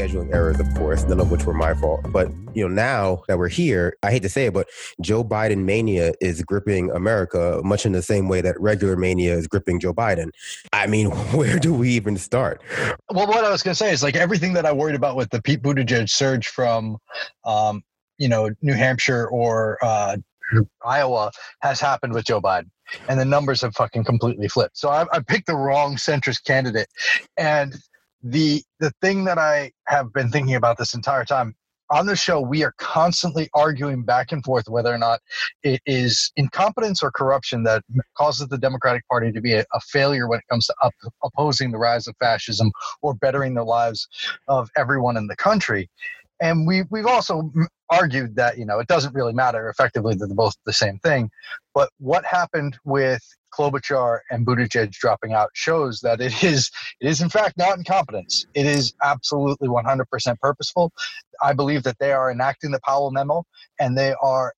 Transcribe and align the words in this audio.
scheduling 0.00 0.32
errors, 0.32 0.58
of 0.58 0.72
course, 0.74 1.04
none 1.04 1.20
of 1.20 1.30
which 1.30 1.44
were 1.44 1.54
my 1.54 1.74
fault. 1.74 2.00
But 2.10 2.30
you 2.54 2.66
know, 2.66 2.74
now 2.74 3.22
that 3.28 3.38
we're 3.38 3.48
here, 3.48 3.96
I 4.02 4.10
hate 4.10 4.22
to 4.22 4.28
say 4.28 4.46
it, 4.46 4.54
but 4.54 4.68
Joe 5.00 5.22
Biden 5.22 5.64
mania 5.64 6.12
is 6.20 6.42
gripping 6.42 6.90
America 6.90 7.60
much 7.62 7.84
in 7.84 7.92
the 7.92 8.02
same 8.02 8.28
way 8.28 8.40
that 8.40 8.58
regular 8.60 8.96
mania 8.96 9.34
is 9.34 9.46
gripping 9.46 9.78
Joe 9.78 9.92
Biden. 9.92 10.30
I 10.72 10.86
mean, 10.86 11.10
where 11.36 11.58
do 11.58 11.74
we 11.74 11.90
even 11.90 12.16
start? 12.16 12.62
Well, 13.10 13.26
what 13.26 13.44
I 13.44 13.50
was 13.50 13.62
going 13.62 13.72
to 13.72 13.78
say 13.78 13.92
is 13.92 14.02
like 14.02 14.16
everything 14.16 14.54
that 14.54 14.66
I 14.66 14.72
worried 14.72 14.96
about 14.96 15.16
with 15.16 15.30
the 15.30 15.42
Pete 15.42 15.62
Buttigieg 15.62 16.08
surge 16.08 16.48
from, 16.48 16.96
um, 17.44 17.82
you 18.18 18.28
know, 18.28 18.50
New 18.62 18.74
Hampshire 18.74 19.28
or 19.28 19.78
uh, 19.82 20.16
Iowa 20.84 21.30
has 21.62 21.80
happened 21.80 22.14
with 22.14 22.24
Joe 22.24 22.40
Biden. 22.40 22.70
And 23.08 23.20
the 23.20 23.24
numbers 23.24 23.60
have 23.60 23.74
fucking 23.76 24.02
completely 24.02 24.48
flipped. 24.48 24.76
So 24.76 24.88
I, 24.88 25.06
I 25.12 25.20
picked 25.20 25.46
the 25.46 25.54
wrong 25.54 25.94
centrist 25.94 26.44
candidate. 26.44 26.88
And 27.36 27.76
the 28.22 28.62
the 28.78 28.92
thing 29.00 29.24
that 29.24 29.38
I 29.38 29.72
have 29.86 30.12
been 30.12 30.30
thinking 30.30 30.54
about 30.54 30.78
this 30.78 30.94
entire 30.94 31.24
time 31.24 31.54
on 31.90 32.06
the 32.06 32.14
show, 32.14 32.40
we 32.40 32.62
are 32.62 32.72
constantly 32.78 33.48
arguing 33.52 34.04
back 34.04 34.30
and 34.30 34.44
forth 34.44 34.68
whether 34.68 34.94
or 34.94 34.98
not 34.98 35.20
it 35.64 35.80
is 35.86 36.30
incompetence 36.36 37.02
or 37.02 37.10
corruption 37.10 37.64
that 37.64 37.82
causes 38.16 38.46
the 38.48 38.58
Democratic 38.58 39.06
Party 39.08 39.32
to 39.32 39.40
be 39.40 39.54
a, 39.54 39.64
a 39.72 39.80
failure 39.80 40.28
when 40.28 40.38
it 40.38 40.44
comes 40.48 40.66
to 40.66 40.74
up, 40.82 40.94
opposing 41.24 41.72
the 41.72 41.78
rise 41.78 42.06
of 42.06 42.14
fascism 42.20 42.70
or 43.02 43.14
bettering 43.14 43.54
the 43.54 43.64
lives 43.64 44.08
of 44.46 44.70
everyone 44.76 45.16
in 45.16 45.26
the 45.26 45.36
country. 45.36 45.90
And 46.40 46.66
we, 46.66 46.84
we've 46.90 47.06
also 47.06 47.50
argued 47.90 48.36
that 48.36 48.56
you 48.56 48.64
know 48.64 48.78
it 48.78 48.86
doesn't 48.86 49.14
really 49.14 49.32
matter 49.32 49.68
effectively 49.68 50.14
they're 50.14 50.28
both 50.28 50.54
the 50.64 50.72
same 50.72 50.98
thing 51.00 51.28
but 51.74 51.90
what 51.98 52.24
happened 52.24 52.78
with 52.84 53.20
Klobuchar 53.56 54.20
and 54.30 54.46
Buttigieg 54.46 54.92
dropping 54.92 55.32
out 55.32 55.50
shows 55.54 56.00
that 56.00 56.20
it 56.20 56.42
is 56.44 56.70
it 57.00 57.08
is 57.08 57.20
in 57.20 57.28
fact 57.28 57.56
not 57.56 57.76
incompetence 57.76 58.46
it 58.54 58.66
is 58.66 58.94
absolutely 59.02 59.68
100% 59.68 60.38
purposeful. 60.40 60.92
I 61.42 61.52
believe 61.52 61.82
that 61.84 61.98
they 61.98 62.12
are 62.12 62.30
enacting 62.30 62.70
the 62.70 62.80
Powell 62.84 63.10
memo 63.10 63.44
and 63.78 63.96
they 63.96 64.14
are 64.22 64.52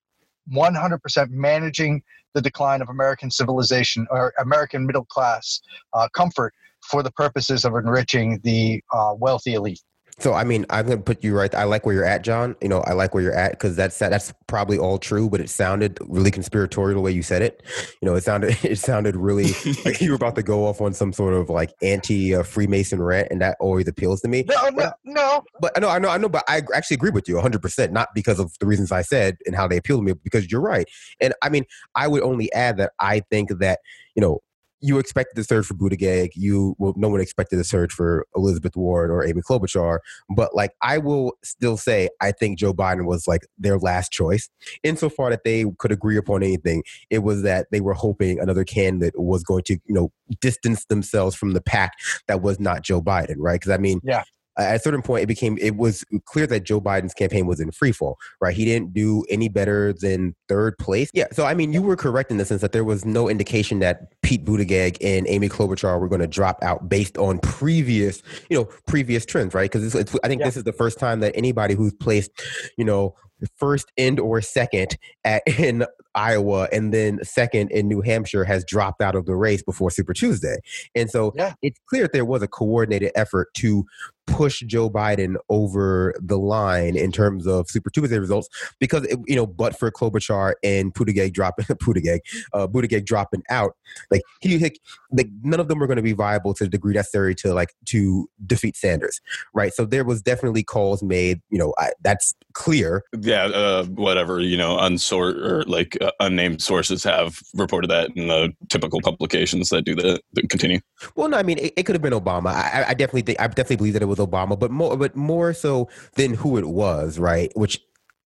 100% 0.52 1.30
managing 1.30 2.02
the 2.34 2.40
decline 2.40 2.82
of 2.82 2.88
American 2.88 3.30
civilization 3.30 4.06
or 4.10 4.32
American 4.38 4.86
middle 4.86 5.04
class 5.04 5.60
uh, 5.92 6.08
comfort 6.14 6.54
for 6.90 7.02
the 7.02 7.12
purposes 7.12 7.64
of 7.64 7.74
enriching 7.74 8.40
the 8.42 8.82
uh, 8.92 9.14
wealthy 9.16 9.54
elite 9.54 9.82
so 10.22 10.34
I 10.34 10.44
mean, 10.44 10.64
I'm 10.70 10.86
gonna 10.86 11.00
put 11.00 11.24
you 11.24 11.36
right. 11.36 11.52
I 11.54 11.64
like 11.64 11.84
where 11.84 11.94
you're 11.94 12.04
at, 12.04 12.22
John. 12.22 12.54
You 12.60 12.68
know, 12.68 12.80
I 12.82 12.92
like 12.92 13.12
where 13.12 13.22
you're 13.22 13.34
at 13.34 13.52
because 13.52 13.74
that's 13.74 13.98
that's 13.98 14.32
probably 14.46 14.78
all 14.78 14.98
true, 14.98 15.28
but 15.28 15.40
it 15.40 15.50
sounded 15.50 15.98
really 16.02 16.30
conspiratorial 16.30 16.94
the 16.94 17.00
way 17.00 17.10
you 17.10 17.22
said 17.22 17.42
it. 17.42 17.62
You 18.00 18.06
know, 18.06 18.14
it 18.14 18.22
sounded 18.22 18.56
it 18.64 18.78
sounded 18.78 19.16
really 19.16 19.52
like 19.84 20.00
you 20.00 20.10
were 20.10 20.16
about 20.16 20.36
to 20.36 20.42
go 20.42 20.66
off 20.66 20.80
on 20.80 20.94
some 20.94 21.12
sort 21.12 21.34
of 21.34 21.50
like 21.50 21.72
anti 21.82 22.36
uh, 22.36 22.44
Freemason 22.44 23.02
rant, 23.02 23.28
and 23.30 23.40
that 23.40 23.56
always 23.58 23.88
appeals 23.88 24.20
to 24.20 24.28
me. 24.28 24.44
No, 24.48 24.68
no, 24.68 24.92
no. 25.04 25.44
But 25.60 25.72
I 25.76 25.80
know, 25.80 25.88
I 25.88 25.98
know, 25.98 26.08
I 26.08 26.18
know. 26.18 26.28
But 26.28 26.44
I 26.46 26.62
actually 26.72 26.94
agree 26.94 27.10
with 27.10 27.28
you 27.28 27.34
100. 27.34 27.60
percent 27.60 27.92
Not 27.92 28.08
because 28.14 28.38
of 28.38 28.56
the 28.60 28.66
reasons 28.66 28.92
I 28.92 29.02
said 29.02 29.38
and 29.44 29.56
how 29.56 29.66
they 29.66 29.76
appeal 29.76 29.96
to 29.96 30.02
me, 30.04 30.12
because 30.12 30.50
you're 30.52 30.60
right. 30.60 30.88
And 31.20 31.34
I 31.42 31.48
mean, 31.48 31.64
I 31.96 32.06
would 32.06 32.22
only 32.22 32.52
add 32.52 32.76
that 32.76 32.92
I 33.00 33.20
think 33.30 33.58
that 33.58 33.80
you 34.14 34.20
know 34.20 34.40
you 34.82 34.98
expected 34.98 35.36
the 35.36 35.44
surge 35.44 35.66
for 35.66 35.74
Buttigieg. 35.74 36.30
You 36.34 36.74
well, 36.78 36.92
no 36.96 37.08
one 37.08 37.20
expected 37.20 37.58
the 37.58 37.64
surge 37.64 37.92
for 37.92 38.26
Elizabeth 38.36 38.76
Warren 38.76 39.10
or 39.10 39.24
Amy 39.24 39.40
Klobuchar. 39.40 39.98
But 40.34 40.54
like, 40.54 40.72
I 40.82 40.98
will 40.98 41.32
still 41.42 41.76
say, 41.76 42.08
I 42.20 42.32
think 42.32 42.58
Joe 42.58 42.74
Biden 42.74 43.06
was 43.06 43.26
like 43.26 43.42
their 43.58 43.78
last 43.78 44.10
choice. 44.10 44.50
Insofar 44.82 45.30
that 45.30 45.44
they 45.44 45.64
could 45.78 45.92
agree 45.92 46.16
upon 46.16 46.42
anything, 46.42 46.82
it 47.10 47.20
was 47.20 47.42
that 47.42 47.68
they 47.70 47.80
were 47.80 47.94
hoping 47.94 48.40
another 48.40 48.64
candidate 48.64 49.14
was 49.16 49.44
going 49.44 49.62
to, 49.64 49.74
you 49.86 49.94
know, 49.94 50.12
distance 50.40 50.84
themselves 50.86 51.36
from 51.36 51.52
the 51.52 51.60
pack 51.60 51.92
that 52.26 52.42
was 52.42 52.58
not 52.58 52.82
Joe 52.82 53.00
Biden, 53.00 53.36
right? 53.38 53.60
Because 53.60 53.70
I 53.70 53.78
mean, 53.78 54.00
yeah 54.02 54.24
at 54.58 54.76
a 54.76 54.78
certain 54.78 55.02
point, 55.02 55.22
it 55.22 55.26
became 55.26 55.56
it 55.60 55.76
was 55.76 56.04
clear 56.26 56.46
that 56.46 56.64
Joe 56.64 56.80
Biden's 56.80 57.14
campaign 57.14 57.46
was 57.46 57.60
in 57.60 57.70
free 57.70 57.92
fall. 57.92 58.18
Right, 58.40 58.54
he 58.54 58.64
didn't 58.64 58.92
do 58.92 59.24
any 59.28 59.48
better 59.48 59.92
than 59.92 60.34
third 60.48 60.76
place. 60.78 61.10
Yeah, 61.14 61.26
so 61.32 61.44
I 61.44 61.54
mean, 61.54 61.72
you 61.72 61.82
were 61.82 61.96
correct 61.96 62.30
in 62.30 62.36
the 62.36 62.44
sense 62.44 62.60
that 62.60 62.72
there 62.72 62.84
was 62.84 63.04
no 63.04 63.28
indication 63.28 63.78
that 63.80 64.20
Pete 64.22 64.44
Buttigieg 64.44 64.96
and 65.00 65.26
Amy 65.28 65.48
Klobuchar 65.48 66.00
were 66.00 66.08
going 66.08 66.20
to 66.20 66.26
drop 66.26 66.62
out 66.62 66.88
based 66.88 67.16
on 67.18 67.38
previous, 67.38 68.22
you 68.50 68.58
know, 68.58 68.68
previous 68.86 69.24
trends. 69.24 69.54
Right, 69.54 69.70
because 69.70 69.94
I 69.94 70.28
think 70.28 70.40
yeah. 70.40 70.46
this 70.46 70.56
is 70.56 70.64
the 70.64 70.72
first 70.72 70.98
time 70.98 71.20
that 71.20 71.32
anybody 71.34 71.74
who's 71.74 71.94
placed, 71.94 72.30
you 72.76 72.84
know, 72.84 73.14
first 73.56 73.90
and 73.96 74.20
or 74.20 74.40
second 74.40 74.96
at, 75.24 75.42
in 75.58 75.84
Iowa 76.14 76.68
and 76.72 76.92
then 76.92 77.20
second 77.22 77.70
in 77.70 77.88
New 77.88 78.00
Hampshire 78.00 78.44
has 78.44 78.64
dropped 78.64 79.00
out 79.00 79.14
of 79.14 79.26
the 79.26 79.34
race 79.34 79.62
before 79.62 79.90
Super 79.90 80.12
Tuesday. 80.12 80.58
And 80.94 81.10
so 81.10 81.32
yeah. 81.36 81.54
it's 81.62 81.80
clear 81.88 82.04
that 82.04 82.12
there 82.12 82.24
was 82.24 82.42
a 82.42 82.48
coordinated 82.48 83.12
effort 83.14 83.48
to 83.54 83.84
push 84.26 84.60
Joe 84.60 84.88
Biden 84.88 85.36
over 85.48 86.14
the 86.20 86.38
line 86.38 86.96
in 86.96 87.12
terms 87.12 87.46
of 87.46 87.68
Super 87.68 87.90
Tuesday 87.90 88.18
results 88.18 88.48
because 88.78 89.04
it, 89.04 89.18
you 89.26 89.36
know, 89.36 89.46
but 89.46 89.78
for 89.78 89.90
Klobuchar 89.90 90.54
and 90.62 90.94
Buttigieg 90.94 91.32
dropping 91.32 91.64
Buttigieg, 91.76 92.20
uh, 92.52 92.66
Buttigieg 92.66 93.04
dropping 93.04 93.42
out, 93.50 93.76
like 94.10 94.22
he 94.40 94.58
like, 94.58 94.80
like 95.10 95.28
none 95.42 95.60
of 95.60 95.68
them 95.68 95.78
were 95.78 95.86
going 95.86 95.96
to 95.96 96.02
be 96.02 96.12
viable 96.12 96.54
to 96.54 96.64
the 96.64 96.70
degree 96.70 96.94
necessary 96.94 97.34
to 97.36 97.52
like 97.52 97.74
to 97.86 98.28
defeat 98.46 98.76
Sanders, 98.76 99.20
right? 99.54 99.72
So 99.72 99.84
there 99.84 100.04
was 100.04 100.22
definitely 100.22 100.62
calls 100.62 101.02
made. 101.02 101.40
You 101.50 101.58
know, 101.58 101.74
I, 101.78 101.90
that's 102.02 102.34
clear. 102.52 103.04
Yeah, 103.20 103.44
uh, 103.44 103.84
whatever 103.86 104.40
you 104.40 104.56
know, 104.56 104.76
unsort 104.76 105.36
or 105.36 105.64
like 105.64 105.96
uh, 106.00 106.12
unnamed 106.20 106.62
sources 106.62 107.04
have 107.04 107.38
reported 107.54 107.90
that 107.90 108.10
in 108.16 108.28
the 108.28 108.52
typical 108.68 109.00
publications 109.00 109.70
that 109.70 109.84
do 109.84 109.94
that. 109.96 110.22
Continue. 110.48 110.80
Well, 111.16 111.28
no, 111.28 111.36
I 111.36 111.42
mean 111.42 111.58
it, 111.58 111.72
it 111.76 111.82
could 111.84 111.94
have 111.94 112.02
been 112.02 112.12
Obama. 112.12 112.52
I, 112.52 112.84
I 112.88 112.94
definitely 112.94 113.22
think 113.22 113.40
I 113.40 113.46
definitely 113.48 113.76
believe 113.76 113.92
that 113.94 114.02
it 114.02 114.06
was 114.06 114.11
Obama, 114.18 114.58
but 114.58 114.70
more 114.70 114.96
but 114.96 115.16
more 115.16 115.52
so 115.52 115.88
than 116.14 116.34
who 116.34 116.56
it 116.56 116.66
was, 116.68 117.18
right? 117.18 117.50
Which 117.54 117.80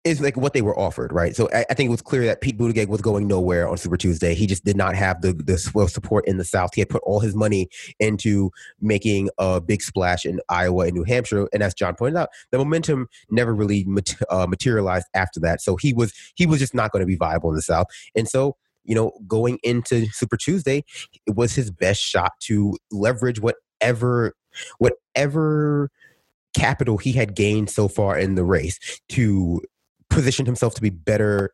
is 0.05 0.21
like 0.21 0.37
what 0.37 0.53
they 0.53 0.61
were 0.61 0.77
offered, 0.79 1.11
right? 1.11 1.35
So 1.35 1.49
I, 1.53 1.65
I, 1.69 1.73
think 1.73 1.87
it 1.89 1.91
was 1.91 2.01
clear 2.01 2.25
that 2.25 2.39
Pete 2.39 2.57
Buttigieg 2.57 2.87
was 2.87 3.01
going 3.01 3.27
nowhere 3.27 3.67
on 3.67 3.77
Super 3.77 3.97
Tuesday. 3.97 4.33
He 4.33 4.47
just 4.47 4.63
did 4.63 4.77
not 4.77 4.95
have 4.95 5.21
the 5.21 5.33
the 5.33 5.57
support 5.57 6.25
in 6.27 6.37
the 6.37 6.45
South. 6.45 6.71
He 6.73 6.81
had 6.81 6.89
put 6.89 7.03
all 7.03 7.19
his 7.19 7.35
money 7.35 7.67
into 7.99 8.49
making 8.79 9.29
a 9.37 9.59
big 9.59 9.81
splash 9.81 10.25
in 10.25 10.39
Iowa 10.47 10.85
and 10.85 10.93
New 10.93 11.03
Hampshire, 11.03 11.47
and 11.53 11.61
as 11.61 11.73
John 11.73 11.95
pointed 11.95 12.17
out, 12.17 12.29
the 12.51 12.57
momentum 12.57 13.07
never 13.29 13.53
really 13.53 13.85
uh, 14.29 14.47
materialized 14.47 15.07
after 15.13 15.39
that. 15.41 15.61
So 15.61 15.75
he 15.75 15.93
was 15.93 16.13
he 16.35 16.45
was 16.45 16.59
just 16.59 16.73
not 16.73 16.91
going 16.91 17.01
to 17.01 17.07
be 17.07 17.17
viable 17.17 17.49
in 17.49 17.55
the 17.55 17.61
South, 17.61 17.87
and 18.15 18.27
so 18.27 18.55
you 18.85 18.95
know, 18.95 19.11
going 19.27 19.59
into 19.61 20.07
Super 20.07 20.35
Tuesday, 20.35 20.83
it 21.27 21.35
was 21.35 21.53
his 21.53 21.69
best 21.69 22.01
shot 22.01 22.31
to 22.41 22.75
leverage 22.91 23.39
whatever 23.39 24.33
whatever 24.77 25.89
capital 26.55 26.97
he 26.97 27.11
had 27.11 27.35
gained 27.35 27.69
so 27.69 27.87
far 27.87 28.17
in 28.17 28.35
the 28.35 28.43
race 28.43 28.79
to 29.09 29.61
position 30.09 30.45
himself 30.45 30.73
to 30.75 30.81
be 30.81 30.89
better 30.89 31.53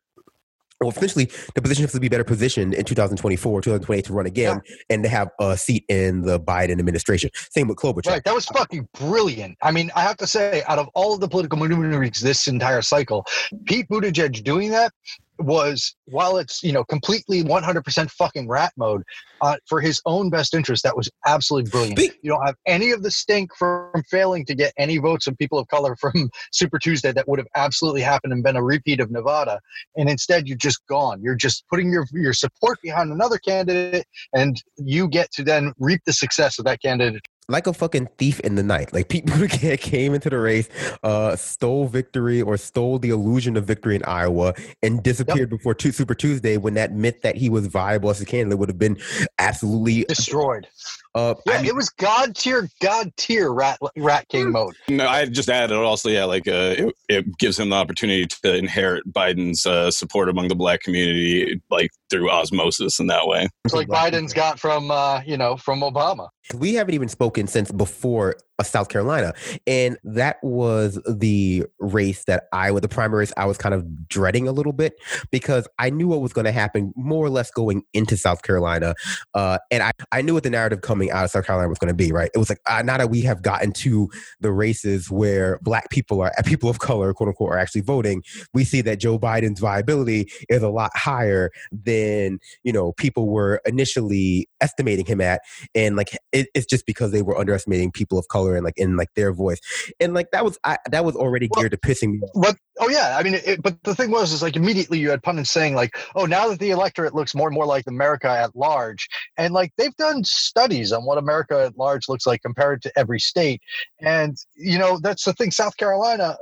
well, 0.81 0.89
essentially, 0.89 1.31
the 1.53 1.61
position 1.61 1.83
himself 1.83 1.93
to 1.93 1.99
be 2.01 2.09
better 2.09 2.25
positioned 2.25 2.73
in 2.73 2.83
2024, 2.83 3.61
2028 3.61 4.05
to 4.05 4.13
run 4.13 4.25
again 4.25 4.61
yeah. 4.65 4.75
and 4.89 5.03
to 5.03 5.09
have 5.09 5.29
a 5.39 5.55
seat 5.55 5.85
in 5.87 6.21
the 6.21 6.37
Biden 6.37 6.79
administration. 6.79 7.29
Same 7.49 7.69
with 7.69 7.77
Klobuchar. 7.77 8.07
Right. 8.07 8.23
That 8.25 8.33
was 8.33 8.45
fucking 8.47 8.89
brilliant. 8.93 9.57
I 9.61 9.71
mean, 9.71 9.89
I 9.95 10.01
have 10.01 10.17
to 10.17 10.27
say, 10.27 10.63
out 10.67 10.77
of 10.77 10.89
all 10.93 11.13
of 11.13 11.21
the 11.21 11.29
political 11.29 11.57
maneuvers 11.57 12.19
this 12.19 12.47
entire 12.47 12.81
cycle, 12.81 13.25
Pete 13.65 13.87
Buttigieg 13.87 14.43
doing 14.43 14.69
that 14.71 14.91
was 15.39 15.95
while 16.05 16.37
it's 16.37 16.63
you 16.63 16.71
know 16.71 16.83
completely 16.83 17.43
100% 17.43 18.11
fucking 18.11 18.47
rat 18.47 18.73
mode 18.77 19.03
uh, 19.41 19.57
for 19.67 19.81
his 19.81 20.01
own 20.05 20.29
best 20.29 20.53
interest 20.53 20.83
that 20.83 20.95
was 20.95 21.09
absolutely 21.25 21.69
brilliant. 21.69 21.99
You 22.21 22.31
don't 22.31 22.45
have 22.45 22.55
any 22.65 22.91
of 22.91 23.03
the 23.03 23.11
stink 23.11 23.51
from 23.55 23.91
failing 24.09 24.45
to 24.45 24.55
get 24.55 24.73
any 24.77 24.97
votes 24.97 25.27
of 25.27 25.37
people 25.37 25.59
of 25.59 25.67
color 25.67 25.95
from 25.95 26.29
super 26.51 26.79
tuesday 26.79 27.11
that 27.11 27.27
would 27.27 27.39
have 27.39 27.47
absolutely 27.55 28.01
happened 28.01 28.33
and 28.33 28.43
been 28.43 28.55
a 28.55 28.63
repeat 28.63 28.99
of 28.99 29.11
nevada 29.11 29.59
and 29.97 30.09
instead 30.09 30.47
you're 30.47 30.57
just 30.57 30.85
gone. 30.87 31.21
You're 31.21 31.35
just 31.35 31.65
putting 31.69 31.91
your 31.91 32.05
your 32.13 32.33
support 32.33 32.79
behind 32.81 33.11
another 33.11 33.37
candidate 33.37 34.05
and 34.33 34.61
you 34.77 35.07
get 35.07 35.31
to 35.33 35.43
then 35.43 35.73
reap 35.79 36.01
the 36.05 36.13
success 36.13 36.59
of 36.59 36.65
that 36.65 36.81
candidate 36.81 37.21
like 37.47 37.67
a 37.67 37.73
fucking 37.73 38.09
thief 38.17 38.39
in 38.41 38.55
the 38.55 38.63
night. 38.63 38.93
Like 38.93 39.09
Pete 39.09 39.25
Buttigieg 39.25 39.79
came 39.81 40.13
into 40.13 40.29
the 40.29 40.39
race, 40.39 40.69
uh, 41.03 41.35
stole 41.35 41.87
victory 41.87 42.41
or 42.41 42.57
stole 42.57 42.99
the 42.99 43.09
illusion 43.09 43.57
of 43.57 43.65
victory 43.65 43.95
in 43.95 44.03
Iowa, 44.05 44.53
and 44.81 45.01
disappeared 45.03 45.51
yep. 45.51 45.59
before 45.59 45.73
two, 45.73 45.91
Super 45.91 46.15
Tuesday 46.15 46.57
when 46.57 46.73
that 46.75 46.93
myth 46.93 47.21
that 47.21 47.35
he 47.35 47.49
was 47.49 47.67
viable 47.67 48.09
as 48.09 48.21
a 48.21 48.25
candidate 48.25 48.59
would 48.59 48.69
have 48.69 48.79
been 48.79 48.97
absolutely 49.39 50.03
destroyed. 50.05 50.67
Uh, 51.15 51.33
yeah, 51.45 51.53
I 51.53 51.57
mean, 51.61 51.67
it 51.67 51.75
was 51.75 51.89
god 51.89 52.35
tier, 52.35 52.67
god 52.81 53.15
tier 53.15 53.53
rat 53.53 53.79
rat 53.95 54.27
king 54.27 54.51
mode. 54.51 54.75
No, 54.89 55.07
I 55.07 55.25
just 55.25 55.49
added 55.49 55.77
also, 55.77 56.09
yeah, 56.09 56.25
like 56.25 56.45
uh, 56.45 56.75
it, 56.77 56.95
it, 57.07 57.37
gives 57.37 57.57
him 57.57 57.69
the 57.69 57.77
opportunity 57.77 58.27
to 58.27 58.53
inherit 58.53 59.07
Biden's 59.13 59.65
uh, 59.65 59.91
support 59.91 60.27
among 60.27 60.49
the 60.49 60.55
black 60.55 60.81
community, 60.81 61.61
like 61.71 61.91
through 62.09 62.29
osmosis 62.29 62.99
in 62.99 63.07
that 63.07 63.27
way. 63.27 63.47
It's 63.63 63.73
like 63.73 63.87
Biden's 63.87 64.33
got 64.33 64.59
from 64.59 64.91
uh, 64.91 65.21
you 65.25 65.37
know 65.37 65.55
from 65.55 65.79
Obama. 65.79 66.27
We 66.53 66.73
haven't 66.75 66.93
even 66.93 67.07
spoken 67.07 67.47
since 67.47 67.71
before 67.71 68.35
uh, 68.59 68.63
South 68.63 68.89
Carolina, 68.89 69.33
and 69.65 69.97
that 70.03 70.37
was 70.43 71.01
the 71.07 71.65
race 71.79 72.25
that 72.25 72.43
I, 72.53 72.71
with 72.71 72.83
the 72.83 72.89
primaries, 72.89 73.33
I 73.35 73.45
was 73.45 73.57
kind 73.57 73.73
of 73.73 74.07
dreading 74.07 74.47
a 74.47 74.51
little 74.51 74.71
bit 74.71 74.93
because 75.31 75.67
I 75.79 75.89
knew 75.89 76.07
what 76.07 76.21
was 76.21 76.33
going 76.33 76.45
to 76.45 76.51
happen 76.51 76.93
more 76.95 77.25
or 77.25 77.29
less 77.29 77.49
going 77.49 77.83
into 77.93 78.15
South 78.15 78.43
Carolina, 78.43 78.93
uh, 79.33 79.57
and 79.71 79.81
I, 79.81 79.91
I 80.11 80.21
knew 80.21 80.33
what 80.33 80.43
the 80.43 80.49
narrative 80.51 80.81
coming 80.81 81.04
coming 81.05 81.17
out 81.17 81.25
of 81.25 81.31
South 81.31 81.45
Carolina 81.45 81.69
was 81.69 81.79
going 81.79 81.89
to 81.89 81.93
be, 81.95 82.11
right? 82.11 82.29
It 82.33 82.37
was 82.37 82.49
like 82.49 82.59
uh, 82.69 82.81
now 82.81 82.97
that 82.97 83.09
we 83.09 83.21
have 83.21 83.41
gotten 83.41 83.71
to 83.73 84.09
the 84.39 84.51
races 84.51 85.09
where 85.09 85.59
black 85.61 85.89
people 85.89 86.21
are 86.21 86.31
people 86.45 86.69
of 86.69 86.79
color, 86.79 87.13
quote 87.13 87.29
unquote, 87.29 87.51
are 87.51 87.57
actually 87.57 87.81
voting, 87.81 88.23
we 88.53 88.63
see 88.63 88.81
that 88.81 88.99
Joe 88.99 89.19
Biden's 89.19 89.59
viability 89.59 90.31
is 90.49 90.63
a 90.63 90.69
lot 90.69 90.91
higher 90.95 91.51
than 91.71 92.39
you 92.63 92.73
know 92.73 92.93
people 92.93 93.29
were 93.29 93.61
initially 93.65 94.47
estimating 94.61 95.05
him 95.05 95.21
at, 95.21 95.41
and 95.73 95.95
like 95.95 96.17
it, 96.31 96.47
it's 96.53 96.65
just 96.65 96.85
because 96.85 97.11
they 97.11 97.21
were 97.21 97.37
underestimating 97.37 97.91
people 97.91 98.17
of 98.17 98.27
color 98.27 98.55
and 98.55 98.63
like 98.63 98.77
in 98.77 98.97
like 98.97 99.13
their 99.15 99.33
voice, 99.33 99.59
and 99.99 100.13
like 100.13 100.31
that 100.31 100.43
was 100.43 100.57
I, 100.63 100.77
that 100.89 101.05
was 101.05 101.15
already 101.15 101.47
geared 101.47 101.71
well, 101.71 101.93
to 101.95 101.95
pissing 101.95 102.13
me. 102.13 102.19
off. 102.35 102.55
Oh 102.79 102.89
yeah, 102.89 103.15
I 103.17 103.23
mean, 103.23 103.35
it, 103.35 103.61
but 103.61 103.81
the 103.83 103.95
thing 103.95 104.11
was 104.11 104.31
is 104.31 104.41
like 104.41 104.55
immediately 104.55 104.99
you 104.99 105.09
had 105.09 105.23
pundits 105.23 105.51
saying 105.51 105.75
like, 105.75 105.97
oh, 106.15 106.25
now 106.25 106.49
that 106.49 106.59
the 106.59 106.71
electorate 106.71 107.15
looks 107.15 107.35
more 107.35 107.47
and 107.47 107.55
more 107.55 107.65
like 107.65 107.85
America 107.87 108.29
at 108.29 108.55
large, 108.55 109.07
and 109.37 109.53
like 109.53 109.71
they've 109.77 109.95
done 109.95 110.23
studies 110.23 110.91
on 110.91 111.05
what 111.05 111.17
America 111.17 111.65
at 111.65 111.77
large 111.77 112.07
looks 112.09 112.25
like 112.25 112.41
compared 112.41 112.81
to 112.83 112.91
every 112.97 113.19
state, 113.19 113.61
and 114.01 114.37
you 114.55 114.77
know 114.77 114.99
that's 115.01 115.23
the 115.23 115.33
thing. 115.33 115.51
South 115.51 115.77
Carolina 115.77 116.37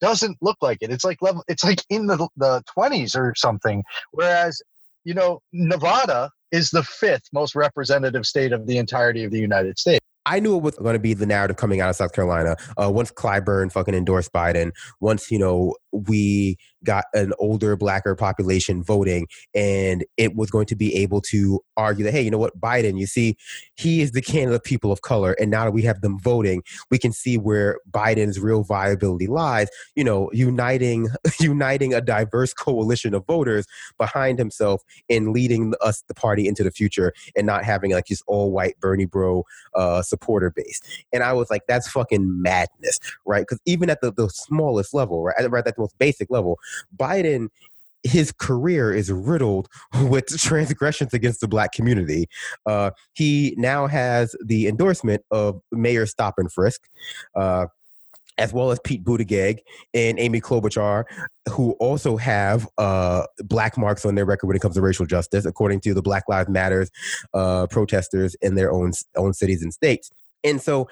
doesn't 0.00 0.38
look 0.40 0.58
like 0.60 0.78
it. 0.80 0.90
It's 0.90 1.04
like 1.04 1.20
level. 1.22 1.44
It's 1.48 1.64
like 1.64 1.82
in 1.88 2.06
the 2.06 2.28
the 2.36 2.62
twenties 2.72 3.14
or 3.14 3.34
something. 3.36 3.84
Whereas, 4.12 4.60
you 5.04 5.14
know, 5.14 5.40
Nevada 5.52 6.30
is 6.52 6.70
the 6.70 6.82
fifth 6.82 7.28
most 7.32 7.54
representative 7.54 8.26
state 8.26 8.52
of 8.52 8.66
the 8.66 8.78
entirety 8.78 9.24
of 9.24 9.30
the 9.30 9.38
United 9.38 9.78
States. 9.78 10.04
I 10.26 10.40
knew 10.40 10.56
it 10.56 10.62
was 10.62 10.76
going 10.76 10.94
to 10.94 11.00
be 11.00 11.14
the 11.14 11.26
narrative 11.26 11.56
coming 11.56 11.80
out 11.80 11.90
of 11.90 11.96
South 11.96 12.12
Carolina. 12.12 12.56
Uh, 12.80 12.90
once 12.90 13.10
Clyburn 13.10 13.72
fucking 13.72 13.94
endorsed 13.94 14.32
Biden, 14.32 14.72
once 15.00 15.30
you 15.30 15.38
know 15.38 15.74
we 15.92 16.58
got 16.84 17.04
an 17.14 17.32
older, 17.38 17.76
blacker 17.76 18.14
population 18.14 18.82
voting, 18.82 19.26
and 19.54 20.04
it 20.16 20.36
was 20.36 20.50
going 20.50 20.66
to 20.66 20.76
be 20.76 20.94
able 20.96 21.20
to 21.20 21.60
argue 21.76 22.04
that, 22.04 22.12
hey, 22.12 22.22
you 22.22 22.30
know 22.30 22.38
what, 22.38 22.58
Biden, 22.58 22.98
you 22.98 23.06
see, 23.06 23.36
he 23.74 24.00
is 24.00 24.12
the 24.12 24.22
candidate 24.22 24.54
of 24.54 24.62
people 24.62 24.92
of 24.92 25.02
color, 25.02 25.32
and 25.32 25.50
now 25.50 25.64
that 25.64 25.72
we 25.72 25.82
have 25.82 26.00
them 26.00 26.18
voting, 26.18 26.62
we 26.90 26.98
can 26.98 27.12
see 27.12 27.38
where 27.38 27.78
Biden's 27.90 28.38
real 28.38 28.62
viability 28.62 29.26
lies. 29.26 29.68
You 29.94 30.04
know, 30.04 30.30
uniting 30.32 31.08
uniting 31.40 31.94
a 31.94 32.00
diverse 32.00 32.52
coalition 32.52 33.14
of 33.14 33.26
voters 33.26 33.66
behind 33.98 34.38
himself 34.38 34.82
and 35.08 35.32
leading 35.32 35.74
us 35.80 36.02
the 36.08 36.14
party 36.14 36.46
into 36.46 36.62
the 36.62 36.70
future, 36.70 37.12
and 37.34 37.46
not 37.46 37.64
having 37.64 37.92
like 37.92 38.06
this 38.06 38.22
all 38.26 38.52
white 38.52 38.78
Bernie 38.80 39.06
bro 39.06 39.44
uh, 39.74 40.02
supporter 40.10 40.50
base. 40.50 40.80
And 41.12 41.22
I 41.22 41.32
was 41.32 41.50
like, 41.50 41.62
that's 41.66 41.90
fucking 41.90 42.42
madness, 42.42 42.98
right? 43.24 43.40
Because 43.40 43.60
even 43.64 43.88
at 43.88 44.00
the, 44.00 44.12
the 44.12 44.28
smallest 44.28 44.92
level, 44.92 45.22
right, 45.22 45.50
right 45.50 45.66
at 45.66 45.76
the 45.76 45.80
most 45.80 45.98
basic 45.98 46.30
level, 46.30 46.58
Biden 46.96 47.48
his 48.02 48.32
career 48.32 48.92
is 48.92 49.12
riddled 49.12 49.68
with 50.08 50.26
transgressions 50.38 51.12
against 51.12 51.40
the 51.40 51.48
black 51.48 51.72
community. 51.72 52.28
Uh, 52.66 52.90
he 53.12 53.54
now 53.58 53.86
has 53.86 54.34
the 54.44 54.68
endorsement 54.68 55.22
of 55.30 55.60
Mayor 55.72 56.06
Stop 56.06 56.34
and 56.38 56.50
Frisk. 56.50 56.88
Uh, 57.34 57.66
as 58.40 58.52
well 58.52 58.70
as 58.70 58.80
Pete 58.82 59.04
Buttigieg 59.04 59.58
and 59.94 60.18
Amy 60.18 60.40
Klobuchar, 60.40 61.04
who 61.48 61.72
also 61.72 62.16
have 62.16 62.66
uh, 62.78 63.24
black 63.40 63.76
marks 63.76 64.04
on 64.04 64.14
their 64.14 64.24
record 64.24 64.46
when 64.46 64.56
it 64.56 64.60
comes 64.60 64.74
to 64.74 64.80
racial 64.80 65.06
justice, 65.06 65.44
according 65.44 65.80
to 65.82 65.94
the 65.94 66.02
Black 66.02 66.24
Lives 66.28 66.48
Matters 66.48 66.90
uh, 67.34 67.66
protesters 67.68 68.34
in 68.40 68.54
their 68.54 68.72
own 68.72 68.92
own 69.16 69.32
cities 69.32 69.62
and 69.62 69.72
states. 69.72 70.10
And 70.42 70.60
so 70.60 70.88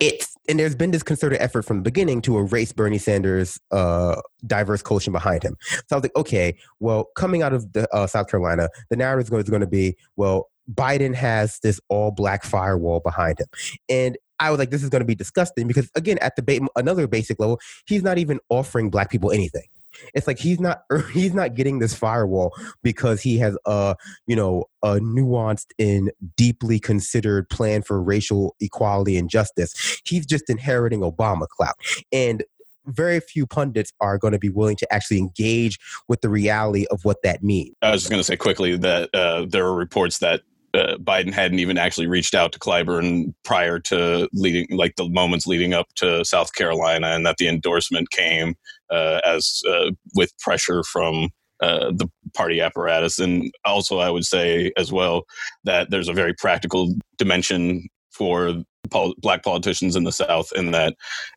it's 0.00 0.34
and 0.48 0.58
there's 0.58 0.74
been 0.74 0.90
this 0.90 1.02
concerted 1.02 1.40
effort 1.40 1.62
from 1.62 1.78
the 1.78 1.82
beginning 1.82 2.20
to 2.22 2.36
erase 2.36 2.72
Bernie 2.72 2.98
Sanders' 2.98 3.58
uh, 3.70 4.20
diverse 4.46 4.82
coalition 4.82 5.12
behind 5.12 5.42
him. 5.42 5.56
So 5.70 5.84
I 5.92 5.94
was 5.94 6.02
like, 6.02 6.16
okay, 6.16 6.56
well, 6.80 7.06
coming 7.16 7.42
out 7.42 7.52
of 7.52 7.72
the, 7.72 7.88
uh, 7.94 8.06
South 8.06 8.28
Carolina, 8.28 8.68
the 8.90 8.96
narrative 8.96 9.32
is 9.32 9.48
going 9.48 9.60
to 9.60 9.66
be, 9.66 9.96
well, 10.16 10.50
Biden 10.72 11.14
has 11.14 11.60
this 11.62 11.80
all 11.88 12.10
black 12.10 12.42
firewall 12.42 13.00
behind 13.00 13.38
him, 13.38 13.46
and 13.88 14.18
I 14.40 14.50
was 14.50 14.58
like, 14.58 14.70
this 14.70 14.82
is 14.82 14.88
going 14.88 15.00
to 15.00 15.06
be 15.06 15.14
disgusting 15.14 15.66
because 15.66 15.90
again, 15.94 16.18
at 16.20 16.36
the 16.36 16.42
ba- 16.42 16.66
another 16.76 17.06
basic 17.06 17.38
level, 17.38 17.60
he's 17.86 18.02
not 18.02 18.18
even 18.18 18.40
offering 18.48 18.90
black 18.90 19.10
people 19.10 19.30
anything. 19.30 19.66
It's 20.12 20.26
like 20.26 20.38
he's 20.38 20.60
not 20.60 20.82
he's 21.12 21.34
not 21.34 21.54
getting 21.54 21.78
this 21.78 21.94
firewall 21.94 22.52
because 22.82 23.22
he 23.22 23.38
has 23.38 23.56
a 23.66 23.96
you 24.26 24.36
know 24.36 24.64
a 24.82 24.98
nuanced 24.98 25.66
and 25.78 26.10
deeply 26.36 26.78
considered 26.78 27.48
plan 27.48 27.82
for 27.82 28.02
racial 28.02 28.54
equality 28.60 29.16
and 29.16 29.30
justice. 29.30 30.00
He's 30.04 30.26
just 30.26 30.50
inheriting 30.50 31.00
Obama 31.00 31.46
clout. 31.48 31.74
And 32.12 32.44
very 32.86 33.18
few 33.20 33.46
pundits 33.46 33.92
are 34.00 34.18
going 34.18 34.32
to 34.32 34.38
be 34.38 34.50
willing 34.50 34.76
to 34.76 34.92
actually 34.92 35.18
engage 35.18 35.78
with 36.06 36.20
the 36.20 36.28
reality 36.28 36.84
of 36.90 37.00
what 37.04 37.22
that 37.22 37.42
means. 37.42 37.74
I 37.80 37.92
was 37.92 38.02
just 38.02 38.10
going 38.10 38.20
to 38.20 38.24
say 38.24 38.36
quickly 38.36 38.76
that 38.76 39.08
uh, 39.14 39.46
there 39.48 39.64
are 39.64 39.74
reports 39.74 40.18
that 40.18 40.42
uh, 40.74 40.96
Biden 40.98 41.32
hadn't 41.32 41.60
even 41.60 41.78
actually 41.78 42.06
reached 42.06 42.34
out 42.34 42.52
to 42.52 42.58
Clyburn 42.58 43.32
prior 43.44 43.78
to 43.80 44.28
leading, 44.32 44.76
like 44.76 44.96
the 44.96 45.08
moments 45.08 45.46
leading 45.46 45.72
up 45.72 45.86
to 45.96 46.24
South 46.24 46.52
Carolina, 46.54 47.08
and 47.08 47.24
that 47.24 47.36
the 47.38 47.48
endorsement 47.48 48.10
came 48.10 48.54
uh, 48.90 49.20
as 49.24 49.62
uh, 49.68 49.90
with 50.14 50.36
pressure 50.38 50.82
from 50.82 51.30
uh, 51.62 51.92
the 51.92 52.08
party 52.34 52.60
apparatus. 52.60 53.18
And 53.18 53.52
also, 53.64 53.98
I 53.98 54.10
would 54.10 54.24
say 54.24 54.72
as 54.76 54.92
well 54.92 55.24
that 55.64 55.90
there's 55.90 56.08
a 56.08 56.12
very 56.12 56.34
practical 56.34 56.94
dimension 57.16 57.88
for 58.10 58.62
pol- 58.90 59.14
black 59.18 59.42
politicians 59.42 59.96
in 59.96 60.04
the 60.04 60.12
South, 60.12 60.52
in 60.54 60.70
that 60.72 60.94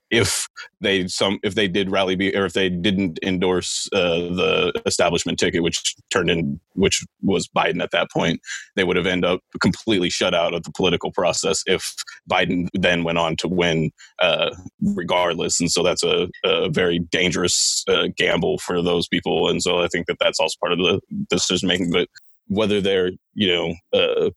if 0.09 0.47
they 0.79 1.07
some 1.07 1.39
if 1.43 1.55
they 1.55 1.67
did 1.67 1.91
rally 1.91 2.15
be 2.15 2.35
or 2.35 2.45
if 2.45 2.53
they 2.53 2.69
didn't 2.69 3.19
endorse 3.23 3.89
uh, 3.93 4.19
the 4.19 4.81
establishment 4.85 5.37
ticket, 5.37 5.63
which 5.63 5.95
turned 6.09 6.29
in 6.29 6.59
which 6.73 7.03
was 7.21 7.47
Biden 7.47 7.81
at 7.81 7.91
that 7.91 8.09
point, 8.11 8.39
they 8.75 8.83
would 8.83 8.95
have 8.95 9.07
ended 9.07 9.29
up 9.29 9.41
completely 9.61 10.09
shut 10.09 10.33
out 10.33 10.53
of 10.53 10.63
the 10.63 10.71
political 10.71 11.11
process 11.11 11.61
if 11.65 11.93
Biden 12.29 12.69
then 12.73 13.03
went 13.03 13.17
on 13.17 13.35
to 13.37 13.47
win 13.47 13.91
uh, 14.19 14.55
regardless. 14.81 15.59
And 15.59 15.71
so 15.71 15.83
that's 15.83 16.03
a, 16.03 16.29
a 16.45 16.69
very 16.69 16.99
dangerous 16.99 17.83
uh, 17.87 18.07
gamble 18.15 18.59
for 18.59 18.81
those 18.81 19.07
people. 19.07 19.49
And 19.49 19.61
so 19.61 19.79
I 19.79 19.87
think 19.87 20.07
that 20.07 20.17
that's 20.19 20.39
also 20.39 20.55
part 20.59 20.73
of 20.73 20.79
the 20.79 21.01
decision 21.29 21.67
making. 21.67 21.91
But 21.91 22.07
whether 22.47 22.79
they're 22.79 23.11
you 23.33 23.47
know 23.47 23.75
uh, 23.93 24.29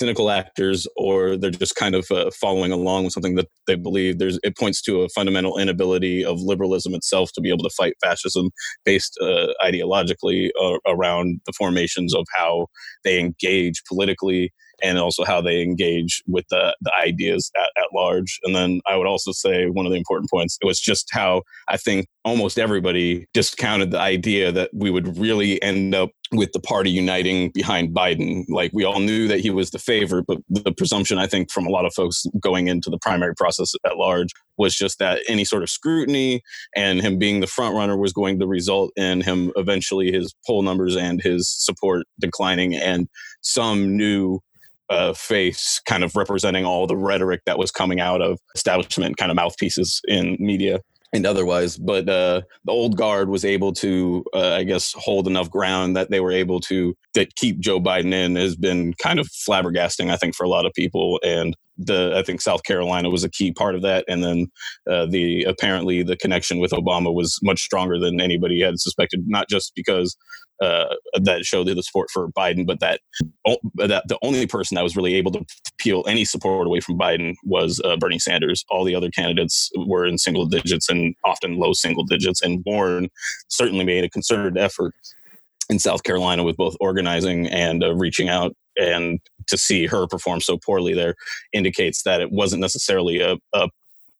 cynical 0.00 0.30
actors 0.30 0.86
or 0.96 1.36
they're 1.36 1.50
just 1.50 1.76
kind 1.76 1.94
of 1.94 2.10
uh, 2.10 2.30
following 2.30 2.72
along 2.72 3.04
with 3.04 3.12
something 3.12 3.34
that 3.34 3.48
they 3.66 3.74
believe 3.74 4.18
there's 4.18 4.38
it 4.42 4.56
points 4.56 4.80
to 4.80 5.02
a 5.02 5.10
fundamental 5.10 5.58
inability 5.58 6.24
of 6.24 6.40
liberalism 6.40 6.94
itself 6.94 7.30
to 7.32 7.40
be 7.42 7.50
able 7.50 7.62
to 7.62 7.76
fight 7.76 7.92
fascism 8.02 8.48
based 8.86 9.18
uh, 9.20 9.48
ideologically 9.62 10.48
uh, 10.58 10.78
around 10.86 11.38
the 11.44 11.52
formations 11.52 12.14
of 12.14 12.24
how 12.34 12.66
they 13.04 13.20
engage 13.20 13.82
politically 13.86 14.50
and 14.82 14.98
also 14.98 15.24
how 15.24 15.40
they 15.40 15.62
engage 15.62 16.22
with 16.26 16.46
the, 16.48 16.74
the 16.80 16.92
ideas 17.02 17.50
at, 17.56 17.70
at 17.76 17.88
large. 17.94 18.38
And 18.44 18.54
then 18.54 18.80
I 18.86 18.96
would 18.96 19.06
also 19.06 19.32
say 19.32 19.66
one 19.66 19.86
of 19.86 19.92
the 19.92 19.98
important 19.98 20.30
points 20.30 20.58
it 20.60 20.66
was 20.66 20.80
just 20.80 21.08
how 21.12 21.42
I 21.68 21.76
think 21.76 22.06
almost 22.24 22.58
everybody 22.58 23.26
discounted 23.32 23.90
the 23.90 24.00
idea 24.00 24.52
that 24.52 24.70
we 24.74 24.90
would 24.90 25.16
really 25.18 25.62
end 25.62 25.94
up 25.94 26.10
with 26.32 26.52
the 26.52 26.60
party 26.60 26.90
uniting 26.90 27.50
behind 27.50 27.94
Biden. 27.94 28.44
Like 28.48 28.70
we 28.72 28.84
all 28.84 29.00
knew 29.00 29.26
that 29.28 29.40
he 29.40 29.50
was 29.50 29.70
the 29.70 29.78
favorite, 29.78 30.26
but 30.28 30.38
the 30.48 30.72
presumption 30.72 31.18
I 31.18 31.26
think 31.26 31.50
from 31.50 31.66
a 31.66 31.70
lot 31.70 31.86
of 31.86 31.94
folks 31.94 32.24
going 32.40 32.68
into 32.68 32.90
the 32.90 32.98
primary 32.98 33.34
process 33.34 33.72
at 33.84 33.96
large 33.96 34.28
was 34.56 34.76
just 34.76 34.98
that 34.98 35.22
any 35.28 35.44
sort 35.44 35.62
of 35.62 35.70
scrutiny 35.70 36.42
and 36.76 37.00
him 37.00 37.18
being 37.18 37.40
the 37.40 37.46
front 37.46 37.74
runner 37.74 37.96
was 37.96 38.12
going 38.12 38.38
to 38.38 38.46
result 38.46 38.92
in 38.96 39.22
him 39.22 39.50
eventually 39.56 40.12
his 40.12 40.34
poll 40.46 40.62
numbers 40.62 40.96
and 40.96 41.20
his 41.22 41.48
support 41.48 42.06
declining 42.20 42.76
and 42.76 43.08
some 43.40 43.96
new 43.96 44.40
uh, 44.90 45.12
face 45.12 45.80
kind 45.86 46.04
of 46.04 46.14
representing 46.16 46.64
all 46.64 46.86
the 46.86 46.96
rhetoric 46.96 47.42
that 47.46 47.58
was 47.58 47.70
coming 47.70 48.00
out 48.00 48.20
of 48.20 48.38
establishment 48.54 49.16
kind 49.16 49.30
of 49.30 49.36
mouthpieces 49.36 50.00
in 50.08 50.36
media 50.38 50.80
and 51.12 51.26
otherwise. 51.26 51.76
But 51.76 52.08
uh, 52.08 52.42
the 52.64 52.72
old 52.72 52.96
guard 52.96 53.28
was 53.28 53.44
able 53.44 53.72
to, 53.74 54.24
uh, 54.34 54.54
I 54.54 54.64
guess, 54.64 54.92
hold 54.92 55.26
enough 55.26 55.50
ground 55.50 55.96
that 55.96 56.10
they 56.10 56.20
were 56.20 56.32
able 56.32 56.60
to 56.60 56.96
that 57.14 57.34
keep 57.36 57.58
Joe 57.60 57.80
Biden 57.80 58.12
in 58.12 58.36
has 58.36 58.56
been 58.56 58.94
kind 58.94 59.18
of 59.18 59.28
flabbergasting, 59.28 60.10
I 60.10 60.16
think, 60.16 60.34
for 60.34 60.44
a 60.44 60.48
lot 60.48 60.66
of 60.66 60.72
people. 60.74 61.20
And 61.24 61.56
the 61.80 62.14
I 62.16 62.22
think 62.22 62.40
South 62.40 62.62
Carolina 62.64 63.10
was 63.10 63.24
a 63.24 63.30
key 63.30 63.52
part 63.52 63.74
of 63.74 63.82
that, 63.82 64.04
and 64.08 64.22
then 64.22 64.46
uh, 64.90 65.06
the 65.06 65.44
apparently 65.44 66.02
the 66.02 66.16
connection 66.16 66.58
with 66.58 66.72
Obama 66.72 67.12
was 67.12 67.38
much 67.42 67.60
stronger 67.60 67.98
than 67.98 68.20
anybody 68.20 68.60
had 68.60 68.78
suspected. 68.78 69.24
Not 69.26 69.48
just 69.48 69.72
because 69.74 70.16
uh, 70.62 70.94
that 71.14 71.44
showed 71.44 71.66
the 71.66 71.82
support 71.82 72.08
for 72.12 72.28
Biden, 72.32 72.66
but 72.66 72.80
that 72.80 73.00
that 73.76 74.04
the 74.08 74.18
only 74.22 74.46
person 74.46 74.74
that 74.74 74.84
was 74.84 74.96
really 74.96 75.14
able 75.14 75.32
to 75.32 75.44
peel 75.78 76.04
any 76.06 76.24
support 76.24 76.66
away 76.66 76.80
from 76.80 76.98
Biden 76.98 77.34
was 77.44 77.80
uh, 77.84 77.96
Bernie 77.96 78.18
Sanders. 78.18 78.64
All 78.70 78.84
the 78.84 78.94
other 78.94 79.10
candidates 79.10 79.70
were 79.76 80.04
in 80.04 80.18
single 80.18 80.46
digits 80.46 80.88
and 80.90 81.14
often 81.24 81.56
low 81.58 81.72
single 81.72 82.04
digits, 82.04 82.42
and 82.42 82.62
Warren 82.66 83.08
certainly 83.48 83.84
made 83.84 84.04
a 84.04 84.10
concerted 84.10 84.58
effort 84.58 84.94
in 85.70 85.78
South 85.78 86.02
Carolina 86.02 86.42
with 86.42 86.56
both 86.56 86.76
organizing 86.80 87.46
and 87.46 87.82
uh, 87.82 87.94
reaching 87.94 88.28
out 88.28 88.54
and 88.80 89.20
to 89.46 89.58
see 89.58 89.86
her 89.86 90.06
perform 90.06 90.40
so 90.40 90.56
poorly 90.56 90.94
there 90.94 91.14
indicates 91.52 92.02
that 92.02 92.20
it 92.20 92.32
wasn't 92.32 92.60
necessarily 92.60 93.20
a, 93.20 93.36
a 93.52 93.68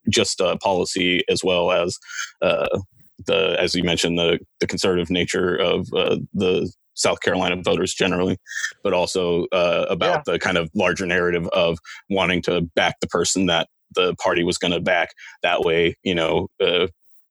just 0.08 0.40
a 0.40 0.56
policy 0.58 1.24
as 1.28 1.42
well 1.42 1.70
as 1.70 1.98
uh, 2.42 2.78
the 3.26 3.56
as 3.58 3.74
you 3.74 3.84
mentioned 3.84 4.18
the 4.18 4.38
the 4.60 4.66
conservative 4.66 5.10
nature 5.10 5.56
of 5.56 5.88
uh, 5.94 6.16
the 6.34 6.70
South 6.94 7.20
Carolina 7.20 7.56
voters 7.62 7.94
generally, 7.94 8.36
but 8.84 8.92
also 8.92 9.46
uh, 9.52 9.86
about 9.88 10.22
yeah. 10.26 10.32
the 10.32 10.38
kind 10.38 10.58
of 10.58 10.68
larger 10.74 11.06
narrative 11.06 11.48
of 11.48 11.78
wanting 12.10 12.42
to 12.42 12.62
back 12.74 13.00
the 13.00 13.06
person 13.06 13.46
that 13.46 13.68
the 13.94 14.14
party 14.16 14.42
was 14.42 14.58
going 14.58 14.72
to 14.72 14.80
back. 14.80 15.10
That 15.42 15.62
way, 15.62 15.96
you 16.02 16.14
know, 16.14 16.48
uh, 16.62 16.88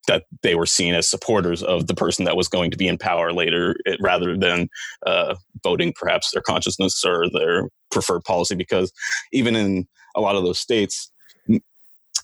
that 0.10 0.24
they 0.42 0.56
were 0.56 0.66
seen 0.66 0.96
as 0.96 1.08
supporters 1.08 1.62
of 1.62 1.86
the 1.86 1.94
person 1.94 2.26
that 2.26 2.36
was 2.36 2.48
going 2.48 2.72
to 2.72 2.78
be 2.78 2.88
in 2.88 2.98
power 2.98 3.32
later, 3.32 3.76
it, 3.86 4.00
rather 4.02 4.36
than 4.36 4.68
uh, 5.06 5.36
voting 5.64 5.94
perhaps 5.96 6.32
their 6.32 6.42
consciousness 6.42 7.06
or 7.06 7.30
their 7.32 7.70
preferred 7.92 8.24
policy. 8.24 8.56
Because 8.56 8.92
even 9.32 9.56
in 9.56 9.88
a 10.16 10.22
lot 10.22 10.36
of 10.36 10.44
those 10.44 10.60
states, 10.60 11.12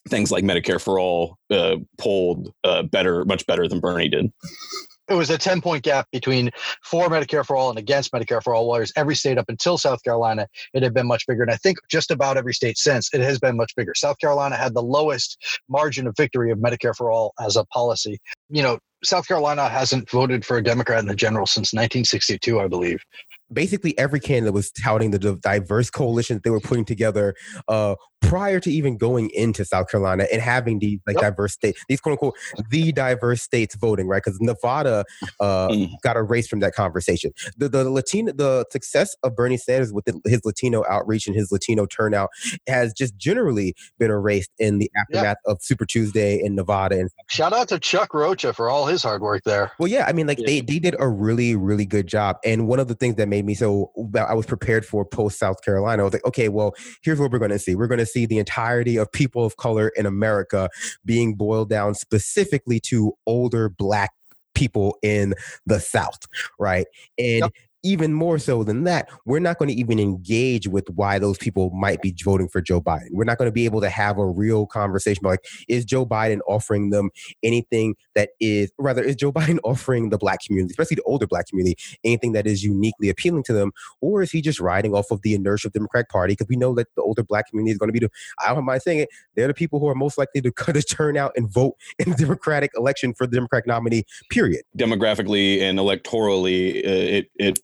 things 0.10 0.32
like 0.32 0.44
Medicare 0.44 0.82
for 0.82 1.00
all 1.00 1.38
uh, 1.52 1.76
polled 2.00 2.52
uh, 2.64 2.82
better, 2.82 3.24
much 3.26 3.46
better 3.46 3.68
than 3.68 3.80
Bernie 3.80 4.10
did 4.10 4.32
it 5.10 5.14
was 5.14 5.30
a 5.30 5.38
10 5.38 5.62
point 5.62 5.84
gap 5.84 6.08
between 6.12 6.52
for 6.84 7.08
Medicare 7.10 7.46
for 7.46 7.56
all 7.56 7.70
and 7.70 7.80
against 7.80 8.12
Medicare 8.12 8.42
for 8.42 8.54
all. 8.56 8.70
Whereas 8.70 8.92
every 8.96 9.16
state 9.16 9.38
up 9.38 9.46
until 9.50 9.78
South 9.78 10.04
Carolina, 10.04 10.48
it 10.74 10.84
had 10.84 10.94
been 10.94 11.08
much 11.08 11.28
bigger. 11.28 11.44
And 11.44 11.52
I 11.52 11.58
think 11.58 11.78
just 11.90 12.12
about 12.12 12.38
every 12.38 12.54
state 12.54 12.78
since 12.78 13.14
it 13.14 13.22
has 13.22 13.40
been 13.40 13.58
much 13.58 13.76
bigger. 13.76 13.94
South 13.96 14.18
Carolina 14.20 14.56
had 14.56 14.74
the 14.74 14.82
lowest 14.82 15.38
margin 15.70 16.08
of 16.08 16.16
victory 16.18 16.52
of 16.52 16.60
Medicare 16.60 16.96
for 16.96 17.12
all 17.12 17.34
as 17.40 17.56
a 17.56 17.66
policy. 17.66 18.20
You 18.50 18.64
know, 18.64 18.80
South 19.04 19.28
Carolina 19.28 19.70
hasn't 19.70 20.10
voted 20.10 20.44
for 20.44 20.58
a 20.58 20.64
Democrat 20.64 21.00
in 21.00 21.06
the 21.06 21.16
general 21.16 21.46
since 21.46 21.74
1962, 21.74 22.60
I 22.60 22.68
believe 22.68 23.04
basically 23.56 23.98
every 23.98 24.20
candidate 24.20 24.54
was 24.54 24.72
touting 24.72 25.12
the 25.12 25.40
diverse 25.42 25.90
coalition 25.90 26.36
that 26.36 26.44
they 26.44 26.52
were 26.52 26.60
putting 26.60 26.86
together 26.86 27.34
uh, 27.68 27.96
prior 28.22 28.60
to 28.60 28.72
even 28.72 28.98
going 28.98 29.30
into 29.34 29.64
South 29.66 29.90
Carolina 29.90 30.26
and 30.32 30.42
having 30.42 30.80
these 30.80 31.00
like 31.08 31.16
yep. 31.16 31.24
diverse 31.24 31.54
states, 31.54 31.84
these 31.88 32.02
quote 32.02 32.14
unquote 32.14 32.36
the 32.70 32.92
diverse 32.92 33.42
states 33.42 33.76
voting, 33.76 34.08
right? 34.08 34.22
Because 34.24 34.40
Nevada 34.42 35.06
uh, 35.40 35.68
mm. 35.70 35.90
got 36.02 36.18
erased 36.18 36.50
from 36.50 36.60
that 36.60 36.74
conversation. 36.74 37.32
The 37.58 37.70
the 37.70 37.90
Latino 37.90 38.32
the 38.34 38.66
success 38.72 39.16
of 39.24 39.36
Bernie 39.36 39.58
Sanders 39.58 39.94
with 39.94 40.06
the, 40.06 40.20
his 40.26 40.42
Latino 40.44 40.84
outreach 40.90 41.28
and 41.28 41.36
his 41.36 41.52
Latino 41.52 41.86
turnout 41.86 42.30
has 42.68 42.94
just 42.94 43.16
generally 43.18 43.76
been 44.00 44.12
erased 44.12 44.52
in 44.60 44.80
the 44.80 44.92
aftermath 44.98 45.24
yep. 45.24 45.38
of 45.46 45.60
Super 45.62 45.86
Tuesday 45.86 46.40
in 46.42 46.56
Nevada. 46.56 47.00
And 47.00 47.10
shout 47.30 47.54
out 47.54 47.70
to 47.70 47.80
Chuck 47.80 48.14
Rocha 48.14 48.54
for 48.54 48.70
all 48.70 48.86
his 48.86 49.04
hard 49.04 49.22
work 49.22 49.44
there. 49.46 49.72
Well, 49.80 49.88
yeah, 49.88 50.06
I 50.08 50.14
mean, 50.14 50.28
like 50.28 50.40
yeah. 50.40 50.48
they 50.48 50.62
they 50.62 50.80
did 50.80 50.96
a 51.00 51.08
really 51.08 51.56
really 51.56 51.86
good 51.86 52.08
job, 52.08 52.38
and 52.44 52.68
one 52.68 52.80
of 52.80 52.88
the 52.88 52.96
things 52.96 53.16
that 53.16 53.28
made 53.28 53.45
me 53.46 53.54
so 53.54 53.92
I 54.16 54.34
was 54.34 54.46
prepared 54.46 54.86
for 54.86 55.06
post 55.06 55.40
South 55.40 55.62
Carolina. 55.64 56.02
I 56.02 56.06
was 56.06 56.14
like, 56.14 56.26
okay, 56.26 56.50
well, 56.50 56.74
here's 57.02 57.20
what 57.20 57.32
we're 57.32 57.40
going 57.40 57.52
to 57.52 57.60
see. 57.60 57.76
We're 57.76 57.88
going 57.88 58.00
to 58.00 58.06
see 58.06 58.26
the 58.26 58.38
entirety 58.38 58.98
of 58.98 59.12
people 59.12 59.46
of 59.46 59.58
color 59.58 59.90
in 59.96 60.06
America 60.06 60.70
being 61.06 61.36
boiled 61.36 61.70
down 61.70 61.96
specifically 61.96 62.80
to 62.82 63.14
older 63.26 63.70
black 63.70 64.12
people 64.54 64.98
in 65.02 65.34
the 65.66 65.80
South, 65.80 66.20
right? 66.60 66.88
And 67.18 67.42
yep 67.42 67.52
even 67.86 68.14
more 68.14 68.40
so 68.40 68.64
than 68.64 68.84
that, 68.84 69.10
we're 69.26 69.40
not 69.40 69.60
going 69.60 69.70
to 69.70 69.76
even 69.76 70.00
engage 70.00 70.68
with 70.68 70.90
why 70.90 71.20
those 71.20 71.38
people 71.38 71.70
might 71.70 72.02
be 72.02 72.14
voting 72.24 72.50
for 72.50 72.60
Joe 72.60 72.82
Biden. 72.82 73.10
We're 73.12 73.26
not 73.26 73.38
going 73.38 73.48
to 73.48 73.54
be 73.54 73.66
able 73.66 73.80
to 73.82 73.90
have 73.90 74.18
a 74.18 74.26
real 74.26 74.66
conversation 74.66 75.24
about 75.24 75.32
like, 75.32 75.46
is 75.70 75.86
Joe 75.86 76.04
Biden 76.04 76.40
offering 76.48 76.90
them 76.90 77.12
anything 77.44 77.96
that 78.16 78.30
is, 78.40 78.72
rather, 78.80 79.04
is 79.04 79.16
Joe 79.16 79.32
Biden 79.36 79.60
offering 79.64 80.10
the 80.10 80.18
black 80.18 80.40
community, 80.42 80.72
especially 80.72 80.96
the 80.96 81.04
older 81.04 81.28
black 81.28 81.48
community, 81.48 81.78
anything 82.04 82.32
that 82.32 82.48
is 82.48 82.64
uniquely 82.64 83.10
appealing 83.10 83.44
to 83.44 83.54
them? 83.54 83.72
Or 84.02 84.24
is 84.24 84.32
he 84.32 84.42
just 84.42 84.60
riding 84.60 84.96
off 84.96 85.12
of 85.12 85.22
the 85.22 85.36
inertia 85.36 85.68
of 85.68 85.74
the 85.74 85.80
Democratic 85.80 86.10
Party? 86.10 86.34
Because 86.34 86.48
we 86.50 86.56
know 86.56 86.74
that 86.74 86.88
the 86.96 87.04
older 87.04 87.24
black 87.24 87.50
community 87.50 87.72
is 87.72 87.78
going 87.78 87.90
to 87.90 87.94
be 87.94 88.00
the, 88.00 88.10
I 88.44 88.54
don't 88.54 88.66
mind 88.66 88.82
saying 88.82 89.00
it, 89.00 89.10
they're 89.36 89.48
the 89.48 89.54
people 89.54 89.80
who 89.80 89.88
are 89.88 89.96
most 89.96 90.18
likely 90.18 90.42
to, 90.42 90.52
to 90.74 90.82
turn 90.82 91.18
out 91.18 91.34
and 91.36 91.48
vote 91.48 91.76
in 92.00 92.10
the 92.10 92.18
Democratic 92.18 92.72
election 92.76 93.14
for 93.14 93.28
the 93.28 93.36
Democratic 93.36 93.68
nominee, 93.68 94.06
period. 94.32 94.64
Demographically 94.76 95.62
and 95.62 95.78
electorally, 95.78 96.78
uh, 96.78 97.18
it, 97.18 97.30
it 97.36 97.60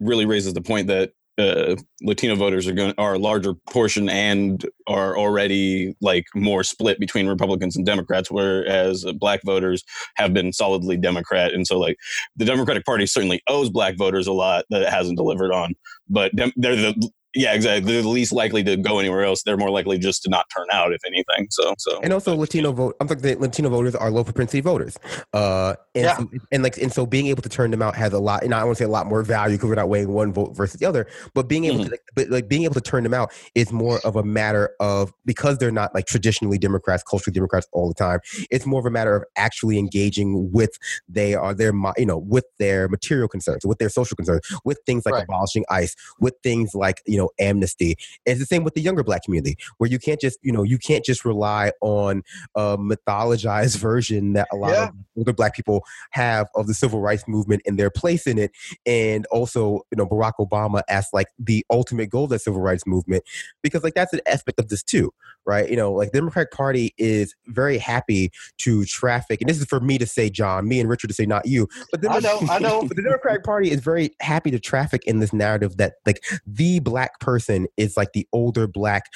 really 0.00 0.26
raises 0.26 0.54
the 0.54 0.62
point 0.62 0.88
that 0.88 1.12
uh, 1.36 1.74
Latino 2.02 2.36
voters 2.36 2.66
are 2.68 2.72
going 2.72 2.94
are 2.96 3.14
a 3.14 3.18
larger 3.18 3.54
portion 3.68 4.08
and 4.08 4.64
are 4.86 5.16
already 5.18 5.94
like 6.00 6.26
more 6.34 6.62
split 6.62 7.00
between 7.00 7.26
Republicans 7.26 7.76
and 7.76 7.84
Democrats, 7.84 8.30
whereas 8.30 9.04
Black 9.18 9.40
voters 9.44 9.82
have 10.16 10.32
been 10.32 10.52
solidly 10.52 10.96
Democrat, 10.96 11.52
and 11.52 11.66
so 11.66 11.78
like 11.78 11.96
the 12.36 12.44
Democratic 12.44 12.84
Party 12.84 13.06
certainly 13.06 13.42
owes 13.48 13.68
Black 13.68 13.96
voters 13.96 14.26
a 14.26 14.32
lot 14.32 14.64
that 14.70 14.82
it 14.82 14.88
hasn't 14.88 15.16
delivered 15.16 15.52
on, 15.52 15.74
but 16.08 16.30
they're 16.56 16.76
the 16.76 17.10
yeah, 17.34 17.52
exactly. 17.52 17.92
They're 17.92 18.02
the 18.02 18.08
least 18.08 18.32
likely 18.32 18.62
to 18.64 18.76
go 18.76 18.98
anywhere 18.98 19.24
else. 19.24 19.42
They're 19.42 19.56
more 19.56 19.70
likely 19.70 19.98
just 19.98 20.22
to 20.22 20.30
not 20.30 20.46
turn 20.54 20.66
out, 20.72 20.92
if 20.92 21.04
anything. 21.04 21.48
So, 21.50 21.74
so 21.78 22.00
and 22.00 22.12
also 22.12 22.36
Latino 22.36 22.72
vote. 22.72 22.96
I'm 23.00 23.08
talking 23.08 23.40
Latino 23.40 23.68
voters 23.70 23.94
are 23.94 24.10
low 24.10 24.22
propensity 24.22 24.60
voters. 24.60 24.96
Uh, 25.32 25.74
and 25.94 26.04
yeah. 26.04 26.16
So, 26.16 26.30
and 26.52 26.62
like 26.62 26.76
and 26.78 26.92
so 26.92 27.06
being 27.06 27.26
able 27.26 27.42
to 27.42 27.48
turn 27.48 27.70
them 27.70 27.82
out 27.82 27.96
has 27.96 28.12
a 28.12 28.18
lot. 28.18 28.44
And 28.44 28.54
I 28.54 28.62
want 28.64 28.76
to 28.78 28.84
say 28.84 28.86
a 28.86 28.92
lot 28.92 29.06
more 29.06 29.22
value 29.22 29.56
because 29.56 29.68
we're 29.68 29.74
not 29.74 29.88
weighing 29.88 30.12
one 30.12 30.32
vote 30.32 30.56
versus 30.56 30.78
the 30.78 30.86
other. 30.86 31.06
But 31.34 31.48
being 31.48 31.64
able 31.64 31.80
mm-hmm. 31.80 31.90
to, 31.90 31.98
but 32.14 32.30
like 32.30 32.48
being 32.48 32.64
able 32.64 32.74
to 32.74 32.80
turn 32.80 33.02
them 33.02 33.14
out 33.14 33.32
is 33.54 33.72
more 33.72 33.98
of 34.04 34.16
a 34.16 34.22
matter 34.22 34.70
of 34.78 35.12
because 35.24 35.58
they're 35.58 35.72
not 35.72 35.94
like 35.94 36.06
traditionally 36.06 36.58
Democrats, 36.58 37.02
culturally 37.02 37.34
Democrats 37.34 37.66
all 37.72 37.88
the 37.88 37.94
time. 37.94 38.20
It's 38.50 38.66
more 38.66 38.80
of 38.80 38.86
a 38.86 38.90
matter 38.90 39.16
of 39.16 39.24
actually 39.36 39.78
engaging 39.78 40.52
with 40.52 40.78
they 41.08 41.34
are 41.34 41.54
their 41.54 41.72
you 41.96 42.06
know 42.06 42.18
with 42.18 42.44
their 42.58 42.88
material 42.88 43.28
concerns, 43.28 43.66
with 43.66 43.78
their 43.78 43.88
social 43.88 44.16
concerns, 44.16 44.40
with 44.64 44.78
things 44.86 45.04
like 45.04 45.14
right. 45.14 45.24
abolishing 45.24 45.64
ICE, 45.68 45.94
with 46.20 46.34
things 46.42 46.74
like 46.74 47.02
you 47.06 47.18
know 47.18 47.23
know 47.24 47.30
amnesty. 47.44 47.96
It's 48.26 48.40
the 48.40 48.46
same 48.46 48.64
with 48.64 48.74
the 48.74 48.80
younger 48.80 49.02
black 49.02 49.24
community, 49.24 49.56
where 49.78 49.90
you 49.90 49.98
can't 49.98 50.20
just 50.20 50.38
you 50.42 50.52
know 50.52 50.62
you 50.62 50.78
can't 50.78 51.04
just 51.04 51.24
rely 51.24 51.72
on 51.80 52.22
a 52.54 52.76
mythologized 52.78 53.76
version 53.78 54.34
that 54.34 54.48
a 54.52 54.56
lot 54.56 54.70
yeah. 54.70 54.88
of 54.88 54.94
older 55.16 55.32
black 55.32 55.54
people 55.54 55.84
have 56.10 56.48
of 56.54 56.66
the 56.66 56.74
civil 56.74 57.00
rights 57.00 57.24
movement 57.26 57.62
and 57.66 57.78
their 57.78 57.90
place 57.90 58.26
in 58.26 58.38
it, 58.38 58.52
and 58.86 59.26
also 59.26 59.80
you 59.90 59.96
know 59.96 60.06
Barack 60.06 60.34
Obama 60.40 60.82
as 60.88 61.08
like 61.12 61.28
the 61.38 61.64
ultimate 61.70 62.10
goal 62.10 62.24
of 62.24 62.30
the 62.30 62.38
civil 62.38 62.60
rights 62.60 62.86
movement, 62.86 63.24
because 63.62 63.82
like 63.82 63.94
that's 63.94 64.12
an 64.12 64.20
aspect 64.26 64.58
of 64.58 64.68
this 64.68 64.82
too, 64.82 65.12
right? 65.46 65.68
You 65.68 65.76
know, 65.76 65.92
like 65.92 66.12
the 66.12 66.18
Democratic 66.18 66.52
Party 66.52 66.94
is 66.98 67.34
very 67.46 67.78
happy 67.78 68.32
to 68.58 68.84
traffic, 68.84 69.40
and 69.40 69.48
this 69.48 69.60
is 69.60 69.66
for 69.66 69.80
me 69.80 69.98
to 69.98 70.06
say, 70.06 70.30
John, 70.30 70.66
me 70.68 70.80
and 70.80 70.88
Richard 70.88 71.08
to 71.08 71.14
say, 71.14 71.26
not 71.26 71.46
you, 71.46 71.68
but 71.90 72.02
the, 72.02 72.10
I 72.10 72.18
know, 72.18 72.40
I 72.50 72.58
know, 72.58 72.82
but 72.88 72.96
the 72.96 73.02
Democratic 73.02 73.44
Party 73.44 73.70
is 73.70 73.80
very 73.80 74.10
happy 74.20 74.50
to 74.50 74.58
traffic 74.58 75.04
in 75.06 75.20
this 75.20 75.32
narrative 75.32 75.76
that 75.76 75.94
like 76.06 76.24
the 76.46 76.80
black 76.80 77.04
black 77.04 77.20
person 77.20 77.66
is 77.76 77.96
like 77.96 78.12
the 78.12 78.26
older 78.32 78.66
black 78.66 79.12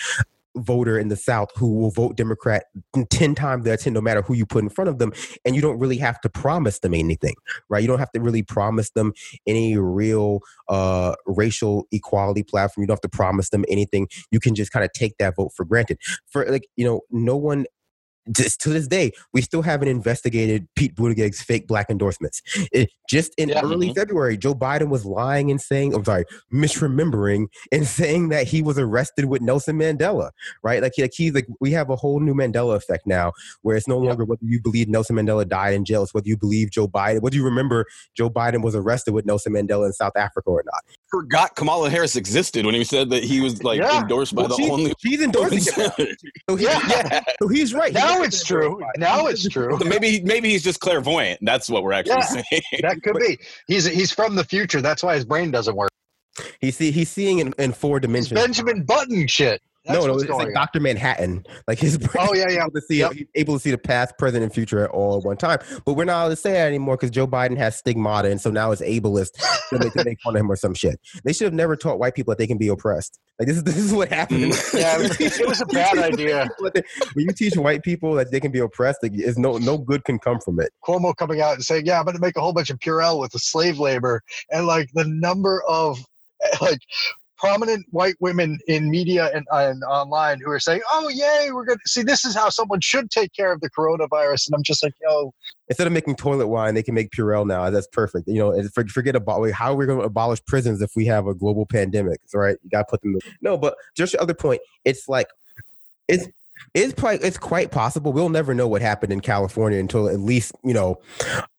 voter 0.63 0.99
in 0.99 1.09
the 1.09 1.17
South 1.17 1.49
who 1.57 1.75
will 1.75 1.91
vote 1.91 2.17
Democrat 2.17 2.65
10 3.11 3.35
times 3.35 3.67
out 3.67 3.75
of 3.75 3.81
10, 3.81 3.93
no 3.93 4.01
matter 4.01 4.23
who 4.23 4.35
you 4.35 4.47
put 4.47 4.63
in 4.63 4.71
front 4.71 4.89
of 4.89 4.99
them. 4.99 5.13
And 5.45 5.55
you 5.55 5.63
don't 5.63 5.79
really 5.79 5.99
have 5.99 6.21
to 6.23 6.29
promise 6.29 6.81
them 6.81 6.95
anything, 6.95 7.35
right? 7.69 7.81
You 7.81 7.89
don't 7.89 7.99
have 7.99 8.13
to 8.13 8.21
really 8.21 8.43
promise 8.43 8.91
them 8.91 9.13
any 9.47 9.77
real 9.77 10.41
uh, 10.69 11.15
racial 11.27 11.87
equality 11.93 12.43
platform. 12.43 12.83
You 12.83 12.87
don't 12.87 12.97
have 12.97 13.11
to 13.11 13.17
promise 13.17 13.51
them 13.51 13.65
anything. 13.69 14.09
You 14.31 14.41
can 14.41 14.55
just 14.55 14.73
kind 14.73 14.85
of 14.85 14.93
take 14.93 15.17
that 15.19 15.37
vote 15.37 15.53
for 15.55 15.65
granted. 15.65 15.99
For 16.29 16.45
like, 16.51 16.69
you 16.77 16.85
know, 16.85 17.01
no 17.11 17.37
one 17.37 17.67
just 18.33 18.61
to 18.63 18.71
this 18.71 18.87
day, 18.87 19.13
we 19.33 19.43
still 19.43 19.63
haven't 19.63 19.89
investigated 19.89 20.69
Pete 20.75 20.95
Buttigieg's 20.95 21.43
fake 21.43 21.67
black 21.67 21.91
endorsements. 21.91 22.43
It, 22.73 22.91
just 23.09 23.33
in 23.37 23.49
yeah, 23.49 23.63
early 23.63 23.89
mm-hmm. 23.89 23.95
February, 23.95 24.37
Joe 24.37 24.55
Biden 24.55 24.89
was 24.89 25.05
lying 25.05 25.51
and 25.51 25.61
saying, 25.61 25.95
I'm 25.95 26.05
sorry, 26.05 26.25
misremembering 26.53 27.47
and 27.73 27.87
saying 27.87 28.29
that 28.31 28.47
he 28.47 28.63
was 28.63 28.79
arrested 28.79 29.27
with 29.27 29.41
Nelson 29.41 29.79
Mandela, 29.79 30.31
right? 30.63 30.83
Like, 30.83 30.93
like 30.99 31.13
he's 31.15 31.35
like, 31.35 31.47
we 31.61 31.71
have 31.73 31.91
a 31.91 31.97
whole 31.97 32.21
new 32.21 32.35
Mandela 32.35 32.77
effect 32.77 33.07
now 33.07 33.33
where 33.63 33.77
it's 33.77 33.89
no 33.89 33.99
longer 33.99 34.25
whether 34.25 34.45
you 34.45 34.61
believe 34.61 34.89
Nelson 34.89 35.17
Mandela 35.17 35.49
died 35.49 35.75
in 35.75 35.85
jail, 35.85 36.03
it's 36.03 36.15
whether 36.15 36.29
you 36.29 36.37
believe 36.37 36.71
Joe 36.71 36.89
Biden, 36.89 37.23
whether 37.23 37.37
you 37.37 37.45
remember 37.45 37.87
Joe 38.15 38.31
Biden 38.31 38.63
was 38.63 38.75
arrested 38.75 39.15
with 39.15 39.27
Nelson 39.27 39.55
Mandela 39.55 39.87
in 39.87 39.93
South 39.93 40.17
Africa 40.17 40.51
or 40.51 40.63
not. 40.67 40.85
Forgot 41.11 41.57
Kamala 41.57 41.89
Harris 41.89 42.17
existed 42.17 42.67
when 42.67 42.75
he 42.75 42.85
said 42.85 43.09
that 43.11 43.25
he 43.25 43.41
was 43.41 43.63
like 43.63 43.81
yeah. 43.81 44.03
endorsed 44.03 44.35
by 44.35 44.43
well, 44.43 44.57
the 44.57 44.69
only. 44.71 44.93
He's 44.99 45.23
endorsing 45.23 45.61
it. 45.77 46.19
So 46.49 46.57
he, 46.57 46.65
yeah. 46.65 46.81
yeah. 46.89 47.21
So 47.41 47.49
he's 47.49 47.73
right. 47.73 47.93
Now 47.93 48.09
now 48.09 48.23
it's 48.23 48.45
true. 48.45 48.81
Now 48.97 49.27
it's 49.27 49.49
true. 49.49 49.79
maybe 49.85 50.21
maybe 50.21 50.51
he's 50.51 50.63
just 50.63 50.81
clairvoyant. 50.81 51.41
That's 51.43 51.69
what 51.69 51.83
we're 51.83 51.93
actually 51.93 52.17
yeah, 52.19 52.43
saying. 52.51 52.63
That 52.83 53.03
could 53.03 53.17
be. 53.17 53.39
He's 53.67 53.85
he's 53.85 54.11
from 54.11 54.35
the 54.35 54.45
future. 54.45 54.81
That's 54.81 55.03
why 55.03 55.15
his 55.15 55.25
brain 55.25 55.51
doesn't 55.51 55.77
work. 55.77 55.91
He's 56.61 56.77
see 56.77 56.91
he's 56.91 57.11
seeing 57.11 57.39
in, 57.41 57.55
in 57.59 57.73
four 57.73 58.01
dimensions. 58.01 58.33
It's 58.33 58.41
Benjamin 58.41 58.85
Button 58.85 59.27
shit. 59.27 59.63
That's 59.85 60.01
no, 60.01 60.07
no, 60.07 60.19
it's 60.19 60.29
like 60.29 60.53
Doctor 60.53 60.81
Manhattan. 60.81 61.45
Like 61.67 61.79
his 61.79 61.97
brain. 61.99 62.29
Oh 62.29 62.35
yeah, 62.35 62.47
yeah. 62.51 62.63
Able 62.63 62.73
to 62.73 62.81
see, 62.83 62.99
yep. 62.99 63.13
able 63.35 63.55
to 63.55 63.61
see 63.61 63.71
the 63.71 63.79
past, 63.79 64.19
present, 64.19 64.43
and 64.43 64.53
future 64.53 64.85
at 64.85 64.91
all 64.91 65.19
at 65.19 65.25
one 65.25 65.37
time. 65.37 65.61
But 65.87 65.95
we're 65.95 66.05
not 66.05 66.23
allowed 66.23 66.29
to 66.31 66.37
say 66.37 66.53
that 66.53 66.67
anymore 66.67 66.97
because 66.97 67.11
Joe 67.11 67.27
Biden 67.27 67.57
has 67.57 67.77
stigmata, 67.77 68.31
and 68.31 68.41
so 68.41 68.51
now 68.51 68.71
it's 68.71 68.83
ableist 68.83 69.33
to 69.71 70.05
make, 70.05 70.21
fun 70.21 70.37
of 70.37 70.41
him 70.41 70.51
or 70.51 70.57
some 70.57 70.75
shit. 70.75 71.01
They 71.25 71.33
should 71.33 71.47
have 71.47 71.55
never 71.55 71.77
taught 71.77 71.99
white 71.99 72.15
people 72.15 72.33
that 72.33 72.39
they 72.39 72.47
can 72.47 72.59
be 72.59 72.69
oppressed. 72.69 73.19
Like 73.39 73.49
this 73.49 73.57
is 73.57 73.65
this 73.65 73.77
is 73.77 73.95
what 73.95 74.09
happened. 74.09 74.53
Mm. 74.53 74.79
yeah, 74.79 74.99
it 75.01 75.49
was 75.49 75.61
a 75.61 75.67
bad 75.67 75.97
idea. 75.99 76.49
when 76.61 77.25
you 77.27 77.33
teach 77.33 77.57
white 77.57 77.83
people 77.83 78.15
that 78.15 78.31
they 78.31 78.41
can 78.41 78.51
be 78.51 78.59
oppressed, 78.59 78.99
like, 79.03 79.15
is 79.15 79.39
no 79.39 79.59
no 79.59 79.79
good 79.79 80.05
can 80.05 80.19
come 80.19 80.41
from 80.41 80.61
it. 80.61 80.71
Cuomo 80.85 81.17
coming 81.17 81.41
out 81.41 81.55
and 81.55 81.65
saying, 81.65 81.87
"Yeah, 81.87 81.99
I'm 81.99 82.05
going 82.05 82.17
to 82.17 82.21
make 82.21 82.37
a 82.37 82.41
whole 82.41 82.53
bunch 82.53 82.71
of 82.71 82.79
Purell 82.81 83.21
with 83.21 83.33
the 83.33 83.39
slave 83.39 83.79
labor," 83.79 84.23
and 84.51 84.67
like 84.67 84.91
the 84.93 85.07
number 85.07 85.63
of 85.69 86.05
like 86.61 86.81
prominent 87.39 87.87
white 87.91 88.17
women 88.21 88.59
in 88.67 88.91
media 88.91 89.31
and, 89.35 89.47
and 89.53 89.83
online 89.85 90.41
who 90.41 90.51
are 90.51 90.61
saying, 90.61 90.81
"Oh, 90.91 91.09
yay, 91.09 91.51
we're 91.53 91.65
going 91.65 91.79
to 91.79 91.89
see 91.89 92.03
this 92.03 92.25
is 92.25 92.35
how 92.35 92.49
someone 92.51 92.81
should 92.81 93.11
take 93.11 93.33
care 93.33 93.53
of 93.53 93.61
the 93.61 93.71
coronavirus," 93.71 94.49
and 94.49 94.55
I'm 94.55 94.63
just 94.63 94.83
like, 94.83 94.95
"Yo." 95.03 95.33
Instead 95.69 95.87
of 95.87 95.93
making 95.93 96.17
toilet 96.17 96.49
wine, 96.49 96.75
they 96.75 96.83
can 96.83 96.95
make 96.95 97.11
Purell 97.11 97.47
now. 97.47 97.69
That's 97.71 97.87
perfect. 97.89 98.29
You 98.29 98.39
know, 98.39 98.69
forget 98.89 99.15
about 99.17 99.51
how 99.51 99.73
are 99.73 99.77
we 99.77 99.87
going 99.87 99.99
to 99.99 100.05
abolish 100.05 100.45
prisons 100.47 100.83
if 100.83 100.93
we 100.97 101.07
have 101.07 101.27
a 101.27 101.35
global 101.35 101.67
pandemic, 101.67 102.21
right? 102.35 102.57
You 102.63 102.71
got 102.71 102.81
to 102.81 102.91
put 102.91 103.03
them. 103.03 103.19
No, 103.41 103.57
but 103.57 103.77
just 103.95 104.13
the 104.13 104.21
other 104.21 104.35
point, 104.35 104.61
it's 104.85 105.09
like 105.09 105.29
it's 106.09 106.27
it's 106.75 106.93
probably 106.93 107.19
it's 107.19 107.39
quite 107.39 107.71
possible 107.71 108.13
we'll 108.13 108.29
never 108.29 108.53
know 108.53 108.67
what 108.67 108.83
happened 108.83 109.13
in 109.13 109.21
California 109.21 109.79
until 109.79 110.09
at 110.09 110.19
least 110.19 110.53
you 110.65 110.75
know 110.75 110.99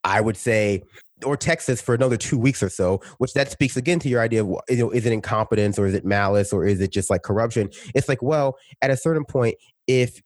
I 0.04 0.20
would 0.20 0.36
say 0.36 0.84
or 1.26 1.38
Texas 1.38 1.82
for 1.82 1.94
another 1.94 2.18
two 2.18 2.38
weeks 2.38 2.62
or 2.64 2.70
so, 2.70 3.02
which 3.18 3.34
that 3.34 3.52
speaks 3.52 3.78
again 3.78 4.00
to 4.00 4.10
your 4.10 4.22
idea 4.22 4.44
of 4.44 4.50
you 4.70 4.78
know 4.78 4.90
is 4.92 5.06
it 5.06 5.14
incompetence 5.14 5.78
or 5.78 5.86
is 5.86 5.94
it 5.94 6.06
malice 6.06 6.54
or 6.54 6.66
is 6.66 6.82
it 6.82 6.92
just 6.92 7.10
like 7.10 7.24
corruption? 7.24 7.70
It's 7.96 8.10
like 8.10 8.22
well 8.22 8.58
at 8.82 8.92
a 8.92 8.98
certain 8.98 9.26
point 9.26 9.56
if 9.88 10.22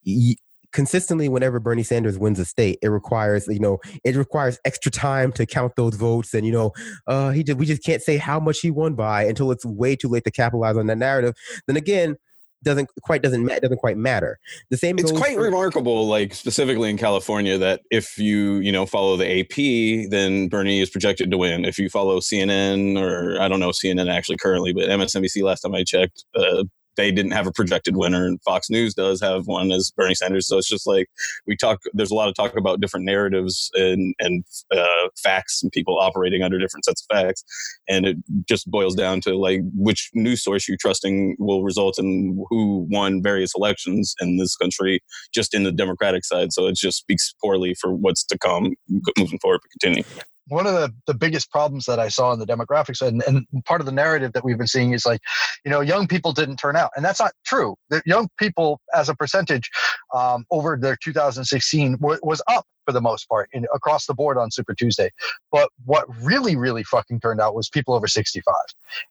consistently 0.73 1.29
whenever 1.29 1.59
Bernie 1.59 1.83
Sanders 1.83 2.17
wins 2.17 2.39
a 2.39 2.45
state, 2.45 2.79
it 2.81 2.89
requires 2.89 3.47
you 3.47 3.59
know 3.59 3.79
it 4.03 4.15
requires 4.15 4.59
extra 4.65 4.91
time 4.91 5.31
to 5.33 5.45
count 5.45 5.73
those 5.77 5.95
votes, 5.95 6.33
and 6.33 6.45
you 6.45 6.51
know 6.51 6.71
uh, 7.07 7.31
he 7.31 7.43
just, 7.43 7.57
we 7.57 7.65
just 7.65 7.83
can't 7.83 8.01
say 8.01 8.17
how 8.17 8.39
much 8.39 8.59
he 8.59 8.71
won 8.71 8.95
by 8.95 9.23
until 9.23 9.51
it's 9.51 9.65
way 9.65 9.95
too 9.95 10.09
late 10.09 10.25
to 10.25 10.31
capitalize 10.31 10.75
on 10.75 10.87
that 10.87 10.97
narrative. 10.97 11.35
Then 11.67 11.77
again, 11.77 12.17
doesn't 12.63 12.89
quite 13.01 13.21
doesn't 13.21 13.45
doesn't 13.45 13.77
quite 13.77 13.97
matter. 13.97 14.39
The 14.69 14.77
same. 14.77 14.97
It's 14.99 15.11
quite 15.11 15.35
for- 15.35 15.43
remarkable, 15.43 16.07
like 16.07 16.33
specifically 16.33 16.89
in 16.89 16.97
California, 16.97 17.57
that 17.57 17.81
if 17.91 18.17
you 18.17 18.55
you 18.55 18.71
know 18.71 18.85
follow 18.85 19.17
the 19.17 19.41
AP, 19.41 20.09
then 20.09 20.47
Bernie 20.47 20.79
is 20.81 20.89
projected 20.89 21.31
to 21.31 21.37
win. 21.37 21.65
If 21.65 21.77
you 21.77 21.89
follow 21.89 22.19
CNN 22.19 22.99
or 22.99 23.39
I 23.41 23.47
don't 23.47 23.59
know 23.59 23.69
CNN 23.69 24.11
actually 24.11 24.37
currently, 24.37 24.73
but 24.73 24.89
MSNBC 24.89 25.43
last 25.43 25.61
time 25.61 25.75
I 25.75 25.83
checked, 25.83 26.25
uh, 26.35 26.63
they 26.95 27.11
didn't 27.11 27.31
have 27.31 27.47
a 27.47 27.51
projected 27.51 27.97
winner, 27.97 28.25
and 28.25 28.41
Fox 28.43 28.69
News 28.69 28.93
does 28.93 29.21
have 29.21 29.47
one 29.47 29.71
as 29.71 29.91
Bernie 29.95 30.15
Sanders. 30.15 30.47
So 30.47 30.57
it's 30.57 30.67
just 30.67 30.87
like 30.87 31.07
we 31.47 31.55
talk. 31.55 31.79
There's 31.93 32.11
a 32.11 32.15
lot 32.15 32.29
of 32.29 32.35
talk 32.35 32.55
about 32.57 32.81
different 32.81 33.05
narratives 33.05 33.69
and 33.73 34.13
and 34.19 34.43
uh, 34.71 35.09
facts, 35.21 35.61
and 35.63 35.71
people 35.71 35.99
operating 35.99 36.43
under 36.43 36.59
different 36.59 36.85
sets 36.85 37.05
of 37.09 37.15
facts, 37.15 37.43
and 37.87 38.05
it 38.05 38.17
just 38.47 38.69
boils 38.69 38.95
down 38.95 39.21
to 39.21 39.35
like 39.35 39.61
which 39.73 40.09
news 40.13 40.43
source 40.43 40.67
you're 40.67 40.77
trusting 40.79 41.35
will 41.39 41.63
result 41.63 41.97
in 41.99 42.43
who 42.49 42.87
won 42.89 43.21
various 43.21 43.53
elections 43.55 44.15
in 44.21 44.37
this 44.37 44.55
country, 44.55 45.01
just 45.33 45.53
in 45.53 45.63
the 45.63 45.71
Democratic 45.71 46.25
side. 46.25 46.53
So 46.53 46.67
it 46.67 46.75
just 46.75 46.97
speaks 46.97 47.33
poorly 47.41 47.75
for 47.79 47.93
what's 47.93 48.23
to 48.25 48.37
come 48.37 48.73
moving 49.17 49.39
forward. 49.39 49.61
But 49.63 49.81
continue 49.81 50.03
one 50.47 50.67
of 50.67 50.73
the, 50.73 50.93
the 51.07 51.13
biggest 51.13 51.51
problems 51.51 51.85
that 51.85 51.99
I 51.99 52.09
saw 52.09 52.33
in 52.33 52.39
the 52.39 52.45
demographics 52.45 53.05
and, 53.05 53.23
and 53.23 53.45
part 53.65 53.81
of 53.81 53.85
the 53.85 53.91
narrative 53.91 54.33
that 54.33 54.43
we've 54.43 54.57
been 54.57 54.67
seeing 54.67 54.93
is 54.93 55.05
like, 55.05 55.21
you 55.63 55.71
know, 55.71 55.81
young 55.81 56.07
people 56.07 56.33
didn't 56.33 56.57
turn 56.57 56.75
out. 56.75 56.91
And 56.95 57.05
that's 57.05 57.19
not 57.19 57.33
true. 57.45 57.75
The 57.89 58.01
young 58.05 58.29
people 58.37 58.81
as 58.93 59.09
a 59.09 59.15
percentage 59.15 59.69
um, 60.13 60.45
over 60.51 60.77
their 60.79 60.95
2016 60.95 61.97
w- 61.97 62.19
was 62.23 62.41
up 62.47 62.65
for 62.85 62.91
the 62.91 63.01
most 63.01 63.27
part 63.29 63.49
in, 63.53 63.65
across 63.73 64.05
the 64.05 64.13
board 64.13 64.37
on 64.37 64.51
Super 64.51 64.73
Tuesday. 64.73 65.09
But 65.51 65.69
what 65.85 66.05
really, 66.21 66.55
really 66.55 66.83
fucking 66.83 67.19
turned 67.19 67.39
out 67.39 67.55
was 67.55 67.69
people 67.69 67.93
over 67.93 68.07
65 68.07 68.53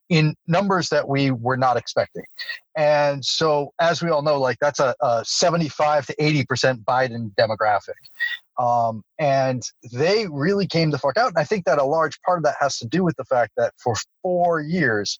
in 0.09 0.35
numbers 0.47 0.89
that 0.91 1.09
we 1.09 1.31
were 1.31 1.57
not 1.57 1.77
expecting. 1.77 2.25
And 2.77 3.25
so, 3.25 3.73
as 3.81 4.03
we 4.03 4.11
all 4.11 4.23
know, 4.23 4.39
like 4.39 4.59
that's 4.61 4.81
a, 4.81 4.95
a 5.01 5.25
75 5.25 6.07
to 6.07 6.17
80% 6.17 6.85
Biden 6.85 7.35
demographic. 7.35 7.93
Um, 8.59 9.03
and 9.19 9.62
they 9.93 10.27
really 10.31 10.67
came 10.67 10.91
the 10.91 10.99
fuck 10.99 11.17
out. 11.17 11.29
And 11.29 11.39
I 11.39 11.45
think 11.45 11.65
that 11.65 11.79
a 11.79 11.85
large 11.85 12.21
part 12.23 12.39
of 12.39 12.45
that 12.45 12.57
has 12.61 12.79
to 12.79 12.87
do 12.87 13.03
with 13.05 13.17
the 13.17 13.25
fact 13.25 13.53
that 13.57 13.73
for 13.83 13.95
four 14.23 14.61
years 14.61 15.18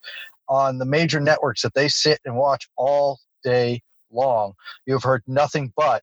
on 0.48 0.79
the 0.79 0.85
major 0.85 1.20
networks 1.20 1.62
that 1.62 1.75
they 1.75 1.88
sit 1.88 2.20
and 2.25 2.37
watch 2.37 2.68
all 2.77 3.18
day 3.42 3.81
long, 4.12 4.55
you've 4.87 5.03
heard 5.03 5.22
nothing 5.27 5.72
but 5.77 6.03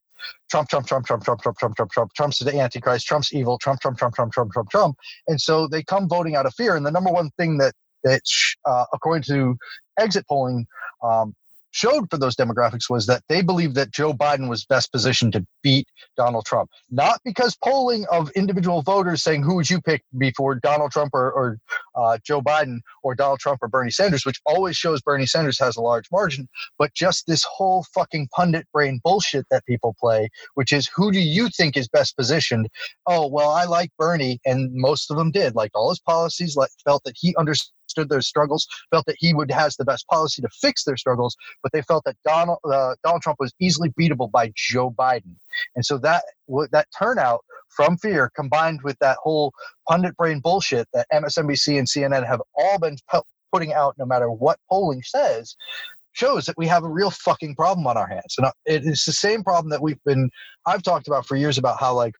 Trump, 0.49 0.69
Trump, 0.69 0.87
Trump, 0.87 1.05
Trump, 1.05 1.23
Trump, 1.23 1.41
Trump, 1.41 1.57
Trump, 1.57 1.75
Trump, 1.75 1.91
Trump, 1.91 2.13
Trump's 2.13 2.39
the 2.39 2.59
Antichrist, 2.59 3.05
Trump's 3.05 3.33
evil, 3.33 3.57
Trump, 3.57 3.81
Trump, 3.81 3.97
Trump, 3.97 4.15
Trump, 4.15 4.33
Trump, 4.33 4.51
Trump, 4.51 4.69
Trump. 4.69 4.97
And 5.27 5.39
so 5.39 5.67
they 5.67 5.83
come 5.83 6.09
voting 6.09 6.35
out 6.35 6.45
of 6.45 6.53
fear. 6.55 6.75
And 6.75 6.85
the 6.85 6.91
number 6.91 7.11
one 7.11 7.29
thing 7.37 7.57
that 7.57 7.73
that 8.03 8.21
uh, 8.65 8.85
according 8.93 9.23
to 9.23 9.57
exit 9.99 10.25
polling 10.27 10.65
um, 11.03 11.35
showed 11.71 12.09
for 12.09 12.17
those 12.17 12.35
demographics 12.35 12.89
was 12.89 13.05
that 13.07 13.23
they 13.29 13.41
believed 13.41 13.75
that 13.75 13.91
Joe 13.91 14.13
Biden 14.13 14.49
was 14.49 14.65
best 14.65 14.91
positioned 14.91 15.33
to 15.33 15.45
beat 15.63 15.87
Donald 16.17 16.45
Trump. 16.45 16.69
Not 16.89 17.19
because 17.23 17.55
polling 17.63 18.05
of 18.11 18.29
individual 18.31 18.81
voters 18.81 19.23
saying 19.23 19.43
who 19.43 19.55
would 19.55 19.69
you 19.69 19.81
pick 19.81 20.03
before 20.17 20.55
Donald 20.55 20.91
Trump 20.91 21.11
or, 21.13 21.31
or 21.31 21.57
uh, 21.95 22.17
Joe 22.23 22.41
Biden 22.41 22.79
or 23.03 23.15
Donald 23.15 23.39
Trump 23.39 23.59
or 23.61 23.67
Bernie 23.67 23.91
Sanders, 23.91 24.25
which 24.25 24.39
always 24.45 24.75
shows 24.75 25.01
Bernie 25.01 25.25
Sanders 25.25 25.59
has 25.59 25.75
a 25.75 25.81
large 25.81 26.05
margin, 26.11 26.47
but 26.77 26.93
just 26.93 27.27
this 27.27 27.43
whole 27.43 27.85
fucking 27.93 28.29
pundit 28.35 28.67
brain 28.73 28.99
bullshit 29.03 29.45
that 29.51 29.65
people 29.65 29.95
play, 29.99 30.29
which 30.55 30.71
is 30.71 30.89
who 30.95 31.11
do 31.11 31.19
you 31.19 31.49
think 31.49 31.77
is 31.77 31.87
best 31.87 32.15
positioned? 32.17 32.67
Oh, 33.05 33.27
well, 33.27 33.49
I 33.49 33.65
like 33.65 33.91
Bernie, 33.97 34.39
and 34.45 34.73
most 34.73 35.11
of 35.11 35.17
them 35.17 35.31
did. 35.31 35.55
Liked 35.55 35.75
all 35.75 35.89
his 35.89 35.99
policies, 35.99 36.55
like, 36.55 36.69
felt 36.85 37.03
that 37.03 37.15
he 37.17 37.35
understood 37.37 37.73
understood 37.99 38.09
their 38.09 38.21
struggles, 38.21 38.67
felt 38.91 39.05
that 39.05 39.15
he 39.19 39.33
would 39.33 39.51
has 39.51 39.75
the 39.75 39.85
best 39.85 40.07
policy 40.07 40.41
to 40.41 40.49
fix 40.49 40.83
their 40.83 40.97
struggles, 40.97 41.35
but 41.61 41.71
they 41.71 41.81
felt 41.81 42.03
that 42.05 42.15
Donald 42.25 42.59
uh, 42.65 42.95
Donald 43.03 43.21
Trump 43.21 43.37
was 43.39 43.53
easily 43.59 43.89
beatable 43.99 44.31
by 44.31 44.51
Joe 44.55 44.91
Biden, 44.91 45.35
and 45.75 45.85
so 45.85 45.97
that 45.99 46.23
that 46.71 46.87
turnout 46.97 47.41
from 47.69 47.97
fear 47.97 48.31
combined 48.35 48.81
with 48.83 48.97
that 48.99 49.17
whole 49.21 49.53
pundit 49.87 50.15
brain 50.17 50.39
bullshit 50.39 50.87
that 50.93 51.07
MSNBC 51.13 51.77
and 51.77 51.87
CNN 51.87 52.25
have 52.25 52.41
all 52.55 52.79
been 52.79 52.97
putting 53.51 53.73
out, 53.73 53.95
no 53.97 54.05
matter 54.05 54.31
what 54.31 54.59
polling 54.69 55.01
says, 55.03 55.55
shows 56.13 56.45
that 56.45 56.57
we 56.57 56.67
have 56.67 56.83
a 56.83 56.89
real 56.89 57.11
fucking 57.11 57.55
problem 57.55 57.87
on 57.87 57.95
our 57.97 58.07
hands. 58.07 58.35
And 58.37 58.47
uh, 58.47 58.51
it 58.65 58.83
is 58.85 59.05
the 59.05 59.11
same 59.11 59.43
problem 59.43 59.69
that 59.69 59.81
we've 59.81 60.03
been 60.05 60.29
I've 60.65 60.83
talked 60.83 61.07
about 61.07 61.25
for 61.25 61.35
years 61.35 61.57
about 61.57 61.79
how 61.79 61.93
like 61.93 62.15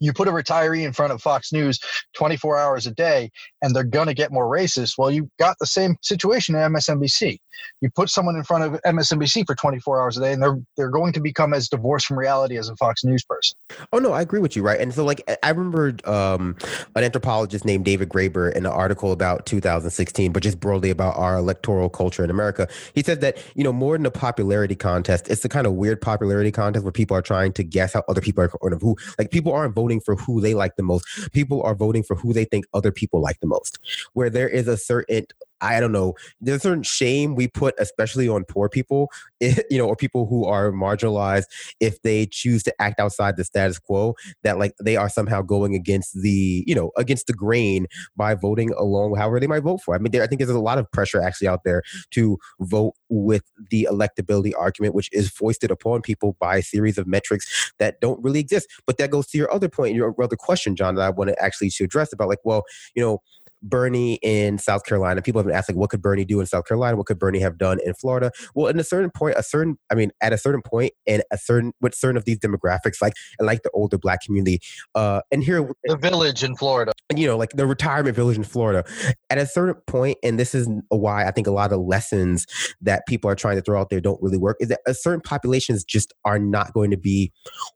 you 0.00 0.12
put 0.12 0.28
a 0.28 0.32
retiree 0.32 0.84
in 0.84 0.92
front 0.92 1.12
of 1.12 1.22
Fox 1.22 1.52
News 1.52 1.78
24 2.14 2.58
hours 2.58 2.86
a 2.86 2.92
day 2.92 3.30
and 3.62 3.74
they're 3.74 3.84
going 3.84 4.08
to 4.08 4.14
get 4.14 4.32
more 4.32 4.46
racist. 4.46 4.94
Well, 4.98 5.10
you 5.10 5.30
got 5.38 5.56
the 5.60 5.66
same 5.66 5.96
situation 6.02 6.54
at 6.54 6.70
MSNBC. 6.70 7.38
You 7.80 7.90
put 7.94 8.08
someone 8.08 8.36
in 8.36 8.44
front 8.44 8.64
of 8.64 8.80
MSNBC 8.82 9.46
for 9.46 9.54
24 9.54 10.00
hours 10.00 10.16
a 10.16 10.20
day 10.20 10.32
and 10.32 10.42
they're 10.42 10.58
they're 10.76 10.90
going 10.90 11.12
to 11.12 11.20
become 11.20 11.54
as 11.54 11.68
divorced 11.68 12.06
from 12.06 12.18
reality 12.18 12.56
as 12.56 12.68
a 12.68 12.76
Fox 12.76 13.04
News 13.04 13.24
person. 13.24 13.56
Oh 13.92 13.98
no, 13.98 14.12
I 14.12 14.22
agree 14.22 14.40
with 14.40 14.56
you, 14.56 14.62
right? 14.62 14.80
And 14.80 14.92
so 14.92 15.04
like 15.04 15.22
I 15.42 15.50
remember 15.50 15.94
um, 16.04 16.56
an 16.96 17.04
anthropologist 17.04 17.64
named 17.64 17.84
David 17.84 18.08
Graeber 18.08 18.52
in 18.52 18.66
an 18.66 18.72
article 18.72 19.12
about 19.12 19.46
2016, 19.46 20.32
but 20.32 20.42
just 20.42 20.60
broadly 20.60 20.90
about 20.90 21.16
our 21.16 21.36
electoral 21.36 21.88
culture 21.88 22.24
in 22.24 22.30
America. 22.30 22.68
He 22.94 23.02
said 23.02 23.20
that, 23.20 23.38
you 23.54 23.64
know, 23.64 23.72
more 23.72 23.96
than 23.96 24.06
a 24.06 24.10
popularity 24.10 24.74
contest, 24.74 25.28
it's 25.28 25.42
the 25.42 25.48
kind 25.48 25.66
of 25.66 25.74
weird 25.74 26.00
popularity 26.00 26.50
contest 26.50 26.84
where 26.84 26.92
people 26.92 27.16
are 27.16 27.22
trying 27.22 27.52
to 27.54 27.62
guess 27.62 27.92
how 27.92 28.02
other 28.08 28.20
people 28.20 28.44
are 28.44 28.50
or 28.60 28.70
who 28.76 28.96
like 29.18 29.30
people 29.30 29.52
aren't 29.52 29.74
voting 29.74 29.91
for 30.00 30.16
who 30.16 30.40
they 30.40 30.54
like 30.54 30.76
the 30.76 30.82
most. 30.82 31.06
People 31.32 31.62
are 31.62 31.74
voting 31.74 32.02
for 32.02 32.16
who 32.16 32.32
they 32.32 32.44
think 32.44 32.66
other 32.74 32.92
people 32.92 33.20
like 33.20 33.40
the 33.40 33.46
most. 33.46 33.78
Where 34.12 34.30
there 34.30 34.48
is 34.48 34.68
a 34.68 34.76
certain 34.76 35.26
I 35.62 35.80
don't 35.80 35.92
know. 35.92 36.14
There's 36.40 36.58
a 36.58 36.60
certain 36.60 36.82
shame 36.82 37.34
we 37.34 37.48
put, 37.48 37.74
especially 37.78 38.28
on 38.28 38.44
poor 38.44 38.68
people, 38.68 39.10
eh, 39.40 39.54
you 39.70 39.78
know, 39.78 39.86
or 39.86 39.96
people 39.96 40.26
who 40.26 40.44
are 40.44 40.72
marginalized, 40.72 41.44
if 41.80 42.02
they 42.02 42.26
choose 42.26 42.62
to 42.64 42.74
act 42.82 43.00
outside 43.00 43.36
the 43.36 43.44
status 43.44 43.78
quo, 43.78 44.14
that 44.42 44.58
like 44.58 44.74
they 44.82 44.96
are 44.96 45.08
somehow 45.08 45.40
going 45.40 45.74
against 45.74 46.20
the, 46.20 46.64
you 46.66 46.74
know, 46.74 46.90
against 46.96 47.28
the 47.28 47.32
grain 47.32 47.86
by 48.16 48.34
voting 48.34 48.72
along 48.74 49.16
however 49.16 49.38
they 49.38 49.46
might 49.46 49.62
vote 49.62 49.80
for. 49.82 49.94
I 49.94 49.98
mean, 49.98 50.10
there, 50.10 50.22
I 50.22 50.26
think 50.26 50.40
there's 50.40 50.50
a 50.50 50.58
lot 50.60 50.78
of 50.78 50.90
pressure 50.90 51.22
actually 51.22 51.48
out 51.48 51.64
there 51.64 51.82
to 52.10 52.38
vote 52.60 52.94
with 53.08 53.44
the 53.70 53.86
electability 53.90 54.52
argument, 54.58 54.94
which 54.94 55.08
is 55.12 55.30
foisted 55.30 55.70
upon 55.70 56.02
people 56.02 56.36
by 56.40 56.56
a 56.56 56.62
series 56.62 56.98
of 56.98 57.06
metrics 57.06 57.72
that 57.78 58.00
don't 58.00 58.22
really 58.22 58.40
exist. 58.40 58.66
But 58.86 58.98
that 58.98 59.10
goes 59.10 59.28
to 59.28 59.38
your 59.38 59.52
other 59.52 59.68
point, 59.68 59.94
your 59.94 60.14
other 60.22 60.36
question, 60.36 60.74
John, 60.74 60.96
that 60.96 61.02
I 61.02 61.10
wanted 61.10 61.36
actually 61.38 61.70
to 61.70 61.84
address 61.84 62.12
about 62.12 62.28
like, 62.28 62.40
well, 62.44 62.64
you 62.94 63.02
know, 63.02 63.20
Bernie 63.62 64.18
in 64.22 64.58
South 64.58 64.84
Carolina. 64.84 65.22
People 65.22 65.40
have 65.40 65.46
been 65.46 65.56
asking, 65.56 65.76
what 65.76 65.90
could 65.90 66.02
Bernie 66.02 66.24
do 66.24 66.40
in 66.40 66.46
South 66.46 66.66
Carolina? 66.66 66.96
What 66.96 67.06
could 67.06 67.18
Bernie 67.18 67.40
have 67.40 67.58
done 67.58 67.78
in 67.84 67.94
Florida? 67.94 68.30
Well, 68.54 68.66
in 68.66 68.78
a 68.78 68.84
certain 68.84 69.10
point, 69.10 69.36
a 69.36 69.42
certain, 69.42 69.78
I 69.90 69.94
mean, 69.94 70.10
at 70.20 70.32
a 70.32 70.38
certain 70.38 70.62
point, 70.62 70.92
and 71.06 71.22
a 71.32 71.38
certain 71.38 71.72
with 71.80 71.94
certain 71.94 72.16
of 72.16 72.24
these 72.24 72.38
demographics, 72.38 73.00
like 73.00 73.14
and 73.38 73.46
like 73.46 73.62
the 73.62 73.70
older 73.70 73.98
Black 73.98 74.22
community, 74.22 74.60
uh, 74.94 75.20
and 75.30 75.42
here 75.42 75.68
the 75.84 75.96
village 75.96 76.42
in 76.42 76.56
Florida, 76.56 76.92
you 77.14 77.26
know, 77.26 77.36
like 77.36 77.50
the 77.50 77.66
retirement 77.66 78.16
village 78.16 78.36
in 78.36 78.44
Florida, 78.44 78.84
at 79.30 79.38
a 79.38 79.46
certain 79.46 79.80
point, 79.86 80.18
and 80.22 80.38
this 80.38 80.54
is 80.54 80.68
why 80.88 81.26
I 81.26 81.30
think 81.30 81.46
a 81.46 81.52
lot 81.52 81.72
of 81.72 81.80
lessons 81.80 82.46
that 82.80 83.02
people 83.06 83.30
are 83.30 83.34
trying 83.34 83.56
to 83.56 83.62
throw 83.62 83.80
out 83.80 83.90
there 83.90 84.00
don't 84.00 84.20
really 84.22 84.38
work. 84.38 84.56
Is 84.60 84.68
that 84.68 84.80
a 84.86 84.94
certain 84.94 85.20
populations 85.20 85.84
just 85.84 86.12
are 86.24 86.38
not 86.38 86.72
going 86.72 86.90
to 86.90 86.96
be 86.96 87.32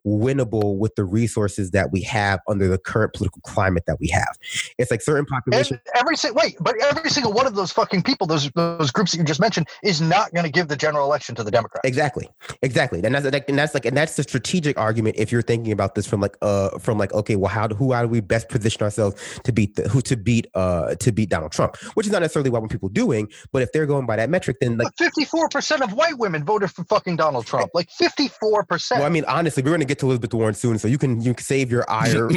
winnable 0.06 0.78
with 0.78 0.94
the 0.96 1.04
resources 1.04 1.70
that 1.70 1.92
we 1.92 2.02
have 2.02 2.40
under 2.48 2.68
the 2.68 2.78
current 2.78 3.12
political 3.12 3.40
climate 3.42 3.84
that 3.86 3.98
we 4.00 4.08
have. 4.08 4.36
It's 4.78 4.90
like 4.90 5.02
certain 5.02 5.26
populations 5.26 5.75
every 5.94 6.16
single 6.16 6.42
wait, 6.42 6.56
but 6.60 6.76
every 6.82 7.10
single 7.10 7.32
one 7.32 7.46
of 7.46 7.54
those 7.54 7.72
fucking 7.72 8.02
people, 8.02 8.26
those 8.26 8.50
those 8.52 8.90
groups 8.90 9.12
that 9.12 9.18
you 9.18 9.24
just 9.24 9.40
mentioned, 9.40 9.68
is 9.82 10.00
not 10.00 10.32
going 10.32 10.44
to 10.44 10.50
give 10.50 10.68
the 10.68 10.76
general 10.76 11.06
election 11.06 11.34
to 11.34 11.44
the 11.44 11.50
Democrats. 11.50 11.88
Exactly, 11.88 12.28
exactly, 12.62 13.00
and 13.02 13.14
that's 13.14 13.24
like, 13.24 13.48
and 13.48 13.58
that's 13.58 13.74
like, 13.74 13.86
and 13.86 13.96
that's 13.96 14.16
the 14.16 14.22
strategic 14.22 14.78
argument 14.78 15.16
if 15.18 15.32
you're 15.32 15.42
thinking 15.42 15.72
about 15.72 15.94
this 15.94 16.06
from 16.06 16.20
like 16.20 16.36
uh 16.42 16.78
from 16.78 16.98
like 16.98 17.12
okay, 17.14 17.36
well, 17.36 17.50
how 17.50 17.66
do 17.66 17.74
who 17.74 17.92
how 17.92 18.02
do 18.02 18.08
we 18.08 18.20
best 18.20 18.48
position 18.48 18.82
ourselves 18.82 19.40
to 19.44 19.52
beat 19.52 19.76
the 19.76 19.88
who 19.88 20.00
to 20.02 20.16
beat 20.16 20.46
uh 20.54 20.94
to 20.96 21.12
beat 21.12 21.30
Donald 21.30 21.52
Trump, 21.52 21.76
which 21.94 22.06
is 22.06 22.12
not 22.12 22.20
necessarily 22.20 22.50
what 22.50 22.66
people 22.68 22.88
doing, 22.88 23.28
but 23.52 23.62
if 23.62 23.72
they're 23.72 23.86
going 23.86 24.06
by 24.06 24.16
that 24.16 24.30
metric, 24.30 24.58
then 24.60 24.76
like 24.76 24.92
fifty 24.98 25.24
four 25.24 25.48
percent 25.48 25.82
of 25.82 25.92
white 25.92 26.18
women 26.18 26.44
voted 26.44 26.70
for 26.70 26.84
fucking 26.84 27.16
Donald 27.16 27.46
Trump, 27.46 27.70
like 27.74 27.90
fifty 27.90 28.28
four 28.28 28.64
percent. 28.64 29.00
Well, 29.00 29.06
I 29.06 29.10
mean, 29.10 29.24
honestly, 29.26 29.62
we're 29.62 29.70
going 29.70 29.80
to 29.80 29.86
get 29.86 29.98
to 30.00 30.06
Elizabeth 30.06 30.34
Warren 30.34 30.54
soon, 30.54 30.78
so 30.78 30.88
you 30.88 30.98
can 30.98 31.20
you 31.20 31.34
can 31.34 31.44
save 31.44 31.70
your 31.70 31.88
ire. 31.88 32.28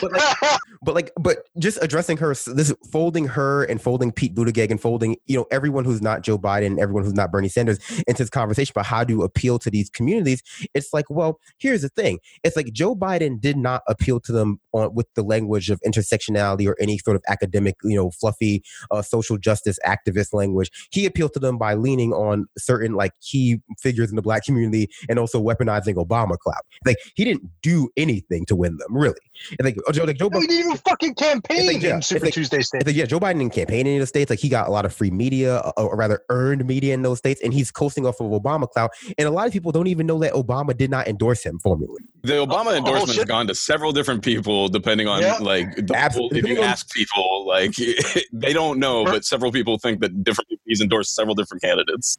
but, 0.00 0.12
like, 0.12 0.55
but 0.82 0.94
like, 0.94 1.10
but 1.18 1.38
just 1.58 1.78
addressing 1.82 2.16
her, 2.18 2.34
this 2.34 2.74
folding 2.90 3.26
her 3.26 3.64
and 3.64 3.80
folding 3.80 4.12
Pete 4.12 4.34
Buttigieg 4.34 4.70
and 4.70 4.80
folding, 4.80 5.16
you 5.26 5.36
know, 5.36 5.46
everyone 5.50 5.84
who's 5.84 6.02
not 6.02 6.22
Joe 6.22 6.38
Biden, 6.38 6.78
everyone 6.78 7.04
who's 7.04 7.14
not 7.14 7.30
Bernie 7.30 7.48
Sanders 7.48 7.78
into 8.06 8.22
this 8.22 8.30
conversation 8.30 8.72
about 8.74 8.86
how 8.86 9.04
to 9.04 9.22
appeal 9.22 9.58
to 9.60 9.70
these 9.70 9.90
communities. 9.90 10.42
It's 10.74 10.92
like, 10.92 11.06
well, 11.10 11.38
here's 11.58 11.82
the 11.82 11.88
thing. 11.88 12.18
It's 12.44 12.56
like 12.56 12.72
Joe 12.72 12.94
Biden 12.94 13.40
did 13.40 13.56
not 13.56 13.82
appeal 13.88 14.20
to 14.20 14.32
them 14.32 14.60
on, 14.72 14.94
with 14.94 15.06
the 15.14 15.22
language 15.22 15.70
of 15.70 15.80
intersectionality 15.86 16.66
or 16.68 16.76
any 16.80 16.98
sort 16.98 17.16
of 17.16 17.22
academic, 17.28 17.76
you 17.82 17.96
know, 17.96 18.10
fluffy 18.10 18.62
uh, 18.90 19.02
social 19.02 19.38
justice 19.38 19.78
activist 19.86 20.32
language. 20.32 20.70
He 20.90 21.06
appealed 21.06 21.34
to 21.34 21.40
them 21.40 21.58
by 21.58 21.74
leaning 21.74 22.12
on 22.12 22.46
certain 22.58 22.94
like 22.94 23.12
key 23.20 23.60
figures 23.80 24.10
in 24.10 24.16
the 24.16 24.22
black 24.22 24.44
community 24.44 24.88
and 25.08 25.18
also 25.18 25.42
weaponizing 25.42 25.94
Obama 25.94 26.38
clout. 26.38 26.64
Like 26.84 26.96
he 27.14 27.24
didn't 27.24 27.50
do 27.62 27.88
anything 27.96 28.44
to 28.46 28.56
win 28.56 28.76
them, 28.76 28.96
really. 28.96 29.14
And 29.58 29.64
like, 29.64 29.76
oh, 29.86 29.92
Joe, 29.92 30.04
like 30.04 30.18
Joe 30.18 30.30
he 30.50 30.56
didn't 30.56 30.66
even 30.66 30.78
fucking 30.78 31.14
campaign 31.14 31.66
like, 31.66 31.82
yeah, 31.82 31.96
in 31.96 32.02
Super 32.02 32.26
like, 32.26 32.34
Tuesday 32.34 32.60
states. 32.60 32.86
Like, 32.86 32.96
yeah, 32.96 33.04
Joe 33.04 33.20
Biden 33.20 33.38
didn't 33.38 33.52
campaign 33.52 33.86
in 33.86 34.00
the 34.00 34.06
states. 34.06 34.30
Like 34.30 34.38
he 34.38 34.48
got 34.48 34.68
a 34.68 34.70
lot 34.70 34.84
of 34.84 34.94
free 34.94 35.10
media, 35.10 35.58
uh, 35.58 35.72
or 35.76 35.96
rather 35.96 36.22
earned 36.28 36.64
media 36.66 36.94
in 36.94 37.02
those 37.02 37.18
states, 37.18 37.40
and 37.42 37.52
he's 37.52 37.70
coasting 37.70 38.06
off 38.06 38.20
of 38.20 38.30
Obama 38.30 38.68
clout. 38.68 38.90
And 39.18 39.26
a 39.26 39.30
lot 39.30 39.46
of 39.46 39.52
people 39.52 39.72
don't 39.72 39.86
even 39.86 40.06
know 40.06 40.18
that 40.20 40.32
Obama 40.32 40.76
did 40.76 40.90
not 40.90 41.08
endorse 41.08 41.44
him 41.44 41.58
formally. 41.58 42.02
The 42.22 42.34
Obama 42.34 42.66
oh, 42.66 42.76
endorsement 42.76 43.16
has 43.16 43.24
gone 43.24 43.46
to 43.48 43.54
several 43.54 43.92
different 43.92 44.24
people, 44.24 44.68
depending 44.68 45.08
on 45.08 45.22
yeah. 45.22 45.38
like 45.38 45.74
the, 45.76 46.28
if 46.32 46.46
you 46.46 46.60
ask 46.60 46.90
people, 46.92 47.46
like 47.46 47.74
they 48.32 48.52
don't 48.52 48.78
know, 48.78 49.04
but 49.04 49.24
several 49.24 49.52
people 49.52 49.78
think 49.78 50.00
that 50.00 50.24
different 50.24 50.50
he's 50.66 50.80
endorsed 50.80 51.14
several 51.14 51.34
different 51.34 51.62
candidates. 51.62 52.16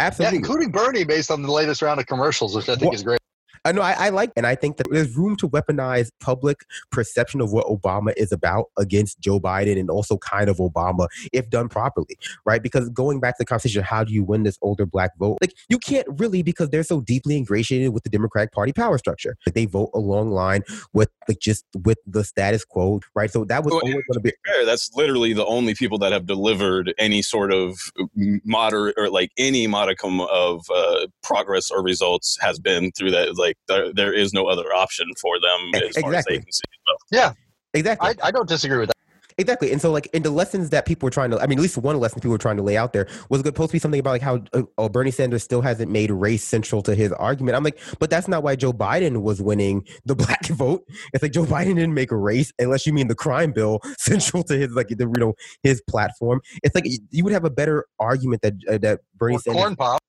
Absolutely, 0.00 0.36
yeah, 0.36 0.38
including 0.38 0.70
Bernie, 0.70 1.04
based 1.04 1.30
on 1.30 1.42
the 1.42 1.52
latest 1.52 1.82
round 1.82 2.00
of 2.00 2.06
commercials, 2.06 2.54
which 2.54 2.68
I 2.68 2.74
think 2.74 2.90
well, 2.90 2.94
is 2.94 3.02
great. 3.02 3.20
I 3.64 3.72
know 3.72 3.82
I, 3.82 3.92
I, 3.92 4.08
like, 4.10 4.32
and 4.36 4.46
I 4.46 4.54
think 4.54 4.76
that 4.76 4.86
there's 4.90 5.16
room 5.16 5.36
to 5.36 5.48
weaponize 5.48 6.10
public 6.20 6.58
perception 6.90 7.40
of 7.40 7.52
what 7.52 7.66
Obama 7.66 8.12
is 8.16 8.32
about 8.32 8.66
against 8.78 9.20
Joe 9.20 9.40
Biden 9.40 9.78
and 9.78 9.90
also 9.90 10.18
kind 10.18 10.50
of 10.50 10.58
Obama 10.58 11.08
if 11.32 11.48
done 11.50 11.68
properly, 11.68 12.18
right? 12.44 12.62
Because 12.62 12.88
going 12.90 13.20
back 13.20 13.34
to 13.34 13.42
the 13.42 13.46
conversation, 13.46 13.82
how 13.82 14.04
do 14.04 14.12
you 14.12 14.22
win 14.22 14.42
this 14.42 14.58
older 14.60 14.84
black 14.84 15.16
vote? 15.18 15.38
Like, 15.40 15.54
you 15.68 15.78
can't 15.78 16.06
really 16.18 16.42
because 16.42 16.70
they're 16.70 16.82
so 16.82 17.00
deeply 17.00 17.36
ingratiated 17.36 17.92
with 17.92 18.02
the 18.02 18.10
Democratic 18.10 18.52
Party 18.52 18.72
power 18.72 18.98
structure. 18.98 19.36
Like, 19.46 19.54
they 19.54 19.66
vote 19.66 19.90
along 19.94 20.30
line 20.30 20.62
with 20.92 21.10
like 21.28 21.38
just 21.40 21.64
with 21.84 21.98
the 22.06 22.24
status 22.24 22.64
quo, 22.64 23.00
right? 23.14 23.30
So 23.30 23.44
that 23.46 23.64
was 23.64 23.72
well, 23.72 23.80
always 23.80 23.94
going 23.94 24.04
to 24.14 24.20
be 24.20 24.32
fair. 24.46 24.66
That's 24.66 24.90
literally 24.94 25.32
the 25.32 25.46
only 25.46 25.74
people 25.74 25.98
that 25.98 26.12
have 26.12 26.26
delivered 26.26 26.92
any 26.98 27.22
sort 27.22 27.52
of 27.52 27.78
moderate 28.44 28.94
or 28.98 29.08
like 29.08 29.30
any 29.38 29.66
modicum 29.66 30.20
of 30.20 30.66
uh, 30.74 31.06
progress 31.22 31.70
or 31.70 31.82
results 31.82 32.36
has 32.40 32.58
been 32.58 32.92
through 32.92 33.10
that 33.12 33.36
like 33.38 33.53
like 33.54 33.56
there, 33.68 33.92
there 33.92 34.12
is 34.12 34.32
no 34.32 34.46
other 34.46 34.72
option 34.74 35.06
for 35.20 35.38
them 35.40 35.74
as 35.74 35.82
exactly. 35.82 36.02
far 36.02 36.14
as 36.14 36.24
they 36.26 36.38
can 36.38 36.52
see. 36.52 36.62
So. 36.86 36.96
Yeah, 37.10 37.32
exactly. 37.72 38.10
I, 38.22 38.28
I 38.28 38.30
don't 38.30 38.48
disagree 38.48 38.78
with 38.78 38.88
that. 38.88 38.94
Exactly. 39.36 39.72
And 39.72 39.80
so, 39.80 39.90
like, 39.90 40.06
in 40.12 40.22
the 40.22 40.30
lessons 40.30 40.70
that 40.70 40.86
people 40.86 41.06
were 41.06 41.10
trying 41.10 41.30
to, 41.30 41.40
I 41.40 41.46
mean, 41.46 41.58
at 41.58 41.62
least 41.62 41.76
one 41.76 41.98
lesson 41.98 42.20
people 42.20 42.30
were 42.30 42.38
trying 42.38 42.56
to 42.56 42.62
lay 42.62 42.76
out 42.76 42.92
there 42.92 43.08
was 43.28 43.40
supposed 43.40 43.70
to 43.70 43.72
be 43.72 43.78
something 43.78 43.98
about 43.98 44.10
like 44.10 44.22
how 44.22 44.42
uh, 44.52 44.62
oh, 44.78 44.88
Bernie 44.88 45.10
Sanders 45.10 45.42
still 45.42 45.60
hasn't 45.60 45.90
made 45.90 46.10
race 46.10 46.44
central 46.44 46.82
to 46.82 46.94
his 46.94 47.12
argument. 47.12 47.56
I'm 47.56 47.64
like, 47.64 47.78
but 47.98 48.10
that's 48.10 48.28
not 48.28 48.42
why 48.42 48.54
Joe 48.54 48.72
Biden 48.72 49.22
was 49.22 49.42
winning 49.42 49.86
the 50.04 50.14
black 50.14 50.46
vote. 50.46 50.84
It's 51.12 51.22
like 51.22 51.32
Joe 51.32 51.44
Biden 51.44 51.76
didn't 51.76 51.94
make 51.94 52.12
a 52.12 52.16
race, 52.16 52.52
unless 52.58 52.86
you 52.86 52.92
mean 52.92 53.08
the 53.08 53.14
crime 53.14 53.52
bill, 53.52 53.80
central 53.98 54.44
to 54.44 54.56
his 54.56 54.70
like 54.72 54.88
the 54.88 55.04
you 55.04 55.12
know 55.18 55.34
his 55.62 55.82
platform. 55.88 56.40
It's 56.62 56.74
like 56.74 56.86
you 57.10 57.24
would 57.24 57.32
have 57.32 57.44
a 57.44 57.50
better 57.50 57.86
argument 57.98 58.42
that 58.42 58.54
uh, 58.70 58.78
that 58.78 59.00
Bernie 59.16 59.36
or 59.36 59.40
Sanders. 59.40 59.62
Corn 59.62 59.76
pop 59.76 60.00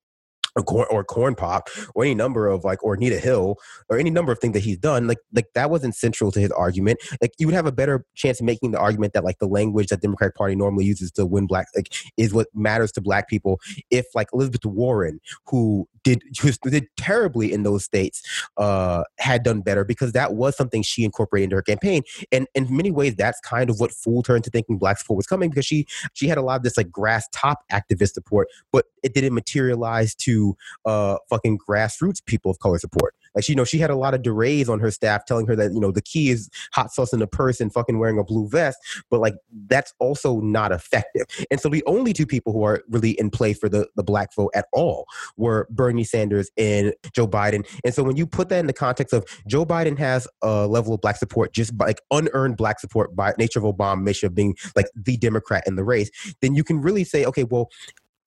or 0.56 0.64
corn, 0.64 0.88
or 0.90 1.04
corn 1.04 1.36
pop 1.36 1.70
or 1.94 2.04
any 2.04 2.16
number 2.16 2.48
of 2.48 2.64
like 2.64 2.84
or 2.84 2.94
Anita 2.96 3.20
Hill 3.20 3.58
or 3.90 3.98
any 3.98 4.10
number 4.10 4.32
of 4.32 4.40
things 4.40 4.54
that 4.54 4.64
he's 4.64 4.78
done 4.78 5.08
like 5.08 5.20
like 5.34 5.48
that 5.54 5.70
wasn't 5.70 5.96
central 5.96 6.32
to 6.32 6.40
his 6.40 6.52
argument. 6.52 7.00
Like 7.22 7.34
you 7.38 7.48
would 7.48 7.56
have 7.56 7.66
a 7.66 7.72
better 7.72 8.06
chance 8.16 8.40
of 8.40 8.46
making 8.46 8.72
the 8.72 8.80
argument 8.80 9.14
that 9.14 9.24
like 9.24 9.40
the 9.40 9.48
language 9.48 9.88
that 9.88 10.02
Democratic 10.02 10.36
Party 10.36 10.56
normally 10.56 10.86
uses 10.86 11.12
to 11.14 11.26
win 11.26 11.48
black 11.48 11.68
like 11.76 11.94
is 12.18 12.34
what 12.34 12.48
matters 12.54 12.92
to 12.94 13.02
black 13.02 13.28
people 13.28 13.60
if 13.92 14.06
like 14.16 14.30
Elizabeth 14.34 14.66
Warren 14.66 15.20
who 15.48 15.88
did 16.06 16.24
did 16.64 16.88
terribly 16.96 17.52
in 17.52 17.64
those 17.64 17.84
states 17.84 18.22
uh 18.58 19.04
had 19.20 19.44
done 19.44 19.60
better 19.60 19.84
because 19.84 20.14
that 20.14 20.34
was 20.36 20.56
something 20.56 20.82
she 20.82 21.04
incorporated 21.04 21.46
into 21.46 21.58
her 21.58 21.62
campaign 21.62 22.02
and 22.32 22.48
in 22.56 22.66
many 22.70 22.92
ways 22.92 23.14
that's 23.16 23.40
kind 23.42 23.70
of 23.70 23.80
what 23.82 23.92
fooled 23.92 24.26
her 24.28 24.38
into 24.38 24.50
thinking 24.50 24.78
black 24.78 24.98
support 24.98 25.18
was 25.18 25.28
coming 25.28 25.50
because 25.50 25.66
she 25.66 25.86
she 26.14 26.28
had 26.28 26.38
a 26.38 26.42
lot 26.42 26.56
of 26.56 26.64
this 26.64 26.78
like 26.78 26.90
grass 26.90 27.28
top 27.34 27.60
activist 27.72 28.14
support 28.14 28.48
but 28.72 28.86
it 29.04 29.14
didn't 29.14 29.34
materialize 29.34 30.16
to 30.16 30.56
uh, 30.86 31.18
fucking 31.30 31.60
grassroots 31.60 32.26
people 32.26 32.52
of 32.52 32.60
color 32.60 32.80
support. 32.80 33.16
Like, 33.36 33.44
she, 33.44 33.52
you 33.52 33.56
know, 33.56 33.66
she 33.66 33.78
had 33.78 33.90
a 33.90 33.96
lot 33.96 34.14
of 34.14 34.22
DeRays 34.22 34.70
on 34.70 34.80
her 34.80 34.92
staff 34.92 35.26
telling 35.26 35.48
her 35.48 35.56
that, 35.56 35.74
you 35.74 35.80
know, 35.80 35.92
the 35.92 36.02
key 36.02 36.30
is 36.30 36.50
hot 36.74 36.92
sauce 36.92 37.14
in 37.14 37.20
the 37.20 37.28
purse 37.28 37.60
and 37.60 37.72
fucking 37.72 38.00
wearing 38.00 38.18
a 38.18 38.24
blue 38.24 38.48
vest, 38.48 38.78
but 39.10 39.20
like 39.20 39.36
that's 39.68 39.94
also 40.00 40.40
not 40.40 40.72
effective. 40.72 41.26
And 41.52 41.60
so 41.60 41.70
the 41.70 41.84
only 41.86 42.14
two 42.14 42.26
people 42.26 42.54
who 42.54 42.64
are 42.64 42.84
really 42.90 43.12
in 43.12 43.30
play 43.30 43.54
for 43.54 43.70
the, 43.70 43.88
the 43.96 44.04
black 44.04 44.34
vote 44.34 44.52
at 44.56 44.66
all 44.74 45.06
were 45.38 45.68
Bernie 45.70 46.04
Sanders 46.04 46.50
and 46.58 46.94
Joe 47.14 47.28
Biden. 47.28 47.68
And 47.84 47.94
so 47.94 48.04
when 48.04 48.16
you 48.16 48.26
put 48.26 48.50
that 48.50 48.60
in 48.60 48.68
the 48.68 48.74
context 48.74 49.14
of 49.14 49.26
Joe 49.48 49.66
Biden 49.66 49.98
has 49.98 50.28
a 50.42 50.68
level 50.68 50.94
of 50.94 51.02
black 51.02 51.18
support 51.18 51.54
just 51.54 51.78
by 51.78 51.86
like 51.86 52.02
unearned 52.12 52.58
black 52.58 52.80
support 52.80 53.16
by 53.16 53.34
nature 53.38 53.60
of 53.60 53.66
Obama, 53.66 54.02
mission 54.02 54.28
of 54.28 54.36
being 54.36 54.56
like 54.76 54.88
the 54.96 55.18
Democrat 55.18 55.64
in 55.68 55.76
the 55.76 55.84
race, 55.84 56.10
then 56.42 56.56
you 56.56 56.64
can 56.64 56.82
really 56.82 57.04
say, 57.04 57.26
okay, 57.26 57.44
well, 57.44 57.70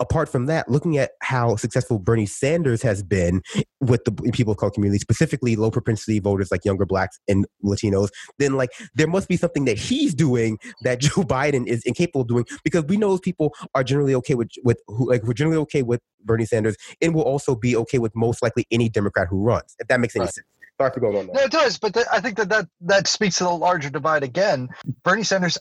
apart 0.01 0.29
from 0.29 0.47
that, 0.47 0.69
looking 0.69 0.99
at 0.99 1.13
how 1.23 1.57
successful 1.57 1.99
Bernie 1.99 2.27
Sanders 2.27 2.83
has 2.83 3.03
been 3.03 3.43
with 3.81 4.05
the 4.05 4.13
people 4.33 4.53
of 4.53 4.59
color 4.59 4.71
community, 4.71 4.99
specifically 4.99 5.57
low 5.57 5.71
propensity 5.71 6.21
voters 6.21 6.51
like 6.51 6.65
younger 6.65 6.87
blacks 6.87 7.19
and 7.29 7.47
Latinos, 7.65 8.09
then 8.39 8.55
like 8.55 8.71
there 8.95 9.07
must 9.07 9.29
be 9.29 9.37
something 9.37 9.65
that 9.65 9.79
he's 9.79 10.15
doing 10.15 10.59
that 10.83 11.01
Joe 11.09 11.23
Biden 11.23 11.67
is 11.67 11.83
incapable 11.85 12.23
of 12.23 12.29
doing 12.29 12.45
because 12.65 12.85
we 12.85 12.97
know 12.97 13.11
those 13.11 13.21
people 13.21 13.55
are 13.75 13.85
generally 13.85 14.15
okay 14.17 14.35
with 14.35 14.51
with 14.63 14.81
who 14.87 15.11
like 15.11 15.23
we're 15.25 15.33
generally 15.33 15.59
okay 15.59 15.83
with 15.83 16.01
Bernie 16.25 16.47
Sanders 16.47 16.77
and 17.01 17.15
will 17.15 17.23
also 17.23 17.55
be 17.55 17.77
okay 17.77 17.99
with 17.99 18.15
most 18.15 18.43
likely 18.43 18.67
any 18.71 18.89
Democrat 18.89 19.29
who 19.29 19.43
runs. 19.43 19.75
If 19.79 19.89
that 19.89 20.01
makes 20.01 20.17
any 20.17 20.25
right. 20.25 20.35
sense. 20.35 20.47
Sorry 20.81 20.93
for 20.93 21.01
going 21.01 21.17
on. 21.17 21.27
No, 21.27 21.41
it 21.41 21.51
does, 21.51 21.77
but 21.77 21.93
the, 21.93 22.07
I 22.13 22.21
think 22.21 22.37
that, 22.37 22.49
that 22.51 22.69
that 22.83 23.09
speaks 23.09 23.39
to 23.39 23.45
the 23.45 23.51
larger 23.51 23.91
divide 23.91 24.23
again. 24.23 24.69
Bernie 25.03 25.25
Sanders 25.25 25.59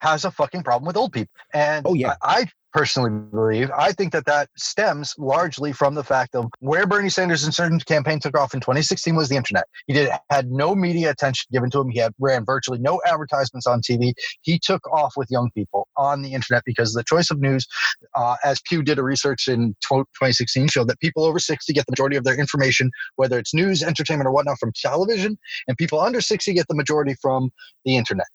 has 0.00 0.24
a 0.24 0.30
fucking 0.30 0.64
problem 0.64 0.86
with 0.86 0.96
old 0.96 1.12
people, 1.12 1.32
and 1.54 1.86
oh 1.86 1.94
yeah, 1.94 2.16
I, 2.20 2.40
I 2.40 2.46
personally 2.76 3.08
believe. 3.30 3.70
I 3.74 3.92
think 3.92 4.12
that 4.12 4.26
that 4.26 4.50
stems 4.58 5.14
largely 5.16 5.72
from 5.72 5.94
the 5.94 6.04
fact 6.04 6.34
of 6.34 6.50
where 6.58 6.86
Bernie 6.86 7.08
Sanders' 7.08 7.42
insurgent 7.42 7.86
campaign 7.86 8.20
took 8.20 8.36
off 8.36 8.52
in 8.52 8.60
2016 8.60 9.16
was 9.16 9.30
the 9.30 9.36
internet. 9.36 9.64
He 9.86 9.94
did 9.94 10.10
had 10.28 10.50
no 10.50 10.74
media 10.74 11.10
attention 11.10 11.46
given 11.50 11.70
to 11.70 11.80
him. 11.80 11.88
He 11.88 12.00
had 12.00 12.12
ran 12.18 12.44
virtually 12.44 12.78
no 12.78 13.00
advertisements 13.06 13.66
on 13.66 13.80
TV. 13.80 14.12
He 14.42 14.58
took 14.58 14.86
off 14.92 15.14
with 15.16 15.30
young 15.30 15.50
people 15.54 15.88
on 15.96 16.20
the 16.20 16.34
internet 16.34 16.64
because 16.66 16.92
the 16.92 17.02
choice 17.02 17.30
of 17.30 17.40
news, 17.40 17.66
uh, 18.14 18.36
as 18.44 18.60
Pew 18.68 18.82
did 18.82 18.98
a 18.98 19.02
research 19.02 19.48
in 19.48 19.74
2016, 19.88 20.68
showed 20.68 20.88
that 20.88 21.00
people 21.00 21.24
over 21.24 21.38
60 21.38 21.72
get 21.72 21.86
the 21.86 21.92
majority 21.92 22.16
of 22.16 22.24
their 22.24 22.38
information, 22.38 22.90
whether 23.14 23.38
it's 23.38 23.54
news, 23.54 23.82
entertainment, 23.82 24.28
or 24.28 24.32
whatnot, 24.32 24.58
from 24.58 24.72
television, 24.76 25.38
and 25.66 25.78
people 25.78 25.98
under 25.98 26.20
60 26.20 26.52
get 26.52 26.68
the 26.68 26.74
majority 26.74 27.14
from 27.22 27.50
the 27.86 27.96
internet. 27.96 28.26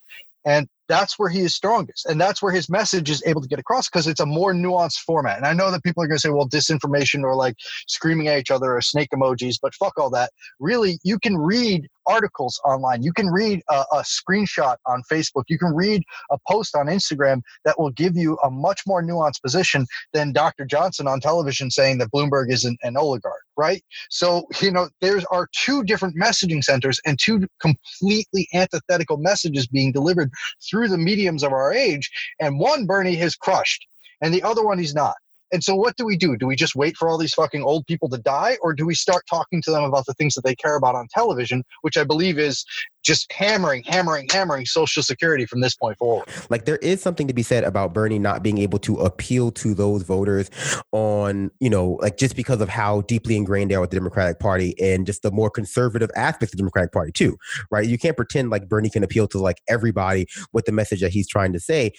And 0.45 0.67
that's 0.91 1.17
where 1.17 1.29
he 1.29 1.39
is 1.39 1.55
strongest. 1.55 2.05
And 2.05 2.19
that's 2.19 2.41
where 2.41 2.51
his 2.51 2.69
message 2.69 3.09
is 3.09 3.23
able 3.25 3.41
to 3.41 3.47
get 3.47 3.59
across 3.59 3.87
because 3.87 4.07
it's 4.07 4.19
a 4.19 4.25
more 4.25 4.53
nuanced 4.53 4.99
format. 4.99 5.37
And 5.37 5.45
I 5.45 5.53
know 5.53 5.71
that 5.71 5.83
people 5.83 6.03
are 6.03 6.07
going 6.07 6.17
to 6.17 6.21
say, 6.21 6.29
well, 6.29 6.49
disinformation 6.49 7.23
or 7.23 7.33
like 7.33 7.55
screaming 7.87 8.27
at 8.27 8.39
each 8.39 8.51
other 8.51 8.75
or 8.75 8.81
snake 8.81 9.07
emojis, 9.13 9.55
but 9.61 9.73
fuck 9.73 9.93
all 9.97 10.09
that. 10.09 10.31
Really, 10.59 10.99
you 11.03 11.17
can 11.17 11.37
read 11.37 11.87
articles 12.07 12.59
online. 12.65 13.03
You 13.03 13.13
can 13.13 13.27
read 13.27 13.61
a, 13.69 13.83
a, 13.93 14.03
screenshot 14.03 14.75
on 14.85 15.03
Facebook. 15.11 15.43
You 15.47 15.57
can 15.57 15.73
read 15.73 16.03
a 16.31 16.37
post 16.49 16.75
on 16.75 16.87
Instagram 16.87 17.41
that 17.65 17.79
will 17.79 17.91
give 17.91 18.15
you 18.15 18.37
a 18.43 18.49
much 18.49 18.81
more 18.87 19.03
nuanced 19.03 19.41
position 19.41 19.85
than 20.13 20.33
Dr. 20.33 20.65
Johnson 20.65 21.07
on 21.07 21.19
television 21.19 21.69
saying 21.69 21.99
that 21.99 22.11
Bloomberg 22.11 22.51
is 22.51 22.65
an, 22.65 22.77
an 22.83 22.97
oligarch, 22.97 23.43
right? 23.57 23.83
So, 24.09 24.45
you 24.61 24.71
know, 24.71 24.89
there 25.01 25.21
are 25.31 25.47
two 25.55 25.83
different 25.83 26.15
messaging 26.17 26.63
centers 26.63 26.99
and 27.05 27.19
two 27.19 27.47
completely 27.59 28.47
antithetical 28.53 29.17
messages 29.17 29.67
being 29.67 29.91
delivered 29.91 30.31
through 30.69 30.80
the 30.87 30.97
mediums 30.97 31.43
of 31.43 31.51
our 31.51 31.73
age. 31.73 32.09
And 32.39 32.59
one 32.59 32.85
Bernie 32.85 33.15
has 33.15 33.35
crushed, 33.35 33.85
and 34.21 34.33
the 34.33 34.43
other 34.43 34.63
one 34.63 34.77
he's 34.77 34.95
not. 34.95 35.15
And 35.53 35.63
so, 35.63 35.75
what 35.75 35.97
do 35.97 36.05
we 36.05 36.15
do? 36.15 36.37
Do 36.37 36.47
we 36.47 36.55
just 36.55 36.75
wait 36.75 36.95
for 36.95 37.09
all 37.09 37.17
these 37.17 37.33
fucking 37.33 37.61
old 37.61 37.85
people 37.85 38.07
to 38.09 38.17
die, 38.17 38.57
or 38.61 38.73
do 38.73 38.85
we 38.85 38.95
start 38.95 39.25
talking 39.29 39.61
to 39.63 39.71
them 39.71 39.83
about 39.83 40.05
the 40.05 40.13
things 40.13 40.33
that 40.35 40.45
they 40.45 40.55
care 40.55 40.75
about 40.75 40.95
on 40.95 41.07
television, 41.13 41.63
which 41.81 41.97
I 41.97 42.05
believe 42.05 42.39
is 42.39 42.65
just 43.03 43.31
hammering, 43.31 43.83
hammering, 43.83 44.27
hammering 44.31 44.65
Social 44.65 45.03
Security 45.03 45.45
from 45.45 45.61
this 45.61 45.75
point 45.75 45.97
forward. 45.97 46.27
Like 46.49 46.65
there 46.65 46.77
is 46.77 47.01
something 47.01 47.27
to 47.27 47.33
be 47.33 47.43
said 47.43 47.63
about 47.63 47.93
Bernie 47.93 48.19
not 48.19 48.43
being 48.43 48.57
able 48.57 48.79
to 48.79 48.97
appeal 48.97 49.51
to 49.51 49.73
those 49.73 50.03
voters 50.03 50.49
on, 50.91 51.51
you 51.59 51.69
know, 51.69 51.97
like 52.01 52.17
just 52.17 52.35
because 52.35 52.61
of 52.61 52.69
how 52.69 53.01
deeply 53.01 53.35
ingrained 53.35 53.71
they 53.71 53.75
are 53.75 53.81
with 53.81 53.89
the 53.89 53.97
Democratic 53.97 54.39
Party 54.39 54.75
and 54.81 55.05
just 55.05 55.23
the 55.23 55.31
more 55.31 55.49
conservative 55.49 56.09
aspects 56.15 56.53
of 56.53 56.57
the 56.57 56.61
Democratic 56.61 56.91
Party 56.91 57.11
too, 57.11 57.37
right? 57.71 57.87
You 57.87 57.97
can't 57.97 58.15
pretend 58.15 58.49
like 58.49 58.69
Bernie 58.69 58.89
can 58.89 59.03
appeal 59.03 59.27
to 59.29 59.39
like 59.39 59.61
everybody 59.67 60.27
with 60.53 60.65
the 60.65 60.71
message 60.71 61.01
that 61.01 61.11
he's 61.11 61.27
trying 61.27 61.53
to 61.53 61.59
say. 61.59 61.91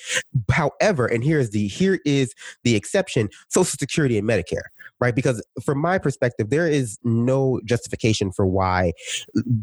However, 0.50 1.06
and 1.06 1.24
here's 1.24 1.50
the 1.50 1.68
here 1.68 2.00
is 2.04 2.34
the 2.64 2.76
exception: 2.76 3.28
Social 3.48 3.76
Security 3.78 4.18
and 4.18 4.28
Medicare 4.28 4.71
right? 5.02 5.16
Because 5.16 5.44
from 5.64 5.78
my 5.78 5.98
perspective, 5.98 6.50
there 6.50 6.68
is 6.68 6.96
no 7.02 7.60
justification 7.64 8.30
for 8.30 8.46
why, 8.46 8.92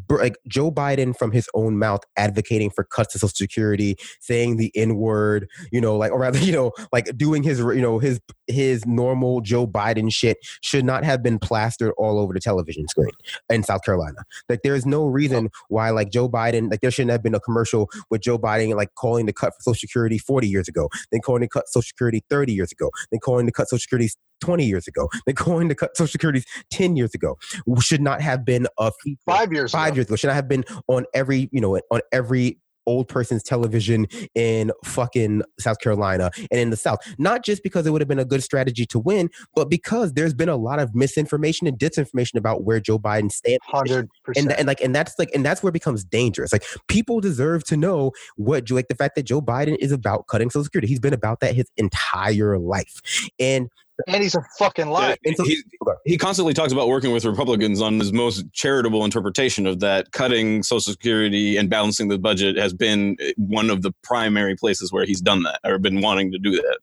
like 0.09 0.35
Joe 0.49 0.69
Biden 0.69 1.17
from 1.17 1.31
his 1.31 1.47
own 1.53 1.79
mouth 1.79 2.01
advocating 2.17 2.69
for 2.69 2.83
cuts 2.83 3.13
to 3.13 3.19
Social 3.19 3.29
Security, 3.33 3.95
saying 4.19 4.57
the 4.57 4.69
N 4.75 4.97
word, 4.97 5.47
you 5.71 5.79
know, 5.79 5.95
like 5.95 6.11
or 6.11 6.19
rather, 6.19 6.39
you 6.49 6.51
know, 6.51 6.73
like 6.91 7.17
doing 7.17 7.41
his, 7.41 7.59
you 7.59 7.81
know, 7.81 7.99
his 7.99 8.19
his 8.47 8.85
normal 8.85 9.39
Joe 9.39 9.65
Biden 9.65 10.13
shit 10.13 10.37
should 10.61 10.83
not 10.83 11.05
have 11.05 11.23
been 11.23 11.39
plastered 11.39 11.93
all 11.97 12.19
over 12.19 12.33
the 12.33 12.41
television 12.41 12.85
screen 12.89 13.11
in 13.49 13.63
South 13.63 13.83
Carolina. 13.85 14.25
Like 14.49 14.63
there 14.63 14.75
is 14.75 14.85
no 14.85 15.05
reason 15.05 15.51
why 15.69 15.91
like 15.91 16.11
Joe 16.11 16.27
Biden, 16.27 16.69
like 16.69 16.81
there 16.81 16.91
shouldn't 16.91 17.11
have 17.11 17.23
been 17.23 17.35
a 17.35 17.39
commercial 17.39 17.89
with 18.09 18.19
Joe 18.19 18.37
Biden 18.37 18.75
like 18.75 18.93
calling 18.95 19.25
the 19.25 19.33
cut 19.33 19.53
for 19.55 19.61
Social 19.61 19.87
Security 19.87 20.17
40 20.17 20.49
years 20.49 20.67
ago, 20.67 20.89
then 21.13 21.21
calling 21.21 21.43
the 21.43 21.47
cut 21.47 21.69
Social 21.69 21.87
Security 21.87 22.25
30 22.29 22.51
years 22.51 22.73
ago, 22.73 22.91
then 23.09 23.21
calling 23.21 23.45
the 23.45 23.53
cut 23.53 23.69
Social 23.69 23.79
Security 23.79 24.09
20 24.41 24.65
years 24.65 24.87
ago. 24.87 25.09
They're 25.25 25.33
going 25.33 25.69
to 25.69 25.75
cut 25.75 25.95
Social 25.97 26.11
Security 26.11 26.43
10 26.71 26.95
years 26.95 27.13
ago. 27.13 27.37
Should 27.79 28.01
not 28.01 28.21
have 28.21 28.45
been 28.45 28.67
a 28.77 28.91
feature. 29.03 29.19
Five 29.25 29.51
years 29.53 29.71
Five 29.71 29.89
ago. 29.89 29.95
years 29.95 30.07
ago. 30.07 30.15
Should 30.15 30.27
not 30.27 30.35
have 30.35 30.47
been 30.47 30.65
on 30.87 31.05
every, 31.13 31.49
you 31.51 31.61
know, 31.61 31.79
on 31.91 32.01
every 32.11 32.59
old 32.87 33.07
person's 33.07 33.43
television 33.43 34.07
in 34.33 34.71
fucking 34.83 35.43
South 35.59 35.79
Carolina 35.79 36.31
and 36.49 36.59
in 36.59 36.69
the 36.71 36.75
South. 36.75 36.97
Not 37.19 37.45
just 37.45 37.61
because 37.61 37.85
it 37.85 37.91
would 37.91 38.01
have 38.01 38.07
been 38.07 38.17
a 38.17 38.25
good 38.25 38.41
strategy 38.41 38.83
to 38.87 38.97
win, 38.97 39.29
but 39.55 39.69
because 39.69 40.13
there's 40.13 40.33
been 40.33 40.49
a 40.49 40.55
lot 40.55 40.79
of 40.79 40.95
misinformation 40.95 41.67
and 41.67 41.77
disinformation 41.77 42.35
about 42.35 42.63
where 42.63 42.79
Joe 42.79 42.97
Biden 42.97 43.31
stands. 43.31 43.59
Hundred 43.63 43.99
And, 43.99 44.09
percent. 44.23 44.51
and 44.57 44.67
like 44.67 44.81
and 44.81 44.95
that's 44.95 45.13
like 45.19 45.29
and 45.35 45.45
that's 45.45 45.61
where 45.61 45.69
it 45.69 45.73
becomes 45.73 46.03
dangerous. 46.03 46.51
Like 46.51 46.63
people 46.87 47.19
deserve 47.19 47.63
to 47.65 47.77
know 47.77 48.11
what 48.37 48.71
like 48.71 48.87
the 48.87 48.95
fact 48.95 49.15
that 49.17 49.23
Joe 49.23 49.41
Biden 49.41 49.75
is 49.79 49.91
about 49.91 50.25
cutting 50.27 50.49
Social 50.49 50.63
Security. 50.63 50.87
He's 50.87 50.99
been 50.99 51.13
about 51.13 51.41
that 51.41 51.53
his 51.55 51.69
entire 51.77 52.57
life. 52.57 53.01
And 53.39 53.69
And 54.07 54.23
he's 54.23 54.35
a 54.35 54.41
fucking 54.57 54.89
liar. 54.89 55.15
he, 55.23 55.63
he 56.05 56.17
constantly 56.17 56.53
talks 56.53 56.71
about 56.71 56.87
working 56.87 57.11
with 57.11 57.25
Republicans 57.25 57.81
on 57.81 57.99
his 57.99 58.13
most 58.13 58.45
charitable 58.53 59.03
interpretation 59.03 59.67
of 59.67 59.79
that. 59.81 60.11
Cutting 60.11 60.63
Social 60.63 60.91
Security 60.91 61.57
and 61.57 61.69
balancing 61.69 62.07
the 62.07 62.17
budget 62.17 62.57
has 62.57 62.73
been 62.73 63.17
one 63.37 63.69
of 63.69 63.81
the 63.81 63.93
primary 64.03 64.55
places 64.55 64.91
where 64.91 65.05
he's 65.05 65.21
done 65.21 65.43
that 65.43 65.59
or 65.63 65.77
been 65.79 66.01
wanting 66.01 66.31
to 66.31 66.39
do 66.39 66.51
that. 66.51 66.79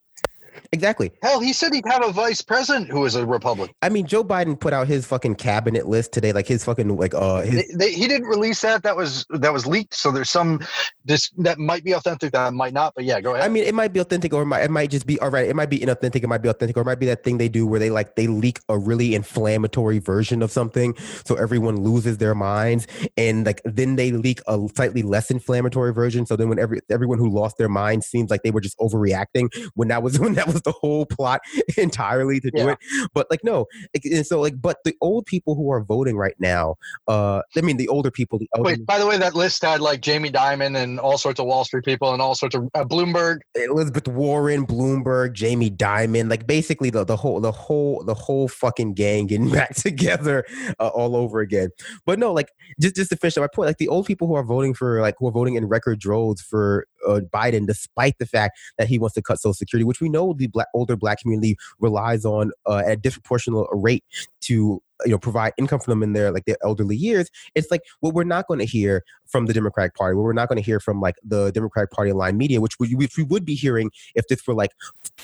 Exactly. 0.71 1.11
Hell, 1.21 1.39
he 1.39 1.53
said 1.53 1.73
he'd 1.73 1.85
have 1.87 2.03
a 2.03 2.11
vice 2.11 2.41
president 2.41 2.89
who 2.89 3.05
is 3.05 3.15
a 3.15 3.25
Republican. 3.25 3.73
I 3.81 3.89
mean, 3.89 4.05
Joe 4.05 4.23
Biden 4.23 4.59
put 4.59 4.73
out 4.73 4.87
his 4.87 5.05
fucking 5.05 5.35
cabinet 5.35 5.87
list 5.87 6.11
today, 6.11 6.31
like 6.31 6.47
his 6.47 6.63
fucking 6.63 6.95
like 6.95 7.13
uh 7.13 7.41
his 7.41 7.67
They, 7.67 7.75
they, 7.75 7.93
he 7.93 8.07
didn't 8.07 8.27
release 8.27 8.61
that. 8.61 8.83
That 8.83 8.95
was 8.95 9.25
that 9.29 9.53
was 9.53 9.65
leaked. 9.65 9.93
So 9.93 10.11
there's 10.11 10.29
some 10.29 10.59
this 11.05 11.29
that 11.37 11.57
might 11.57 11.83
be 11.83 11.93
authentic. 11.93 12.31
That 12.33 12.53
might 12.53 12.73
not. 12.73 12.93
But 12.95 13.05
yeah, 13.05 13.21
go 13.21 13.33
ahead. 13.33 13.45
I 13.45 13.49
mean, 13.49 13.63
it 13.63 13.73
might 13.73 13.93
be 13.93 13.99
authentic, 13.99 14.33
or 14.33 14.43
it 14.43 14.45
might, 14.45 14.61
it 14.61 14.71
might 14.71 14.89
just 14.89 15.05
be 15.05 15.19
all 15.19 15.29
right. 15.29 15.47
It 15.47 15.55
might 15.55 15.69
be 15.69 15.79
inauthentic. 15.79 16.23
It 16.23 16.27
might 16.27 16.41
be 16.41 16.49
authentic, 16.49 16.77
or 16.77 16.81
it 16.81 16.85
might 16.85 16.99
be 16.99 17.05
that 17.07 17.23
thing 17.23 17.37
they 17.37 17.49
do 17.49 17.65
where 17.65 17.79
they 17.79 17.89
like 17.89 18.15
they 18.15 18.27
leak 18.27 18.59
a 18.69 18.77
really 18.77 19.15
inflammatory 19.15 19.99
version 19.99 20.41
of 20.41 20.51
something, 20.51 20.95
so 21.25 21.35
everyone 21.35 21.77
loses 21.77 22.17
their 22.17 22.35
minds, 22.35 22.87
and 23.15 23.45
like 23.45 23.61
then 23.65 23.95
they 23.95 24.11
leak 24.11 24.41
a 24.47 24.59
slightly 24.75 25.03
less 25.03 25.31
inflammatory 25.31 25.93
version. 25.93 26.25
So 26.25 26.35
then 26.35 26.49
when 26.49 26.59
every 26.59 26.81
everyone 26.89 27.19
who 27.19 27.29
lost 27.29 27.57
their 27.57 27.69
mind 27.69 28.03
seems 28.03 28.29
like 28.29 28.43
they 28.43 28.51
were 28.51 28.61
just 28.61 28.77
overreacting 28.79 29.53
when 29.75 29.87
that 29.89 30.03
was 30.03 30.19
when 30.27 30.33
that 30.33 30.46
was 30.47 30.61
the 30.63 30.71
whole 30.71 31.05
plot 31.05 31.41
entirely 31.77 32.39
to 32.39 32.51
do 32.51 32.63
Yeah. 32.63 32.71
it. 32.71 32.77
But 33.13 33.27
like 33.29 33.43
no, 33.43 33.65
and 34.03 34.25
so 34.25 34.39
like 34.41 34.61
but 34.61 34.77
the 34.83 34.95
old 35.01 35.25
people 35.25 35.55
who 35.55 35.71
are 35.71 35.81
voting 35.83 36.17
right 36.17 36.35
now, 36.39 36.75
uh, 37.07 37.41
I 37.55 37.61
mean 37.61 37.77
the 37.77 37.87
older 37.87 38.11
people, 38.11 38.39
the 38.39 38.47
Wait, 38.57 38.85
by 38.85 38.99
the 38.99 39.05
way, 39.05 39.17
that 39.17 39.35
list 39.35 39.63
had 39.63 39.81
like 39.81 40.01
Jamie 40.01 40.31
Dimon 40.31 40.75
and 40.81 40.99
all 40.99 41.17
sorts 41.17 41.39
of 41.39 41.45
Wall 41.45 41.63
Street 41.65 41.85
people 41.85 42.13
and 42.13 42.21
all 42.21 42.35
sorts 42.35 42.55
of 42.55 42.67
uh, 42.73 42.83
Bloomberg. 42.83 43.39
Elizabeth 43.55 44.07
Warren, 44.07 44.65
Bloomberg, 44.65 45.33
Jamie 45.33 45.69
Dimon, 45.71 46.29
like 46.29 46.47
basically 46.47 46.89
the, 46.89 47.03
the 47.03 47.15
whole 47.15 47.39
the 47.39 47.51
whole 47.51 48.03
the 48.03 48.13
whole 48.13 48.47
fucking 48.47 48.93
gang 48.93 49.27
getting 49.27 49.49
back 49.51 49.75
together 49.75 50.45
uh, 50.79 50.87
all 50.87 51.15
over 51.15 51.39
again. 51.39 51.69
But 52.05 52.19
no, 52.19 52.33
like 52.33 52.49
just 52.79 52.95
just 52.95 53.09
to 53.11 53.15
finish 53.17 53.37
up 53.37 53.41
my 53.41 53.47
point, 53.53 53.67
like 53.67 53.77
the 53.77 53.87
old 53.87 54.05
people 54.05 54.27
who 54.27 54.35
are 54.35 54.43
voting 54.43 54.73
for 54.73 55.01
like 55.01 55.15
who 55.19 55.27
are 55.27 55.31
voting 55.31 55.55
in 55.55 55.65
record 55.65 55.99
droves 55.99 56.41
for 56.41 56.87
uh, 57.07 57.21
Biden, 57.33 57.65
despite 57.65 58.17
the 58.19 58.25
fact 58.25 58.57
that 58.77 58.87
he 58.87 58.99
wants 58.99 59.15
to 59.15 59.21
cut 59.21 59.39
Social 59.39 59.53
Security, 59.53 59.83
which 59.83 60.01
we 60.01 60.09
know 60.09 60.33
the 60.33 60.47
black, 60.47 60.67
older 60.73 60.95
black 60.95 61.21
community 61.21 61.57
relies 61.79 62.25
on 62.25 62.51
uh, 62.65 62.83
at 62.85 62.91
a 62.91 62.97
disproportionate 62.97 63.67
rate 63.71 64.03
to 64.41 64.81
you 65.05 65.11
know 65.11 65.17
provide 65.17 65.53
income 65.57 65.79
for 65.79 65.91
them 65.91 66.03
in 66.03 66.13
their 66.13 66.31
like 66.31 66.45
their 66.45 66.57
elderly 66.63 66.95
years 66.95 67.29
it's 67.55 67.69
like 67.71 67.81
what 67.99 68.13
we're 68.13 68.23
not 68.23 68.47
going 68.47 68.59
to 68.59 68.65
hear 68.65 69.03
from 69.25 69.45
the 69.45 69.53
democratic 69.53 69.95
party 69.95 70.15
what 70.15 70.23
we're 70.23 70.33
not 70.33 70.47
going 70.47 70.57
to 70.57 70.63
hear 70.63 70.79
from 70.79 71.01
like 71.01 71.15
the 71.23 71.51
democratic 71.51 71.91
party 71.91 72.11
aligned 72.11 72.37
media 72.37 72.61
which 72.61 72.79
we, 72.79 72.95
which 72.95 73.17
we 73.17 73.23
would 73.23 73.45
be 73.45 73.55
hearing 73.55 73.91
if 74.15 74.27
this 74.27 74.45
were 74.47 74.53
like 74.53 74.71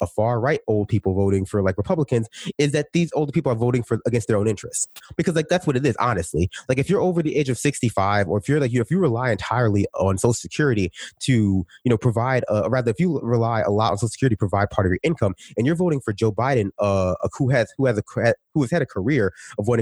a 0.01 0.07
far 0.07 0.39
right 0.39 0.59
old 0.67 0.87
people 0.87 1.13
voting 1.13 1.45
for 1.45 1.61
like 1.61 1.77
republicans 1.77 2.27
is 2.57 2.71
that 2.71 2.87
these 2.93 3.11
older 3.13 3.31
people 3.31 3.51
are 3.51 3.55
voting 3.55 3.83
for 3.83 3.99
against 4.05 4.27
their 4.27 4.37
own 4.37 4.47
interests. 4.47 4.87
Because 5.15 5.35
like 5.35 5.47
that's 5.47 5.65
what 5.65 5.75
it 5.75 5.85
is 5.85 5.95
honestly. 5.97 6.49
Like 6.69 6.77
if 6.77 6.89
you're 6.89 7.01
over 7.01 7.21
the 7.21 7.35
age 7.35 7.49
of 7.49 7.57
65 7.57 8.27
or 8.27 8.37
if 8.37 8.47
you're 8.47 8.59
like 8.59 8.71
you 8.71 8.81
if 8.81 8.91
you 8.91 8.99
rely 8.99 9.31
entirely 9.31 9.85
on 9.93 10.17
social 10.17 10.33
security 10.33 10.91
to 11.21 11.65
you 11.83 11.89
know 11.89 11.97
provide 11.97 12.43
uh, 12.49 12.69
rather 12.69 12.91
if 12.91 12.99
you 12.99 13.19
rely 13.21 13.61
a 13.61 13.71
lot 13.71 13.91
on 13.91 13.97
social 13.97 14.09
security 14.09 14.35
to 14.35 14.39
provide 14.39 14.69
part 14.69 14.85
of 14.85 14.91
your 14.91 14.99
income 15.03 15.35
and 15.57 15.65
you're 15.65 15.75
voting 15.75 15.99
for 15.99 16.13
joe 16.13 16.31
biden 16.31 16.69
uh 16.79 17.15
who 17.37 17.49
has 17.49 17.73
who 17.77 17.85
has 17.85 17.97
a 17.97 18.33
who 18.53 18.61
has 18.61 18.71
had 18.71 18.81
a 18.81 18.85
career 18.85 19.33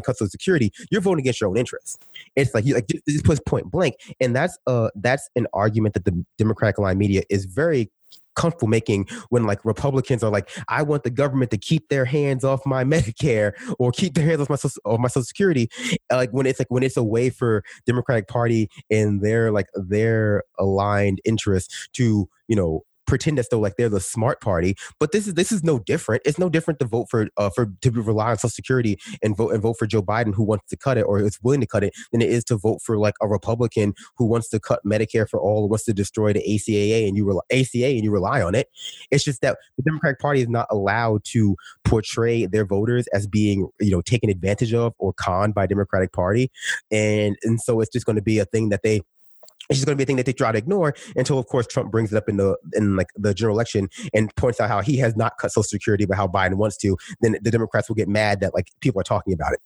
cut 0.01 0.17
social 0.17 0.29
security 0.29 0.71
you're 0.89 1.01
voting 1.01 1.21
against 1.21 1.41
your 1.41 1.49
own 1.49 1.57
interests 1.57 1.97
it's 2.35 2.53
like 2.53 2.65
you 2.65 2.73
like 2.73 2.87
just, 2.87 3.23
puts 3.23 3.39
point 3.45 3.69
blank 3.69 3.95
and 4.19 4.35
that's 4.35 4.57
uh 4.67 4.89
that's 4.95 5.29
an 5.35 5.47
argument 5.53 5.93
that 5.93 6.05
the 6.05 6.25
democratic 6.37 6.77
line 6.77 6.97
media 6.97 7.21
is 7.29 7.45
very 7.45 7.89
comfortable 8.35 8.67
making 8.67 9.07
when 9.29 9.45
like 9.45 9.63
Republicans 9.65 10.23
are 10.23 10.31
like, 10.31 10.49
I 10.67 10.83
want 10.83 11.03
the 11.03 11.09
government 11.09 11.51
to 11.51 11.57
keep 11.57 11.89
their 11.89 12.05
hands 12.05 12.43
off 12.43 12.65
my 12.65 12.83
Medicare 12.91 13.53
or 13.79 13.91
keep 13.91 14.13
their 14.13 14.25
hands 14.25 14.41
off 14.41 14.49
my 14.49 14.55
social, 14.55 14.81
off 14.85 14.99
my 14.99 15.07
Social 15.07 15.25
Security. 15.25 15.69
Uh, 16.11 16.17
like 16.17 16.31
when 16.31 16.45
it's 16.45 16.59
like 16.59 16.69
when 16.69 16.83
it's 16.83 16.97
a 16.97 17.03
way 17.03 17.29
for 17.29 17.63
Democratic 17.85 18.27
Party 18.27 18.69
and 18.89 19.21
their 19.21 19.51
like 19.51 19.67
their 19.75 20.43
aligned 20.59 21.21
interests 21.25 21.89
to 21.93 22.27
you 22.47 22.55
know 22.55 22.83
pretend 23.07 23.39
as 23.39 23.49
though 23.49 23.59
like 23.59 23.75
they're 23.77 23.89
the 23.89 23.99
smart 23.99 24.41
party. 24.41 24.75
But 24.99 25.11
this 25.11 25.27
is 25.27 25.33
this 25.33 25.51
is 25.51 25.63
no 25.63 25.79
different. 25.79 26.21
It's 26.25 26.39
no 26.39 26.49
different 26.49 26.79
to 26.79 26.85
vote 26.85 27.07
for 27.09 27.27
uh, 27.37 27.49
for 27.49 27.67
to 27.81 27.91
rely 27.91 28.31
on 28.31 28.37
Social 28.37 28.49
Security 28.49 28.97
and 29.21 29.35
vote 29.35 29.53
and 29.53 29.61
vote 29.61 29.75
for 29.77 29.85
Joe 29.85 30.01
Biden 30.01 30.33
who 30.33 30.43
wants 30.43 30.67
to 30.69 30.77
cut 30.77 30.97
it 30.97 31.03
or 31.03 31.19
is 31.19 31.39
willing 31.41 31.61
to 31.61 31.67
cut 31.67 31.83
it 31.83 31.93
than 32.11 32.21
it 32.21 32.29
is 32.29 32.43
to 32.45 32.57
vote 32.57 32.79
for 32.83 32.97
like 32.97 33.15
a 33.21 33.27
Republican 33.27 33.93
who 34.17 34.25
wants 34.25 34.49
to 34.49 34.59
cut 34.59 34.81
Medicare 34.85 35.27
for 35.27 35.39
all, 35.39 35.67
wants 35.67 35.85
to 35.85 35.93
destroy 35.93 36.33
the 36.33 36.43
ACAA 36.47 37.07
and 37.07 37.17
you 37.17 37.25
rely, 37.25 37.41
ACA 37.51 37.85
and 37.87 38.03
you 38.03 38.11
rely 38.11 38.41
on 38.41 38.55
it. 38.55 38.67
It's 39.11 39.23
just 39.23 39.41
that 39.41 39.57
the 39.77 39.83
Democratic 39.83 40.19
Party 40.19 40.41
is 40.41 40.49
not 40.49 40.67
allowed 40.69 41.23
to 41.25 41.55
portray 41.85 42.45
their 42.45 42.65
voters 42.65 43.07
as 43.07 43.27
being 43.27 43.69
you 43.79 43.91
know 43.91 44.01
taken 44.01 44.29
advantage 44.29 44.73
of 44.73 44.93
or 44.99 45.13
conned 45.13 45.53
by 45.53 45.65
Democratic 45.67 46.13
Party, 46.13 46.51
and 46.91 47.35
and 47.43 47.59
so 47.61 47.81
it's 47.81 47.91
just 47.91 48.05
going 48.05 48.15
to 48.15 48.21
be 48.21 48.39
a 48.39 48.45
thing 48.45 48.69
that 48.69 48.81
they 48.83 49.01
it's 49.71 49.79
just 49.79 49.85
going 49.85 49.97
to 49.97 49.97
be 49.97 50.03
a 50.03 50.05
thing 50.05 50.17
that 50.17 50.25
they 50.25 50.33
try 50.33 50.51
to 50.51 50.57
ignore 50.57 50.93
until, 51.15 51.39
of 51.39 51.47
course, 51.47 51.65
Trump 51.65 51.91
brings 51.91 52.11
it 52.11 52.17
up 52.17 52.27
in 52.27 52.37
the 52.37 52.57
in 52.73 52.97
like 52.97 53.07
the 53.15 53.33
general 53.33 53.55
election 53.55 53.89
and 54.13 54.35
points 54.35 54.59
out 54.59 54.69
how 54.69 54.81
he 54.81 54.97
has 54.97 55.15
not 55.15 55.37
cut 55.39 55.51
Social 55.51 55.63
Security, 55.63 56.05
but 56.05 56.17
how 56.17 56.27
Biden 56.27 56.55
wants 56.55 56.77
to. 56.77 56.97
Then 57.21 57.37
the 57.41 57.51
Democrats 57.51 57.87
will 57.87 57.95
get 57.95 58.09
mad 58.09 58.41
that 58.41 58.53
like 58.53 58.67
people 58.81 58.99
are 58.99 59.05
talking 59.05 59.33
about 59.33 59.53
it. 59.53 59.59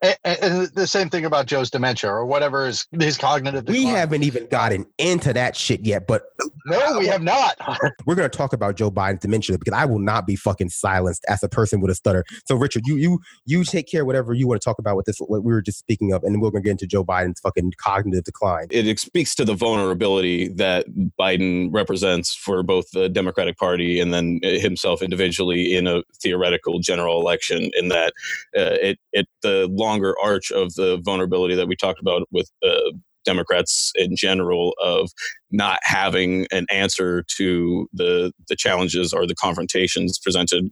And, 0.00 0.16
and 0.24 0.66
the 0.74 0.86
same 0.86 1.10
thing 1.10 1.24
about 1.24 1.46
Joe's 1.46 1.70
dementia 1.70 2.10
or 2.10 2.24
whatever 2.24 2.66
is 2.66 2.86
his 2.98 3.18
cognitive. 3.18 3.64
Decline. 3.64 3.84
We 3.84 3.90
haven't 3.90 4.22
even 4.22 4.46
gotten 4.46 4.86
into 4.98 5.32
that 5.32 5.56
shit 5.56 5.84
yet, 5.84 6.06
but 6.06 6.22
no, 6.66 6.98
we 6.98 7.06
have 7.06 7.22
not. 7.22 7.56
we're 8.06 8.14
going 8.14 8.28
to 8.30 8.36
talk 8.36 8.52
about 8.52 8.76
Joe 8.76 8.90
Biden's 8.90 9.20
dementia 9.20 9.58
because 9.58 9.74
I 9.74 9.84
will 9.86 9.98
not 9.98 10.26
be 10.26 10.36
fucking 10.36 10.68
silenced 10.68 11.24
as 11.28 11.42
a 11.42 11.48
person 11.48 11.80
with 11.80 11.90
a 11.90 11.94
stutter. 11.94 12.24
So, 12.46 12.54
Richard, 12.56 12.86
you 12.86 12.96
you 12.96 13.20
you 13.44 13.64
take 13.64 13.88
care 13.88 14.02
of 14.02 14.06
whatever 14.06 14.34
you 14.34 14.46
want 14.46 14.60
to 14.60 14.64
talk 14.64 14.78
about 14.78 14.96
with 14.96 15.06
this 15.06 15.18
what 15.18 15.42
we 15.42 15.52
were 15.52 15.62
just 15.62 15.78
speaking 15.78 16.12
of, 16.12 16.22
and 16.22 16.34
then 16.34 16.40
we're 16.40 16.50
going 16.50 16.62
to 16.62 16.66
get 16.66 16.72
into 16.72 16.86
Joe 16.86 17.04
Biden's 17.04 17.40
fucking 17.40 17.72
cognitive 17.78 18.24
decline. 18.24 18.68
It 18.70 18.98
speaks 19.00 19.34
to 19.36 19.44
the 19.44 19.54
vulnerability 19.54 20.48
that 20.48 20.86
Biden 21.18 21.70
represents 21.72 22.34
for 22.34 22.62
both 22.62 22.90
the 22.92 23.08
Democratic 23.08 23.56
Party 23.58 24.00
and 24.00 24.14
then 24.14 24.40
himself 24.42 25.02
individually 25.02 25.74
in 25.74 25.86
a 25.86 26.02
theoretical 26.22 26.78
general 26.78 27.20
election. 27.20 27.70
In 27.76 27.88
that, 27.88 28.12
uh, 28.56 28.78
it 28.80 28.98
it 29.12 29.26
the 29.42 29.68
longer 29.88 30.14
arch 30.22 30.50
of 30.50 30.74
the 30.74 31.00
vulnerability 31.02 31.54
that 31.54 31.68
we 31.68 31.76
talked 31.76 32.00
about 32.00 32.22
with 32.30 32.50
uh, 32.62 32.90
Democrats 33.24 33.92
in 33.94 34.16
general 34.16 34.74
of 34.82 35.10
not 35.50 35.78
having 35.82 36.46
an 36.50 36.66
answer 36.70 37.24
to 37.36 37.88
the 37.92 38.32
the 38.48 38.56
challenges 38.56 39.12
or 39.12 39.26
the 39.26 39.34
confrontations 39.34 40.18
presented 40.18 40.70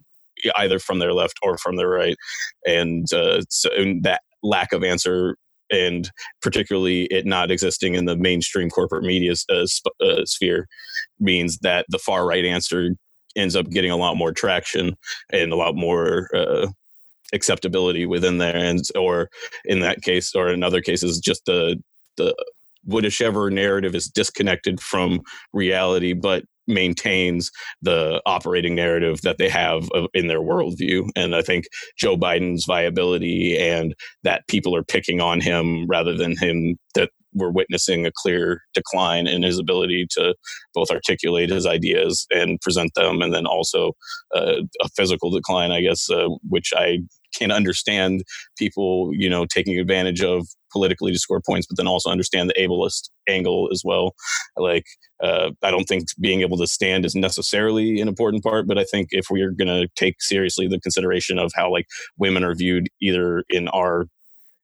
either 0.57 0.79
from 0.79 0.99
their 0.99 1.13
left 1.13 1.39
or 1.43 1.59
from 1.59 1.77
their 1.77 1.89
right, 1.89 2.17
and 2.67 3.13
uh, 3.13 3.43
so 3.49 3.71
and 3.77 4.03
that 4.05 4.21
lack 4.43 4.73
of 4.73 4.85
answer 4.85 5.37
and 5.71 6.11
particularly 6.43 7.07
it 7.07 7.27
not 7.27 7.51
existing 7.51 7.95
in 7.95 8.05
the 8.05 8.17
mainstream 8.17 8.71
corporate 8.71 9.03
media 9.03 9.33
uh, 9.51 9.67
sp- 9.67 9.99
uh, 10.01 10.25
sphere 10.25 10.67
means 11.19 11.59
that 11.59 11.85
the 11.89 11.99
far 11.99 12.25
right 12.27 12.45
answer 12.45 12.91
ends 13.37 13.57
up 13.57 13.69
getting 13.69 13.91
a 13.91 13.97
lot 13.97 14.17
more 14.17 14.33
traction 14.33 14.97
and 15.33 15.53
a 15.53 15.57
lot 15.57 15.75
more 15.75 16.29
uh, 16.35 16.69
acceptability 17.33 18.07
within 18.07 18.39
there 18.39 18.57
and 18.57 18.81
or 18.95 19.29
in 19.65 19.81
that 19.81 20.03
case 20.03 20.35
or 20.35 20.49
in 20.49 20.63
other 20.63 20.81
cases 20.81 21.19
just 21.19 21.45
the 21.47 21.77
the 22.17 22.35
whichever 22.85 23.51
narrative 23.51 23.95
is 23.95 24.07
disconnected 24.07 24.81
from 24.81 25.21
reality 25.53 26.13
but 26.13 26.45
maintains 26.67 27.51
the 27.83 28.21
operating 28.27 28.75
narrative 28.75 29.21
that 29.23 29.39
they 29.39 29.49
have 29.49 29.89
in 30.15 30.27
their 30.27 30.41
worldview. 30.41 31.09
And 31.15 31.35
I 31.35 31.43
think 31.43 31.67
Joe 31.97 32.17
Biden's 32.17 32.65
viability 32.65 33.57
and 33.59 33.95
that 34.25 34.47
people 34.49 34.75
are 34.75 34.85
picking 34.85 35.21
on 35.21 35.41
him 35.41 35.87
rather 35.87 36.17
than 36.17 36.37
him 36.37 36.77
that 36.95 37.11
we're 37.37 37.51
witnessing 37.51 38.07
a 38.07 38.13
clear 38.15 38.63
decline 38.75 39.27
in 39.27 39.43
his 39.43 39.59
ability 39.59 40.07
to 40.13 40.35
both 40.75 40.91
articulate 40.91 41.51
his 41.51 41.67
ideas 41.67 42.27
and 42.31 42.61
present 42.61 42.93
them, 42.95 43.23
and 43.23 43.33
then 43.33 43.47
also 43.47 43.93
uh, 44.35 44.63
a 44.83 44.89
physical 44.97 45.31
decline, 45.31 45.71
I 45.71 45.83
guess, 45.83 46.11
uh, 46.11 46.29
which 46.49 46.73
I 46.77 46.99
can 47.37 47.51
understand 47.51 48.23
people, 48.57 49.11
you 49.13 49.29
know, 49.29 49.45
taking 49.47 49.79
advantage 49.79 50.23
of 50.23 50.47
politically 50.73 51.13
to 51.13 51.19
score 51.19 51.41
points, 51.47 51.67
but 51.67 51.77
then 51.77 51.87
also 51.87 52.11
understand 52.11 52.51
the 52.51 52.55
ableist 52.55 53.11
angle 53.29 53.69
as 53.73 53.83
well. 53.85 54.15
Like, 54.57 54.85
uh, 55.23 55.51
I 55.63 55.71
don't 55.71 55.85
think 55.85 56.07
being 56.21 56.41
able 56.41 56.59
to 56.59 56.67
stand 56.67 57.05
is 57.05 57.15
necessarily 57.15 58.01
an 58.01 58.09
important 58.09 58.43
part, 58.43 58.67
but 58.67 58.79
I 58.79 58.85
think 58.85 59.09
if 59.11 59.27
we 59.31 59.43
are 59.43 59.51
going 59.51 59.69
to 59.69 59.89
take 59.97 60.17
seriously 60.21 60.67
the 60.67 60.81
consideration 60.81 61.39
of 61.39 61.53
how 61.55 61.71
like 61.71 61.87
women 62.19 62.45
are 62.45 62.55
viewed 62.55 62.89
either 63.01 63.45
in 63.49 63.69
our 63.69 64.07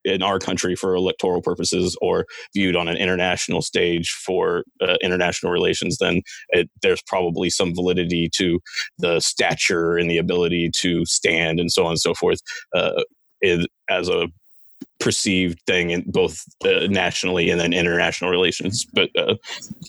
in 0.05 0.23
our 0.23 0.39
country 0.39 0.75
for 0.75 0.95
electoral 0.95 1.43
purposes 1.43 1.97
or 2.01 2.27
viewed 2.55 2.77
on 2.77 2.89
an 2.89 2.97
international 2.97 3.63
stage 3.63 4.11
for 4.11 4.65
uh, 4.81 4.97
international 5.03 5.53
relations, 5.53 5.99
then 5.99 6.23
it, 6.51 6.69
there's 6.83 7.03
probably 7.07 7.51
some 7.51 7.75
validity 7.75 8.29
to 8.35 8.61
the 8.99 9.21
stature 9.21 9.97
and 9.97 10.11
the 10.11 10.19
ability 10.19 10.71
to 10.75 11.05
stand 11.07 11.61
and 11.61 11.71
so 11.71 11.85
on 11.85 11.93
and 11.93 12.01
so 12.01 12.15
forth 12.15 12.41
uh, 12.75 13.03
as 13.91 14.09
a 14.09 14.29
perceived 15.01 15.61
thing 15.67 15.91
in 15.91 16.03
both 16.07 16.45
uh, 16.65 16.87
nationally 16.89 17.51
and 17.51 17.61
then 17.61 17.73
international 17.73 18.31
relations. 18.31 18.87
But 18.93 19.11
uh, 19.17 19.35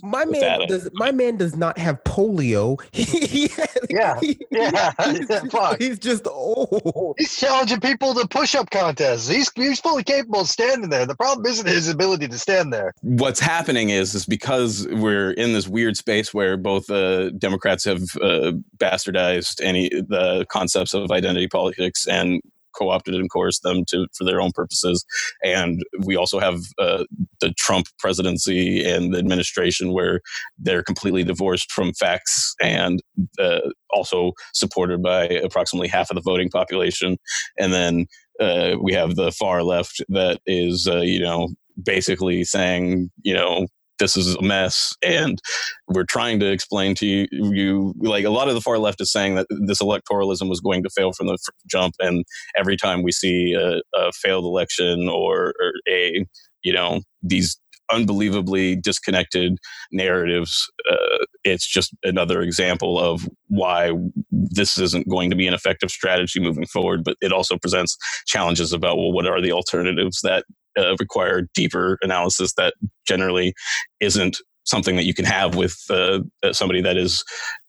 my 0.02 0.26
man 0.26 0.42
that, 0.42 0.68
does 0.68 0.90
my 0.94 1.12
man 1.12 1.38
does 1.38 1.56
not 1.56 1.78
have 1.78 2.04
polio. 2.04 2.80
yeah, 3.90 4.20
he, 4.20 4.40
yeah, 4.50 4.92
he's, 5.12 5.28
just, 5.52 5.82
he's 5.82 6.00
just 6.00 6.28
old. 6.28 7.16
He's 7.18 7.36
challenging 7.36 7.80
people 7.80 8.14
to 8.16 8.28
push-up 8.28 8.70
contests. 8.72 9.28
He's 9.28 9.52
he's 9.56 9.80
fully 9.80 10.04
capable 10.04 10.42
of 10.42 10.48
standing 10.48 10.90
there. 10.90 11.06
The 11.06 11.16
problem 11.16 11.46
isn't 11.46 11.68
his 11.68 11.90
ability 11.90 12.28
to 12.30 12.40
stand 12.40 12.74
there. 12.74 12.94
What's 13.02 13.40
happening 13.40 13.90
is 13.90 14.16
is 14.16 14.26
because 14.26 14.88
we're 14.90 15.32
in 15.32 15.54
this 15.54 15.68
weird 15.68 15.98
space 15.98 16.34
where 16.34 16.58
both 16.58 16.90
uh, 16.90 17.30
Democrats 17.32 17.86
have 17.86 18.02
uh, 18.22 18.54
bastardized 18.78 19.62
any 19.62 19.90
the 19.90 20.46
concepts 20.50 20.94
of 20.94 21.12
identity 21.12 21.48
politics 21.48 22.08
and 22.08 22.42
co-opted 22.78 23.16
and 23.16 23.32
coerced 23.32 23.64
them 23.64 23.84
to 23.90 24.08
for 24.18 24.24
their 24.24 24.42
own 24.42 24.52
purposes. 24.52 25.06
And 25.44 25.84
we 26.00 26.16
also 26.16 26.40
have 26.40 26.60
uh, 26.80 27.04
the 27.40 27.54
Trump 27.58 27.88
presidency 28.00 28.84
and 28.90 29.14
the 29.14 29.20
administration 29.20 29.92
where 29.92 30.22
they're 30.58 30.84
completely 30.84 31.24
divorced 31.24 31.72
from 31.72 31.94
facts 31.94 32.56
and 32.62 33.02
uh, 33.40 33.60
also 33.90 34.34
supported 34.54 35.02
by 35.02 35.26
approximately 35.26 35.88
half 35.88 36.10
of 36.10 36.16
the 36.16 36.22
voting 36.22 36.50
population. 36.50 37.18
And 37.58 37.74
then 37.74 38.06
uh, 38.40 38.76
we 38.82 38.94
have 38.94 39.16
the 39.16 39.32
far 39.32 39.64
left 39.64 40.02
that 40.10 40.40
is, 40.46 40.88
uh, 40.88 41.02
you 41.02 41.20
know, 41.20 41.50
basically 41.84 42.44
saying, 42.44 43.10
you 43.24 43.34
know, 43.34 43.68
this 44.00 44.18
is 44.18 44.36
a 44.36 44.42
mess 44.42 44.96
and 45.04 45.40
we're 45.88 46.06
trying 46.06 46.40
to 46.40 46.52
explain 46.52 46.96
to 46.96 47.06
you, 47.06 47.28
you 47.32 47.94
like 48.00 48.26
a 48.26 48.30
lot 48.30 48.48
of 48.48 48.56
the 48.56 48.62
far 48.62 48.78
left 48.78 49.02
is 49.02 49.12
saying 49.12 49.36
that 49.36 49.48
this 49.50 49.82
electoralism 49.82 50.50
was 50.50 50.60
going 50.60 50.84
to 50.84 50.90
fail 50.90 51.12
from 51.14 51.28
the 51.28 51.38
jump 51.68 51.96
and 52.00 52.26
every 52.58 52.76
time 52.78 53.04
we 53.04 53.12
see 53.12 53.54
a, 53.54 53.82
a 53.98 54.12
failed 54.14 54.46
election 54.46 55.08
or, 55.10 55.54
or 55.62 55.74
a 55.90 56.26
you 56.64 56.74
know 56.74 57.02
these 57.22 57.58
unbelievably 57.92 58.78
disconnected 58.78 59.58
narratives. 59.92 60.72
Uh, 60.90 61.26
it's 61.44 61.68
just 61.68 61.94
another 62.04 62.42
example 62.42 63.00
of 63.00 63.28
why 63.48 63.92
this 64.32 64.78
isn't 64.78 65.10
going 65.10 65.30
to 65.30 65.36
be 65.36 65.48
an 65.48 65.54
effective 65.54 65.92
strategy 65.92 66.40
moving 66.40 66.66
forward. 66.66 67.04
But 67.04 67.18
it 67.22 67.32
also 67.32 67.58
presents 67.58 67.98
challenges 68.26 68.74
about 68.74 68.98
well, 68.98 69.12
what 69.12 69.28
are 69.28 69.42
the 69.42 69.52
alternatives 69.52 70.22
that 70.22 70.46
uh, 70.78 70.96
require 71.00 71.48
deeper 71.54 71.98
analysis 72.02 72.54
that 72.56 72.74
generally 73.08 73.54
isn't 74.00 74.38
something 74.66 74.96
that 74.96 75.06
you 75.06 75.14
can 75.14 75.26
have 75.26 75.56
with 75.56 75.78
uh, 75.90 76.20
somebody 76.52 76.82
that 76.82 76.98
is 76.98 77.24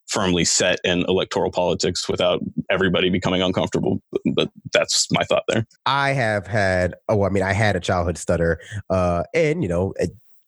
firmly 0.07 0.45
set 0.45 0.79
in 0.85 1.05
electoral 1.09 1.51
politics 1.51 2.09
without 2.09 2.41
everybody 2.71 3.11
becoming 3.11 3.43
uncomfortable. 3.43 4.01
But 4.35 4.51
that's 4.73 5.09
my 5.11 5.25
thought 5.25 5.43
there. 5.49 5.67
I 5.87 6.11
have 6.11 6.47
had, 6.47 6.95
oh, 7.09 7.25
I 7.25 7.31
mean, 7.31 7.43
I 7.43 7.53
had 7.53 7.75
a 7.75 7.81
childhood 7.81 8.19
stutter, 8.19 8.61
uh, 8.91 9.25
and 9.35 9.63
you 9.63 9.69
know, 9.69 9.95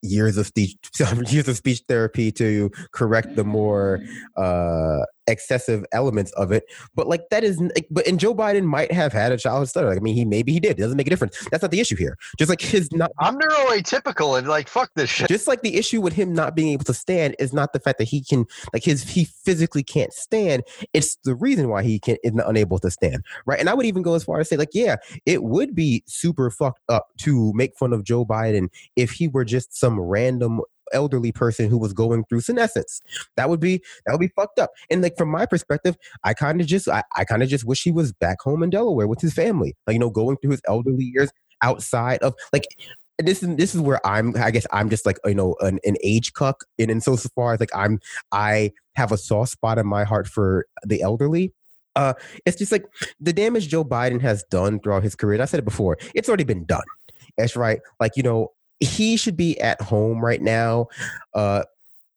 years 0.03 0.37
of 0.37 0.45
speech 0.45 0.77
years 1.29 1.47
of 1.47 1.57
speech 1.57 1.81
therapy 1.87 2.31
to 2.31 2.69
correct 2.91 3.35
the 3.35 3.43
more 3.43 3.99
uh 4.35 4.99
excessive 5.27 5.85
elements 5.91 6.31
of 6.33 6.51
it 6.51 6.63
but 6.95 7.07
like 7.07 7.29
that 7.29 7.43
is 7.43 7.61
but 7.89 8.07
and 8.07 8.19
joe 8.19 8.33
biden 8.33 8.63
might 8.63 8.91
have 8.91 9.13
had 9.13 9.31
a 9.31 9.37
childhood 9.37 9.69
stutter. 9.69 9.87
Like 9.87 9.97
i 9.97 10.01
mean 10.01 10.15
he 10.15 10.25
maybe 10.25 10.51
he 10.51 10.59
did. 10.59 10.71
It 10.71 10.81
doesn't 10.81 10.97
make 10.97 11.07
a 11.07 11.09
difference. 11.09 11.47
That's 11.51 11.61
not 11.61 11.71
the 11.71 11.79
issue 11.79 11.95
here. 11.95 12.17
Just 12.37 12.49
like 12.49 12.61
his 12.61 12.91
not 12.91 13.11
i'm 13.19 13.37
neuroatypical 13.37 14.37
and 14.37 14.47
like 14.47 14.67
fuck 14.67 14.91
this 14.95 15.09
shit. 15.09 15.27
Just 15.27 15.47
like 15.47 15.61
the 15.61 15.75
issue 15.75 16.01
with 16.01 16.13
him 16.13 16.33
not 16.33 16.55
being 16.55 16.69
able 16.69 16.85
to 16.85 16.93
stand 16.93 17.35
is 17.39 17.53
not 17.53 17.73
the 17.73 17.79
fact 17.79 17.97
that 17.99 18.07
he 18.07 18.23
can 18.23 18.45
like 18.73 18.83
his 18.83 19.03
he 19.09 19.25
physically 19.25 19.83
can't 19.83 20.13
stand. 20.13 20.63
It's 20.93 21.17
the 21.23 21.35
reason 21.35 21.69
why 21.69 21.83
he 21.83 21.99
can 21.99 22.17
is 22.23 22.33
unable 22.45 22.79
to 22.79 22.91
stand 22.91 23.23
right? 23.45 23.59
And 23.59 23.69
i 23.69 23.73
would 23.73 23.85
even 23.85 24.01
go 24.01 24.13
as 24.13 24.23
far 24.23 24.39
as 24.39 24.49
say 24.49 24.57
like 24.57 24.69
yeah 24.73 24.97
it 25.25 25.43
would 25.43 25.75
be 25.75 26.03
super 26.07 26.49
fucked 26.49 26.81
up 26.89 27.07
to 27.19 27.51
make 27.53 27.77
fun 27.77 27.93
of 27.93 28.03
joe 28.03 28.25
biden 28.25 28.69
if 28.95 29.11
he 29.11 29.27
were 29.27 29.45
just 29.45 29.77
some 29.77 29.99
random 29.99 30.61
elderly 30.93 31.31
person 31.31 31.69
who 31.69 31.77
was 31.77 31.93
going 31.93 32.25
through 32.25 32.41
senescence. 32.41 33.01
That 33.35 33.49
would 33.49 33.59
be 33.59 33.81
that 34.05 34.13
would 34.13 34.19
be 34.19 34.31
fucked 34.35 34.59
up. 34.59 34.71
And 34.89 35.01
like 35.01 35.17
from 35.17 35.29
my 35.29 35.45
perspective, 35.45 35.97
I 36.23 36.33
kind 36.33 36.61
of 36.61 36.67
just 36.67 36.87
I, 36.87 37.03
I 37.15 37.25
kind 37.25 37.43
of 37.43 37.49
just 37.49 37.65
wish 37.65 37.83
he 37.83 37.91
was 37.91 38.11
back 38.13 38.41
home 38.41 38.63
in 38.63 38.69
Delaware 38.69 39.07
with 39.07 39.21
his 39.21 39.33
family. 39.33 39.75
Like 39.85 39.93
you 39.93 39.99
know, 39.99 40.09
going 40.09 40.37
through 40.37 40.51
his 40.51 40.61
elderly 40.67 41.11
years 41.13 41.31
outside 41.63 42.19
of 42.19 42.35
like 42.53 42.65
this 43.19 43.41
is 43.41 43.55
this 43.55 43.73
is 43.73 43.81
where 43.81 44.05
I'm 44.05 44.35
I 44.37 44.51
guess 44.51 44.67
I'm 44.71 44.89
just 44.89 45.05
like 45.05 45.17
you 45.25 45.33
know 45.33 45.55
an, 45.61 45.79
an 45.83 45.95
age 46.03 46.33
cuck 46.33 46.65
and 46.77 46.91
in 46.91 47.01
so 47.01 47.17
far 47.17 47.53
as 47.53 47.59
like 47.59 47.75
I'm 47.75 47.99
I 48.31 48.71
have 48.95 49.11
a 49.11 49.17
soft 49.17 49.51
spot 49.51 49.77
in 49.77 49.87
my 49.87 50.03
heart 50.03 50.27
for 50.27 50.67
the 50.85 51.01
elderly. 51.01 51.53
Uh, 51.95 52.13
it's 52.45 52.57
just 52.57 52.71
like 52.71 52.85
the 53.19 53.33
damage 53.33 53.69
Joe 53.69 53.83
Biden 53.83 54.21
has 54.21 54.43
done 54.51 54.79
throughout 54.79 55.01
his 55.01 55.15
career. 55.15 55.41
I 55.41 55.45
said 55.45 55.59
it 55.59 55.65
before. 55.65 55.97
It's 56.13 56.29
already 56.29 56.43
been 56.43 56.63
done. 56.65 56.83
That's 57.39 57.55
right. 57.55 57.79
Like 57.99 58.11
you 58.15 58.23
know, 58.23 58.51
he 58.79 59.17
should 59.17 59.37
be 59.37 59.59
at 59.59 59.81
home 59.81 60.23
right 60.23 60.41
now 60.41 60.87
uh 61.33 61.63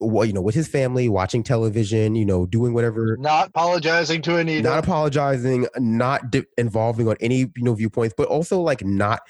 well, 0.00 0.24
you 0.24 0.32
know, 0.32 0.40
with 0.40 0.54
his 0.54 0.66
family, 0.66 1.08
watching 1.08 1.42
television, 1.42 2.14
you 2.14 2.24
know, 2.24 2.46
doing 2.46 2.72
whatever. 2.72 3.18
Not 3.18 3.48
apologizing 3.48 4.22
to 4.22 4.38
Anita. 4.38 4.62
Not 4.62 4.82
apologizing, 4.82 5.66
not 5.76 6.30
di- 6.30 6.46
involving 6.56 7.06
on 7.06 7.16
any, 7.20 7.40
you 7.54 7.62
know, 7.62 7.74
viewpoints, 7.74 8.14
but 8.16 8.26
also 8.28 8.60
like 8.60 8.82
not 8.82 9.20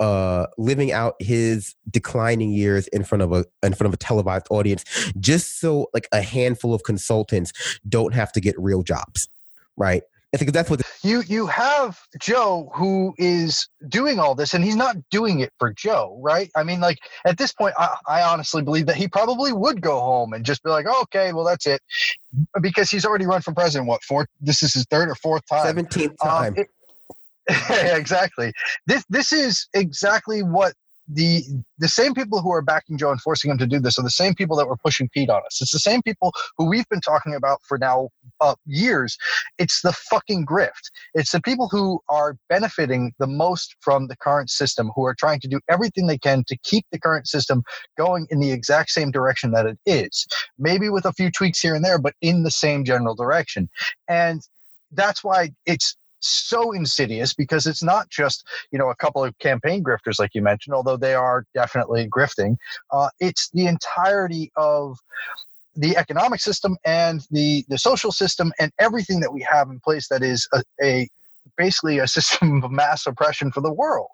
uh 0.00 0.46
living 0.56 0.92
out 0.92 1.14
his 1.20 1.76
declining 1.90 2.50
years 2.50 2.88
in 2.88 3.04
front 3.04 3.22
of 3.22 3.32
a 3.32 3.44
in 3.62 3.74
front 3.74 3.86
of 3.86 3.92
a 3.92 3.98
televised 3.98 4.46
audience 4.50 4.82
just 5.20 5.60
so 5.60 5.88
like 5.92 6.08
a 6.10 6.22
handful 6.22 6.72
of 6.72 6.82
consultants 6.84 7.52
don't 7.86 8.14
have 8.14 8.32
to 8.32 8.40
get 8.40 8.58
real 8.58 8.82
jobs 8.82 9.28
right 9.76 10.02
I 10.32 10.36
think 10.36 10.52
that's 10.52 10.70
what 10.70 10.80
you 11.02 11.22
you 11.22 11.46
have 11.48 11.98
Joe 12.20 12.70
who 12.74 13.14
is 13.18 13.68
doing 13.88 14.20
all 14.20 14.36
this, 14.36 14.54
and 14.54 14.62
he's 14.62 14.76
not 14.76 14.96
doing 15.10 15.40
it 15.40 15.52
for 15.58 15.72
Joe, 15.72 16.18
right? 16.22 16.50
I 16.54 16.62
mean, 16.62 16.80
like 16.80 16.98
at 17.26 17.36
this 17.36 17.52
point, 17.52 17.74
I, 17.76 17.96
I 18.06 18.22
honestly 18.22 18.62
believe 18.62 18.86
that 18.86 18.94
he 18.94 19.08
probably 19.08 19.52
would 19.52 19.80
go 19.80 19.98
home 19.98 20.32
and 20.32 20.44
just 20.44 20.62
be 20.62 20.70
like, 20.70 20.86
oh, 20.88 21.02
okay, 21.02 21.32
well, 21.32 21.44
that's 21.44 21.66
it, 21.66 21.82
because 22.60 22.90
he's 22.90 23.04
already 23.04 23.26
run 23.26 23.40
for 23.40 23.52
president. 23.52 23.88
What 23.88 24.04
fourth? 24.04 24.28
This 24.40 24.62
is 24.62 24.72
his 24.72 24.84
third 24.84 25.08
or 25.08 25.16
fourth 25.16 25.42
time. 25.48 25.66
Seventeenth 25.66 26.12
um, 26.22 26.28
time. 26.28 26.54
Um, 26.56 26.58
it, 26.58 26.68
exactly. 27.96 28.52
This 28.86 29.04
this 29.08 29.32
is 29.32 29.66
exactly 29.74 30.44
what 30.44 30.74
the 31.12 31.42
the 31.78 31.88
same 31.88 32.14
people 32.14 32.40
who 32.40 32.52
are 32.52 32.62
backing 32.62 32.96
Joe 32.96 33.10
and 33.10 33.20
forcing 33.20 33.50
him 33.50 33.58
to 33.58 33.66
do 33.66 33.80
this 33.80 33.98
are 33.98 34.02
the 34.02 34.10
same 34.10 34.34
people 34.34 34.56
that 34.56 34.68
were 34.68 34.76
pushing 34.76 35.08
Pete 35.08 35.30
on 35.30 35.42
us. 35.44 35.60
It's 35.60 35.72
the 35.72 35.78
same 35.78 36.02
people 36.02 36.32
who 36.56 36.66
we've 36.66 36.88
been 36.88 37.00
talking 37.00 37.34
about 37.34 37.60
for 37.66 37.78
now 37.78 38.10
uh, 38.40 38.54
years. 38.66 39.16
It's 39.58 39.82
the 39.82 39.92
fucking 39.92 40.46
grift. 40.46 40.90
It's 41.14 41.32
the 41.32 41.40
people 41.40 41.68
who 41.68 42.00
are 42.08 42.36
benefiting 42.48 43.12
the 43.18 43.26
most 43.26 43.74
from 43.80 44.06
the 44.06 44.16
current 44.16 44.50
system, 44.50 44.90
who 44.94 45.04
are 45.04 45.14
trying 45.14 45.40
to 45.40 45.48
do 45.48 45.60
everything 45.68 46.06
they 46.06 46.18
can 46.18 46.44
to 46.48 46.56
keep 46.62 46.86
the 46.92 47.00
current 47.00 47.26
system 47.26 47.62
going 47.98 48.26
in 48.30 48.40
the 48.40 48.52
exact 48.52 48.90
same 48.90 49.10
direction 49.10 49.50
that 49.52 49.66
it 49.66 49.78
is. 49.86 50.26
Maybe 50.58 50.88
with 50.90 51.06
a 51.06 51.12
few 51.12 51.30
tweaks 51.30 51.60
here 51.60 51.74
and 51.74 51.84
there, 51.84 51.98
but 51.98 52.14
in 52.20 52.42
the 52.42 52.50
same 52.50 52.84
general 52.84 53.14
direction. 53.14 53.68
And 54.08 54.42
that's 54.92 55.22
why 55.24 55.50
it's 55.66 55.96
so 56.20 56.72
insidious 56.72 57.34
because 57.34 57.66
it's 57.66 57.82
not 57.82 58.08
just 58.10 58.46
you 58.70 58.78
know 58.78 58.90
a 58.90 58.96
couple 58.96 59.24
of 59.24 59.36
campaign 59.38 59.82
grifters 59.82 60.18
like 60.18 60.30
you 60.34 60.42
mentioned, 60.42 60.74
although 60.74 60.96
they 60.96 61.14
are 61.14 61.44
definitely 61.54 62.08
grifting. 62.08 62.56
Uh, 62.90 63.08
it's 63.20 63.50
the 63.50 63.66
entirety 63.66 64.52
of 64.56 64.98
the 65.76 65.96
economic 65.96 66.40
system 66.40 66.76
and 66.84 67.22
the 67.30 67.64
the 67.68 67.78
social 67.78 68.12
system 68.12 68.52
and 68.58 68.72
everything 68.78 69.20
that 69.20 69.32
we 69.32 69.46
have 69.48 69.68
in 69.70 69.80
place 69.80 70.08
that 70.08 70.22
is 70.22 70.48
a, 70.52 70.62
a 70.82 71.08
basically 71.56 71.98
a 71.98 72.08
system 72.16 72.62
of 72.62 72.70
mass 72.70 73.06
oppression 73.06 73.50
for 73.50 73.60
the 73.60 73.72
world, 73.72 74.08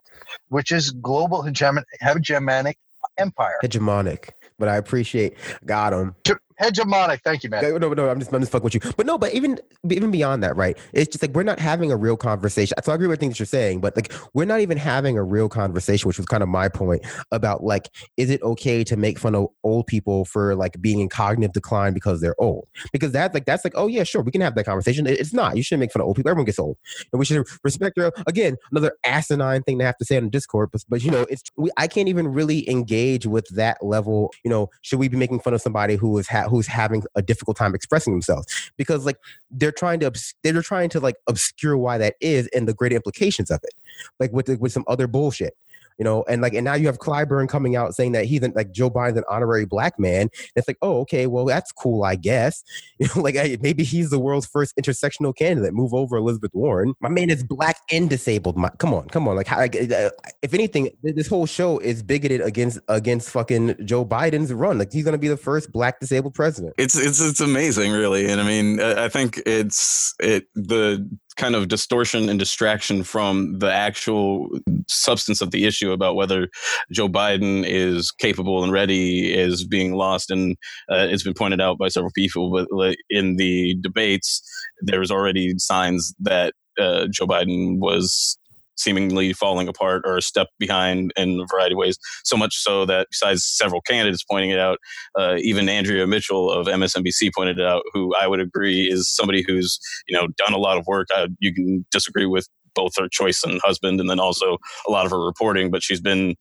which 0.48 0.72
is 0.72 0.90
global 0.90 1.42
hegemon- 1.42 1.84
hegemonic 2.02 2.74
empire. 3.18 3.56
Hegemonic. 3.62 4.30
But 4.58 4.68
I 4.68 4.76
appreciate 4.76 5.36
got 5.64 5.92
him 5.92 6.14
hegemonic. 6.60 7.20
Thank 7.22 7.44
you, 7.44 7.50
man. 7.50 7.62
No, 7.62 7.78
no, 7.78 7.92
no. 7.92 8.08
I'm 8.08 8.18
just, 8.18 8.32
I'm 8.32 8.40
just 8.40 8.52
fucking 8.52 8.64
with 8.64 8.74
you. 8.74 8.80
But 8.96 9.06
no, 9.06 9.18
but 9.18 9.34
even, 9.34 9.58
even 9.90 10.10
beyond 10.10 10.42
that, 10.42 10.56
right? 10.56 10.76
It's 10.92 11.12
just 11.12 11.22
like 11.22 11.34
we're 11.34 11.42
not 11.42 11.58
having 11.58 11.92
a 11.92 11.96
real 11.96 12.16
conversation. 12.16 12.76
So 12.82 12.92
I 12.92 12.94
agree 12.94 13.06
with 13.08 13.20
things 13.20 13.38
you're 13.38 13.46
saying, 13.46 13.80
but 13.80 13.96
like 13.96 14.12
we're 14.34 14.44
not 14.44 14.60
even 14.60 14.78
having 14.78 15.18
a 15.18 15.22
real 15.22 15.48
conversation, 15.48 16.08
which 16.08 16.18
was 16.18 16.26
kind 16.26 16.42
of 16.42 16.48
my 16.48 16.68
point 16.68 17.04
about 17.32 17.64
like, 17.64 17.90
is 18.16 18.30
it 18.30 18.42
okay 18.42 18.84
to 18.84 18.96
make 18.96 19.18
fun 19.18 19.34
of 19.34 19.48
old 19.64 19.86
people 19.86 20.24
for 20.24 20.54
like 20.54 20.80
being 20.80 21.00
in 21.00 21.08
cognitive 21.08 21.52
decline 21.52 21.92
because 21.92 22.20
they're 22.20 22.40
old? 22.40 22.66
Because 22.92 23.12
that's 23.12 23.34
like 23.34 23.44
that's 23.44 23.64
like, 23.64 23.74
oh 23.76 23.86
yeah, 23.86 24.04
sure, 24.04 24.22
we 24.22 24.30
can 24.30 24.40
have 24.40 24.54
that 24.54 24.64
conversation. 24.64 25.06
It's 25.06 25.32
not. 25.32 25.56
You 25.56 25.62
shouldn't 25.62 25.80
make 25.80 25.92
fun 25.92 26.02
of 26.02 26.06
old 26.06 26.16
people. 26.16 26.30
Everyone 26.30 26.46
gets 26.46 26.58
old, 26.58 26.76
and 27.12 27.18
we 27.18 27.24
should 27.24 27.46
respect 27.62 27.96
their 27.96 28.12
again 28.26 28.56
another 28.70 28.92
asinine 29.04 29.62
thing 29.62 29.78
to 29.78 29.84
have 29.84 29.96
to 29.98 30.04
say 30.04 30.16
on 30.16 30.30
Discord. 30.30 30.70
But 30.72 30.84
but 30.88 31.02
you 31.02 31.10
know, 31.10 31.26
it's 31.30 31.42
we. 31.56 31.70
I 31.76 31.86
can't 31.86 32.08
even 32.08 32.28
really 32.28 32.68
engage 32.68 33.26
with 33.26 33.46
that 33.54 33.84
level. 33.84 34.32
You 34.44 34.50
know, 34.50 34.70
should 34.82 34.98
we 34.98 35.08
be 35.08 35.16
making 35.16 35.40
fun 35.40 35.54
of 35.54 35.60
somebody 35.60 35.96
who 35.96 36.16
is 36.18 36.28
ha- 36.28 36.45
who's 36.48 36.66
having 36.66 37.02
a 37.14 37.22
difficult 37.22 37.56
time 37.56 37.74
expressing 37.74 38.12
themselves. 38.12 38.46
Because 38.76 39.04
like 39.04 39.18
they're 39.50 39.72
trying 39.72 40.00
to 40.00 40.12
they're 40.42 40.62
trying 40.62 40.88
to 40.90 41.00
like 41.00 41.16
obscure 41.28 41.76
why 41.76 41.98
that 41.98 42.14
is 42.20 42.48
and 42.48 42.68
the 42.68 42.74
great 42.74 42.92
implications 42.92 43.50
of 43.50 43.60
it. 43.62 43.74
Like 44.20 44.32
with 44.32 44.48
with 44.60 44.72
some 44.72 44.84
other 44.88 45.06
bullshit 45.06 45.56
you 45.98 46.04
know, 46.04 46.24
and 46.28 46.42
like, 46.42 46.54
and 46.54 46.64
now 46.64 46.74
you 46.74 46.86
have 46.86 46.98
Clyburn 46.98 47.48
coming 47.48 47.76
out 47.76 47.94
saying 47.94 48.12
that 48.12 48.26
he's 48.26 48.42
an, 48.42 48.52
like 48.54 48.70
Joe 48.72 48.90
Biden's 48.90 49.18
an 49.18 49.24
honorary 49.28 49.64
black 49.64 49.98
man. 49.98 50.28
It's 50.54 50.68
like, 50.68 50.78
oh, 50.82 51.00
okay, 51.00 51.26
well, 51.26 51.44
that's 51.44 51.72
cool, 51.72 52.04
I 52.04 52.16
guess. 52.16 52.62
You 52.98 53.08
know, 53.14 53.20
like 53.20 53.34
maybe 53.60 53.84
he's 53.84 54.08
the 54.08 54.18
world's 54.18 54.46
first 54.46 54.74
intersectional 54.76 55.36
candidate. 55.36 55.74
Move 55.74 55.92
over, 55.92 56.16
Elizabeth 56.16 56.52
Warren. 56.54 56.94
My 57.00 57.10
man 57.10 57.28
is 57.28 57.44
black 57.44 57.76
and 57.90 58.08
disabled. 58.08 58.56
My, 58.56 58.70
come 58.78 58.94
on, 58.94 59.06
come 59.08 59.28
on. 59.28 59.36
Like, 59.36 59.46
how, 59.46 59.60
uh, 59.60 60.10
if 60.40 60.54
anything, 60.54 60.88
this 61.02 61.28
whole 61.28 61.44
show 61.44 61.78
is 61.78 62.02
bigoted 62.02 62.40
against 62.40 62.78
against 62.88 63.28
fucking 63.28 63.76
Joe 63.84 64.06
Biden's 64.06 64.50
run. 64.50 64.78
Like, 64.78 64.94
he's 64.94 65.04
gonna 65.04 65.18
be 65.18 65.28
the 65.28 65.36
first 65.36 65.72
black 65.72 66.00
disabled 66.00 66.32
president. 66.32 66.74
It's 66.78 66.96
it's 66.96 67.20
it's 67.20 67.40
amazing, 67.40 67.92
really, 67.92 68.26
and 68.30 68.40
I 68.40 68.44
mean, 68.44 68.80
I 68.80 69.10
think 69.10 69.42
it's 69.44 70.14
it 70.20 70.46
the 70.54 71.06
kind 71.36 71.54
of 71.54 71.68
distortion 71.68 72.28
and 72.28 72.38
distraction 72.38 73.02
from 73.02 73.58
the 73.58 73.72
actual 73.72 74.48
substance 74.88 75.40
of 75.40 75.50
the 75.50 75.64
issue 75.64 75.92
about 75.92 76.16
whether 76.16 76.48
Joe 76.90 77.08
Biden 77.08 77.64
is 77.66 78.10
capable 78.10 78.62
and 78.62 78.72
ready 78.72 79.34
is 79.34 79.66
being 79.66 79.94
lost. 79.94 80.30
And 80.30 80.56
uh, 80.90 81.06
it's 81.10 81.22
been 81.22 81.34
pointed 81.34 81.60
out 81.60 81.78
by 81.78 81.88
several 81.88 82.12
people, 82.14 82.50
but 82.50 82.96
in 83.10 83.36
the 83.36 83.76
debates, 83.80 84.42
there 84.80 85.00
was 85.00 85.10
already 85.10 85.54
signs 85.58 86.14
that 86.20 86.54
uh, 86.78 87.06
Joe 87.10 87.26
Biden 87.26 87.78
was 87.78 88.38
seemingly 88.76 89.32
falling 89.32 89.68
apart 89.68 90.02
or 90.04 90.16
a 90.16 90.22
step 90.22 90.48
behind 90.58 91.12
in 91.16 91.40
a 91.40 91.46
variety 91.50 91.74
of 91.74 91.78
ways. 91.78 91.98
So 92.24 92.36
much 92.36 92.56
so 92.56 92.86
that 92.86 93.08
besides 93.10 93.44
several 93.44 93.80
candidates 93.80 94.24
pointing 94.24 94.50
it 94.50 94.58
out, 94.58 94.78
uh, 95.18 95.36
even 95.38 95.68
Andrea 95.68 96.06
Mitchell 96.06 96.50
of 96.50 96.66
MSNBC 96.66 97.30
pointed 97.34 97.58
it 97.58 97.66
out, 97.66 97.82
who 97.92 98.14
I 98.20 98.26
would 98.26 98.40
agree 98.40 98.90
is 98.90 99.08
somebody 99.08 99.44
who's 99.46 99.78
you 100.08 100.16
know 100.16 100.28
done 100.36 100.52
a 100.52 100.58
lot 100.58 100.78
of 100.78 100.86
work. 100.86 101.08
I, 101.10 101.28
you 101.40 101.52
can 101.52 101.84
disagree 101.90 102.26
with 102.26 102.48
both 102.74 102.92
her 102.98 103.08
choice 103.08 103.42
and 103.42 103.60
husband, 103.64 104.00
and 104.00 104.08
then 104.10 104.20
also 104.20 104.58
a 104.86 104.90
lot 104.90 105.06
of 105.06 105.10
her 105.10 105.24
reporting, 105.24 105.70
but 105.70 105.82
she's 105.82 106.00
been 106.00 106.36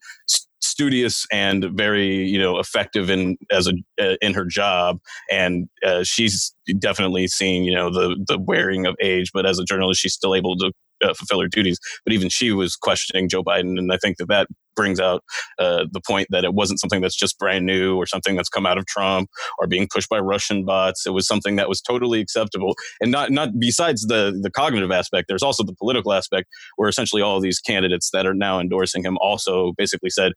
studious 0.61 1.25
and 1.31 1.65
very 1.73 2.25
you 2.25 2.39
know 2.39 2.59
effective 2.59 3.09
in 3.09 3.37
as 3.51 3.67
a 3.67 3.73
uh, 4.01 4.15
in 4.21 4.33
her 4.33 4.45
job 4.45 4.97
and 5.31 5.69
uh, 5.85 6.03
she's 6.03 6.53
definitely 6.79 7.27
seen 7.27 7.63
you 7.63 7.73
know 7.73 7.89
the 7.89 8.17
the 8.27 8.37
wearing 8.39 8.85
of 8.85 8.95
age 8.99 9.31
but 9.33 9.45
as 9.45 9.59
a 9.59 9.63
journalist 9.63 10.01
she's 10.01 10.13
still 10.13 10.35
able 10.35 10.57
to 10.57 10.71
uh, 11.03 11.13
fulfill 11.13 11.41
her 11.41 11.47
duties. 11.47 11.79
But 12.03 12.13
even 12.13 12.29
she 12.29 12.51
was 12.51 12.75
questioning 12.75 13.29
Joe 13.29 13.43
Biden, 13.43 13.77
and 13.77 13.91
I 13.91 13.97
think 13.97 14.17
that 14.17 14.27
that 14.27 14.47
brings 14.75 14.99
out 14.99 15.23
uh, 15.59 15.85
the 15.91 16.01
point 16.01 16.27
that 16.31 16.43
it 16.43 16.53
wasn't 16.53 16.79
something 16.79 17.01
that's 17.01 17.15
just 17.15 17.37
brand 17.39 17.65
new 17.65 17.95
or 17.95 18.05
something 18.05 18.35
that's 18.35 18.49
come 18.49 18.65
out 18.65 18.77
of 18.77 18.85
Trump 18.85 19.29
or 19.59 19.67
being 19.67 19.87
pushed 19.91 20.09
by 20.09 20.19
Russian 20.19 20.65
bots. 20.65 21.05
It 21.05 21.11
was 21.11 21.27
something 21.27 21.55
that 21.55 21.69
was 21.69 21.81
totally 21.81 22.19
acceptable, 22.19 22.75
and 23.01 23.11
not 23.11 23.31
not 23.31 23.59
besides 23.59 24.03
the 24.03 24.37
the 24.41 24.51
cognitive 24.51 24.91
aspect. 24.91 25.27
There's 25.27 25.43
also 25.43 25.63
the 25.63 25.73
political 25.73 26.13
aspect, 26.13 26.49
where 26.75 26.89
essentially 26.89 27.21
all 27.21 27.39
these 27.39 27.59
candidates 27.59 28.09
that 28.11 28.25
are 28.25 28.33
now 28.33 28.59
endorsing 28.59 29.03
him 29.03 29.17
also 29.21 29.73
basically 29.77 30.09
said, 30.09 30.33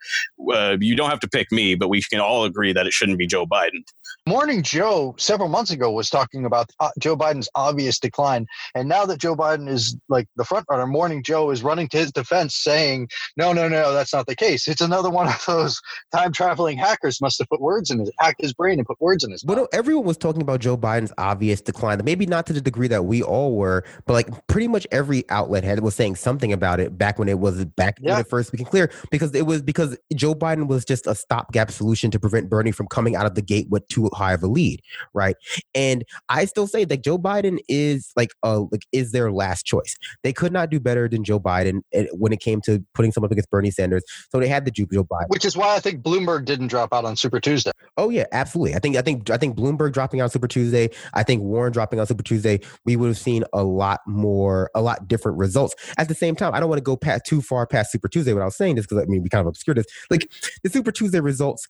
uh, 0.53 0.77
"You 0.81 0.97
don't 0.97 1.11
have 1.11 1.21
to 1.21 1.29
pick 1.29 1.51
me, 1.53 1.75
but 1.75 1.89
we 1.89 2.03
can 2.03 2.21
all 2.21 2.45
agree 2.45 2.73
that 2.73 2.87
it 2.87 2.93
shouldn't 2.93 3.19
be 3.19 3.27
Joe 3.27 3.47
Biden." 3.47 3.83
Morning 4.27 4.63
Joe 4.63 5.15
several 5.19 5.49
months 5.49 5.71
ago 5.71 5.91
was 5.91 6.11
talking 6.11 6.45
about 6.45 6.71
uh, 6.81 6.91
Joe 6.99 7.17
Biden's 7.17 7.49
obvious 7.55 7.99
decline, 7.99 8.47
and 8.75 8.89
now 8.89 9.05
that 9.07 9.19
Joe 9.19 9.35
Biden 9.35 9.69
is 9.69 9.97
like 10.09 10.27
the 10.37 10.45
front 10.45 10.67
runner, 10.71 10.87
Morning 10.87 11.23
Joe 11.23 11.51
is 11.51 11.63
running 11.63 11.89
to 11.89 11.99
his 11.99 12.13
defense, 12.13 12.55
saying, 12.55 13.09
"No, 13.37 13.53
no, 13.53 13.69
no, 13.69 13.93
that's 13.93 14.13
not 14.13 14.27
the 14.29 14.37
case. 14.37 14.69
It's 14.69 14.81
another 14.81 15.11
one 15.11 15.27
of 15.27 15.43
those 15.47 15.81
time 16.13 16.33
traveling 16.33 16.79
hackers 16.79 17.21
must 17.21 17.39
have 17.39 17.49
put 17.49 17.61
words 17.61 17.91
in 17.91 17.99
his 17.99 18.13
hacked 18.21 18.41
his 18.41 18.53
brain 18.53 18.79
and 18.79 18.87
put 18.87 19.01
words 19.01 19.25
in 19.25 19.33
his. 19.33 19.43
But 19.43 19.57
no, 19.57 19.69
everyone 19.73 20.05
was 20.05 20.17
talking 20.17 20.43
about 20.43 20.61
Joe 20.61 20.77
Biden's 20.77 21.13
obvious 21.19 21.61
decline. 21.61 22.01
Maybe 22.05 22.27
not 22.27 22.47
to 22.47 22.53
the 22.53 22.61
degree 22.61 22.89
that 22.89 23.07
we 23.07 23.23
all 23.23 23.57
were, 23.57 23.85
but 24.07 24.13
like 24.13 24.47
pretty 24.47 24.69
much 24.69 24.87
every 24.93 25.29
outlet 25.31 25.65
had 25.65 25.81
was 25.81 25.95
saying 25.95 26.17
something 26.17 26.53
about 26.53 26.79
it 26.79 26.97
back 26.97 27.19
when 27.19 27.29
it 27.29 27.39
was 27.39 27.65
back 27.65 27.99
yeah. 28.01 28.13
when 28.13 28.21
it 28.21 28.29
first 28.29 28.53
became 28.53 28.67
clear 28.67 28.91
because 29.11 29.35
it 29.35 29.47
was 29.47 29.63
because 29.63 29.97
Joe 30.15 30.35
Biden 30.35 30.69
was 30.69 30.85
just 30.85 31.07
a 31.07 31.15
stopgap 31.15 31.71
solution 31.71 32.11
to 32.11 32.21
prevent 32.21 32.51
Bernie 32.51 32.73
from 32.73 32.87
coming 32.89 33.17
out 33.17 33.27
of 33.27 33.35
the 33.35 33.43
gate 33.43 33.69
with 33.71 33.87
too 33.89 34.11
high 34.13 34.35
of 34.35 34.43
a 34.43 34.47
lead, 34.47 34.83
right? 35.15 35.37
And 35.75 36.05
I 36.29 36.45
still 36.45 36.67
say 36.67 36.85
that 36.85 37.03
Joe 37.03 37.19
Biden 37.19 37.59
is 37.69 38.13
like 38.17 38.31
a 38.43 38.59
like 38.59 38.87
is 38.93 39.13
their 39.13 39.33
last 39.33 39.65
choice. 39.65 39.97
They 40.23 40.33
could 40.33 40.53
not 40.53 40.71
do 40.71 40.79
better 40.79 41.09
than 41.09 41.25
Joe 41.25 41.41
Biden 41.41 41.81
eh, 41.93 42.07
when 42.13 42.33
it 42.33 42.41
came 42.41 42.61
to 42.63 42.85
putting 42.95 43.13
someone 43.13 43.29
up 43.29 43.33
against 43.33 43.51
Bernie 43.51 43.71
Sanders. 43.71 44.05
So 44.31 44.41
they 44.41 44.49
had 44.49 44.65
the 44.65 44.71
Joe 44.71 44.87
Biden, 44.87 45.29
which 45.29 45.45
is 45.45 45.57
why 45.57 45.77
I 45.77 45.81
think 45.81 46.03
Bloomberg 46.03 46.45
didn't 46.45 46.69
drop 46.69 46.93
out 46.93 47.05
on 47.05 47.17
Super 47.17 47.41
Tuesday. 47.41 47.73
Oh 47.97 48.11
yeah, 48.11 48.27
absolutely. 48.33 48.75
I 48.75 48.79
think 48.79 48.97
I 48.97 49.03
think 49.03 49.29
I 49.31 49.37
think 49.37 49.57
Bloomberg 49.57 49.93
dropping 49.93 50.21
out 50.21 50.33
Super 50.33 50.49
Tuesday. 50.49 50.91
I 51.15 51.23
think 51.23 51.43
Warren 51.43 51.73
dropping 51.73 51.99
out 51.99 52.09
Super 52.09 52.23
Tuesday. 52.23 52.61
We 52.85 52.97
would 52.97 53.09
have 53.09 53.19
seen 53.19 53.45
a 53.53 53.65
lot 53.65 54.01
more, 54.07 54.71
a 54.75 54.81
lot 54.81 55.09
different 55.09 55.39
results. 55.39 55.75
At 55.97 56.09
the 56.09 56.15
same 56.15 56.37
time, 56.37 56.55
I 56.55 56.61
don't 56.61 56.69
want 56.69 56.79
to 56.79 56.85
go 56.85 56.97
past 56.97 57.25
too 57.27 57.43
far 57.43 57.67
past 57.67 57.93
Super 57.93 58.09
Tuesday 58.09 58.33
What 58.33 58.43
I 58.43 58.47
was 58.47 58.57
saying 58.57 58.77
this 58.77 58.87
because 58.87 59.03
I 59.03 59.07
mean 59.07 59.23
we 59.23 59.29
kind 59.29 59.41
of 59.41 59.47
obscure 59.47 59.75
this. 59.75 59.87
Like 60.11 60.31
the 60.63 60.71
Super 60.71 60.93
Tuesday 60.93 61.21
results 61.21 61.67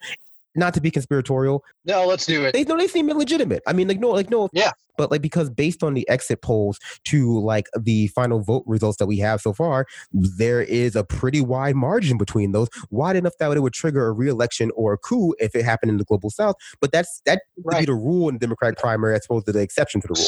not 0.59 0.74
to 0.74 0.80
be 0.80 0.90
conspiratorial. 0.90 1.64
No, 1.84 2.06
let's 2.06 2.26
do 2.26 2.44
it. 2.44 2.52
They 2.52 2.64
no, 2.64 2.76
they 2.76 2.88
seem 2.88 3.09
illegitimate. 3.09 3.62
I 3.66 3.72
mean, 3.72 3.88
like 3.88 4.00
no, 4.00 4.11
like 4.11 4.30
no, 4.30 4.48
yeah. 4.52 4.72
But 4.96 5.11
like 5.11 5.22
because 5.22 5.48
based 5.48 5.82
on 5.82 5.94
the 5.94 6.06
exit 6.09 6.42
polls 6.42 6.78
to 7.04 7.38
like 7.38 7.66
the 7.78 8.09
final 8.09 8.40
vote 8.40 8.64
results 8.66 8.98
that 8.98 9.06
we 9.06 9.18
have 9.18 9.40
so 9.40 9.52
far, 9.52 9.86
there 10.12 10.61
is 10.61 10.96
a 10.96 11.04
pretty 11.04 11.40
wide 11.40 11.76
margin 11.76 12.18
between 12.18 12.52
those. 12.52 12.68
Wide 12.90 13.16
enough 13.16 13.34
that 13.38 13.56
it 13.56 13.61
would 13.61 13.72
trigger 13.72 14.06
a 14.09 14.12
reelection 14.12 14.72
or 14.74 14.92
a 14.92 14.98
coup 14.98 15.34
if 15.38 15.54
it 15.54 15.64
happened 15.64 15.90
in 15.90 15.98
the 15.98 16.04
global 16.04 16.30
south. 16.30 16.56
But 16.80 16.90
that's 16.92 17.22
that 17.26 17.42
would 17.56 17.72
right. 17.72 17.80
be 17.80 17.86
the 17.86 17.94
rule 17.94 18.28
in 18.28 18.34
the 18.34 18.40
Democratic 18.40 18.78
primary 18.78 19.14
as 19.14 19.24
opposed 19.24 19.46
to 19.46 19.52
the 19.52 19.61
exception 19.61 20.00
to 20.00 20.09
the 20.09 20.14
rule. 20.14 20.26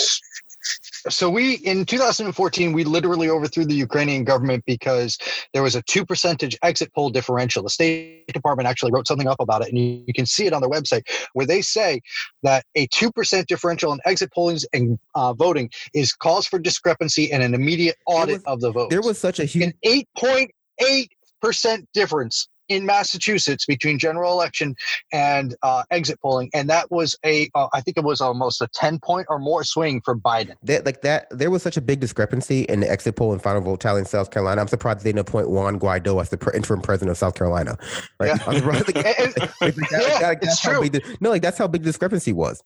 So 1.08 1.30
we 1.30 1.54
in 1.54 1.86
2014 1.86 2.72
we 2.72 2.84
literally 2.84 3.30
overthrew 3.30 3.64
the 3.64 3.74
Ukrainian 3.74 4.24
government 4.24 4.64
because 4.66 5.16
there 5.54 5.62
was 5.62 5.74
a 5.74 5.82
two 5.82 6.04
percentage 6.04 6.58
exit 6.62 6.92
poll 6.94 7.10
differential. 7.10 7.62
The 7.62 7.70
State 7.70 8.26
Department 8.28 8.68
actually 8.68 8.92
wrote 8.92 9.06
something 9.06 9.28
up 9.28 9.40
about 9.40 9.62
it, 9.62 9.68
and 9.68 9.78
you, 9.78 10.04
you 10.06 10.12
can 10.12 10.26
see 10.26 10.46
it 10.46 10.52
on 10.52 10.60
their 10.60 10.70
website 10.70 11.02
where 11.32 11.46
they 11.46 11.62
say 11.62 12.00
that 12.42 12.64
a 12.74 12.86
two 12.88 13.10
percent 13.10 13.48
differential 13.48 13.92
in 13.92 14.00
exit 14.04 14.30
pollings 14.32 14.66
and 14.72 14.98
uh, 15.14 15.32
voting 15.32 15.70
is 15.94 16.12
cause 16.12 16.46
for 16.46 16.58
discrepancy 16.58 17.32
and 17.32 17.42
an 17.42 17.54
immediate 17.54 17.96
audit 18.06 18.36
was, 18.36 18.44
of 18.44 18.60
the 18.60 18.70
vote. 18.70 18.90
There 18.90 19.02
was 19.02 19.18
such 19.18 19.40
a 19.40 19.44
huge 19.44 19.64
an 19.64 19.72
eight 19.84 20.08
point 20.16 20.50
eight 20.80 21.12
percent 21.40 21.88
difference 21.94 22.48
in 22.70 22.86
Massachusetts 22.86 23.66
between 23.66 23.98
general 23.98 24.32
election 24.32 24.74
and 25.12 25.54
uh, 25.62 25.82
exit 25.90 26.18
polling, 26.22 26.48
and 26.54 26.70
that 26.70 26.90
was 26.90 27.18
a 27.24 27.50
uh, 27.54 27.68
I 27.74 27.82
think 27.82 27.98
it 27.98 28.04
was 28.04 28.22
almost 28.22 28.62
a 28.62 28.68
ten 28.68 28.98
point 28.98 29.26
or 29.28 29.38
more 29.38 29.64
swing 29.64 30.00
for 30.00 30.16
Biden. 30.16 30.54
That, 30.62 30.86
like 30.86 31.02
that, 31.02 31.26
there 31.30 31.50
was 31.50 31.62
such 31.62 31.76
a 31.76 31.80
big 31.82 32.00
discrepancy 32.00 32.62
in 32.62 32.80
the 32.80 32.90
exit 32.90 33.16
poll 33.16 33.32
and 33.32 33.42
final 33.42 33.60
vote 33.60 33.80
tally 33.80 33.98
in 34.00 34.06
South 34.06 34.30
Carolina. 34.30 34.60
I'm 34.60 34.68
surprised 34.68 35.00
they 35.00 35.10
didn't 35.10 35.28
appoint 35.28 35.50
Juan 35.50 35.78
Guaido 35.78 36.20
as 36.20 36.30
the 36.30 36.38
pre- 36.38 36.56
interim 36.56 36.80
president 36.80 37.10
of 37.10 37.18
South 37.18 37.34
Carolina. 37.34 37.76
Right? 38.18 38.38
Yeah. 38.46 40.34
it's 40.40 40.60
true. 40.60 40.88
No, 41.20 41.30
like 41.30 41.42
that's 41.42 41.58
how 41.58 41.66
big 41.66 41.82
the 41.82 41.86
discrepancy 41.86 42.32
was 42.32 42.62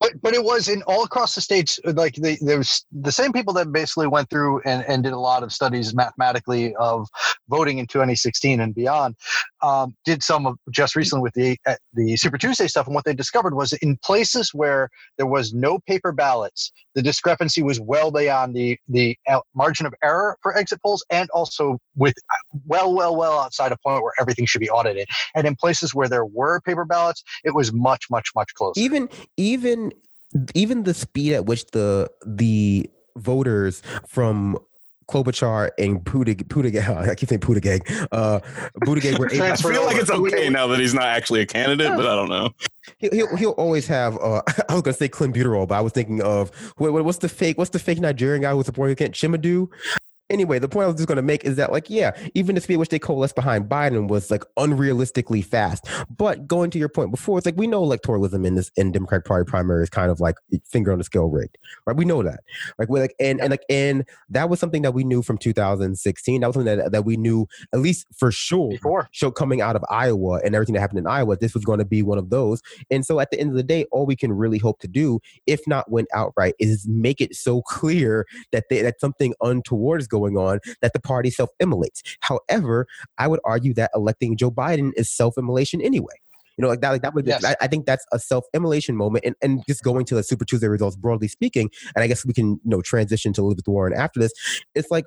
but 0.00 0.12
but 0.22 0.34
it 0.34 0.42
was 0.42 0.68
in 0.68 0.82
all 0.82 1.04
across 1.04 1.34
the 1.34 1.40
states 1.40 1.78
uh, 1.86 1.92
like 1.94 2.14
they, 2.14 2.36
there 2.40 2.58
was 2.58 2.84
the 2.92 3.12
same 3.12 3.32
people 3.32 3.52
that 3.54 3.72
basically 3.72 4.06
went 4.06 4.30
through 4.30 4.60
and, 4.64 4.84
and 4.86 5.02
did 5.02 5.12
a 5.12 5.18
lot 5.18 5.42
of 5.42 5.52
studies 5.52 5.94
mathematically 5.94 6.74
of 6.76 7.08
voting 7.48 7.78
in 7.78 7.86
2016 7.86 8.60
and 8.60 8.74
beyond 8.74 9.16
um, 9.62 9.94
did 10.04 10.22
some 10.22 10.46
of 10.46 10.56
just 10.70 10.96
recently 10.96 11.22
with 11.22 11.34
the 11.34 11.58
uh, 11.66 11.76
the 11.94 12.16
Super 12.16 12.38
Tuesday 12.38 12.68
stuff, 12.68 12.86
and 12.86 12.94
what 12.94 13.04
they 13.04 13.14
discovered 13.14 13.54
was 13.54 13.72
in 13.74 13.96
places 14.04 14.50
where 14.52 14.88
there 15.16 15.26
was 15.26 15.52
no 15.52 15.78
paper 15.86 16.12
ballots, 16.12 16.72
the 16.94 17.02
discrepancy 17.02 17.62
was 17.62 17.80
well 17.80 18.10
beyond 18.10 18.54
the 18.54 18.78
the 18.88 19.16
margin 19.54 19.86
of 19.86 19.94
error 20.02 20.36
for 20.42 20.56
exit 20.56 20.80
polls, 20.82 21.04
and 21.10 21.28
also 21.30 21.78
with 21.96 22.14
well, 22.66 22.94
well, 22.94 23.16
well 23.16 23.38
outside 23.38 23.72
a 23.72 23.76
point 23.84 24.02
where 24.02 24.12
everything 24.20 24.46
should 24.46 24.60
be 24.60 24.70
audited. 24.70 25.08
And 25.34 25.46
in 25.46 25.56
places 25.56 25.94
where 25.94 26.08
there 26.08 26.24
were 26.24 26.60
paper 26.60 26.84
ballots, 26.84 27.22
it 27.44 27.54
was 27.54 27.72
much, 27.72 28.06
much, 28.10 28.30
much 28.34 28.54
closer. 28.54 28.80
Even 28.80 29.08
even 29.36 29.92
even 30.54 30.84
the 30.84 30.94
speed 30.94 31.34
at 31.34 31.46
which 31.46 31.66
the 31.66 32.10
the 32.26 32.90
voters 33.16 33.82
from 34.06 34.58
Klobuchar 35.08 35.70
and 35.78 36.04
Buttigieg, 36.04 37.08
I 37.08 37.14
keep 37.14 37.28
saying 37.28 37.40
Buttigieg, 37.40 38.08
uh, 38.12 38.40
Buttigieg 38.84 39.18
were 39.18 39.28
able, 39.32 39.44
I 39.44 39.56
feel 39.56 39.84
like 39.84 39.96
it's 39.96 40.10
okay 40.10 40.48
now 40.50 40.66
that 40.66 40.78
he's 40.78 40.94
not 40.94 41.04
actually 41.04 41.40
a 41.40 41.46
candidate, 41.46 41.88
but 41.96 42.06
I 42.06 42.14
don't 42.14 42.28
know. 42.28 42.50
He'll, 42.98 43.12
he'll, 43.12 43.36
he'll 43.36 43.50
always 43.52 43.86
have, 43.86 44.16
uh, 44.16 44.42
I 44.68 44.74
was 44.74 44.82
going 44.82 44.84
to 44.84 44.92
say 44.94 45.08
clenbuterol, 45.08 45.66
but 45.66 45.76
I 45.76 45.80
was 45.80 45.92
thinking 45.92 46.22
of, 46.22 46.50
wait, 46.78 46.90
what's 46.90 47.18
the 47.18 47.28
fake, 47.28 47.58
what's 47.58 47.70
the 47.70 47.78
fake 47.78 48.00
Nigerian 48.00 48.42
guy 48.42 48.52
who's 48.52 48.66
supporting 48.66 48.96
Kent 48.96 49.14
Chinedu? 49.14 49.68
Anyway, 50.30 50.58
the 50.58 50.68
point 50.68 50.84
I 50.84 50.86
was 50.88 50.96
just 50.96 51.08
going 51.08 51.16
to 51.16 51.22
make 51.22 51.44
is 51.44 51.56
that, 51.56 51.72
like, 51.72 51.88
yeah, 51.88 52.12
even 52.34 52.54
the 52.54 52.60
speed 52.60 52.74
at 52.74 52.80
which 52.80 52.88
they 52.88 52.98
coalesced 52.98 53.34
behind 53.34 53.68
Biden 53.68 54.08
was 54.08 54.30
like 54.30 54.44
unrealistically 54.58 55.44
fast. 55.44 55.86
But 56.14 56.46
going 56.46 56.70
to 56.70 56.78
your 56.78 56.88
point 56.88 57.10
before, 57.10 57.38
it's 57.38 57.46
like 57.46 57.56
we 57.56 57.66
know 57.66 57.82
electoralism 57.82 58.46
in 58.46 58.54
this 58.54 58.70
in 58.76 58.92
Democratic 58.92 59.26
Party 59.26 59.48
primary 59.48 59.82
is 59.82 59.90
kind 59.90 60.10
of 60.10 60.20
like 60.20 60.36
finger 60.64 60.92
on 60.92 60.98
the 60.98 61.04
scale 61.04 61.28
rigged, 61.28 61.58
right? 61.86 61.96
We 61.96 62.04
know 62.04 62.22
that, 62.22 62.40
like, 62.78 62.88
we're 62.88 63.00
like, 63.00 63.14
and 63.20 63.40
and 63.40 63.50
like, 63.50 63.64
and 63.68 64.04
that 64.30 64.48
was 64.48 64.60
something 64.60 64.82
that 64.82 64.92
we 64.92 65.04
knew 65.04 65.22
from 65.22 65.38
2016. 65.38 66.40
That 66.40 66.46
was 66.46 66.54
something 66.54 66.76
that, 66.76 66.92
that 66.92 67.04
we 67.04 67.16
knew 67.16 67.46
at 67.72 67.80
least 67.80 68.06
for 68.16 68.30
sure 68.30 68.70
before 68.70 69.08
show 69.12 69.30
coming 69.30 69.60
out 69.60 69.76
of 69.76 69.84
Iowa 69.90 70.40
and 70.44 70.54
everything 70.54 70.74
that 70.74 70.80
happened 70.80 71.00
in 71.00 71.06
Iowa. 71.06 71.36
This 71.36 71.54
was 71.54 71.64
going 71.64 71.78
to 71.78 71.84
be 71.84 72.02
one 72.02 72.18
of 72.18 72.30
those. 72.30 72.62
And 72.90 73.04
so 73.04 73.20
at 73.20 73.30
the 73.30 73.40
end 73.40 73.50
of 73.50 73.56
the 73.56 73.62
day, 73.62 73.86
all 73.90 74.06
we 74.06 74.16
can 74.16 74.32
really 74.32 74.58
hope 74.58 74.80
to 74.80 74.88
do, 74.88 75.20
if 75.46 75.66
not 75.66 75.90
win 75.90 76.06
outright, 76.14 76.54
is 76.58 76.86
make 76.88 77.20
it 77.20 77.34
so 77.34 77.62
clear 77.62 78.26
that 78.52 78.68
they, 78.68 78.82
that 78.82 79.00
something 79.00 79.34
untoward 79.40 80.00
is 80.00 80.08
going 80.08 80.17
going 80.18 80.36
on 80.36 80.60
that 80.82 80.92
the 80.92 81.00
party 81.00 81.30
self 81.30 81.50
immolates. 81.60 82.02
However, 82.20 82.86
I 83.18 83.28
would 83.28 83.40
argue 83.44 83.74
that 83.74 83.90
electing 83.94 84.36
Joe 84.36 84.50
Biden 84.50 84.92
is 84.96 85.10
self 85.10 85.38
immolation 85.38 85.80
anyway. 85.80 86.14
You 86.56 86.62
know, 86.62 86.68
like 86.68 86.80
that, 86.80 86.90
like 86.90 87.02
that 87.02 87.14
would, 87.14 87.24
yes. 87.26 87.44
I, 87.44 87.54
I, 87.60 87.68
think 87.68 87.86
that's 87.86 88.04
a 88.12 88.18
self 88.18 88.44
immolation 88.52 88.96
moment. 88.96 89.24
And, 89.24 89.36
and 89.40 89.62
just 89.68 89.84
going 89.84 90.04
to 90.06 90.16
the 90.16 90.24
Super 90.24 90.44
Tuesday 90.44 90.66
results, 90.66 90.96
broadly 90.96 91.28
speaking, 91.28 91.70
and 91.94 92.02
I 92.02 92.08
guess 92.08 92.26
we 92.26 92.32
can, 92.32 92.48
you 92.48 92.60
know, 92.64 92.82
transition 92.82 93.32
to 93.34 93.42
Elizabeth 93.42 93.68
Warren 93.68 93.92
after 93.92 94.18
this. 94.18 94.32
It's 94.74 94.90
like 94.90 95.04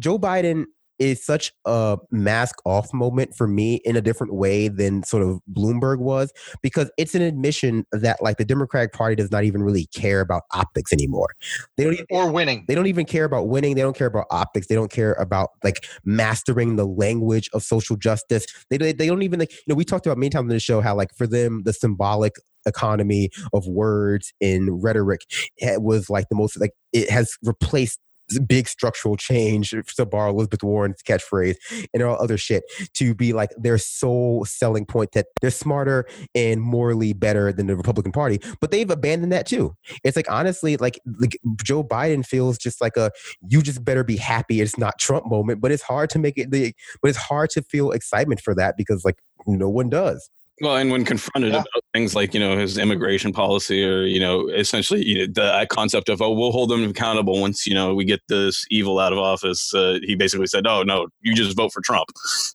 Joe 0.00 0.18
Biden 0.18 0.64
is 0.98 1.24
such 1.24 1.52
a 1.64 1.98
mask 2.10 2.56
off 2.64 2.92
moment 2.92 3.34
for 3.34 3.46
me 3.46 3.80
in 3.84 3.96
a 3.96 4.00
different 4.00 4.34
way 4.34 4.68
than 4.68 5.02
sort 5.02 5.22
of 5.22 5.40
Bloomberg 5.52 5.98
was 5.98 6.32
because 6.62 6.90
it's 6.96 7.14
an 7.14 7.22
admission 7.22 7.84
that 7.92 8.22
like 8.22 8.36
the 8.36 8.44
Democratic 8.44 8.92
Party 8.92 9.16
does 9.16 9.30
not 9.30 9.44
even 9.44 9.62
really 9.62 9.86
care 9.94 10.20
about 10.20 10.42
optics 10.52 10.92
anymore. 10.92 11.28
They 11.76 11.84
don't 11.84 11.94
even, 11.94 12.06
or 12.10 12.30
winning. 12.30 12.64
They 12.68 12.74
don't 12.74 12.86
even 12.86 13.06
care 13.06 13.24
about 13.24 13.48
winning. 13.48 13.74
They 13.74 13.82
don't 13.82 13.96
care 13.96 14.06
about 14.06 14.26
optics. 14.30 14.68
They 14.68 14.74
don't 14.74 14.90
care 14.90 15.14
about 15.14 15.50
like 15.62 15.86
mastering 16.04 16.76
the 16.76 16.86
language 16.86 17.48
of 17.52 17.62
social 17.62 17.96
justice. 17.96 18.46
They 18.70 18.78
they, 18.78 18.92
they 18.92 19.06
don't 19.06 19.22
even 19.22 19.40
like 19.40 19.52
you 19.52 19.62
know 19.68 19.74
we 19.74 19.84
talked 19.84 20.06
about 20.06 20.18
many 20.18 20.30
times 20.30 20.44
in 20.44 20.48
the 20.48 20.60
show 20.60 20.80
how 20.80 20.94
like 20.94 21.14
for 21.16 21.26
them 21.26 21.62
the 21.64 21.72
symbolic 21.72 22.34
economy 22.66 23.30
of 23.52 23.66
words 23.66 24.32
and 24.40 24.82
rhetoric 24.82 25.20
eh, 25.60 25.76
was 25.76 26.08
like 26.08 26.26
the 26.30 26.34
most 26.34 26.58
like 26.58 26.72
it 26.92 27.10
has 27.10 27.36
replaced 27.42 28.00
big 28.46 28.68
structural 28.68 29.16
change 29.16 29.74
to 29.96 30.06
borrow 30.06 30.30
Elizabeth 30.30 30.62
Warren's 30.62 31.02
catchphrase 31.02 31.56
and 31.92 32.02
all 32.02 32.20
other 32.20 32.36
shit 32.36 32.64
to 32.94 33.14
be 33.14 33.32
like 33.32 33.50
their 33.56 33.78
sole 33.78 34.44
selling 34.44 34.86
point 34.86 35.12
that 35.12 35.26
they're 35.40 35.50
smarter 35.50 36.06
and 36.34 36.60
morally 36.60 37.12
better 37.12 37.52
than 37.52 37.66
the 37.66 37.76
Republican 37.76 38.12
Party. 38.12 38.40
But 38.60 38.70
they've 38.70 38.90
abandoned 38.90 39.32
that 39.32 39.46
too. 39.46 39.76
It's 40.02 40.16
like 40.16 40.30
honestly, 40.30 40.76
like, 40.76 40.98
like 41.18 41.38
Joe 41.62 41.84
Biden 41.84 42.24
feels 42.24 42.58
just 42.58 42.80
like 42.80 42.96
a 42.96 43.10
you 43.48 43.62
just 43.62 43.84
better 43.84 44.04
be 44.04 44.16
happy 44.16 44.60
it's 44.60 44.78
not 44.78 44.98
Trump 44.98 45.26
moment. 45.26 45.60
But 45.60 45.72
it's 45.72 45.82
hard 45.82 46.10
to 46.10 46.18
make 46.18 46.38
it 46.38 46.50
the 46.50 46.74
but 47.02 47.08
it's 47.08 47.18
hard 47.18 47.50
to 47.50 47.62
feel 47.62 47.90
excitement 47.90 48.40
for 48.40 48.54
that 48.54 48.76
because 48.76 49.04
like 49.04 49.18
no 49.46 49.68
one 49.68 49.88
does. 49.88 50.30
Well, 50.60 50.76
and 50.76 50.90
when 50.90 51.04
confronted 51.04 51.52
yeah. 51.52 51.60
about 51.60 51.84
things 51.92 52.14
like 52.14 52.32
you 52.32 52.38
know 52.38 52.56
his 52.56 52.78
immigration 52.78 53.32
policy, 53.32 53.84
or 53.84 54.02
you 54.02 54.20
know 54.20 54.48
essentially 54.48 55.04
you 55.04 55.26
know, 55.26 55.32
the 55.32 55.66
concept 55.68 56.08
of 56.08 56.22
oh 56.22 56.32
we'll 56.32 56.52
hold 56.52 56.70
them 56.70 56.88
accountable 56.88 57.40
once 57.40 57.66
you 57.66 57.74
know 57.74 57.94
we 57.94 58.04
get 58.04 58.20
this 58.28 58.64
evil 58.70 59.00
out 59.00 59.12
of 59.12 59.18
office, 59.18 59.74
uh, 59.74 59.98
he 60.02 60.14
basically 60.14 60.46
said 60.46 60.66
oh 60.66 60.82
no 60.82 61.08
you 61.22 61.34
just 61.34 61.56
vote 61.56 61.72
for 61.72 61.80
Trump, 61.80 62.08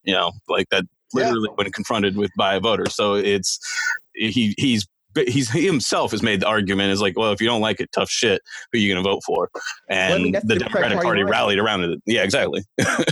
you 0.03 0.13
know 0.13 0.31
like 0.47 0.67
that 0.71 0.85
literally 1.13 1.49
yeah. 1.49 1.55
when 1.55 1.71
confronted 1.71 2.15
with 2.15 2.31
by 2.37 2.55
a 2.55 2.59
voter. 2.59 2.89
So 2.89 3.15
it's 3.15 3.59
he 4.13 4.53
he's 4.57 4.87
he's 5.15 5.49
he 5.49 5.65
himself 5.65 6.11
has 6.11 6.21
made 6.21 6.41
the 6.41 6.47
argument 6.47 6.91
is 6.91 7.01
like, 7.01 7.17
well, 7.17 7.31
if 7.31 7.41
you 7.41 7.47
don't 7.47 7.61
like 7.61 7.79
it, 7.79 7.91
tough 7.91 8.09
shit. 8.09 8.41
Who 8.71 8.77
are 8.77 8.81
you 8.81 8.93
going 8.93 9.03
to 9.03 9.09
vote 9.09 9.21
for? 9.25 9.49
And 9.89 10.11
well, 10.11 10.19
I 10.19 10.23
mean, 10.23 10.31
the, 10.33 10.41
the 10.41 10.55
Democratic 10.55 10.97
Party, 10.97 11.05
Party 11.05 11.23
rallied 11.23 11.59
around 11.59 11.83
it. 11.83 12.01
Yeah, 12.05 12.23
exactly. 12.23 12.63
that's 12.77 13.07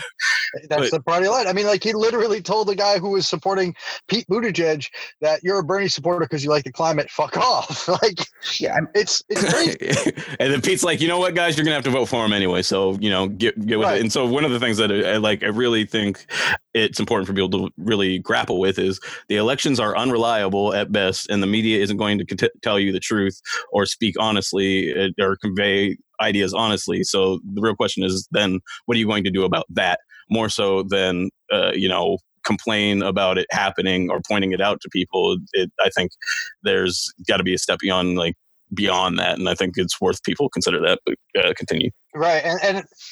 but, 0.69 0.91
the 0.91 1.01
party 1.01 1.27
line. 1.27 1.47
I 1.47 1.53
mean, 1.53 1.65
like 1.65 1.83
he 1.83 1.93
literally 1.93 2.41
told 2.41 2.67
the 2.67 2.75
guy 2.75 2.99
who 2.99 3.11
was 3.11 3.27
supporting 3.27 3.75
Pete 4.07 4.25
Buttigieg 4.29 4.87
that 5.21 5.43
you're 5.43 5.59
a 5.59 5.63
Bernie 5.63 5.87
supporter 5.87 6.25
because 6.25 6.43
you 6.43 6.49
like 6.49 6.63
the 6.63 6.71
climate. 6.71 7.09
Fuck 7.09 7.37
off. 7.37 7.87
like, 8.01 8.19
yeah, 8.59 8.75
it's 8.95 9.21
it's 9.29 9.51
crazy. 9.51 10.23
and 10.39 10.53
then 10.53 10.61
Pete's 10.61 10.83
like, 10.83 11.01
you 11.01 11.07
know 11.07 11.19
what, 11.19 11.35
guys, 11.35 11.57
you're 11.57 11.65
gonna 11.65 11.75
have 11.75 11.83
to 11.85 11.89
vote 11.89 12.05
for 12.05 12.25
him 12.25 12.33
anyway. 12.33 12.61
So 12.61 12.97
you 12.99 13.09
know, 13.09 13.27
get 13.27 13.59
get 13.65 13.79
with 13.79 13.87
right. 13.87 13.97
it. 13.97 14.01
And 14.01 14.11
so 14.11 14.25
one 14.25 14.45
of 14.45 14.51
the 14.51 14.59
things 14.59 14.77
that 14.77 14.91
I, 14.91 15.13
I 15.13 15.17
like, 15.17 15.43
I 15.43 15.47
really 15.47 15.85
think 15.85 16.25
it's 16.73 16.99
important 16.99 17.27
for 17.27 17.33
people 17.33 17.49
to 17.49 17.69
really 17.77 18.19
grapple 18.19 18.59
with 18.59 18.79
is 18.79 18.99
the 19.27 19.37
elections 19.37 19.79
are 19.79 19.97
unreliable 19.97 20.73
at 20.73 20.91
best, 20.91 21.29
and 21.29 21.41
the 21.41 21.47
media 21.47 21.81
isn't 21.81 21.96
going 21.97 22.17
to 22.19 22.25
cont- 22.25 22.51
tell 22.61 22.79
you 22.79 22.91
the 22.91 22.99
truth 22.99 23.39
or 23.71 23.85
speak 23.85 24.15
honestly 24.19 24.93
uh, 24.93 25.09
or 25.23 25.35
convey 25.37 25.97
ideas 26.21 26.53
honestly. 26.53 27.03
So 27.03 27.39
the 27.53 27.61
real 27.61 27.75
question 27.75 28.03
is 28.03 28.27
then, 28.31 28.59
what 28.85 28.95
are 28.95 28.99
you 28.99 29.07
going 29.07 29.23
to 29.23 29.31
do 29.31 29.43
about 29.43 29.65
that? 29.69 29.99
More 30.29 30.49
so 30.49 30.83
than 30.83 31.29
uh, 31.51 31.71
you 31.73 31.87
know 31.87 32.17
complain 32.45 33.01
about 33.01 33.37
it 33.37 33.45
happening 33.51 34.09
or 34.09 34.21
pointing 34.27 34.53
it 34.53 34.61
out 34.61 34.79
to 34.81 34.89
people. 34.89 35.37
It, 35.53 35.71
I 35.79 35.89
think 35.89 36.11
there's 36.63 37.13
got 37.27 37.37
to 37.37 37.43
be 37.43 37.53
a 37.53 37.57
step 37.57 37.79
beyond 37.79 38.17
like 38.17 38.35
beyond 38.73 39.19
that, 39.19 39.37
and 39.37 39.47
I 39.47 39.53
think 39.53 39.73
it's 39.77 39.99
worth 40.01 40.23
people 40.23 40.49
consider 40.49 40.79
that. 40.81 40.99
But 41.05 41.15
uh, 41.39 41.53
continue. 41.55 41.91
Right, 42.15 42.43
and 42.43 42.59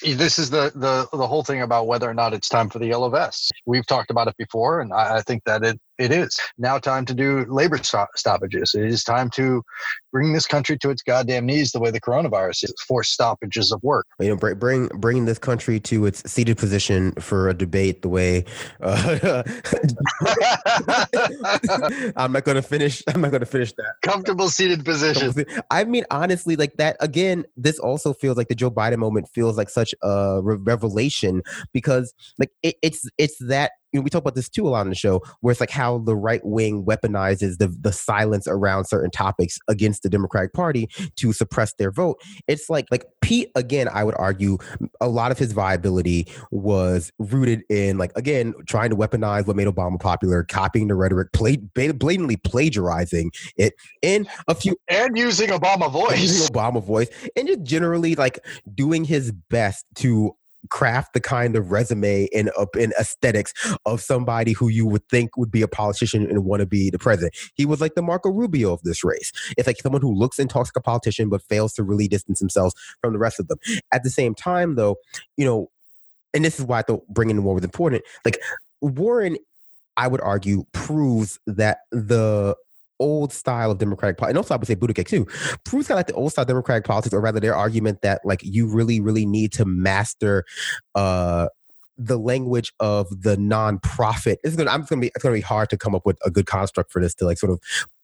and 0.03 0.17
this 0.19 0.39
is 0.39 0.49
the 0.49 0.71
the 0.75 1.07
the 1.15 1.27
whole 1.27 1.43
thing 1.43 1.61
about 1.61 1.87
whether 1.87 2.09
or 2.09 2.13
not 2.13 2.33
it's 2.33 2.49
time 2.49 2.69
for 2.69 2.79
the 2.79 2.87
yellow 2.87 3.09
vests. 3.09 3.51
We've 3.65 3.85
talked 3.85 4.09
about 4.09 4.27
it 4.27 4.35
before, 4.37 4.81
and 4.81 4.93
I, 4.93 5.17
I 5.17 5.21
think 5.21 5.43
that 5.45 5.63
it 5.63 5.79
it 5.97 6.11
is 6.11 6.39
now 6.57 6.77
time 6.77 7.05
to 7.05 7.13
do 7.13 7.45
labor 7.47 7.79
stoppages. 8.15 8.75
It 8.75 8.85
is 8.85 9.03
time 9.03 9.29
to 9.31 9.63
bring 10.11 10.33
this 10.33 10.45
country 10.45 10.77
to 10.79 10.89
its 10.89 11.01
goddamn 11.01 11.45
knees 11.45 11.71
the 11.71 11.79
way 11.79 11.91
the 11.91 12.01
coronavirus 12.01 12.65
is. 12.65 12.73
Force 12.87 13.09
stoppages 13.09 13.71
of 13.71 13.81
work. 13.83 14.05
You 14.19 14.29
know, 14.29 14.35
bring 14.35 14.57
bring 14.57 14.87
bringing 14.87 15.25
this 15.25 15.39
country 15.39 15.79
to 15.81 16.05
its 16.05 16.29
seated 16.29 16.57
position 16.57 17.13
for 17.13 17.49
a 17.49 17.53
debate 17.53 18.01
the 18.01 18.09
way. 18.09 18.45
Uh, 18.81 19.43
I'm 22.15 22.31
not 22.31 22.43
going 22.43 22.55
to 22.55 22.61
finish. 22.61 23.01
I'm 23.07 23.21
not 23.21 23.31
going 23.31 23.41
to 23.41 23.45
finish 23.45 23.73
that. 23.73 23.93
Comfortable 24.01 24.49
seated 24.49 24.83
position. 24.83 25.45
I 25.71 25.83
mean, 25.85 26.05
honestly, 26.11 26.55
like 26.55 26.73
that. 26.77 26.97
Again, 26.99 27.45
this 27.55 27.79
also 27.79 28.13
feels 28.13 28.37
like 28.37 28.47
the 28.47 28.55
Joe 28.55 28.71
Biden 28.71 28.97
moment 28.97 29.29
feels 29.33 29.57
like 29.57 29.69
such 29.69 29.93
a 30.01 30.41
revelation 30.43 31.41
because, 31.73 32.13
like, 32.37 32.51
it, 32.63 32.75
it's 32.81 33.09
it's 33.17 33.37
that 33.47 33.71
you 33.95 34.01
know, 34.01 34.03
we 34.03 34.09
talk 34.09 34.21
about 34.21 34.35
this 34.35 34.49
too 34.49 34.67
a 34.67 34.69
lot 34.69 34.81
on 34.81 34.89
the 34.89 34.95
show, 34.95 35.21
where 35.39 35.51
it's 35.51 35.61
like 35.61 35.69
how 35.69 35.99
the 35.99 36.15
right 36.15 36.41
wing 36.43 36.83
weaponizes 36.83 37.57
the 37.57 37.73
the 37.79 37.93
silence 37.93 38.45
around 38.45 38.85
certain 38.85 39.09
topics 39.09 39.57
against 39.69 40.03
the 40.03 40.09
Democratic 40.09 40.53
Party 40.53 40.89
to 41.15 41.31
suppress 41.31 41.73
their 41.75 41.91
vote. 41.91 42.19
It's 42.47 42.69
like 42.69 42.87
like 42.91 43.05
Pete 43.21 43.49
again, 43.55 43.87
I 43.87 44.03
would 44.03 44.15
argue 44.17 44.57
a 44.99 45.07
lot 45.07 45.31
of 45.31 45.39
his 45.39 45.53
viability 45.53 46.27
was 46.51 47.11
rooted 47.19 47.63
in 47.69 47.97
like 47.97 48.11
again 48.17 48.53
trying 48.67 48.89
to 48.89 48.97
weaponize 48.97 49.47
what 49.47 49.55
made 49.55 49.67
Obama 49.67 49.97
popular, 49.99 50.43
copying 50.43 50.89
the 50.89 50.95
rhetoric, 50.95 51.31
play, 51.31 51.55
blatantly 51.55 52.35
plagiarizing 52.35 53.31
it, 53.55 53.73
and 54.03 54.27
a 54.49 54.55
few 54.55 54.75
and 54.89 55.17
using 55.17 55.49
Obama 55.49 55.89
voice, 55.89 56.21
using 56.21 56.53
Obama 56.53 56.83
voice, 56.83 57.07
and 57.37 57.47
just 57.47 57.63
generally 57.63 58.15
like 58.15 58.39
doing 58.73 59.05
his 59.05 59.31
best 59.49 59.85
to 59.95 60.35
craft 60.69 61.13
the 61.13 61.21
kind 61.21 61.55
of 61.55 61.71
resume 61.71 62.27
and 62.33 62.49
uh, 62.49 62.61
up 62.61 62.75
in 62.75 62.93
aesthetics 62.99 63.53
of 63.85 64.01
somebody 64.01 64.53
who 64.53 64.67
you 64.67 64.85
would 64.85 65.07
think 65.09 65.37
would 65.37 65.51
be 65.51 65.61
a 65.61 65.67
politician 65.67 66.29
and 66.29 66.45
want 66.45 66.61
to 66.61 66.65
be 66.65 66.89
the 66.89 66.99
president. 66.99 67.35
He 67.55 67.65
was 67.65 67.81
like 67.81 67.95
the 67.95 68.01
Marco 68.01 68.29
Rubio 68.29 68.73
of 68.73 68.81
this 68.83 69.03
race. 69.03 69.31
It's 69.57 69.67
like 69.67 69.77
someone 69.81 70.01
who 70.01 70.13
looks 70.13 70.39
and 70.39 70.49
talks 70.49 70.69
like 70.69 70.79
a 70.79 70.81
politician 70.81 71.29
but 71.29 71.41
fails 71.41 71.73
to 71.73 71.83
really 71.83 72.07
distance 72.07 72.39
themselves 72.39 72.73
from 73.01 73.13
the 73.13 73.19
rest 73.19 73.39
of 73.39 73.47
them. 73.47 73.59
At 73.91 74.03
the 74.03 74.09
same 74.09 74.33
time, 74.35 74.75
though, 74.75 74.95
you 75.37 75.45
know, 75.45 75.69
and 76.33 76.43
this 76.43 76.59
is 76.59 76.65
why 76.65 76.79
I 76.79 76.81
thought 76.81 77.07
bringing 77.07 77.43
Warren 77.43 77.55
was 77.55 77.63
important. 77.63 78.03
Like 78.23 78.39
Warren, 78.81 79.37
I 79.97 80.07
would 80.07 80.21
argue, 80.21 80.65
proves 80.73 81.39
that 81.47 81.79
the 81.91 82.55
old 82.99 83.33
style 83.33 83.71
of 83.71 83.77
Democratic 83.77 84.17
politics, 84.17 84.31
and 84.31 84.37
also 84.37 84.53
I 84.53 84.57
would 84.57 84.67
say 84.67 84.75
Buttigieg 84.75 85.07
too, 85.07 85.25
proves 85.65 85.87
kind 85.87 85.95
of 85.95 85.99
like 85.99 86.07
the 86.07 86.13
old 86.13 86.31
style 86.31 86.45
Democratic 86.45 86.85
politics, 86.85 87.13
or 87.13 87.21
rather 87.21 87.39
their 87.39 87.55
argument 87.55 88.01
that 88.01 88.21
like 88.23 88.41
you 88.43 88.67
really, 88.67 88.99
really 88.99 89.25
need 89.25 89.51
to 89.53 89.65
master 89.65 90.45
uh 90.95 91.47
the 91.97 92.17
language 92.17 92.73
of 92.79 93.07
the 93.21 93.37
nonprofit. 93.37 94.35
It's 94.43 94.55
gonna, 94.55 94.69
I'm 94.69 94.83
gonna 94.83 95.01
be, 95.01 95.07
it's 95.07 95.23
gonna 95.23 95.35
be 95.35 95.41
hard 95.41 95.69
to 95.69 95.77
come 95.77 95.95
up 95.95 96.05
with 96.05 96.17
a 96.25 96.31
good 96.31 96.45
construct 96.45 96.91
for 96.91 97.01
this 97.01 97.15
to 97.15 97.25
like 97.25 97.37
sort 97.37 97.51
of 97.51 97.59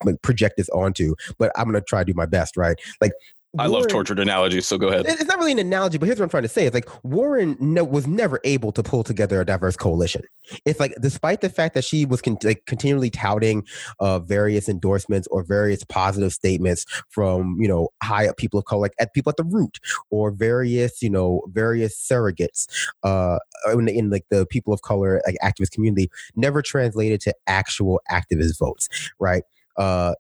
like 0.06 0.22
project 0.22 0.56
this 0.58 0.70
onto, 0.70 1.16
but 1.38 1.52
I'm 1.56 1.66
gonna 1.66 1.82
try 1.82 2.02
to 2.02 2.06
do 2.06 2.14
my 2.16 2.26
best, 2.26 2.56
right? 2.56 2.80
Like 3.02 3.12
I 3.60 3.68
love 3.68 3.88
tortured 3.89 4.20
analogies, 4.20 4.66
so 4.66 4.78
go 4.78 4.88
ahead. 4.88 5.06
It's 5.08 5.26
not 5.26 5.38
really 5.38 5.52
an 5.52 5.60
analogy, 5.60 5.97
but 5.97 6.06
here's 6.06 6.20
what 6.20 6.24
I'm 6.24 6.30
trying 6.30 6.43
to 6.43 6.49
say: 6.49 6.66
it's 6.66 6.74
like 6.74 6.88
Warren 7.04 7.58
no, 7.60 7.84
was 7.84 8.08
never 8.08 8.39
able 8.45 8.72
to 8.72 8.82
pull 8.82 9.04
together 9.04 9.41
a 9.41 9.45
diverse 9.45 9.76
coalition. 9.76 10.24
It's 10.66 10.80
like, 10.80 10.95
despite 11.02 11.41
the 11.41 11.49
fact 11.49 11.74
that 11.74 11.84
she 11.84 12.06
was 12.06 12.22
con- 12.22 12.38
like, 12.43 12.66
continually 12.66 13.10
touting 13.10 13.66
uh, 13.99 14.20
various 14.20 14.70
endorsements 14.70 15.28
or 15.32 15.43
various 15.43 15.84
positive 15.84 16.32
statements 16.32 16.86
from 17.10 17.58
you 17.60 17.68
know 17.68 17.89
high 18.02 18.28
up 18.28 18.38
people 18.38 18.58
of 18.58 18.66
color, 18.66 18.84
like 18.84 18.95
at 18.99 19.14
people 19.14 19.30
at 19.30 19.38
the 19.38 19.43
root, 19.43 19.80
or 20.12 20.32
various 20.32 21.02
you 21.02 21.10
know 21.10 21.41
various 21.52 21.99
surrogates 21.99 22.68
uh, 23.04 23.38
in, 23.74 23.89
in 23.89 24.10
like 24.10 24.26
the 24.30 24.45
people 24.45 24.74
of 24.74 24.82
color 24.82 25.22
like 25.26 25.36
activist 25.43 25.72
community, 25.72 26.10
never 26.38 26.62
translated 26.62 27.20
to 27.20 27.36
actual 27.47 28.02
activist 28.10 28.58
votes, 28.58 28.88
right? 29.20 29.43
Uh, 29.76 30.14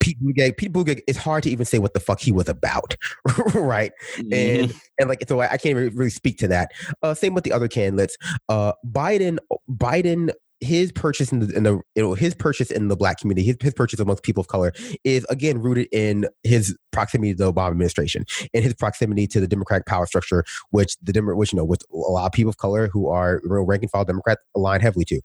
Pete 0.00 0.22
Buttigieg, 0.22 0.56
Pete 0.56 0.72
Buttigieg, 0.72 1.00
it's 1.06 1.18
hard 1.18 1.42
to 1.44 1.50
even 1.50 1.64
say 1.64 1.78
what 1.78 1.94
the 1.94 2.00
fuck 2.00 2.20
he 2.20 2.32
was 2.32 2.48
about, 2.48 2.96
right? 3.54 3.92
Mm-hmm. 4.16 4.32
And 4.32 4.74
and 4.98 5.08
like 5.08 5.24
so, 5.28 5.40
I, 5.40 5.52
I 5.52 5.56
can't 5.56 5.76
really 5.76 6.10
speak 6.10 6.38
to 6.38 6.48
that. 6.48 6.72
Uh, 7.02 7.14
same 7.14 7.34
with 7.34 7.44
the 7.44 7.52
other 7.52 7.68
candidates. 7.68 8.16
Uh, 8.48 8.72
Biden, 8.84 9.38
Biden 9.68 10.32
his 10.62 10.92
purchase 10.92 11.32
in 11.32 11.40
the, 11.40 11.54
in 11.54 11.64
the 11.64 11.80
you 11.94 12.02
know 12.02 12.14
his 12.14 12.34
purchase 12.34 12.70
in 12.70 12.88
the 12.88 12.96
black 12.96 13.18
community, 13.18 13.44
his, 13.44 13.56
his 13.60 13.74
purchase 13.74 13.98
amongst 14.00 14.22
people 14.22 14.40
of 14.40 14.48
color 14.48 14.72
is 15.04 15.26
again 15.28 15.60
rooted 15.60 15.88
in 15.92 16.26
his 16.44 16.76
proximity 16.92 17.32
to 17.32 17.38
the 17.38 17.52
Obama 17.52 17.70
administration 17.70 18.24
and 18.54 18.62
his 18.62 18.74
proximity 18.74 19.26
to 19.26 19.40
the 19.40 19.48
Democratic 19.48 19.86
power 19.86 20.06
structure, 20.06 20.44
which 20.70 20.96
the 21.02 21.12
Demo- 21.12 21.34
which 21.34 21.52
you 21.52 21.56
know 21.56 21.64
with 21.64 21.82
a 21.92 21.96
lot 21.96 22.26
of 22.26 22.32
people 22.32 22.50
of 22.50 22.58
color 22.58 22.88
who 22.88 23.08
are 23.08 23.40
real 23.44 23.64
rank 23.64 23.82
and 23.82 23.90
file 23.90 24.04
Democrats 24.04 24.40
align 24.54 24.80
heavily 24.80 25.04
to, 25.06 25.20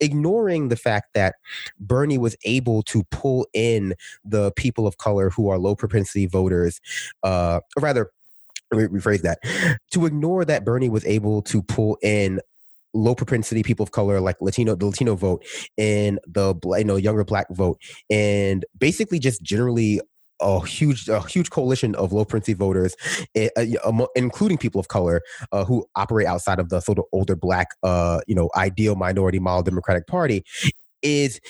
ignoring 0.00 0.68
the 0.68 0.76
fact 0.76 1.10
that 1.14 1.34
Bernie 1.78 2.18
was 2.18 2.34
able 2.44 2.82
to 2.84 3.04
pull 3.10 3.46
in 3.52 3.94
the 4.24 4.52
people 4.52 4.86
of 4.86 4.96
color 4.98 5.30
who 5.30 5.48
are 5.50 5.58
low 5.58 5.76
propensity 5.76 6.26
voters, 6.26 6.80
uh, 7.22 7.60
or 7.76 7.82
rather 7.82 8.10
rephrase 8.72 9.22
that. 9.22 9.38
To 9.90 10.06
ignore 10.06 10.44
that 10.44 10.64
Bernie 10.64 10.88
was 10.88 11.04
able 11.04 11.42
to 11.42 11.62
pull 11.62 11.98
in 12.02 12.40
low 12.94 13.14
propensity 13.14 13.62
people 13.62 13.82
of 13.82 13.90
color 13.92 14.20
like 14.20 14.36
latino 14.40 14.74
the 14.74 14.86
latino 14.86 15.14
vote 15.14 15.44
and 15.78 16.18
the 16.26 16.54
you 16.78 16.84
know 16.84 16.96
younger 16.96 17.24
black 17.24 17.46
vote. 17.50 17.80
And 18.10 18.64
basically 18.78 19.18
just 19.18 19.42
generally 19.42 20.00
a 20.42 20.64
huge 20.66 21.08
a 21.08 21.20
huge 21.20 21.50
coalition 21.50 21.94
of 21.94 22.12
low 22.12 22.24
propensity 22.24 22.54
voters 22.54 22.96
eh, 23.34 23.48
uh, 23.56 24.06
including 24.16 24.58
people 24.58 24.80
of 24.80 24.88
color 24.88 25.22
uh, 25.52 25.64
who 25.64 25.86
operate 25.96 26.26
outside 26.26 26.58
of 26.58 26.68
the 26.68 26.80
sort 26.80 26.98
of 26.98 27.04
older 27.12 27.36
black 27.36 27.68
uh, 27.82 28.20
you 28.26 28.34
know 28.34 28.50
ideal 28.56 28.96
minority 28.96 29.38
model 29.38 29.62
democratic 29.62 30.06
party 30.06 30.44
is 31.02 31.40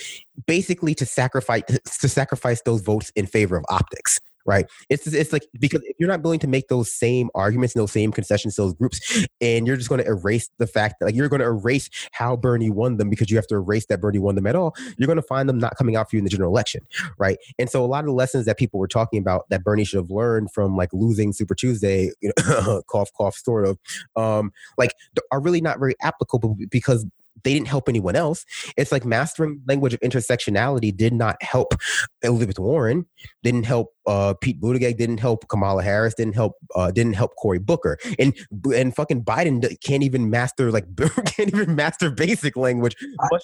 basically 0.47 0.95
to 0.95 1.07
sacrifice 1.07 1.63
to 2.01 2.09
sacrifice 2.09 2.63
those 2.63 2.83
votes 2.83 3.11
in 3.17 3.27
favor 3.27 3.57
of 3.57 3.65
optics 3.69 4.21
right? 4.47 4.67
It's 4.91 5.07
it's 5.07 5.33
like 5.33 5.47
because 5.59 5.83
if 5.85 5.97
you're 5.99 6.09
not 6.09 6.23
willing 6.23 6.41
to 6.41 6.49
make 6.49 6.69
those 6.69 6.93
same 6.93 7.31
arguments 7.35 7.75
and 7.75 7.83
those 7.83 7.93
same 7.93 8.13
concessions 8.13 8.57
those 8.57 8.75
groups, 8.75 9.27
and 9.41 9.67
you're 9.67 9.77
just 9.77 9.89
going 9.89 10.03
to 10.03 10.07
erase 10.07 10.49
the 10.59 10.67
fact 10.67 10.97
that 11.01 11.07
like 11.07 11.15
you're 11.15 11.29
going 11.29 11.41
to 11.41 11.47
erase 11.47 11.89
how 12.13 12.37
Bernie 12.37 12.71
won 12.71 12.97
them 12.97 13.11
because 13.11 13.31
you 13.31 13.37
have 13.37 13.47
to 13.49 13.55
erase 13.55 13.87
that 13.87 14.01
Bernie 14.01 14.19
won 14.19 14.35
them 14.35 14.47
at 14.47 14.57
all, 14.57 14.75
you're 14.99 15.07
going 15.07 15.17
to 15.17 15.23
find 15.23 15.49
them 15.49 15.59
not 15.59 15.77
coming 15.77 15.97
out 15.97 16.11
for 16.11 16.17
you 16.17 16.19
in 16.19 16.25
the 16.25 16.31
general 16.31 16.51
election, 16.51 16.81
right? 17.19 17.39
And 17.59 17.71
so 17.71 17.85
a 17.85 17.87
lot 17.87 18.01
of 18.01 18.07
the 18.07 18.13
lessons 18.13 18.47
that 18.47 18.59
people 18.59 18.81
were 18.81 18.89
talking 18.89 19.19
about 19.19 19.49
that 19.51 19.65
Bernie 19.65 19.85
should 19.85 19.99
have 19.99 20.11
learned 20.11 20.53
from 20.53 20.77
like 20.77 20.91
losing 20.93 21.33
Super 21.33 21.55
Tuesday, 21.55 22.11
you 22.21 22.33
know, 22.37 22.83
cough 22.91 23.13
cough, 23.13 23.37
sort 23.37 23.67
of, 23.67 23.79
um, 24.17 24.53
like 24.79 24.95
are 25.31 25.41
really 25.41 25.61
not 25.61 25.79
very 25.79 25.95
applicable 26.03 26.57
because 26.71 27.07
they 27.45 27.55
didn't 27.55 27.69
help 27.69 27.89
anyone 27.89 28.17
else. 28.17 28.45
It's 28.77 28.93
like 28.93 29.05
mastering 29.05 29.61
language 29.67 29.95
of 29.95 30.01
intersectionality 30.01 30.97
did 30.97 31.13
not 31.13 31.43
help 31.43 31.75
Elizabeth 32.23 32.59
Warren, 32.59 33.07
didn't 33.43 33.65
help 33.65 33.93
uh, 34.07 34.35
Pete 34.41 34.61
Buttigieg, 34.61 34.97
didn't 34.97 35.19
help 35.19 35.49
Kamala 35.49 35.83
Harris, 35.83 36.15
didn't 36.15 36.35
help 36.35 36.55
uh, 36.75 36.91
didn't 36.91 37.15
help 37.15 37.37
Cory 37.37 37.59
Booker, 37.59 37.99
and 38.19 38.35
and 38.75 38.95
fucking 38.95 39.25
Biden 39.25 39.81
can't 39.83 40.03
even 40.03 40.31
master 40.31 40.71
like 40.71 40.87
can't 41.27 41.53
even 41.53 41.75
master 41.75 42.11
basic 42.11 42.57
language. 42.57 42.97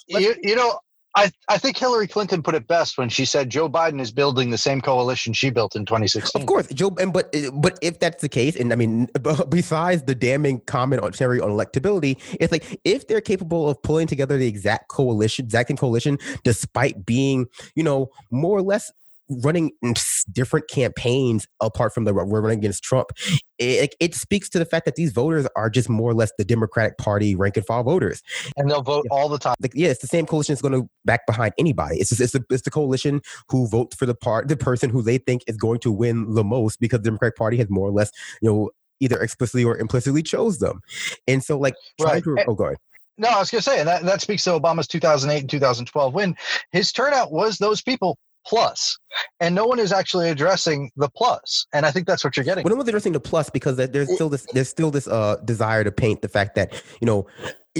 you, 0.09 0.34
you 0.42 0.57
know, 0.57 0.78
I, 1.15 1.31
I 1.49 1.59
think 1.59 1.77
Hillary 1.77 2.07
Clinton 2.07 2.43
put 2.43 2.55
it 2.55 2.67
best 2.67 2.99
when 2.99 3.09
she 3.09 3.25
said 3.25 3.51
Joe 3.51 3.69
Biden 3.69 4.01
is 4.01 4.13
building 4.13 4.51
the 4.51 4.59
same 4.59 4.81
coalition 4.81 5.33
she 5.33 5.51
built 5.51 5.75
in 5.75 5.85
2016. 5.87 6.41
Of 6.41 6.47
course, 6.47 6.69
Joe, 6.69 6.95
and 7.01 7.13
but 7.13 7.35
but 7.55 7.79
if 7.83 7.99
that's 7.99 8.23
the 8.23 8.29
case, 8.29 8.57
and 8.57 8.73
I 8.73 8.77
mean, 8.77 9.09
besides 9.49 10.03
the 10.03 10.15
damning 10.15 10.61
comment 10.61 11.03
on 11.03 11.13
Terry 11.13 11.41
on 11.41 11.51
electability, 11.51 12.21
it's 12.39 12.53
like 12.53 12.79
if 12.85 13.09
they're 13.09 13.21
capable 13.21 13.69
of 13.69 13.83
pulling 13.83 14.07
together 14.07 14.37
the 14.37 14.47
exact 14.47 14.89
coalition, 14.89 15.47
exact 15.47 15.77
coalition, 15.79 16.19
despite 16.45 17.07
being 17.07 17.47
you 17.75 17.83
know 17.83 18.11
more 18.31 18.57
or 18.57 18.63
less 18.63 18.93
running 19.29 19.72
different 20.33 20.68
campaigns 20.68 21.47
apart 21.61 21.95
from 21.95 22.05
the 22.05 22.14
we're 22.14 22.41
running 22.41 22.59
against 22.59 22.83
Trump, 22.83 23.11
it, 23.59 23.95
it, 24.01 24.14
speaks 24.14 24.49
to 24.49 24.59
the 24.59 24.64
fact 24.64 24.85
that 24.85 24.97
these 24.97 25.12
voters 25.12 25.47
are 25.57 25.70
just 25.70 25.89
more 25.89 26.11
or 26.11 26.14
less 26.14 26.33
the 26.39 26.45
Democratic 26.45 26.99
Party 26.99 27.35
rank 27.35 27.57
and 27.57 27.66
file 27.66 27.83
voters, 27.83 28.22
and 28.57 28.70
they'll 28.70 28.83
vote 28.83 29.07
all 29.11 29.29
the 29.29 29.39
time. 29.39 29.55
Like, 29.61 29.72
yeah, 29.74 29.89
it's 29.89 30.01
the 30.01 30.07
same 30.07 30.26
coalition 30.26 30.55
that's 30.55 30.62
going 30.62 30.81
to 30.81 30.89
back 31.05 31.26
behind 31.26 31.55
anybody. 31.59 31.99
It's 31.99 32.11
just, 32.11 32.20
it's 32.20 32.33
the, 32.33 32.45
it's 32.51 32.62
the 32.62 32.70
coalition 32.70 33.20
who 33.49 33.68
votes 33.68 33.97
for 33.97 34.07
the 34.07 34.14
part 34.14 34.49
the 34.49 34.57
person 34.57 34.91
who 34.91 35.03
they 35.03 35.18
think 35.18 35.43
is 35.47 35.57
going 35.57 35.81
to 35.81 35.93
win 35.93 36.35
the 36.35 36.45
most 36.45 36.81
because 36.81 37.01
the 37.01 37.05
Democratic 37.05 37.37
Party 37.37 37.57
has 37.59 37.68
more 37.68 37.89
or 37.89 37.93
less 37.93 38.11
you 38.41 38.51
know 38.51 38.70
either 39.01 39.20
explicitly 39.20 39.64
or 39.64 39.79
implicitly 39.79 40.22
chose 40.22 40.59
them, 40.59 40.81
and 41.26 41.43
so 41.43 41.59
like 41.59 41.74
right. 42.01 42.22
to, 42.24 42.37
oh, 42.47 42.55
go 42.55 42.64
ahead. 42.66 42.79
No, 43.18 43.29
I 43.29 43.41
was 43.41 43.51
going 43.51 43.59
to 43.59 43.68
say, 43.68 43.81
and 43.81 43.89
that, 43.89 44.05
that 44.05 44.20
speaks 44.20 44.45
to 44.45 44.51
Obama's 44.51 44.87
2008 44.87 45.41
and 45.41 45.51
2012 45.51 46.14
win. 46.14 46.37
His 46.70 46.93
turnout 46.93 47.33
was 47.33 47.59
those 47.59 47.83
people 47.83 48.16
plus. 48.47 48.99
And 49.41 49.55
no 49.55 49.66
one 49.66 49.78
is 49.78 49.93
actually 49.93 50.30
addressing 50.30 50.91
the 50.97 51.09
plus. 51.09 51.66
And 51.72 51.86
i 51.86 51.91
think 51.91 52.07
that's 52.07 52.24
what 52.24 52.36
you're 52.36 52.45
getting 52.45 52.64
well 52.64 52.70
no 52.70 52.76
one's 52.76 52.89
addressing 52.89 53.12
the 53.12 53.20
plus 53.20 53.51
because 53.51 53.76
there's 53.76 54.12
still 54.12 54.28
this 54.28 54.47
there's 54.53 54.68
still 54.68 54.91
this 54.91 55.09
uh 55.09 55.36
desire 55.45 55.84
to 55.84 55.93
paint 55.93 56.22
the 56.22 56.28
fact 56.28 56.55
that 56.55 56.82
you 57.01 57.07
know 57.07 57.26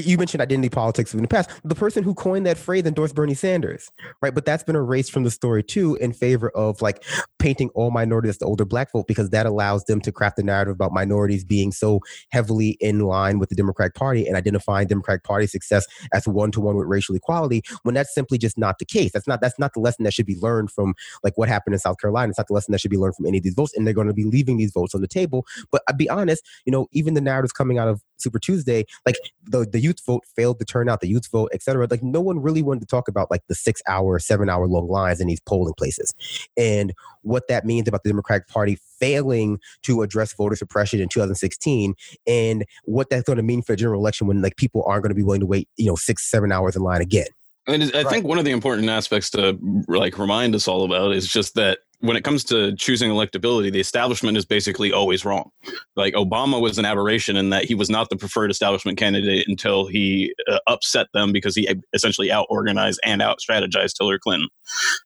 you 0.01 0.19
mentioned 0.19 0.41
identity 0.41 0.69
politics 0.69 1.15
in 1.15 1.23
the 1.23 1.29
past. 1.29 1.51
The 1.65 1.75
person 1.75 2.03
who 2.03 2.15
coined 2.15 2.47
that 2.47 2.59
phrase 2.59 2.85
endorsed 2.85 3.15
Bernie 3.15 3.35
Sanders, 3.35 3.91
right? 4.23 4.35
But 4.35 4.45
that's 4.45 4.63
been 4.63 4.77
erased 4.77 5.13
from 5.13 5.25
the 5.25 5.31
story 5.31 5.63
too 5.63 5.97
in 5.97 6.13
favor 6.13 6.51
of 6.51 6.83
like 6.83 7.05
painting 7.39 7.71
all 7.71 7.91
minorities 7.91 8.31
as 8.31 8.39
the 8.39 8.47
older 8.47 8.65
black 8.65 8.93
vote 8.93 9.07
because 9.07 9.31
that 9.31 9.47
allows 9.47 9.85
them 9.85 10.01
to 10.01 10.13
craft 10.13 10.37
the 10.37 10.43
narrative 10.43 10.73
about 10.73 10.93
minorities 10.93 11.45
being 11.45 11.73
so 11.73 12.01
heavily 12.31 12.77
in 12.81 13.01
line 13.01 13.39
with 13.39 13.49
the 13.49 13.55
Democratic 13.55 13.95
Party 13.95 14.27
and 14.27 14.37
identifying 14.37 14.87
Democratic 14.87 15.25
Party 15.25 15.47
success 15.47 15.87
as 16.13 16.27
one 16.27 16.51
to 16.53 16.61
one 16.61 16.77
with 16.77 16.87
racial 16.87 17.15
equality 17.15 17.63
when 17.83 17.95
that's 17.95 18.15
simply 18.15 18.39
just 18.39 18.59
not 18.59 18.79
the 18.79 18.85
case. 18.85 19.13
That's 19.13 19.27
not 19.27 19.41
that's 19.41 19.59
not 19.59 19.75
the 19.75 19.81
lesson 19.81 20.05
that 20.05 20.15
should 20.15 20.27
be 20.27 20.37
learned 20.37 20.71
from 20.71 20.95
like 21.23 21.37
what 21.37 21.49
happened 21.49 21.75
in 21.75 21.81
South 21.81 21.99
Carolina. 21.99 22.31
It's 22.31 22.39
not 22.39 22.49
the 22.49 22.55
lesson 22.55 22.73
that 22.73 22.81
should 22.81 22.91
be 22.91 22.99
learned 22.99 23.17
from 23.17 23.27
any 23.27 23.39
of 23.39 23.45
these 23.45 23.55
votes, 23.55 23.73
and 23.77 23.87
they're 23.87 23.95
going 23.95 24.09
to 24.09 24.15
be 24.15 24.25
leaving 24.25 24.57
these 24.57 24.73
votes 24.73 24.95
on 24.95 25.01
the 25.01 25.09
table. 25.09 25.47
But 25.71 25.83
I'll 25.89 25.97
be 25.97 26.09
honest, 26.09 26.45
you 26.65 26.73
know, 26.73 26.87
even 26.93 27.15
the 27.15 27.21
narratives 27.21 27.53
coming 27.53 27.79
out 27.79 27.89
of 27.89 28.03
Super 28.19 28.39
Tuesday, 28.39 28.85
like 29.07 29.17
the 29.45 29.65
the 29.65 29.81
youth 29.81 30.05
vote 30.05 30.25
failed 30.37 30.59
to 30.59 30.65
turn 30.65 30.89
out, 30.89 31.01
the 31.01 31.09
youth 31.09 31.29
vote, 31.31 31.51
etc. 31.53 31.87
Like 31.91 32.03
no 32.03 32.21
one 32.21 32.41
really 32.41 32.63
wanted 32.63 32.81
to 32.81 32.87
talk 32.87 33.09
about 33.09 33.31
like 33.31 33.43
the 33.49 33.55
six 33.55 33.81
hour, 33.89 34.19
seven 34.19 34.49
hour 34.49 34.67
long 34.67 34.89
lines 34.89 35.21
in 35.21 35.29
these 35.29 35.41
polling 35.41 35.75
places, 35.75 36.13
and 36.57 36.93
what 37.23 37.49
that 37.49 37.65
means 37.65 37.89
about 37.89 38.03
the 38.03 38.11
Democratic 38.11 38.49
Party 38.49 38.79
failing 38.99 39.59
to 39.83 40.03
address 40.03 40.33
voter 40.33 40.57
suppression 40.57 41.01
in 41.01 41.09
2016, 41.09 41.95
and 42.27 42.65
what 42.85 43.11
that's 43.11 43.25
going 43.25 43.37
to 43.37 43.43
mean 43.43 43.63
for 43.63 43.73
the 43.73 43.77
general 43.77 44.01
election 44.01 44.27
when 44.27 44.43
like 44.43 44.57
people 44.57 44.85
aren't 44.87 45.03
going 45.03 45.11
to 45.11 45.15
be 45.15 45.23
willing 45.23 45.41
to 45.41 45.47
wait, 45.47 45.69
you 45.77 45.87
know, 45.87 45.97
six, 45.97 46.31
seven 46.31 46.53
hours 46.53 46.77
in 46.77 46.83
line 46.83 47.01
again. 47.01 47.27
And 47.69 47.95
I 47.95 48.03
think 48.05 48.25
one 48.25 48.39
of 48.39 48.47
the 48.47 48.51
important 48.51 48.89
aspects 48.89 49.29
to 49.31 49.59
like 49.89 50.19
remind 50.19 50.55
us 50.55 50.67
all 50.67 50.85
about 50.85 51.13
is 51.13 51.29
just 51.29 51.55
that 51.57 51.81
when 52.01 52.17
it 52.17 52.23
comes 52.23 52.45
to 52.45 52.75
choosing 52.77 53.11
electability, 53.11 53.73
the 53.73 53.81
establishment 53.81 54.37
is 54.37 54.45
basically 54.45 54.93
always 54.93 55.25
wrong. 55.25 55.51
Like 55.97 56.15
Obama 56.15 56.61
was 56.61 56.79
an 56.79 56.85
aberration 56.85 57.37
in 57.37 57.51
that 57.51 57.65
he 57.65 57.75
was 57.75 57.91
not 57.91 58.09
the 58.09 58.17
preferred 58.17 58.51
establishment 58.51 58.99
candidate 58.99 59.47
until 59.49 59.87
he 59.87 60.33
uh, 60.51 60.59
upset 60.69 61.09
them 61.13 61.33
because 61.33 61.57
he 61.57 61.69
essentially 61.93 62.31
out 62.31 62.47
organized 62.51 63.01
and 63.05 63.21
out 63.21 63.39
strategized 63.39 63.95
Hillary 63.99 64.21
Clinton. 64.21 64.49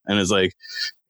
And 0.07 0.19
it's 0.19 0.31
like, 0.31 0.53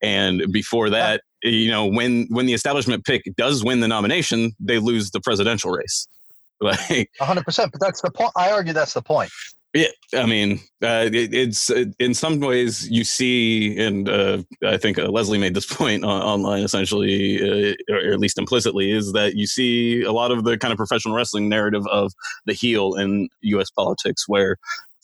and 0.02 0.52
before 0.52 0.90
that, 0.90 1.22
you 1.42 1.70
know, 1.70 1.86
when 1.86 2.26
when 2.30 2.46
the 2.46 2.54
establishment 2.54 3.04
pick 3.04 3.22
does 3.36 3.64
win 3.64 3.80
the 3.80 3.88
nomination, 3.88 4.52
they 4.60 4.78
lose 4.78 5.10
the 5.10 5.20
presidential 5.20 5.70
race. 5.70 6.06
Like 6.62 7.10
100%. 7.20 7.44
But 7.72 7.80
that's 7.80 8.02
the 8.02 8.12
point. 8.12 8.30
I 8.36 8.52
argue 8.52 8.72
that's 8.72 8.94
the 8.94 9.02
point. 9.02 9.32
Yeah, 9.74 9.88
I 10.14 10.26
mean, 10.26 10.60
uh, 10.82 11.08
it, 11.10 11.32
it's 11.32 11.70
uh, 11.70 11.86
in 11.98 12.12
some 12.12 12.40
ways 12.40 12.90
you 12.90 13.04
see, 13.04 13.78
and 13.78 14.06
uh, 14.06 14.42
I 14.66 14.76
think 14.76 14.98
uh, 14.98 15.08
Leslie 15.08 15.38
made 15.38 15.54
this 15.54 15.64
point 15.74 16.04
on, 16.04 16.20
online 16.20 16.62
essentially, 16.62 17.40
uh, 17.70 17.74
or 17.88 18.12
at 18.12 18.20
least 18.20 18.38
implicitly, 18.38 18.90
is 18.90 19.12
that 19.12 19.34
you 19.34 19.46
see 19.46 20.02
a 20.02 20.12
lot 20.12 20.30
of 20.30 20.44
the 20.44 20.58
kind 20.58 20.72
of 20.72 20.76
professional 20.76 21.14
wrestling 21.14 21.48
narrative 21.48 21.86
of 21.90 22.12
the 22.44 22.52
heel 22.52 22.94
in 22.96 23.30
U.S. 23.42 23.70
politics, 23.70 24.28
where 24.28 24.56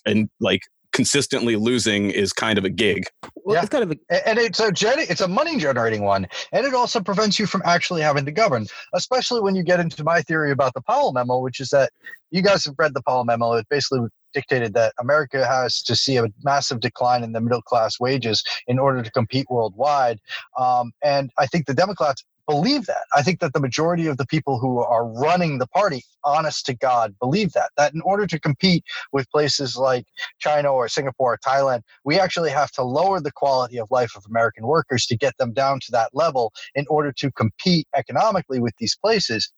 and 0.05 0.29
like 0.41 0.62
consistently 0.93 1.57
losing 1.57 2.11
is 2.11 2.33
kind 2.33 2.59
of 2.59 2.64
a 2.64 2.71
gig. 2.71 3.05
Well, 3.45 3.57
Yeah. 3.57 3.61
it's 3.61 3.71
kind 3.71 3.85
of 3.85 3.93
a, 4.11 4.29
and 4.29 4.39
it's 4.39 4.61
a 4.61 4.73
gen- 4.73 4.99
it's 4.99 5.21
a 5.21 5.29
money 5.29 5.57
generating 5.59 6.03
one 6.03 6.27
and 6.53 6.66
it 6.66 6.75
also 6.75 7.01
prevents 7.01 7.39
you 7.39 7.47
from 7.47 7.62
actually 7.64 8.01
having 8.01 8.25
to 8.25 8.33
govern 8.33 8.66
especially 8.95 9.41
when 9.41 9.55
you 9.55 9.62
get 9.62 9.81
into 9.81 10.03
my 10.03 10.23
theory 10.23 10.51
about 10.51 10.73
the 10.75 10.81
powell 10.81 11.12
memo 11.12 11.39
which 11.41 11.61
is 11.61 11.69
that 11.71 11.93
you 12.31 12.43
guys 12.43 12.64
have 12.64 12.75
read 12.79 12.95
the 12.95 13.03
powell 13.03 13.25
memo 13.25 13.53
it 13.53 13.66
basically 13.69 14.01
dictated 14.33 14.74
that 14.74 14.93
america 15.01 15.47
has 15.47 15.83
to 15.83 15.97
see 15.97 16.16
a 16.16 16.26
massive 16.43 16.81
decline 16.81 17.22
in 17.22 17.33
the 17.33 17.41
middle 17.41 17.62
class 17.62 17.99
wages 18.01 18.43
in 18.66 18.79
order 18.79 19.03
to 19.03 19.11
compete 19.11 19.47
worldwide 19.51 20.18
um, 20.59 20.93
and 21.03 21.31
i 21.39 21.47
think 21.47 21.66
the 21.66 21.74
democrats 21.74 22.24
believe 22.47 22.87
that 22.87 23.05
i 23.14 23.22
think 23.22 23.41
that 23.41 23.53
the 23.53 23.61
majority 23.61 24.07
of 24.07 24.16
the 24.16 24.26
people 24.26 24.59
who 24.59 24.79
are 24.79 25.07
running 25.07 25.59
the 25.59 25.66
party 25.66 26.03
honest 26.24 26.64
to 26.64 26.74
god 26.74 27.14
believe 27.20 27.53
that 27.53 27.70
that 27.76 27.93
in 27.95 28.01
order 28.03 28.26
to 28.26 28.41
compete 28.41 28.85
with 29.12 29.31
places 29.31 29.76
like 29.76 30.07
china 30.39 30.72
or 30.72 30.89
singapore 30.89 31.35
or 31.35 31.39
thailand 31.39 31.83
we 32.05 32.18
actually 32.18 32.51
have 32.51 32.70
to 32.70 32.83
lower 32.83 33.20
the 33.20 33.33
quality 33.33 33.79
of 33.79 33.89
life 33.91 34.12
of 34.16 34.24
American 34.29 34.66
workers 34.66 35.07
to 35.07 35.16
get 35.16 35.37
them 35.39 35.53
down 35.53 35.81
to 35.81 35.93
that 35.93 36.11
level 36.12 36.53
in 36.74 36.85
order 36.89 37.12
to 37.12 37.31
compete 37.33 37.87
economically 37.95 38.61
with 38.61 38.74
these 38.79 38.97
places. 38.97 39.53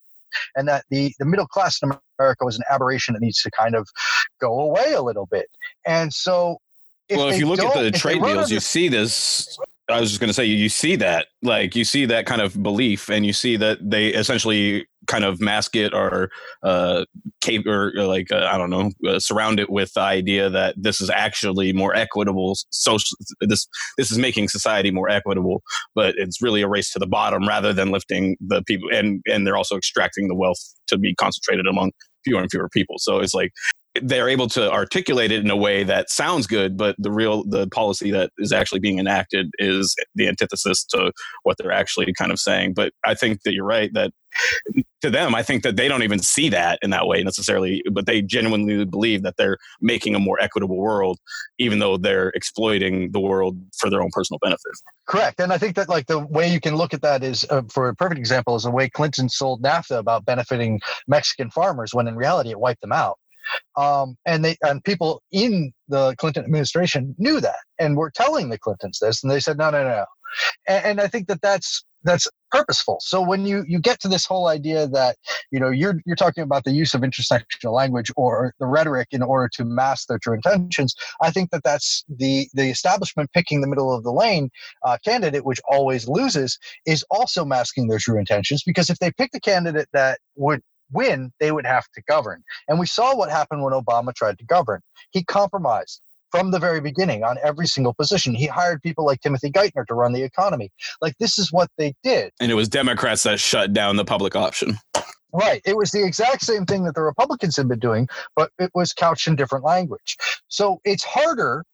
And 0.56 0.68
that 0.68 0.84
the, 0.90 1.12
the 1.18 1.24
middle 1.24 1.46
class 1.46 1.80
in 1.82 1.90
America 2.18 2.44
was 2.44 2.56
an 2.56 2.64
aberration 2.70 3.14
that 3.14 3.20
needs 3.20 3.42
to 3.42 3.50
kind 3.50 3.74
of 3.74 3.88
go 4.40 4.60
away 4.60 4.92
a 4.92 5.02
little 5.02 5.26
bit. 5.26 5.46
And 5.86 6.12
so, 6.12 6.58
well, 7.10 7.28
if 7.28 7.38
you 7.38 7.46
look 7.46 7.60
at 7.60 7.82
the 7.82 7.90
trade 7.90 8.22
deals, 8.22 8.50
you 8.50 8.60
see 8.60 8.88
this. 8.88 9.58
I 9.90 10.00
was 10.00 10.10
just 10.10 10.20
going 10.20 10.28
to 10.28 10.34
say, 10.34 10.44
you 10.44 10.68
see 10.68 10.96
that, 10.96 11.26
like, 11.42 11.74
you 11.74 11.84
see 11.84 12.06
that 12.06 12.26
kind 12.26 12.40
of 12.40 12.62
belief, 12.62 13.08
and 13.08 13.24
you 13.24 13.32
see 13.32 13.56
that 13.56 13.78
they 13.82 14.08
essentially 14.08 14.86
kind 15.06 15.24
of 15.24 15.40
mask 15.40 15.74
it 15.76 15.94
or, 15.94 16.30
uh, 16.62 17.04
cape 17.40 17.66
or 17.66 17.92
uh, 17.98 18.06
like, 18.06 18.30
uh, 18.30 18.48
I 18.50 18.58
don't 18.58 18.70
know, 18.70 18.90
uh, 19.08 19.18
surround 19.18 19.58
it 19.58 19.70
with 19.70 19.92
the 19.94 20.00
idea 20.00 20.50
that 20.50 20.74
this 20.76 21.00
is 21.00 21.10
actually 21.10 21.72
more 21.72 21.94
equitable. 21.96 22.56
Social, 22.70 23.16
this 23.40 23.66
this 23.96 24.10
is 24.10 24.18
making 24.18 24.48
society 24.48 24.90
more 24.90 25.08
equitable, 25.08 25.62
but 25.94 26.14
it's 26.18 26.42
really 26.42 26.62
a 26.62 26.68
race 26.68 26.92
to 26.92 26.98
the 26.98 27.06
bottom 27.06 27.48
rather 27.48 27.72
than 27.72 27.90
lifting 27.90 28.36
the 28.40 28.62
people, 28.64 28.88
and 28.92 29.22
and 29.26 29.46
they're 29.46 29.56
also 29.56 29.76
extracting 29.76 30.28
the 30.28 30.34
wealth 30.34 30.60
to 30.88 30.98
be 30.98 31.14
concentrated 31.14 31.66
among 31.66 31.92
fewer 32.24 32.40
and 32.40 32.50
fewer 32.50 32.68
people. 32.68 32.96
So 32.98 33.18
it's 33.18 33.34
like 33.34 33.50
they're 34.02 34.28
able 34.28 34.48
to 34.48 34.70
articulate 34.70 35.32
it 35.32 35.40
in 35.40 35.50
a 35.50 35.56
way 35.56 35.82
that 35.84 36.10
sounds 36.10 36.46
good, 36.46 36.76
but 36.76 36.94
the 36.98 37.10
real 37.10 37.44
the 37.44 37.68
policy 37.68 38.10
that 38.12 38.30
is 38.38 38.52
actually 38.52 38.80
being 38.80 38.98
enacted 38.98 39.50
is 39.58 39.94
the 40.14 40.28
antithesis 40.28 40.84
to 40.84 41.12
what 41.42 41.56
they're 41.58 41.72
actually 41.72 42.12
kind 42.12 42.30
of 42.30 42.38
saying. 42.38 42.74
But 42.74 42.92
I 43.04 43.14
think 43.14 43.42
that 43.42 43.52
you're 43.52 43.64
right 43.64 43.92
that 43.94 44.12
to 45.02 45.10
them, 45.10 45.34
I 45.34 45.42
think 45.42 45.62
that 45.64 45.76
they 45.76 45.88
don't 45.88 46.02
even 46.02 46.20
see 46.20 46.48
that 46.50 46.78
in 46.82 46.90
that 46.90 47.06
way 47.06 47.22
necessarily, 47.22 47.82
but 47.90 48.06
they 48.06 48.22
genuinely 48.22 48.84
believe 48.84 49.22
that 49.22 49.36
they're 49.36 49.58
making 49.80 50.14
a 50.14 50.18
more 50.18 50.40
equitable 50.40 50.76
world, 50.76 51.18
even 51.58 51.78
though 51.78 51.96
they're 51.96 52.28
exploiting 52.30 53.10
the 53.12 53.20
world 53.20 53.58
for 53.76 53.90
their 53.90 54.02
own 54.02 54.10
personal 54.12 54.38
benefit. 54.40 54.72
Correct. 55.06 55.40
And 55.40 55.52
I 55.52 55.58
think 55.58 55.74
that 55.76 55.88
like 55.88 56.06
the 56.06 56.18
way 56.18 56.52
you 56.52 56.60
can 56.60 56.76
look 56.76 56.94
at 56.94 57.02
that 57.02 57.24
is 57.24 57.44
uh, 57.50 57.62
for 57.68 57.88
a 57.88 57.94
perfect 57.94 58.18
example 58.18 58.54
is 58.54 58.62
the 58.62 58.70
way 58.70 58.88
Clinton 58.88 59.28
sold 59.28 59.62
NAFTA 59.62 59.98
about 59.98 60.24
benefiting 60.24 60.80
Mexican 61.08 61.50
farmers 61.50 61.92
when 61.92 62.06
in 62.06 62.14
reality 62.14 62.50
it 62.50 62.60
wiped 62.60 62.82
them 62.82 62.92
out. 62.92 63.18
Um, 63.76 64.16
and 64.26 64.44
they 64.44 64.56
and 64.62 64.82
people 64.84 65.22
in 65.32 65.72
the 65.88 66.14
Clinton 66.16 66.44
administration 66.44 67.14
knew 67.18 67.40
that 67.40 67.58
and 67.78 67.96
were 67.96 68.10
telling 68.10 68.48
the 68.48 68.58
Clintons 68.58 68.98
this, 69.00 69.22
and 69.22 69.30
they 69.30 69.40
said 69.40 69.58
no, 69.58 69.70
no, 69.70 69.82
no. 69.82 70.04
And, 70.68 70.84
and 70.84 71.00
I 71.00 71.08
think 71.08 71.28
that 71.28 71.42
that's 71.42 71.84
that's 72.04 72.26
purposeful. 72.50 72.98
So 73.00 73.20
when 73.20 73.46
you 73.46 73.64
you 73.66 73.78
get 73.78 74.00
to 74.00 74.08
this 74.08 74.24
whole 74.24 74.48
idea 74.48 74.86
that 74.88 75.16
you 75.50 75.60
know 75.60 75.70
you're 75.70 76.00
you're 76.06 76.16
talking 76.16 76.42
about 76.42 76.64
the 76.64 76.72
use 76.72 76.94
of 76.94 77.02
intersectional 77.02 77.72
language 77.72 78.10
or 78.16 78.54
the 78.58 78.66
rhetoric 78.66 79.08
in 79.12 79.22
order 79.22 79.48
to 79.54 79.64
mask 79.64 80.08
their 80.08 80.18
true 80.18 80.34
intentions, 80.34 80.94
I 81.20 81.30
think 81.30 81.50
that 81.50 81.62
that's 81.64 82.04
the 82.08 82.48
the 82.54 82.70
establishment 82.70 83.30
picking 83.32 83.60
the 83.60 83.66
middle 83.66 83.94
of 83.94 84.02
the 84.02 84.12
lane 84.12 84.50
uh, 84.84 84.98
candidate, 85.04 85.44
which 85.44 85.60
always 85.68 86.08
loses, 86.08 86.58
is 86.86 87.04
also 87.10 87.44
masking 87.44 87.88
their 87.88 87.98
true 87.98 88.18
intentions 88.18 88.62
because 88.64 88.90
if 88.90 88.98
they 88.98 89.10
pick 89.12 89.30
the 89.32 89.40
candidate 89.40 89.88
that 89.92 90.18
would 90.36 90.62
win, 90.92 91.32
they 91.40 91.52
would 91.52 91.66
have 91.66 91.84
to 91.94 92.02
govern. 92.08 92.42
And 92.68 92.78
we 92.78 92.86
saw 92.86 93.16
what 93.16 93.30
happened 93.30 93.62
when 93.62 93.72
Obama 93.72 94.14
tried 94.14 94.38
to 94.38 94.44
govern. 94.44 94.80
He 95.10 95.24
compromised 95.24 96.00
from 96.30 96.50
the 96.50 96.58
very 96.58 96.80
beginning 96.80 97.24
on 97.24 97.36
every 97.42 97.66
single 97.66 97.94
position. 97.94 98.34
He 98.34 98.46
hired 98.46 98.82
people 98.82 99.04
like 99.04 99.20
Timothy 99.20 99.50
Geithner 99.50 99.86
to 99.86 99.94
run 99.94 100.12
the 100.12 100.22
economy. 100.22 100.70
Like 101.00 101.14
this 101.18 101.38
is 101.38 101.52
what 101.52 101.68
they 101.76 101.94
did. 102.02 102.32
And 102.40 102.50
it 102.50 102.54
was 102.54 102.68
Democrats 102.68 103.24
that 103.24 103.40
shut 103.40 103.72
down 103.72 103.96
the 103.96 104.04
public 104.04 104.36
option. 104.36 104.78
Right. 105.32 105.62
It 105.64 105.76
was 105.76 105.90
the 105.92 106.04
exact 106.04 106.42
same 106.42 106.66
thing 106.66 106.84
that 106.84 106.94
the 106.94 107.02
Republicans 107.02 107.56
had 107.56 107.68
been 107.68 107.78
doing, 107.78 108.08
but 108.34 108.50
it 108.58 108.70
was 108.74 108.92
couched 108.92 109.28
in 109.28 109.36
different 109.36 109.64
language. 109.64 110.16
So 110.48 110.80
it's 110.84 111.04
harder 111.04 111.64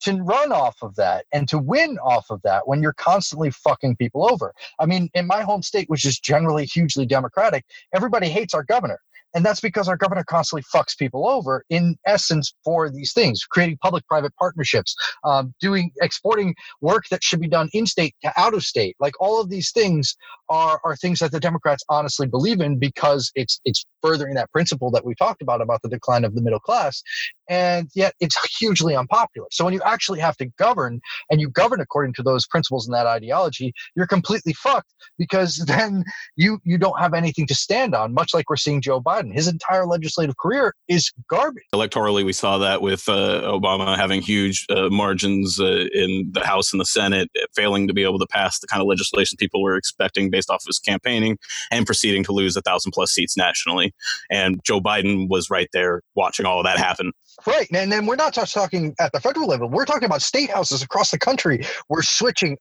to 0.00 0.22
run 0.22 0.52
off 0.52 0.76
of 0.82 0.94
that 0.96 1.26
and 1.32 1.48
to 1.48 1.58
win 1.58 1.98
off 1.98 2.26
of 2.30 2.40
that 2.42 2.66
when 2.68 2.82
you're 2.82 2.92
constantly 2.94 3.50
fucking 3.50 3.96
people 3.96 4.30
over. 4.30 4.52
I 4.78 4.86
mean, 4.86 5.08
in 5.14 5.26
my 5.26 5.42
home 5.42 5.62
state, 5.62 5.88
which 5.88 6.04
is 6.04 6.18
generally 6.18 6.66
hugely 6.66 7.06
democratic, 7.06 7.64
everybody 7.94 8.28
hates 8.28 8.54
our 8.54 8.64
governor. 8.64 9.00
And 9.34 9.44
that's 9.44 9.60
because 9.60 9.88
our 9.88 9.96
governor 9.96 10.24
constantly 10.24 10.64
fucks 10.74 10.96
people 10.96 11.28
over 11.28 11.64
in 11.68 11.96
essence 12.06 12.54
for 12.64 12.90
these 12.90 13.12
things, 13.12 13.44
creating 13.44 13.78
public 13.82 14.06
private 14.06 14.32
partnerships, 14.38 14.94
um, 15.24 15.54
doing 15.60 15.90
exporting 16.00 16.54
work 16.80 17.04
that 17.10 17.22
should 17.22 17.40
be 17.40 17.48
done 17.48 17.68
in 17.72 17.86
state 17.86 18.14
to 18.22 18.32
out 18.36 18.54
of 18.54 18.62
state. 18.62 18.96
Like 18.98 19.14
all 19.20 19.40
of 19.40 19.50
these 19.50 19.72
things 19.72 20.16
are, 20.48 20.80
are 20.84 20.96
things 20.96 21.18
that 21.18 21.32
the 21.32 21.40
Democrats 21.40 21.84
honestly 21.88 22.26
believe 22.26 22.60
in 22.60 22.78
because 22.78 23.30
it's 23.34 23.60
it's 23.64 23.84
furthering 24.02 24.34
that 24.34 24.50
principle 24.52 24.90
that 24.92 25.04
we 25.04 25.14
talked 25.14 25.42
about 25.42 25.60
about 25.60 25.82
the 25.82 25.88
decline 25.88 26.24
of 26.24 26.34
the 26.34 26.42
middle 26.42 26.60
class. 26.60 27.02
And 27.48 27.88
yet 27.94 28.14
it's 28.20 28.36
hugely 28.58 28.96
unpopular. 28.96 29.48
So 29.50 29.64
when 29.64 29.74
you 29.74 29.82
actually 29.84 30.20
have 30.20 30.36
to 30.38 30.46
govern 30.58 31.00
and 31.30 31.40
you 31.40 31.50
govern 31.50 31.80
according 31.80 32.14
to 32.14 32.22
those 32.22 32.46
principles 32.46 32.86
and 32.86 32.94
that 32.94 33.06
ideology, 33.06 33.72
you're 33.94 34.06
completely 34.06 34.52
fucked 34.52 34.92
because 35.18 35.56
then 35.66 36.04
you 36.36 36.58
you 36.64 36.78
don't 36.78 36.98
have 36.98 37.14
anything 37.14 37.46
to 37.48 37.54
stand 37.54 37.94
on, 37.94 38.14
much 38.14 38.32
like 38.34 38.48
we're 38.48 38.56
seeing 38.56 38.80
Joe 38.80 39.00
Biden. 39.00 39.15
His 39.24 39.48
entire 39.48 39.86
legislative 39.86 40.36
career 40.36 40.74
is 40.88 41.10
garbage. 41.28 41.64
Electorally, 41.74 42.24
we 42.24 42.32
saw 42.32 42.58
that 42.58 42.82
with 42.82 43.08
uh, 43.08 43.42
Obama 43.42 43.96
having 43.96 44.22
huge 44.22 44.66
uh, 44.70 44.88
margins 44.90 45.58
uh, 45.60 45.86
in 45.92 46.30
the 46.32 46.44
House 46.44 46.72
and 46.72 46.80
the 46.80 46.86
Senate, 46.86 47.30
failing 47.54 47.86
to 47.86 47.94
be 47.94 48.02
able 48.02 48.18
to 48.18 48.26
pass 48.26 48.58
the 48.58 48.66
kind 48.66 48.82
of 48.82 48.88
legislation 48.88 49.36
people 49.38 49.62
were 49.62 49.76
expecting 49.76 50.30
based 50.30 50.50
off 50.50 50.62
of 50.62 50.66
his 50.66 50.78
campaigning, 50.78 51.38
and 51.70 51.86
proceeding 51.86 52.24
to 52.24 52.32
lose 52.32 52.56
a 52.56 52.62
thousand 52.62 52.92
plus 52.92 53.10
seats 53.12 53.36
nationally. 53.36 53.94
And 54.30 54.60
Joe 54.64 54.80
Biden 54.80 55.28
was 55.28 55.50
right 55.50 55.68
there 55.72 56.02
watching 56.14 56.46
all 56.46 56.58
of 56.58 56.64
that 56.64 56.78
happen. 56.78 57.12
Right. 57.46 57.68
And 57.72 57.92
then 57.92 58.06
we're 58.06 58.16
not 58.16 58.32
just 58.32 58.54
talking 58.54 58.94
at 58.98 59.12
the 59.12 59.20
federal 59.20 59.46
level. 59.46 59.68
We're 59.68 59.84
talking 59.84 60.06
about 60.06 60.22
state 60.22 60.50
houses 60.50 60.82
across 60.82 61.10
the 61.10 61.18
country. 61.18 61.64
We're 61.88 62.02
switching 62.02 62.56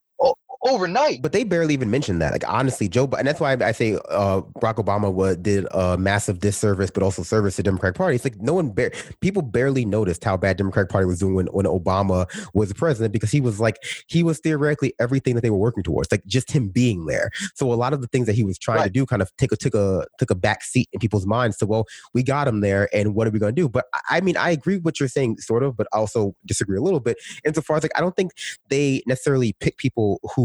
overnight. 0.63 1.21
But 1.21 1.31
they 1.31 1.43
barely 1.43 1.73
even 1.73 1.91
mentioned 1.91 2.21
that. 2.21 2.31
Like 2.31 2.47
honestly, 2.47 2.87
Joe, 2.87 3.09
and 3.17 3.27
that's 3.27 3.39
why 3.39 3.53
I 3.59 3.71
say 3.71 3.95
uh, 4.09 4.41
Barack 4.61 4.75
Obama 4.75 5.13
was, 5.13 5.37
did 5.37 5.67
a 5.71 5.97
massive 5.97 6.39
disservice, 6.39 6.91
but 6.91 7.03
also 7.03 7.23
service 7.23 7.55
to 7.57 7.63
Democratic 7.63 7.97
Party. 7.97 8.15
It's 8.15 8.23
like 8.23 8.37
no 8.41 8.53
one, 8.53 8.69
bar- 8.69 8.91
people 9.21 9.41
barely 9.41 9.85
noticed 9.85 10.23
how 10.23 10.37
bad 10.37 10.57
Democratic 10.57 10.89
Party 10.91 11.05
was 11.05 11.19
doing 11.19 11.35
when, 11.35 11.47
when 11.47 11.65
Obama 11.65 12.27
was 12.53 12.73
president 12.73 13.13
because 13.13 13.31
he 13.31 13.41
was 13.41 13.59
like 13.59 13.77
he 14.07 14.23
was 14.23 14.39
theoretically 14.39 14.93
everything 14.99 15.35
that 15.35 15.41
they 15.41 15.49
were 15.49 15.57
working 15.57 15.83
towards, 15.83 16.11
like 16.11 16.25
just 16.25 16.51
him 16.51 16.69
being 16.69 17.05
there. 17.05 17.29
So 17.55 17.71
a 17.71 17.75
lot 17.75 17.93
of 17.93 18.01
the 18.01 18.07
things 18.07 18.25
that 18.27 18.35
he 18.35 18.43
was 18.43 18.57
trying 18.57 18.83
to 18.83 18.89
do 18.89 19.05
kind 19.05 19.21
of 19.21 19.31
took 19.37 19.51
a 19.51 19.55
took 19.57 19.75
a 19.75 20.05
took 20.19 20.29
a 20.31 20.35
back 20.35 20.63
seat 20.63 20.89
in 20.93 20.99
people's 20.99 21.25
minds. 21.25 21.57
So 21.57 21.65
well, 21.65 21.85
we 22.13 22.23
got 22.23 22.47
him 22.47 22.61
there, 22.61 22.89
and 22.93 23.13
what 23.15 23.27
are 23.27 23.31
we 23.31 23.39
going 23.39 23.55
to 23.55 23.61
do? 23.61 23.67
But 23.69 23.85
I- 23.93 23.99
I 24.17 24.21
mean, 24.21 24.37
I 24.37 24.51
agree 24.51 24.75
with 24.75 24.85
what 24.85 24.99
you're 24.99 25.09
saying, 25.09 25.39
sort 25.39 25.61
of, 25.61 25.75
but 25.75 25.87
also 25.91 26.35
disagree 26.45 26.77
a 26.77 26.81
little 26.81 27.01
bit 27.01 27.17
insofar 27.43 27.75
as 27.75 27.83
like 27.83 27.91
I 27.97 28.01
don't 28.01 28.15
think 28.15 28.31
they 28.69 29.03
necessarily 29.05 29.53
pick 29.59 29.77
people 29.77 30.21
who 30.35 30.44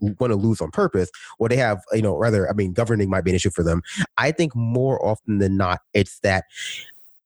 want 0.00 0.32
to 0.32 0.36
lose 0.36 0.60
on 0.60 0.70
purpose 0.70 1.10
or 1.38 1.48
they 1.48 1.56
have 1.56 1.80
you 1.92 2.02
know 2.02 2.16
rather 2.16 2.50
i 2.50 2.52
mean 2.52 2.72
governing 2.72 3.08
might 3.08 3.24
be 3.24 3.30
an 3.30 3.36
issue 3.36 3.50
for 3.50 3.62
them 3.62 3.82
i 4.18 4.32
think 4.32 4.54
more 4.56 5.04
often 5.04 5.38
than 5.38 5.56
not 5.56 5.80
it's 5.94 6.18
that 6.20 6.44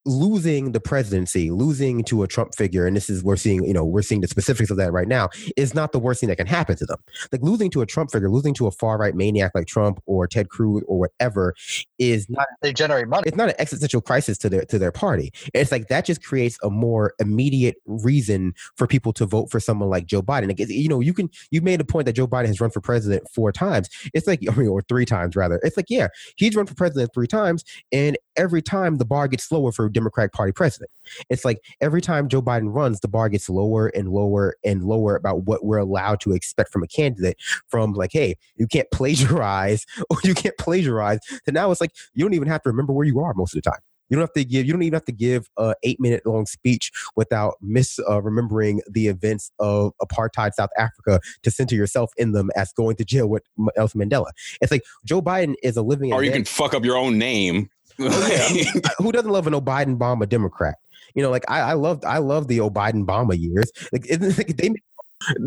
losing 0.07 0.73
the 0.73 0.81
presidency 0.81 1.51
losing 1.51 2.03
to 2.05 2.23
a 2.23 2.27
trump 2.27 2.55
figure 2.55 2.87
and 2.87 2.97
this 2.97 3.11
is 3.11 3.23
we're 3.23 3.37
seeing 3.37 3.65
you 3.65 3.73
know 3.73 3.85
we're 3.85 4.03
seeing 4.03 4.21
the 4.21 4.29
specifics 4.29 4.71
of 4.71 4.77
that 4.77 4.93
right 4.93 5.09
now 5.09 5.29
is 5.57 5.75
not 5.75 5.93
the 5.93 5.99
worst 5.99 6.21
thing 6.21 6.29
that 6.29 6.37
can 6.37 6.47
happen 6.47 6.77
to 6.77 6.87
them 6.87 6.99
like 7.33 7.43
losing 7.43 7.71
to 7.71 7.83
a 7.83 7.87
trump 7.87 8.11
figure 8.11 8.31
losing 8.31 8.55
to 8.55 8.67
a 8.67 8.71
far 8.71 8.99
right 8.99 9.15
maniac 9.15 9.53
like 9.55 9.67
trump 9.67 10.01
or 10.07 10.27
ted 10.27 10.49
cruz 10.49 10.83
or 10.87 10.99
whatever 10.99 11.55
is 11.99 12.29
not 12.31 12.47
They 12.63 12.73
generate 12.73 13.09
money. 13.09 13.25
it's 13.27 13.37
not 13.37 13.49
an 13.49 13.55
existential 13.59 14.01
crisis 14.01 14.39
to 14.39 14.49
their 14.49 14.65
to 14.65 14.79
their 14.79 14.93
party. 14.93 15.33
It's 15.55 15.73
like 15.73 15.89
that 15.89 16.05
just 16.05 16.23
creates 16.23 16.59
a 16.63 16.71
more 16.71 17.15
immediate 17.19 17.77
reason 17.87 18.55
for 18.77 18.87
people 18.87 19.13
to 19.15 19.27
vote 19.27 19.51
for 19.51 19.61
someone 19.61 19.89
like 19.89 20.07
Joe 20.07 20.23
Biden. 20.23 20.49
Like, 20.49 20.59
you 20.69 20.89
know, 20.89 21.01
you 21.01 21.15
can 21.15 21.31
you 21.51 21.61
made 21.61 21.81
a 21.81 21.85
point 21.85 22.07
that 22.07 22.15
Joe 22.15 22.27
Biden 22.27 22.47
has 22.47 22.61
run 22.61 22.71
for 22.71 22.81
president 22.81 23.29
four 23.35 23.53
times. 23.53 23.89
It's 24.15 24.27
like 24.27 24.41
I 24.49 24.55
mean, 24.55 24.69
or 24.69 24.83
three 24.83 25.05
times 25.05 25.37
rather. 25.37 25.61
It's 25.63 25.77
like 25.77 25.87
yeah, 25.89 26.09
he's 26.37 26.55
run 26.57 26.67
for 26.67 26.75
president 26.75 27.11
three 27.15 27.27
times, 27.27 27.65
and 27.93 28.17
every 28.37 28.63
time 28.63 28.97
the 28.97 29.05
bar 29.05 29.29
gets 29.29 29.51
lower 29.51 29.73
for 29.73 29.87
a 29.87 29.93
Democratic 29.93 30.33
Party 30.33 30.53
president. 30.53 30.91
It's 31.31 31.45
like 31.45 31.61
every 31.81 32.01
time 32.01 32.29
Joe 32.29 32.43
Biden 32.43 32.75
runs, 32.75 33.01
the 33.01 33.09
bar 33.09 33.29
gets 33.29 33.49
lower 33.49 33.89
and 33.89 34.09
lower 34.09 34.57
and 34.65 34.85
lower 34.85 35.17
about 35.17 35.45
what 35.45 35.65
we're 35.65 35.79
allowed 35.79 36.21
to 36.21 36.33
expect 36.33 36.73
from 36.73 36.83
a 36.83 36.89
candidate. 36.89 37.37
From 37.69 37.93
like, 37.93 38.11
hey, 38.13 38.37
you 38.57 38.67
can't 38.67 38.91
plagiarize 38.93 39.87
or 40.11 40.19
you 40.25 40.35
can't 40.35 40.57
plagiarize. 40.59 41.21
To 41.45 41.53
now, 41.53 41.71
it's 41.71 41.81
like 41.81 41.93
you 42.15 42.25
don't 42.25 42.35
even 42.35 42.49
have 42.49 42.63
to 42.63 42.71
remember 42.71 42.93
where 42.93 43.07
you 43.07 43.21
are 43.21 43.35
most 43.35 43.55
of 43.55 43.63
the 43.63 43.71
time. 43.71 43.81
You 44.09 44.17
don't 44.17 44.23
have 44.23 44.33
to 44.35 44.45
give. 44.45 44.67
You 44.67 44.73
don't 44.73 44.83
even 44.83 44.95
have 44.95 45.05
to 45.07 45.13
give 45.13 45.49
a 45.57 45.75
eight 45.83 46.01
minute 46.01 46.25
long 46.25 46.47
speech 46.47 46.93
without 47.17 47.55
mis 47.61 47.99
uh, 48.09 48.23
remembering 48.23 48.81
the 48.89 49.09
events 49.09 49.51
of 49.59 49.93
apartheid 50.01 50.55
South 50.55 50.71
Africa 50.79 51.21
to 51.43 51.51
center 51.51 51.75
yourself 51.75 52.13
in 52.17 52.33
them 52.33 52.51
as 52.57 52.73
going 52.73 52.97
to 52.97 53.05
jail 53.05 53.29
with 53.29 53.43
Nelson 53.77 54.01
Mandela. 54.01 54.31
It's 54.61 54.71
like 54.71 54.83
Joe 55.05 55.21
Biden 55.21 55.55
is 55.63 55.77
a 55.77 55.83
living. 55.83 56.13
Or 56.13 56.23
you 56.23 56.31
can 56.31 56.45
fuck 56.45 56.75
up 56.75 56.85
your 56.85 56.97
own 56.97 57.19
name. 57.19 57.69
Oh, 58.01 58.29
yeah. 58.53 58.81
Who 58.99 59.13
doesn't 59.13 59.31
love 59.31 59.47
an 59.47 59.55
Biden 59.55 59.97
Obama 59.99 60.29
Democrat? 60.29 60.77
You 61.15 61.23
know, 61.23 61.31
like 61.31 61.45
I, 61.49 61.61
I 61.61 61.73
loved 61.73 62.05
I 62.05 62.19
love 62.19 62.47
the 62.49 62.59
Biden 62.59 63.07
Obama 63.07 63.39
years. 63.39 63.73
Like, 63.93 64.07
like 64.37 64.57
they 64.57 64.75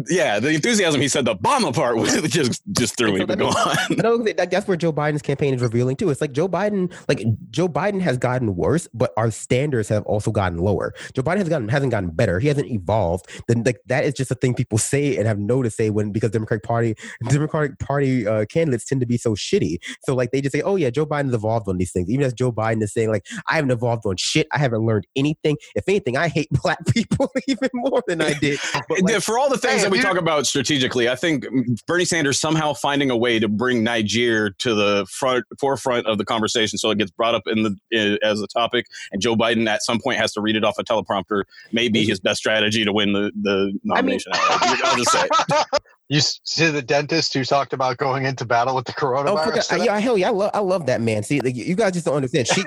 yeah, 0.10 0.40
the 0.40 0.50
enthusiasm 0.50 1.00
he 1.00 1.08
said 1.08 1.26
the 1.26 1.36
Obama 1.36 1.74
part 1.74 1.96
was 1.98 2.20
just 2.24 2.62
just 2.72 2.98
threw 2.98 3.14
me. 3.14 3.26
Go 3.26 3.48
on. 3.48 3.78
No, 3.92 4.18
that's 4.24 4.68
where 4.68 4.78
Joe 4.78 4.92
Biden's 4.92 5.22
campaign 5.22 5.54
is 5.54 5.62
revealing 5.62 5.96
too. 5.96 6.10
It's 6.10 6.22
like 6.22 6.32
Joe 6.32 6.48
Biden, 6.48 6.92
like 7.08 7.24
Joe 7.52 7.68
Biden 7.68 8.02
has 8.02 8.18
gotten 8.18 8.56
worse, 8.56 8.88
but 8.94 9.14
our 9.16 9.32
standards 9.32 9.88
have 9.90 10.04
also 10.06 10.32
gotten 10.32 10.58
lower. 10.58 10.94
Joe 11.14 11.22
Biden 11.22 11.38
has 11.38 11.50
gotten 11.50 11.70
hasn't 11.70 11.92
gotten 11.92 12.10
better. 12.10 12.40
He 12.40 12.48
hasn't 12.48 12.70
evolved. 12.70 13.30
Then 13.48 13.64
like 13.64 13.80
that 13.86 14.06
is 14.06 14.14
just 14.16 14.32
a 14.32 14.36
thing 14.36 14.56
people 14.56 14.78
say 14.78 15.18
and 15.18 15.28
have 15.28 15.40
no 15.40 15.62
to 15.62 15.70
say 15.70 15.90
when 15.92 16.12
because 16.12 16.32
Democratic 16.32 16.64
Party 16.64 16.96
Democratic 17.30 17.78
Party 17.80 18.26
uh, 18.26 18.46
candidates 18.46 18.86
tend 18.86 19.02
to 19.02 19.08
be 19.08 19.18
so 19.18 19.36
shitty. 19.36 19.78
So 20.04 20.16
like 20.16 20.32
they 20.32 20.42
just 20.42 20.54
say, 20.54 20.62
oh 20.62 20.78
yeah, 20.78 20.90
Joe 20.90 21.06
Biden's 21.06 21.34
evolved 21.34 21.70
on 21.70 21.78
these 21.78 21.92
things. 21.92 22.10
Even 22.10 22.26
as 22.26 22.34
Joe 22.34 22.52
Biden 22.52 22.82
is 22.82 22.92
saying 22.92 23.10
like 23.10 23.26
I 23.48 23.56
haven't 23.56 23.72
evolved 23.72 24.06
on 24.06 24.18
shit. 24.18 24.48
I 24.52 24.58
haven't 24.58 24.82
learned 24.82 25.06
anything. 25.16 25.58
If 25.76 25.88
anything, 25.88 26.18
I 26.18 26.28
hate 26.28 26.50
black 26.64 26.84
people 26.88 27.32
even 27.48 27.70
more 27.74 28.04
than 28.08 28.22
I 28.22 28.34
did. 28.34 28.60
But, 28.88 29.02
like, 29.02 29.22
For 29.22 29.38
all 29.38 29.50
the 29.50 29.59
things 29.60 29.78
hey, 29.78 29.84
that 29.84 29.92
we 29.92 30.00
talk 30.02 30.18
about 30.18 30.48
strategically, 30.48 31.10
I 31.10 31.16
think 31.16 31.46
Bernie 31.86 32.06
Sanders 32.06 32.40
somehow 32.40 32.74
finding 32.74 33.10
a 33.10 33.18
way 33.18 33.40
to 33.40 33.48
bring 33.48 33.84
Niger 33.84 34.52
to 34.52 34.74
the 34.74 35.06
front 35.10 35.46
forefront 35.60 36.08
of 36.08 36.18
the 36.18 36.26
conversation, 36.26 36.78
so 36.78 36.90
it 36.90 36.98
gets 36.98 37.12
brought 37.12 37.36
up 37.36 37.44
in 37.46 37.64
the 37.64 38.20
as 38.24 38.42
a 38.42 38.48
topic, 38.48 38.88
and 39.12 39.22
Joe 39.22 39.36
Biden 39.36 39.68
at 39.68 39.84
some 39.84 40.00
point 40.00 40.18
has 40.18 40.34
to 40.34 40.42
read 40.42 40.56
it 40.56 40.64
off 40.64 40.78
a 40.80 40.84
teleprompter. 40.84 41.44
May 41.72 41.90
be 41.90 42.06
his 42.06 42.20
best 42.20 42.40
strategy 42.40 42.86
to 42.86 42.94
win 42.94 43.14
the 43.14 43.32
the 43.42 43.78
nomination. 43.84 44.32
I 44.34 44.72
mean, 44.72 44.82
I'll 44.84 44.98
just 45.04 45.12
say. 45.12 45.28
You 46.10 46.22
see 46.22 46.70
the 46.72 46.82
dentist 46.82 47.36
who 47.36 47.46
talked 47.46 47.72
about 47.72 47.98
going 47.98 48.26
into 48.26 48.44
battle 48.44 48.76
with 48.76 48.86
the 48.86 48.94
coronavirus. 48.94 49.80
Oh, 49.80 49.84
yeah, 49.84 50.00
hell 50.00 50.18
yeah, 50.18 50.30
I 50.30 50.32
love, 50.32 50.52
I 50.56 50.60
love 50.60 50.88
that 50.88 51.02
man. 51.02 51.22
See, 51.22 51.40
like, 51.40 51.56
you 51.56 51.76
guys 51.76 51.94
just 51.94 52.06
don't 52.06 52.16
understand. 52.16 52.48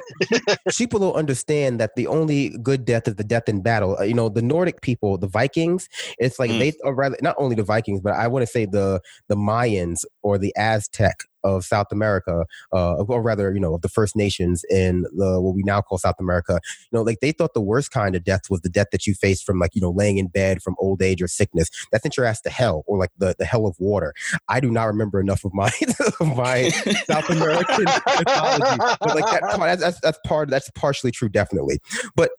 She, 0.71 0.87
people 0.87 1.01
don't 1.01 1.15
understand 1.15 1.81
that 1.81 1.97
the 1.97 2.07
only 2.07 2.51
good 2.63 2.85
death 2.85 3.09
is 3.09 3.17
the 3.17 3.25
death 3.25 3.49
in 3.49 3.61
battle. 3.61 3.97
Uh, 3.99 4.05
you 4.05 4.15
know, 4.15 4.29
the 4.29 4.43
Nordic 4.43 4.81
people, 4.81 5.19
the 5.19 5.27
Vikings. 5.27 5.89
It's 6.19 6.39
like 6.39 6.51
mm. 6.51 6.59
they, 6.61 6.73
or 6.85 6.95
rather, 6.95 7.17
not 7.21 7.35
only 7.37 7.57
the 7.57 7.65
Vikings, 7.65 8.01
but 8.01 8.15
I 8.15 8.29
want 8.29 8.45
to 8.45 8.47
say 8.47 8.65
the 8.65 9.01
the 9.29 9.35
Mayans 9.35 10.05
or 10.23 10.39
the 10.39 10.55
Aztec 10.57 11.25
of 11.45 11.65
South 11.65 11.89
America, 11.93 12.45
uh, 12.73 12.95
or 12.95 13.23
rather, 13.23 13.53
you 13.53 13.61
know, 13.61 13.75
of 13.75 13.83
the 13.83 13.89
First 13.89 14.17
Nations 14.17 14.65
in 14.71 15.03
the 15.15 15.41
what 15.41 15.55
we 15.55 15.63
now 15.63 15.81
call 15.81 15.99
South 15.99 16.17
America. 16.19 16.61
You 16.91 16.99
know, 16.99 17.03
like 17.03 17.21
they 17.21 17.33
thought 17.33 17.55
the 17.55 17.61
worst 17.61 17.91
kind 17.91 18.15
of 18.15 18.25
death 18.25 18.43
was 18.51 18.61
the 18.61 18.69
death 18.69 18.89
that 18.93 19.07
you 19.07 19.15
face 19.15 19.43
from 19.43 19.59
like 19.59 19.75
you 19.75 19.81
know 19.81 19.91
laying 19.91 20.19
in 20.19 20.29
bed 20.29 20.63
from 20.63 20.77
old 20.79 21.03
age 21.03 21.23
or 21.23 21.29
sickness. 21.29 21.69
That 21.91 22.03
sent 22.03 22.17
your 22.17 22.27
ass 22.27 22.41
to 22.43 22.51
hell, 22.51 22.85
or 22.87 22.99
like 22.99 23.11
the, 23.19 23.35
the 23.39 23.45
hell 23.45 23.67
of 23.67 23.77
water. 23.79 24.15
I 24.49 24.61
do 24.61 24.71
not 24.71 24.85
remember 24.85 25.21
enough 25.21 25.45
of 25.45 25.55
my 25.55 25.71
of 26.21 26.37
my 26.37 26.69
South 26.69 27.29
American 27.31 27.85
mythology, 28.07 28.79
but 29.01 29.15
like 29.15 29.41
that, 29.41 29.59
that's, 29.59 29.81
that's 29.81 30.01
that's 30.01 30.19
part 30.27 30.51
that's 30.51 30.71
partially 30.71 31.11
true, 31.11 31.29
definitely. 31.29 31.81
But 32.17 32.31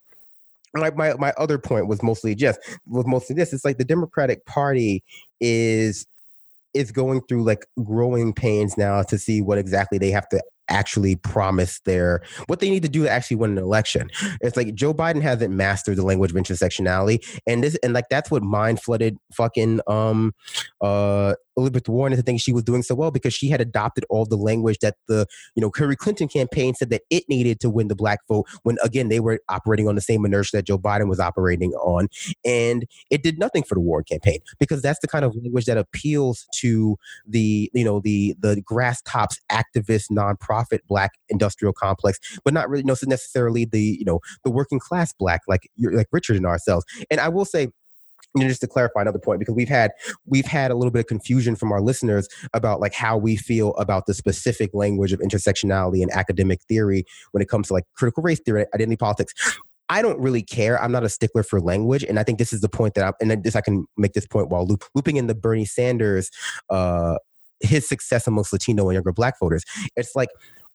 like 0.76 0.98
my, 0.98 1.14
my 1.16 1.34
other 1.38 1.58
point 1.58 1.88
was 1.88 2.02
mostly 2.02 2.36
just 2.36 2.60
was 2.88 3.06
mostly 3.06 3.36
this. 3.36 3.54
It's 3.54 3.66
like 3.66 3.78
the 3.78 3.86
Democratic 3.86 4.46
Party 4.46 5.04
is 5.40 6.08
is 6.74 6.92
going 6.92 7.22
through 7.28 7.44
like 7.44 7.66
growing 7.84 8.34
pains 8.34 8.78
now 8.78 9.04
to 9.04 9.18
see 9.18 9.42
what 9.42 9.58
exactly 9.58 9.98
they 9.98 10.12
have 10.12 10.28
to 10.30 10.42
actually 10.70 11.16
promise 11.18 11.80
their 11.82 12.22
what 12.48 12.60
they 12.60 12.70
need 12.70 12.84
to 12.84 12.90
do 12.90 13.04
to 13.04 13.10
actually 13.10 13.38
win 13.38 13.52
an 13.52 13.64
election. 13.64 14.10
It's 14.42 14.58
like 14.58 14.74
Joe 14.74 14.94
Biden 14.94 15.22
hasn't 15.22 15.54
mastered 15.54 15.98
the 15.98 16.04
language 16.04 16.32
of 16.32 16.38
intersectionality, 16.38 17.20
and 17.48 17.64
this 17.64 17.78
and 17.84 17.94
like 17.94 18.10
that's 18.10 18.32
what 18.32 18.44
mind 18.44 18.82
flooded 18.82 19.18
fucking 19.34 19.82
um 19.88 20.34
uh 20.82 21.36
Elizabeth 21.58 21.88
Warren 21.90 22.14
into 22.14 22.24
thinking 22.24 22.40
she 22.40 22.54
was 22.54 22.64
doing 22.64 22.84
so 22.84 22.96
well 22.96 23.12
because 23.12 23.34
she 23.34 23.50
had 23.50 23.62
adopted 23.62 24.06
all 24.10 24.26
the 24.26 24.38
language 24.38 24.80
that 24.80 24.96
the 25.08 25.26
you 25.56 25.62
know 25.62 25.72
Hillary 25.76 25.96
Clinton 25.96 26.28
campaign 26.28 26.74
said 26.76 26.90
that 26.90 27.02
it 27.10 27.24
needed 27.30 27.60
to 27.62 27.70
win 27.70 27.88
the 27.88 27.96
black 27.96 28.20
vote 28.28 28.48
when 28.64 28.78
again 28.84 29.10
they 29.10 29.20
were 29.20 29.40
operating 29.50 29.88
on 29.88 29.96
the 29.96 30.02
same 30.02 30.26
inertia 30.26 30.58
that 30.58 30.66
Joe 30.66 30.78
Biden 30.78 31.08
was 31.08 31.20
operating 31.20 31.72
on. 31.74 32.08
And 32.46 32.86
it 33.10 33.24
did 33.24 33.40
nothing 33.40 33.64
for 33.64 33.76
the 33.76 33.82
Warren 33.82 34.06
campaign 34.06 34.40
because 34.60 34.82
that's 34.82 35.00
the 35.00 35.08
kind 35.08 35.26
of 35.26 35.36
language 35.36 35.66
that 35.66 35.78
appeals 35.78 36.46
to 36.56 36.98
the 37.28 37.70
you 37.74 37.84
know 37.84 38.00
the 38.00 38.36
the 38.40 38.62
grass 38.62 39.02
tops 39.04 39.40
activist 39.52 40.06
nonprofit 40.12 40.80
black 40.88 41.12
industrial 41.30 41.74
complex 41.74 42.20
but 42.44 42.54
not 42.54 42.70
really 42.70 42.84
necessarily 42.84 43.66
the 43.66 43.98
you 44.00 44.06
know 44.06 44.20
the 44.44 44.52
working 44.52 44.80
class 44.80 45.14
black 45.14 45.42
like 45.48 45.70
like 45.78 46.08
Richard 46.12 46.38
and 46.38 46.46
ourselves. 46.46 46.86
And 47.10 47.20
I 47.20 47.30
will 47.30 47.46
say 47.46 47.70
know, 48.42 48.48
just 48.48 48.62
to 48.62 48.68
clarify 48.68 49.02
another 49.02 49.20
point 49.20 49.40
because 49.40 49.56
we've 49.56 49.70
had 49.70 49.92
we've 50.26 50.46
had 50.46 50.72
a 50.72 50.76
little 50.76 50.92
bit 50.92 51.00
of 51.00 51.08
confusion 51.08 51.56
from 51.56 51.72
our 51.72 51.82
listeners 51.82 52.28
about 52.54 52.80
like 52.80 52.94
how 52.94 53.18
we 53.18 53.36
feel 53.36 53.74
about 53.76 54.06
the 54.06 54.14
specific 54.14 54.72
language 54.74 55.14
of 55.14 55.20
intersectionality 55.20 56.02
and 56.02 56.12
academic 56.12 56.62
theory 56.64 57.06
when 57.32 57.42
it 57.42 57.50
comes 57.50 57.68
to 57.68 57.74
like 57.74 57.84
critical 57.96 58.24
race 58.24 58.40
theory 58.40 58.66
identity 58.74 58.98
politics 58.98 59.34
I 59.90 60.02
don't 60.02 60.20
really 60.20 60.42
care. 60.42 60.82
I'm 60.82 60.92
not 60.92 61.04
a 61.04 61.10
stickler 61.10 61.44
for 61.44 61.60
language, 61.60 62.04
and 62.04 62.18
I 62.18 62.24
think 62.24 62.40
this 62.40 62.54
is 62.54 62.62
the 62.62 62.70
point 62.70 62.94
that 62.96 63.06
I 63.06 63.12
and 63.22 63.44
this 63.44 63.56
I 63.56 63.62
can 63.62 63.86
make 63.98 64.14
this 64.14 64.26
point 64.26 64.50
while 64.50 64.66
loop, 64.66 64.86
looping 64.96 65.18
in 65.18 65.28
the 65.28 65.36
Bernie 65.36 65.66
Sanders, 65.66 66.32
uh, 66.70 67.18
his 67.60 67.88
success 67.88 68.26
amongst 68.26 68.54
Latino 68.54 68.88
and 68.88 68.96
younger 68.96 69.12
Black 69.12 69.38
voters. 69.40 69.64
It's 69.96 70.16
like 70.16 70.30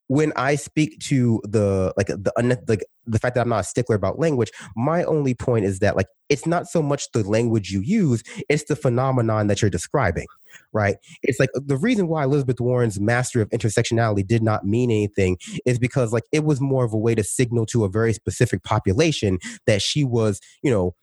when 0.09 0.33
I 0.37 0.57
speak 0.57 0.99
to 1.05 1.41
the 1.45 1.93
like 1.97 2.09
the 2.09 2.33
like 2.67 2.85
the 3.07 3.19
fact 3.19 3.35
that 3.35 3.43
I'm 3.43 3.49
not 3.49 3.61
a 3.61 3.65
stickler 3.65 3.97
about 3.97 4.19
language, 4.19 4.51
my 4.77 5.05
only 5.05 5.35
point 5.35 5.65
is 5.65 5.79
that 5.79 5.97
like 5.97 6.07
it's 6.29 6.47
not 6.47 6.67
so 6.67 6.83
much 6.83 7.11
the 7.13 7.23
language 7.23 7.71
you 7.71 7.81
use, 7.81 8.23
it's 8.49 8.65
the 8.65 8.77
phenomenon 8.77 9.47
that 9.47 9.63
you're 9.63 9.71
describing, 9.71 10.27
right? 10.73 10.97
It's 11.23 11.39
like 11.39 11.51
the 11.55 11.77
reason 11.77 12.09
why 12.09 12.25
Elizabeth 12.25 12.61
Warren's 12.61 12.99
mastery 12.99 13.43
of 13.43 13.51
intersectionality 13.51 14.27
did 14.27 14.43
not 14.43 14.65
mean 14.65 14.91
anything 14.91 15.37
is 15.67 15.79
because 15.79 16.13
like 16.13 16.25
it 16.33 16.45
was 16.45 16.61
more 16.61 16.85
of 16.85 16.93
a 16.93 16.99
way 16.99 17.15
to 17.15 17.25
signal 17.25 17.67
to 17.67 17.85
a 17.85 17.89
very 17.89 18.13
specific 18.13 18.63
population 18.65 19.39
that 19.67 19.83
she 19.83 20.05
was, 20.05 20.41
you 20.63 20.71
know, 20.71 20.95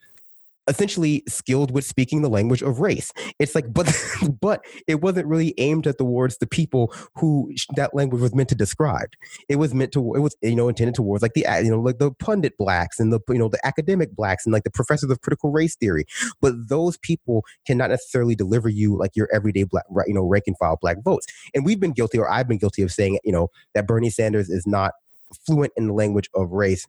essentially 0.67 1.23
skilled 1.27 1.71
with 1.71 1.85
speaking 1.85 2.21
the 2.21 2.29
language 2.29 2.61
of 2.61 2.79
race. 2.79 3.11
It's 3.39 3.55
like, 3.55 3.73
but 3.73 3.87
but 4.41 4.63
it 4.87 5.01
wasn't 5.01 5.27
really 5.27 5.53
aimed 5.57 5.87
at 5.87 5.97
towards 5.97 6.37
the 6.37 6.47
people 6.47 6.93
who 7.15 7.51
that 7.75 7.95
language 7.95 8.21
was 8.21 8.33
meant 8.33 8.49
to 8.49 8.55
describe. 8.55 9.09
It 9.49 9.57
was 9.57 9.73
meant 9.73 9.91
to, 9.93 10.13
it 10.15 10.19
was 10.19 10.35
you 10.41 10.55
know 10.55 10.69
intended 10.69 10.95
towards 10.95 11.21
like 11.21 11.33
the 11.33 11.45
you 11.63 11.69
know 11.69 11.79
like 11.79 11.99
the 11.99 12.11
pundit 12.11 12.57
blacks 12.57 12.99
and 12.99 13.11
the 13.11 13.19
you 13.29 13.37
know 13.37 13.49
the 13.49 13.63
academic 13.65 14.15
blacks 14.15 14.45
and 14.45 14.53
like 14.53 14.63
the 14.63 14.71
professors 14.71 15.09
of 15.09 15.21
critical 15.21 15.51
race 15.51 15.75
theory. 15.75 16.05
But 16.41 16.53
those 16.69 16.97
people 16.97 17.45
cannot 17.65 17.89
necessarily 17.89 18.35
deliver 18.35 18.69
you 18.69 18.97
like 18.97 19.15
your 19.15 19.29
everyday 19.33 19.63
black 19.63 19.85
you 20.07 20.13
know 20.13 20.23
rank 20.23 20.45
and 20.47 20.57
file 20.57 20.77
black 20.81 21.03
votes. 21.03 21.27
And 21.53 21.65
we've 21.65 21.79
been 21.79 21.93
guilty, 21.93 22.17
or 22.17 22.29
I've 22.29 22.47
been 22.47 22.57
guilty 22.57 22.81
of 22.81 22.91
saying 22.91 23.19
you 23.23 23.31
know 23.31 23.49
that 23.73 23.87
Bernie 23.87 24.09
Sanders 24.09 24.49
is 24.49 24.65
not 24.67 24.93
fluent 25.45 25.73
in 25.75 25.87
the 25.87 25.93
language 25.93 26.29
of 26.33 26.51
race 26.51 26.87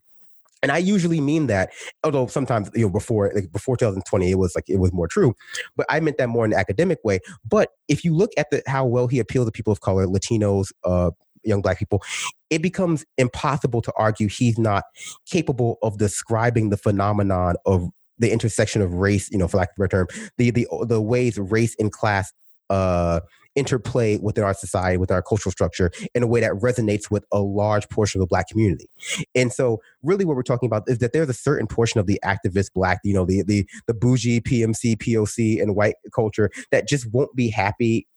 and 0.63 0.71
I 0.71 0.77
usually 0.77 1.21
mean 1.21 1.47
that, 1.47 1.71
although 2.03 2.27
sometimes 2.27 2.69
you 2.73 2.81
know 2.83 2.89
before 2.89 3.31
like 3.33 3.51
before 3.51 3.77
2020 3.77 4.31
it 4.31 4.35
was 4.35 4.55
like 4.55 4.65
it 4.67 4.77
was 4.77 4.91
more 4.93 5.07
true, 5.07 5.33
but 5.75 5.85
I 5.89 5.99
meant 5.99 6.17
that 6.17 6.29
more 6.29 6.45
in 6.45 6.53
an 6.53 6.59
academic 6.59 6.99
way. 7.03 7.19
But 7.47 7.69
if 7.87 8.03
you 8.03 8.15
look 8.15 8.31
at 8.37 8.47
the 8.51 8.63
how 8.67 8.85
well 8.85 9.07
he 9.07 9.19
appealed 9.19 9.47
to 9.47 9.51
people 9.51 9.71
of 9.73 9.81
color, 9.81 10.05
Latinos, 10.05 10.71
uh, 10.83 11.11
young 11.43 11.61
black 11.61 11.79
people, 11.79 12.01
it 12.49 12.61
becomes 12.61 13.05
impossible 13.17 13.81
to 13.81 13.93
argue 13.97 14.27
he's 14.27 14.57
not 14.57 14.83
capable 15.25 15.77
of 15.81 15.97
describing 15.97 16.69
the 16.69 16.77
phenomenon 16.77 17.55
of 17.65 17.89
the 18.19 18.31
intersection 18.31 18.81
of 18.81 18.93
race, 18.93 19.29
you 19.31 19.37
know, 19.37 19.47
for 19.47 19.57
lack 19.57 19.69
of 19.69 19.73
a 19.77 19.87
better 19.87 20.05
term, 20.05 20.29
the 20.37 20.51
the 20.51 20.67
the 20.87 21.01
ways 21.01 21.37
race 21.37 21.75
and 21.79 21.91
class 21.91 22.33
uh 22.69 23.21
interplay 23.57 24.17
within 24.17 24.43
our 24.43 24.53
society, 24.53 24.97
with 24.97 25.11
our 25.11 25.21
cultural 25.21 25.51
structure 25.51 25.91
in 26.13 26.23
a 26.23 26.27
way 26.27 26.39
that 26.39 26.53
resonates 26.53 27.09
with 27.11 27.25
a 27.31 27.39
large 27.39 27.89
portion 27.89 28.21
of 28.21 28.23
the 28.23 28.27
black 28.27 28.47
community. 28.47 28.87
And 29.35 29.51
so 29.51 29.81
really 30.03 30.23
what 30.23 30.35
we're 30.35 30.43
talking 30.43 30.67
about 30.67 30.83
is 30.87 30.99
that 30.99 31.11
there's 31.11 31.27
a 31.27 31.33
certain 31.33 31.67
portion 31.67 31.99
of 31.99 32.05
the 32.05 32.19
activist 32.23 32.71
black, 32.73 32.99
you 33.03 33.13
know, 33.13 33.25
the 33.25 33.41
the 33.41 33.67
the 33.87 33.93
bougie 33.93 34.39
PMC, 34.39 34.97
POC 34.97 35.61
and 35.61 35.75
white 35.75 35.95
culture 36.13 36.49
that 36.71 36.87
just 36.87 37.11
won't 37.11 37.35
be 37.35 37.49
happy 37.49 38.07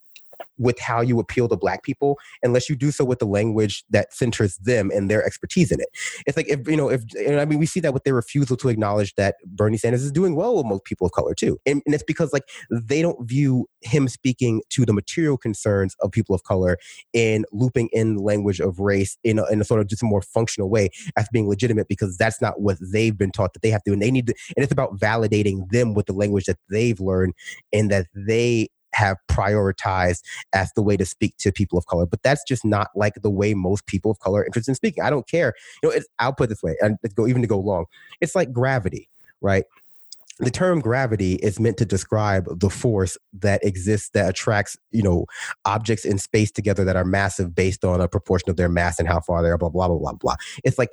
with 0.57 0.79
how 0.79 1.01
you 1.01 1.19
appeal 1.19 1.47
to 1.47 1.57
black 1.57 1.83
people 1.83 2.17
unless 2.43 2.69
you 2.69 2.75
do 2.75 2.91
so 2.91 3.03
with 3.03 3.19
the 3.19 3.25
language 3.25 3.83
that 3.89 4.13
centers 4.13 4.57
them 4.57 4.91
and 4.93 5.09
their 5.09 5.25
expertise 5.25 5.71
in 5.71 5.79
it. 5.79 5.87
It's 6.25 6.37
like 6.37 6.47
if 6.47 6.67
you 6.67 6.77
know 6.77 6.89
if 6.89 7.03
I 7.27 7.45
mean 7.45 7.59
we 7.59 7.65
see 7.65 7.79
that 7.81 7.93
with 7.93 8.03
their 8.03 8.15
refusal 8.15 8.57
to 8.57 8.69
acknowledge 8.69 9.15
that 9.15 9.35
Bernie 9.45 9.77
Sanders 9.77 10.03
is 10.03 10.11
doing 10.11 10.35
well 10.35 10.55
with 10.57 10.65
most 10.65 10.85
people 10.85 11.05
of 11.05 11.13
color 11.13 11.33
too, 11.33 11.57
and, 11.65 11.81
and 11.85 11.95
it's 11.95 12.03
because 12.03 12.33
like 12.33 12.43
they 12.71 13.01
don't 13.01 13.27
view 13.27 13.67
him 13.81 14.07
speaking 14.07 14.61
to 14.69 14.85
the 14.85 14.93
material 14.93 15.37
concerns 15.37 15.95
of 16.01 16.11
people 16.11 16.35
of 16.35 16.43
color 16.43 16.77
and 17.13 17.45
looping 17.51 17.89
in 17.91 18.17
language 18.17 18.59
of 18.59 18.79
race 18.79 19.17
in 19.23 19.39
a, 19.39 19.45
in 19.47 19.61
a 19.61 19.63
sort 19.63 19.81
of 19.81 19.87
just 19.87 20.03
a 20.03 20.05
more 20.05 20.21
functional 20.21 20.69
way 20.69 20.89
as 21.17 21.27
being 21.31 21.47
legitimate 21.47 21.87
because 21.87 22.17
that's 22.17 22.41
not 22.41 22.61
what 22.61 22.77
they've 22.93 23.17
been 23.17 23.31
taught 23.31 23.53
that 23.53 23.61
they 23.61 23.69
have 23.69 23.83
to 23.83 23.91
and 23.91 24.01
they 24.01 24.11
need 24.11 24.27
to 24.27 24.33
and 24.55 24.63
it's 24.63 24.71
about 24.71 24.97
validating 24.97 25.69
them 25.69 25.93
with 25.93 26.05
the 26.05 26.13
language 26.13 26.45
that 26.45 26.57
they've 26.69 26.99
learned 26.99 27.33
and 27.73 27.89
that 27.91 28.07
they 28.15 28.67
have 28.93 29.17
prioritized 29.29 30.21
as 30.53 30.71
the 30.75 30.81
way 30.81 30.97
to 30.97 31.05
speak 31.05 31.35
to 31.37 31.51
people 31.51 31.77
of 31.77 31.85
color. 31.85 32.05
But 32.05 32.23
that's 32.23 32.43
just 32.43 32.65
not 32.65 32.89
like 32.95 33.15
the 33.21 33.29
way 33.29 33.53
most 33.53 33.85
people 33.87 34.11
of 34.11 34.19
color 34.19 34.41
are 34.41 34.45
interested 34.45 34.71
in 34.71 34.75
speaking. 34.75 35.03
I 35.03 35.09
don't 35.09 35.27
care. 35.27 35.53
You 35.83 35.89
know, 35.89 35.99
I'll 36.19 36.33
put 36.33 36.49
this 36.49 36.63
way, 36.63 36.75
and 36.81 36.97
go 37.15 37.27
even 37.27 37.41
to 37.41 37.47
go 37.47 37.59
long. 37.59 37.85
It's 38.19 38.35
like 38.35 38.51
gravity, 38.51 39.09
right? 39.41 39.65
the 40.41 40.49
term 40.49 40.79
gravity 40.79 41.35
is 41.35 41.59
meant 41.59 41.77
to 41.77 41.85
describe 41.85 42.47
the 42.59 42.69
force 42.69 43.17
that 43.31 43.63
exists 43.63 44.09
that 44.13 44.29
attracts 44.29 44.75
you 44.91 45.03
know 45.03 45.25
objects 45.65 46.03
in 46.03 46.17
space 46.17 46.51
together 46.51 46.83
that 46.83 46.95
are 46.95 47.05
massive 47.05 47.53
based 47.53 47.85
on 47.85 48.01
a 48.01 48.07
proportion 48.07 48.49
of 48.49 48.57
their 48.57 48.69
mass 48.69 48.99
and 48.99 49.07
how 49.07 49.19
far 49.19 49.43
they 49.43 49.49
are 49.49 49.57
blah 49.57 49.69
blah 49.69 49.87
blah 49.87 49.97
blah 49.97 50.13
blah 50.13 50.35
it's 50.63 50.79
like 50.79 50.89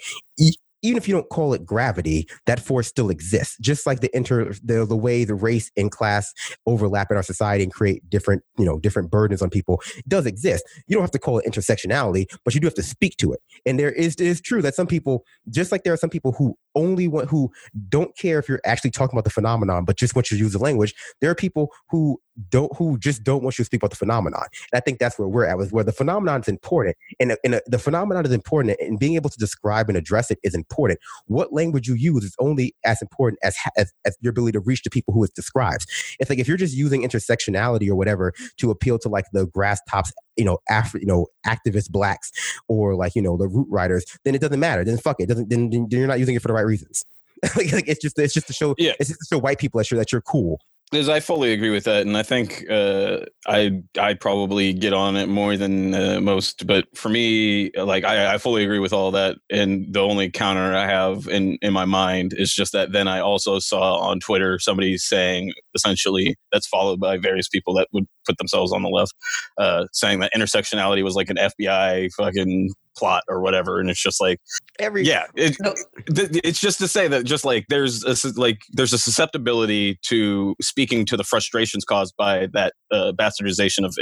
even 0.83 0.97
if 0.97 1.09
you 1.09 1.15
don't 1.15 1.29
call 1.29 1.53
it 1.55 1.65
gravity, 1.65 2.29
that 2.47 2.61
force 2.61 2.87
still 2.87 3.11
exists. 3.11 3.57
Just 3.61 3.87
like 3.87 4.01
the 4.01 4.15
inter 4.17 4.53
the, 4.63 4.87
the 4.87 4.97
way 4.97 5.25
the 5.25 5.35
race 5.35 5.71
and 5.77 5.91
class 5.91 6.33
overlap 6.67 7.11
in 7.11 7.17
our 7.17 7.23
society 7.23 7.65
and 7.65 7.73
create 7.73 8.09
different, 8.09 8.43
you 8.59 8.65
know, 8.65 8.79
different 8.79 9.11
burdens 9.11 9.43
on 9.43 9.51
people 9.51 9.81
does 10.07 10.27
exist. 10.27 10.65
You 10.87 10.95
don't 10.95 11.03
have 11.03 11.11
to 11.13 11.19
call 11.19 11.39
it 11.39 11.47
intersectionality, 11.47 12.27
but 12.45 12.55
you 12.55 12.61
do 12.61 12.67
have 12.67 12.75
to 12.75 12.83
speak 12.83 13.17
to 13.19 13.33
it. 13.33 13.41
And 13.67 13.79
there 13.79 13.93
is 13.93 14.15
it 14.15 14.21
is 14.21 14.41
true 14.41 14.63
that 14.63 14.75
some 14.75 14.87
people, 14.87 15.25
just 15.51 15.73
like 15.73 15.85
there 15.85 15.93
are 15.93 15.99
some 15.99 16.11
people 16.11 16.33
who 16.33 16.57
only 16.79 17.09
want 17.09 17.29
who 17.29 17.51
don't 17.89 18.17
care 18.17 18.39
if 18.39 18.49
you're 18.49 18.61
actually 18.65 18.91
talking 18.93 19.17
about 19.17 19.25
the 19.25 19.31
phenomenon, 19.31 19.85
but 19.85 19.97
just 19.97 20.15
want 20.15 20.31
you 20.31 20.37
to 20.39 20.43
use 20.43 20.53
the 20.53 20.59
language. 20.59 20.95
There 21.21 21.31
are 21.31 21.35
people 21.35 21.73
who 21.91 22.21
don't 22.51 22.75
who 22.77 22.97
just 22.99 23.25
don't 23.25 23.43
want 23.43 23.59
you 23.59 23.65
to 23.65 23.67
speak 23.67 23.81
about 23.81 23.91
the 23.91 23.97
phenomenon. 23.97 24.45
And 24.73 24.79
I 24.79 24.81
think 24.81 25.01
that's 25.01 25.19
where 25.19 25.27
we're 25.29 25.45
at, 25.45 25.59
with 25.59 25.73
where 25.73 25.83
the 25.83 25.93
phenomenon 25.93 26.41
is 26.41 26.49
important, 26.49 26.97
and, 27.19 27.37
and 27.45 27.61
the 27.67 27.79
phenomenon 27.79 28.25
is 28.25 28.33
important, 28.33 28.77
and 28.81 28.99
being 28.99 29.17
able 29.17 29.31
to 29.31 29.39
describe 29.39 29.89
and 29.89 29.99
address 29.99 30.31
it 30.31 30.39
is 30.45 30.55
important. 30.55 31.01
What 31.27 31.53
language 31.53 31.89
you 31.89 31.95
use 31.95 32.25
is 32.25 32.35
only 32.39 32.75
as 32.85 33.03
important 33.03 33.41
as, 33.43 33.57
as 33.77 33.93
as 34.05 34.17
your 34.21 34.31
ability 34.31 34.53
to 34.53 34.61
reach 34.61 34.83
the 34.83 34.91
people 34.91 35.13
who 35.13 35.25
it 35.25 35.35
describes. 35.35 35.87
It's 36.21 36.31
like 36.31 36.39
if 36.39 36.47
you're 36.47 36.57
just 36.57 36.77
using 36.77 37.03
intersectionality 37.03 37.89
or 37.89 37.97
whatever 37.97 38.33
to 38.59 38.71
appeal 38.71 38.99
to 39.01 39.09
like 39.09 39.25
the 39.33 39.47
grass 39.47 39.81
tops 39.91 40.13
you 40.39 40.45
know, 40.45 40.59
Afri- 40.71 41.01
you 41.01 41.07
know, 41.07 41.27
activist 41.47 41.91
blacks 41.91 42.33
or 42.69 42.95
like, 42.95 43.15
you 43.15 43.23
know, 43.23 43.37
the 43.37 43.49
root 43.49 43.67
riders, 43.71 44.07
then 44.25 44.35
it 44.35 44.41
doesn't 44.41 44.61
matter. 44.61 44.85
Then 44.85 44.97
fuck 44.97 45.17
it. 45.19 45.29
Doesn't 45.29 45.51
then, 45.51 45.71
then 45.71 45.89
you're 45.91 46.07
not 46.07 46.19
using 46.19 46.37
it 46.37 46.43
for 46.43 46.49
the 46.49 46.55
right 46.55 46.67
reasons. 46.67 47.05
like, 47.57 47.73
like, 47.73 47.89
it's 47.89 48.01
just 48.01 48.19
it's 48.19 48.35
just 48.35 48.47
to 48.49 48.53
show 48.53 48.75
yeah. 48.79 48.93
it's 48.99 49.11
just 49.11 49.21
to 49.21 49.27
show 49.35 49.39
white 49.39 49.59
people 49.59 49.79
that 49.79 49.91
you're 49.91 49.99
that 49.99 50.13
you're 50.13 50.21
cool. 50.21 50.61
Because 50.91 51.11
I 51.11 51.21
fully 51.21 51.53
agree 51.53 51.69
with 51.69 51.85
that, 51.85 52.07
and 52.07 52.17
I 52.17 52.23
think 52.23 52.65
uh, 52.71 53.19
I 53.47 53.83
I 53.99 54.15
probably 54.15 54.73
get 54.73 54.95
on 54.95 55.17
it 55.17 55.29
more 55.29 55.59
than 55.59 55.95
uh, 55.95 56.19
most. 56.19 56.67
But 56.67 56.87
for 56.97 57.11
me, 57.11 57.71
like 57.77 58.05
I, 58.05 58.35
I 58.35 58.39
fully 58.39 58.65
agree 58.65 58.79
with 58.79 58.95
all 58.95 59.11
that, 59.11 59.37
and 59.51 59.93
the 59.93 60.01
only 60.01 60.31
counter 60.31 60.75
I 60.75 60.87
have 60.87 61.29
in 61.29 61.59
in 61.61 61.75
my 61.75 61.85
mind 61.85 62.33
is 62.35 62.55
just 62.55 62.73
that 62.73 62.93
then 62.93 63.07
I 63.07 63.21
also 63.21 63.59
saw 63.59 63.99
on 63.99 64.19
Twitter 64.19 64.59
somebody 64.59 64.97
saying 64.97 65.53
essentially 65.75 66.37
that's 66.53 66.67
followed 66.67 67.01
by 67.01 67.19
various 67.19 67.49
people 67.49 67.75
that 67.75 67.89
would 67.93 68.07
put 68.29 68.39
themselves 68.39 68.73
on 68.73 68.83
the 68.83 68.89
left, 68.89 69.15
uh, 69.59 69.87
saying 69.93 70.21
that 70.21 70.33
intersectionality 70.37 71.03
was 71.03 71.15
like 71.15 71.31
an 71.31 71.37
FBI 71.37 72.11
fucking 72.17 72.71
plot 72.99 73.23
or 73.29 73.41
whatever 73.41 73.79
and 73.79 73.89
it's 73.89 74.03
just 74.03 74.21
like 74.21 74.39
every 74.81 75.05
yeah 75.05 75.25
it, 75.37 75.57
no. 75.61 75.73
th- 76.13 76.31
it's 76.43 76.59
just 76.59 76.79
to 76.81 76.89
say 76.89 77.07
that 77.07 77.25
just 77.25 77.45
like 77.45 77.65
there's 77.69 78.03
a 78.03 78.17
like 78.35 78.59
there's 78.73 78.93
a 78.93 78.99
susceptibility 78.99 79.97
to 80.03 80.57
speaking 80.61 81.07
to 81.07 81.17
the 81.17 81.23
frustrations 81.23 81.85
caused 81.85 82.13
by 82.19 82.49
that 82.53 82.73
uh, 82.91 83.13
bastardization 83.13 83.85
of 83.85 83.95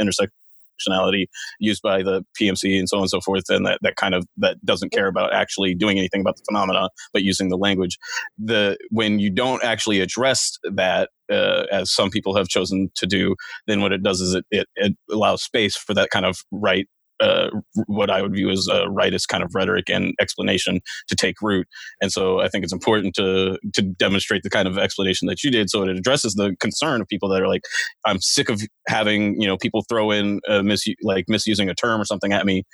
intersectionality 0.76 1.26
used 1.58 1.82
by 1.82 2.02
the 2.02 2.24
PMC 2.40 2.78
and 2.78 2.88
so 2.88 2.98
on 2.98 3.02
and 3.02 3.10
so 3.10 3.20
forth, 3.20 3.44
and 3.48 3.66
that, 3.66 3.78
that 3.82 3.96
kind 3.96 4.14
of 4.14 4.26
that 4.36 4.64
doesn't 4.64 4.92
care 4.92 5.06
about 5.06 5.32
actually 5.32 5.74
doing 5.74 5.98
anything 5.98 6.20
about 6.20 6.36
the 6.36 6.42
phenomena, 6.46 6.88
but 7.12 7.22
using 7.22 7.48
the 7.48 7.56
language. 7.56 7.98
The 8.38 8.76
when 8.90 9.18
you 9.18 9.30
don't 9.30 9.62
actually 9.64 10.00
address 10.00 10.58
that, 10.64 11.10
uh, 11.30 11.64
as 11.72 11.90
some 11.90 12.10
people 12.10 12.36
have 12.36 12.48
chosen 12.48 12.90
to 12.94 13.06
do, 13.06 13.34
then 13.66 13.80
what 13.80 13.92
it 13.92 14.02
does 14.02 14.20
is 14.20 14.34
it, 14.34 14.44
it, 14.50 14.66
it 14.76 14.96
allows 15.10 15.42
space 15.42 15.76
for 15.76 15.94
that 15.94 16.10
kind 16.10 16.24
of 16.24 16.38
right 16.50 16.88
uh, 17.20 17.48
what 17.86 18.10
I 18.10 18.22
would 18.22 18.32
view 18.32 18.50
as 18.50 18.68
a 18.70 18.86
rightist 18.86 19.28
kind 19.28 19.42
of 19.42 19.54
rhetoric 19.54 19.88
and 19.88 20.14
explanation 20.20 20.80
to 21.08 21.16
take 21.16 21.40
root. 21.40 21.66
And 22.00 22.12
so 22.12 22.40
I 22.40 22.48
think 22.48 22.64
it's 22.64 22.72
important 22.72 23.14
to 23.16 23.58
to 23.74 23.82
demonstrate 23.82 24.42
the 24.42 24.50
kind 24.50 24.68
of 24.68 24.78
explanation 24.78 25.26
that 25.28 25.42
you 25.42 25.50
did, 25.50 25.70
so 25.70 25.82
it 25.82 25.88
addresses 25.88 26.34
the 26.34 26.56
concern 26.60 27.00
of 27.00 27.08
people 27.08 27.28
that 27.30 27.42
are 27.42 27.48
like, 27.48 27.62
I'm 28.04 28.20
sick 28.20 28.48
of 28.48 28.60
having 28.88 29.40
you 29.40 29.46
know 29.46 29.56
people 29.56 29.84
throw 29.88 30.10
in 30.10 30.40
mis- 30.62 30.86
like 31.02 31.26
misusing 31.28 31.68
a 31.68 31.74
term 31.74 32.00
or 32.00 32.04
something 32.04 32.32
at 32.32 32.46
me 32.46 32.64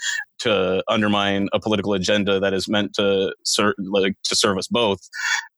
to 0.41 0.83
undermine 0.89 1.49
a 1.53 1.61
political 1.61 1.95
agenda 1.95 2.41
that 2.41 2.53
is 2.53 2.69
meant 2.69 2.95
to 2.95 3.33
serve 3.45 3.75
like 3.79 4.15
to 4.25 4.35
serve 4.37 4.59
us 4.59 4.67
both, 4.69 5.01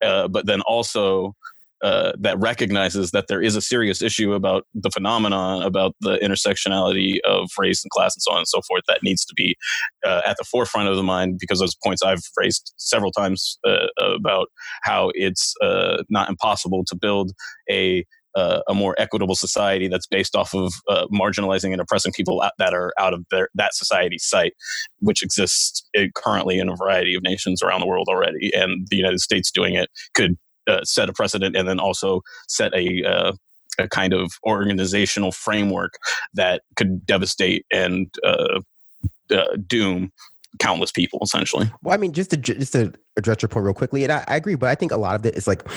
uh, 0.03 0.27
but 0.27 0.45
then 0.45 0.61
also 0.61 1.33
uh, 1.85 2.13
that 2.19 2.35
recognizes 2.39 3.11
that 3.11 3.27
there 3.27 3.43
is 3.43 3.55
a 3.55 3.61
serious 3.61 4.01
issue 4.01 4.33
about 4.33 4.65
the 4.73 4.89
phenomenon, 4.89 5.61
about 5.61 5.95
the 6.01 6.17
intersectionality 6.17 7.19
of 7.25 7.47
race 7.59 7.83
and 7.83 7.91
class 7.91 8.15
and 8.15 8.23
so 8.23 8.31
on 8.31 8.39
and 8.39 8.47
so 8.47 8.59
forth 8.67 8.81
that 8.87 9.03
needs 9.03 9.23
to 9.23 9.35
be 9.35 9.55
uh, 10.03 10.21
at 10.25 10.35
the 10.37 10.43
forefront 10.43 10.89
of 10.89 10.95
the 10.95 11.03
mind 11.03 11.37
because 11.39 11.59
those 11.59 11.75
points 11.83 12.01
I've 12.01 12.23
raised 12.37 12.73
several 12.77 13.11
times 13.11 13.59
uh, 13.67 13.85
about 14.01 14.47
how 14.81 15.11
it's 15.13 15.53
uh, 15.61 16.01
not 16.09 16.27
impossible 16.27 16.83
to 16.87 16.95
build 16.95 17.33
a 17.69 18.03
uh, 18.35 18.61
a 18.67 18.73
more 18.73 18.95
equitable 18.97 19.35
society 19.35 19.87
that's 19.87 20.07
based 20.07 20.35
off 20.35 20.53
of 20.53 20.73
uh, 20.89 21.05
marginalizing 21.07 21.71
and 21.71 21.79
oppressing 21.79 22.11
people 22.11 22.43
that 22.57 22.73
are 22.73 22.91
out 22.99 23.13
of 23.13 23.23
their, 23.31 23.47
that 23.55 23.73
society's 23.73 24.25
sight, 24.25 24.51
which 24.99 25.23
exists 25.23 25.87
currently 26.15 26.59
in 26.59 26.67
a 26.67 26.75
variety 26.75 27.15
of 27.15 27.23
nations 27.23 27.61
around 27.63 27.79
the 27.79 27.87
world 27.87 28.07
already. 28.09 28.51
And 28.53 28.87
the 28.89 28.97
United 28.97 29.21
States 29.21 29.49
doing 29.51 29.75
it 29.75 29.89
could 30.15 30.35
uh, 30.67 30.83
set 30.83 31.09
a 31.09 31.13
precedent 31.13 31.55
and 31.55 31.67
then 31.67 31.79
also 31.79 32.21
set 32.47 32.73
a 32.73 33.03
uh, 33.03 33.33
a 33.77 33.87
kind 33.89 34.13
of 34.13 34.31
organizational 34.45 35.31
framework 35.31 35.95
that 36.33 36.61
could 36.75 37.05
devastate 37.05 37.65
and 37.71 38.09
uh, 38.23 38.61
uh, 39.31 39.57
doom 39.67 40.11
countless 40.59 40.91
people 40.91 41.19
essentially. 41.21 41.69
Well 41.83 41.93
i 41.93 41.97
mean 41.97 42.13
just 42.13 42.29
to 42.31 42.37
just 42.37 42.73
to 42.73 42.93
address 43.17 43.41
your 43.41 43.49
point 43.49 43.65
real 43.65 43.73
quickly 43.73 44.03
and 44.03 44.11
I, 44.11 44.23
I 44.27 44.35
agree 44.35 44.55
but 44.55 44.69
i 44.69 44.75
think 44.75 44.91
a 44.91 44.97
lot 44.97 45.15
of 45.15 45.25
it 45.25 45.35
is 45.35 45.47
like 45.47 45.67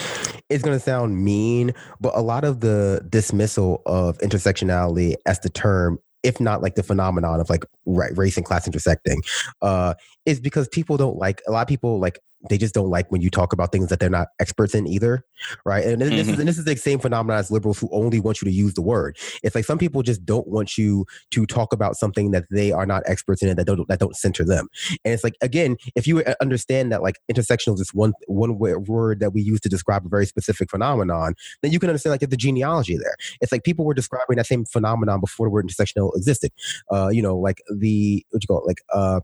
it's 0.48 0.62
going 0.62 0.76
to 0.76 0.82
sound 0.82 1.24
mean 1.24 1.72
but 2.00 2.16
a 2.16 2.20
lot 2.20 2.44
of 2.44 2.60
the 2.60 3.04
dismissal 3.08 3.82
of 3.86 4.18
intersectionality 4.18 5.14
as 5.26 5.40
the 5.40 5.50
term 5.50 5.98
if 6.22 6.40
not 6.40 6.62
like 6.62 6.74
the 6.74 6.82
phenomenon 6.82 7.40
of 7.40 7.48
like 7.48 7.64
race 7.86 8.36
and 8.36 8.44
class 8.44 8.66
intersecting 8.66 9.22
uh 9.62 9.94
is 10.26 10.40
because 10.40 10.68
people 10.68 10.96
don't 10.96 11.16
like 11.16 11.42
a 11.46 11.52
lot 11.52 11.62
of 11.62 11.68
people 11.68 12.00
like 12.00 12.20
they 12.48 12.58
just 12.58 12.74
don't 12.74 12.88
like 12.88 13.10
when 13.10 13.20
you 13.20 13.30
talk 13.30 13.52
about 13.52 13.72
things 13.72 13.88
that 13.88 13.98
they're 13.98 14.08
not 14.08 14.28
experts 14.38 14.74
in 14.74 14.86
either, 14.86 15.24
right? 15.64 15.84
And 15.84 16.00
this, 16.00 16.10
mm-hmm. 16.10 16.30
is, 16.30 16.38
and 16.38 16.48
this 16.48 16.58
is 16.58 16.64
the 16.64 16.76
same 16.76 17.00
phenomenon 17.00 17.38
as 17.38 17.50
liberals 17.50 17.80
who 17.80 17.88
only 17.90 18.20
want 18.20 18.40
you 18.40 18.46
to 18.46 18.52
use 18.52 18.74
the 18.74 18.82
word. 18.82 19.18
It's 19.42 19.54
like 19.54 19.64
some 19.64 19.78
people 19.78 20.02
just 20.02 20.24
don't 20.24 20.46
want 20.46 20.78
you 20.78 21.04
to 21.32 21.46
talk 21.46 21.72
about 21.72 21.96
something 21.96 22.30
that 22.30 22.44
they 22.50 22.70
are 22.70 22.86
not 22.86 23.02
experts 23.06 23.42
in 23.42 23.48
and 23.48 23.58
that 23.58 23.66
don't 23.66 23.86
that 23.88 23.98
don't 23.98 24.14
center 24.14 24.44
them. 24.44 24.68
And 25.04 25.12
it's 25.12 25.24
like 25.24 25.34
again, 25.42 25.76
if 25.96 26.06
you 26.06 26.22
uh, 26.22 26.34
understand 26.40 26.92
that 26.92 27.02
like 27.02 27.16
intersectional 27.30 27.74
is 27.74 27.80
just 27.80 27.94
one 27.94 28.12
one 28.28 28.58
word 28.58 29.20
that 29.20 29.32
we 29.32 29.42
use 29.42 29.60
to 29.60 29.68
describe 29.68 30.06
a 30.06 30.08
very 30.08 30.26
specific 30.26 30.70
phenomenon, 30.70 31.34
then 31.62 31.72
you 31.72 31.80
can 31.80 31.90
understand 31.90 32.12
like 32.12 32.28
the 32.28 32.36
genealogy 32.36 32.96
there. 32.96 33.16
It's 33.40 33.50
like 33.50 33.64
people 33.64 33.84
were 33.84 33.94
describing 33.94 34.36
that 34.36 34.46
same 34.46 34.64
phenomenon 34.64 35.20
before 35.20 35.46
the 35.46 35.50
word 35.50 35.66
intersectional 35.66 36.16
existed. 36.16 36.52
Uh, 36.90 37.08
you 37.08 37.22
know, 37.22 37.36
like 37.36 37.62
the 37.74 38.24
what 38.30 38.42
you 38.42 38.46
call 38.46 38.60
it, 38.60 38.66
like 38.66 38.80
uh 38.92 39.20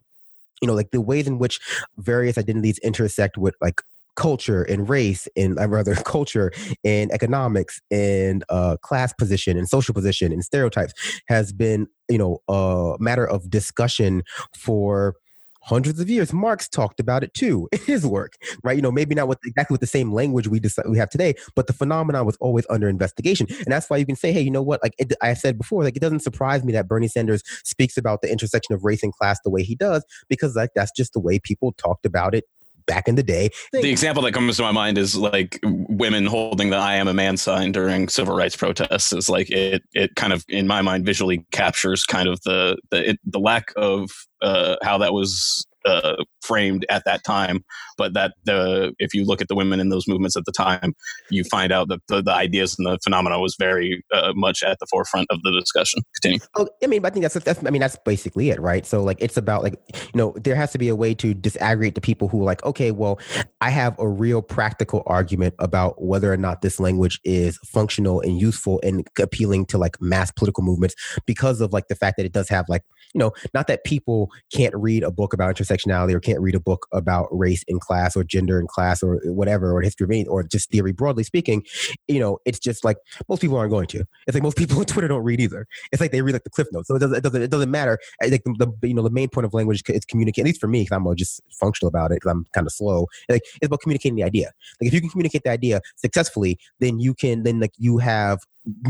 you 0.64 0.66
know, 0.66 0.74
like 0.74 0.92
the 0.92 1.00
ways 1.02 1.26
in 1.26 1.38
which 1.38 1.60
various 1.98 2.38
identities 2.38 2.78
intersect 2.78 3.36
with 3.36 3.54
like 3.60 3.82
culture 4.16 4.62
and 4.62 4.88
race 4.88 5.28
and 5.36 5.58
uh, 5.60 5.68
rather 5.68 5.94
culture 6.06 6.50
and 6.84 7.12
economics 7.12 7.82
and 7.90 8.44
uh, 8.48 8.78
class 8.80 9.12
position 9.12 9.58
and 9.58 9.68
social 9.68 9.92
position 9.92 10.32
and 10.32 10.42
stereotypes 10.42 10.94
has 11.28 11.52
been 11.52 11.86
you 12.08 12.16
know 12.16 12.38
a 12.48 12.96
matter 12.98 13.26
of 13.26 13.50
discussion 13.50 14.22
for 14.56 15.16
hundreds 15.64 16.00
of 16.00 16.08
years. 16.08 16.32
Marx 16.32 16.68
talked 16.68 17.00
about 17.00 17.24
it 17.24 17.34
too 17.34 17.68
in 17.72 17.80
his 17.80 18.06
work, 18.06 18.34
right? 18.62 18.76
You 18.76 18.82
know, 18.82 18.92
maybe 18.92 19.14
not 19.14 19.28
with 19.28 19.38
exactly 19.44 19.74
with 19.74 19.80
the 19.80 19.86
same 19.86 20.12
language 20.12 20.48
we 20.48 20.60
decide, 20.60 20.86
we 20.88 20.98
have 20.98 21.10
today, 21.10 21.34
but 21.54 21.66
the 21.66 21.72
phenomenon 21.72 22.26
was 22.26 22.36
always 22.36 22.66
under 22.70 22.88
investigation, 22.88 23.46
and 23.50 23.66
that's 23.66 23.88
why 23.88 23.96
you 23.96 24.06
can 24.06 24.16
say, 24.16 24.32
hey, 24.32 24.40
you 24.40 24.50
know 24.50 24.62
what? 24.62 24.82
Like 24.82 24.94
it, 24.98 25.12
I 25.22 25.34
said 25.34 25.58
before, 25.58 25.84
like 25.84 25.96
it 25.96 26.00
doesn't 26.00 26.20
surprise 26.20 26.64
me 26.64 26.72
that 26.72 26.88
Bernie 26.88 27.08
Sanders 27.08 27.42
speaks 27.64 27.96
about 27.96 28.22
the 28.22 28.30
intersection 28.30 28.74
of 28.74 28.84
race 28.84 29.02
and 29.02 29.12
class 29.12 29.38
the 29.44 29.50
way 29.50 29.62
he 29.62 29.74
does, 29.74 30.04
because 30.28 30.54
like 30.54 30.70
that's 30.74 30.92
just 30.96 31.12
the 31.12 31.20
way 31.20 31.38
people 31.38 31.72
talked 31.72 32.06
about 32.06 32.34
it 32.34 32.44
back 32.86 33.08
in 33.08 33.14
the 33.14 33.22
day. 33.22 33.50
The 33.72 33.90
example 33.90 34.22
that 34.24 34.32
comes 34.32 34.56
to 34.56 34.62
my 34.62 34.72
mind 34.72 34.98
is 34.98 35.16
like 35.16 35.58
women 35.62 36.26
holding 36.26 36.70
the 36.70 36.76
"I 36.76 36.94
am 36.94 37.08
a 37.08 37.14
man" 37.14 37.36
sign 37.36 37.72
during 37.72 38.08
civil 38.08 38.36
rights 38.36 38.56
protests. 38.56 39.12
Is 39.12 39.28
like 39.28 39.50
it. 39.50 39.82
It 39.92 40.14
kind 40.16 40.32
of, 40.32 40.44
in 40.48 40.66
my 40.66 40.82
mind, 40.82 41.06
visually 41.06 41.44
captures 41.52 42.04
kind 42.04 42.28
of 42.28 42.40
the 42.42 42.78
the 42.90 43.10
it, 43.10 43.18
the 43.24 43.40
lack 43.40 43.72
of 43.76 44.10
uh, 44.42 44.76
how 44.82 44.98
that 44.98 45.12
was 45.12 45.66
uh, 45.84 46.16
framed 46.42 46.84
at 46.88 47.04
that 47.04 47.24
time, 47.24 47.64
but 47.96 48.14
that 48.14 48.34
the 48.44 48.92
if 48.98 49.14
you 49.14 49.24
look 49.24 49.40
at 49.40 49.48
the 49.48 49.54
women 49.54 49.80
in 49.80 49.88
those 49.88 50.06
movements 50.06 50.36
at 50.36 50.44
the 50.44 50.52
time, 50.52 50.94
you 51.30 51.44
find 51.44 51.72
out 51.72 51.88
that 51.88 52.00
the, 52.08 52.22
the 52.22 52.32
ideas 52.32 52.76
and 52.78 52.86
the 52.86 52.98
phenomena 53.02 53.38
was 53.40 53.56
very 53.58 54.04
uh, 54.12 54.32
much 54.34 54.62
at 54.62 54.78
the 54.80 54.86
forefront 54.90 55.26
of 55.30 55.40
the 55.42 55.52
discussion. 55.52 56.02
Continue. 56.14 56.40
Oh, 56.56 56.68
I 56.82 56.86
mean, 56.86 57.04
I 57.04 57.10
think 57.10 57.22
that's, 57.22 57.34
that's 57.34 57.64
I 57.64 57.70
mean 57.70 57.80
that's 57.80 57.96
basically 58.04 58.50
it, 58.50 58.60
right? 58.60 58.86
So 58.86 59.02
like 59.02 59.18
it's 59.20 59.36
about 59.36 59.62
like 59.62 59.74
you 59.92 60.18
know 60.18 60.34
there 60.42 60.56
has 60.56 60.72
to 60.72 60.78
be 60.78 60.88
a 60.88 60.96
way 60.96 61.14
to 61.14 61.34
disaggregate 61.34 61.94
the 61.94 62.00
people 62.00 62.28
who 62.28 62.42
are 62.42 62.44
like 62.44 62.64
okay, 62.64 62.90
well, 62.90 63.18
I 63.60 63.70
have 63.70 63.98
a 63.98 64.08
real 64.08 64.42
practical 64.42 65.02
argument 65.06 65.54
about 65.58 66.02
whether 66.02 66.32
or 66.32 66.36
not 66.36 66.62
this 66.62 66.80
language 66.80 67.20
is 67.24 67.58
functional 67.64 68.20
and 68.20 68.40
useful 68.40 68.80
and 68.82 69.06
appealing 69.18 69.66
to 69.66 69.78
like 69.78 70.00
mass 70.00 70.30
political 70.30 70.62
movements 70.62 70.94
because 71.26 71.60
of 71.60 71.72
like 71.72 71.88
the 71.88 71.94
fact 71.94 72.16
that 72.16 72.26
it 72.26 72.32
does 72.32 72.48
have 72.48 72.66
like 72.68 72.82
you 73.14 73.18
know 73.18 73.32
not 73.52 73.66
that 73.66 73.84
people 73.84 74.30
can't 74.52 74.74
read 74.74 75.02
a 75.02 75.10
book 75.10 75.32
about 75.32 75.56
intersectionality 75.74 76.12
or 76.12 76.20
can't 76.20 76.40
read 76.40 76.54
a 76.54 76.60
book 76.60 76.86
about 76.92 77.28
race 77.30 77.64
in 77.68 77.78
class 77.78 78.16
or 78.16 78.24
gender 78.24 78.60
in 78.60 78.66
class 78.66 79.02
or 79.02 79.20
whatever 79.24 79.72
or 79.72 79.80
history 79.82 80.24
or 80.26 80.42
just 80.42 80.70
theory 80.70 80.92
broadly 80.92 81.24
speaking 81.24 81.64
you 82.08 82.20
know 82.20 82.38
it's 82.44 82.58
just 82.58 82.84
like 82.84 82.96
most 83.28 83.40
people 83.40 83.56
aren't 83.56 83.70
going 83.70 83.86
to. 83.86 84.04
It's 84.26 84.34
like 84.34 84.42
most 84.42 84.56
people 84.62 84.78
on 84.78 84.84
twitter 84.84 85.08
don't 85.08 85.24
read 85.24 85.40
either. 85.40 85.66
It's 85.92 86.00
like 86.00 86.12
they 86.12 86.22
read 86.22 86.32
like 86.32 86.44
the 86.44 86.50
cliff 86.50 86.68
notes. 86.72 86.88
So 86.88 86.96
it 86.96 87.00
doesn't 87.00 87.16
it 87.16 87.22
doesn't, 87.22 87.42
it 87.42 87.50
doesn't 87.50 87.70
matter. 87.70 87.98
Like 88.22 88.42
the, 88.44 88.72
the 88.80 88.88
you 88.88 88.94
know 88.94 89.02
the 89.02 89.10
main 89.10 89.28
point 89.28 89.44
of 89.44 89.54
language 89.54 89.82
is 89.88 90.04
communicate 90.04 90.42
at 90.42 90.46
least 90.46 90.60
for 90.60 90.68
me 90.68 90.82
because 90.82 90.96
i'm 90.96 91.16
just 91.16 91.40
functional 91.50 91.88
about 91.88 92.10
it 92.10 92.16
because 92.16 92.30
i'm 92.30 92.44
kind 92.52 92.66
of 92.66 92.72
slow 92.72 93.06
like 93.28 93.42
it's 93.60 93.66
about 93.66 93.80
communicating 93.80 94.16
the 94.16 94.24
idea. 94.24 94.52
Like 94.80 94.88
if 94.88 94.94
you 94.94 95.00
can 95.00 95.10
communicate 95.10 95.42
the 95.44 95.50
idea 95.50 95.80
successfully 95.96 96.58
then 96.80 96.98
you 96.98 97.14
can 97.14 97.42
then 97.42 97.60
like 97.60 97.72
you 97.78 97.98
have 97.98 98.40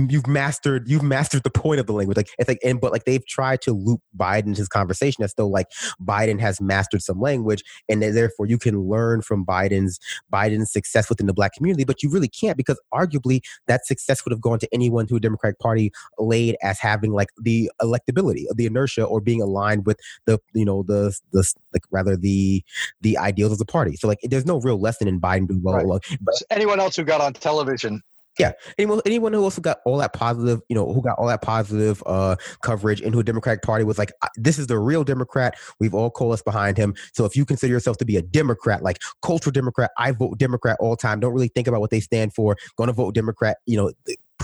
you've 0.09 0.27
mastered 0.27 0.89
you've 0.89 1.03
mastered 1.03 1.43
the 1.43 1.51
point 1.51 1.81
of 1.81 1.87
the 1.87 1.93
language. 1.93 2.17
Like 2.17 2.31
it's 2.39 2.49
like 2.49 2.59
and 2.65 2.81
but 2.81 2.93
like 2.93 3.05
they've 3.05 3.27
tried 3.27 3.61
to 3.63 3.73
loop 3.73 4.01
biden 4.17 4.47
into 4.49 4.61
this 4.61 4.69
conversation 4.69 5.25
as 5.25 5.35
though 5.35 5.49
like 5.49 5.67
biden 6.01 6.41
has 6.41 6.61
mastered 6.61 7.03
some 7.03 7.21
language 7.21 7.63
and 7.89 8.03
therefore 8.03 8.47
you 8.47 8.59
can 8.59 8.83
learn 8.83 9.23
from 9.23 9.45
biden's 9.45 9.99
biden's 10.33 10.73
success 10.73 11.09
within 11.09 11.27
the 11.27 11.33
black 11.33 11.53
community 11.55 11.85
but 11.85 12.03
you 12.03 12.11
really 12.11 12.29
can't 12.29 12.57
because 12.57 12.81
arguably 12.93 13.41
that 13.67 13.87
success 13.87 14.25
would 14.25 14.33
have 14.33 14.41
gone 14.41 14.59
to 14.59 14.69
anyone 14.73 15.07
who 15.09 15.17
a 15.17 15.21
democratic 15.21 15.59
party 15.59 15.91
laid 16.19 16.57
as 16.63 16.79
having 16.79 17.13
like 17.13 17.29
the 17.41 17.71
electability 17.83 18.45
of 18.51 18.57
the 18.57 18.67
inertia 18.67 19.05
or 19.05 19.21
being 19.21 19.43
aligned 19.43 19.87
with 19.87 19.99
the 20.27 20.39
you 20.55 20.65
know 20.65 20.83
the 20.85 21.17
the 21.33 21.45
like 21.73 21.83
rather 21.91 22.17
the 22.17 22.63
the 23.01 23.19
ideals 23.19 23.53
of 23.53 23.59
the 23.59 23.65
party. 23.65 23.97
So 23.97 24.09
like 24.09 24.21
there's 24.23 24.47
no 24.47 24.61
real 24.61 24.81
lesson 24.81 25.09
in 25.09 25.21
biden 25.21 25.49
doing 25.49 25.63
well 25.63 25.77
right. 25.77 26.01
but 26.21 26.35
anyone 26.51 26.81
else 26.81 26.97
who 26.97 27.05
got 27.05 27.21
on 27.21 27.33
television 27.33 28.03
yeah, 28.39 28.53
anyone 28.79 29.01
anyone 29.07 29.33
who 29.33 29.43
also 29.43 29.61
got 29.61 29.79
all 29.85 29.97
that 29.99 30.13
positive, 30.13 30.61
you 30.69 30.75
know, 30.75 30.93
who 30.93 31.01
got 31.03 31.19
all 31.19 31.27
that 31.27 31.43
positive 31.43 32.03
uh, 32.07 32.37
coverage 32.63 33.01
into 33.01 33.19
a 33.19 33.25
Democratic 33.25 33.63
Party 33.63 33.85
was 33.85 33.99
like, 33.99 34.13
this 34.37 34.59
is 34.59 34.67
the 34.67 34.79
real 34.79 35.05
Democrat. 35.05 35.57
We've 35.79 35.95
all 35.95 36.11
coalesced 36.11 36.45
behind 36.45 36.77
him. 36.77 36.95
So 37.13 37.25
if 37.25 37.37
you 37.37 37.45
consider 37.45 37.73
yourself 37.73 37.97
to 37.99 38.05
be 38.05 38.17
a 38.17 38.23
Democrat, 38.23 38.83
like 38.83 38.99
cultural 39.23 39.53
Democrat, 39.53 39.91
I 39.99 40.11
vote 40.13 40.39
Democrat 40.39 40.77
all 40.81 40.97
time. 40.97 41.21
Don't 41.21 41.33
really 41.33 41.49
think 41.49 41.69
about 41.69 41.81
what 41.81 41.91
they 41.91 42.01
stand 42.01 42.35
for. 42.35 42.57
Going 42.77 42.89
to 42.89 42.93
vote 42.93 43.15
Democrat. 43.15 43.59
You 43.67 43.77
know, 43.77 43.93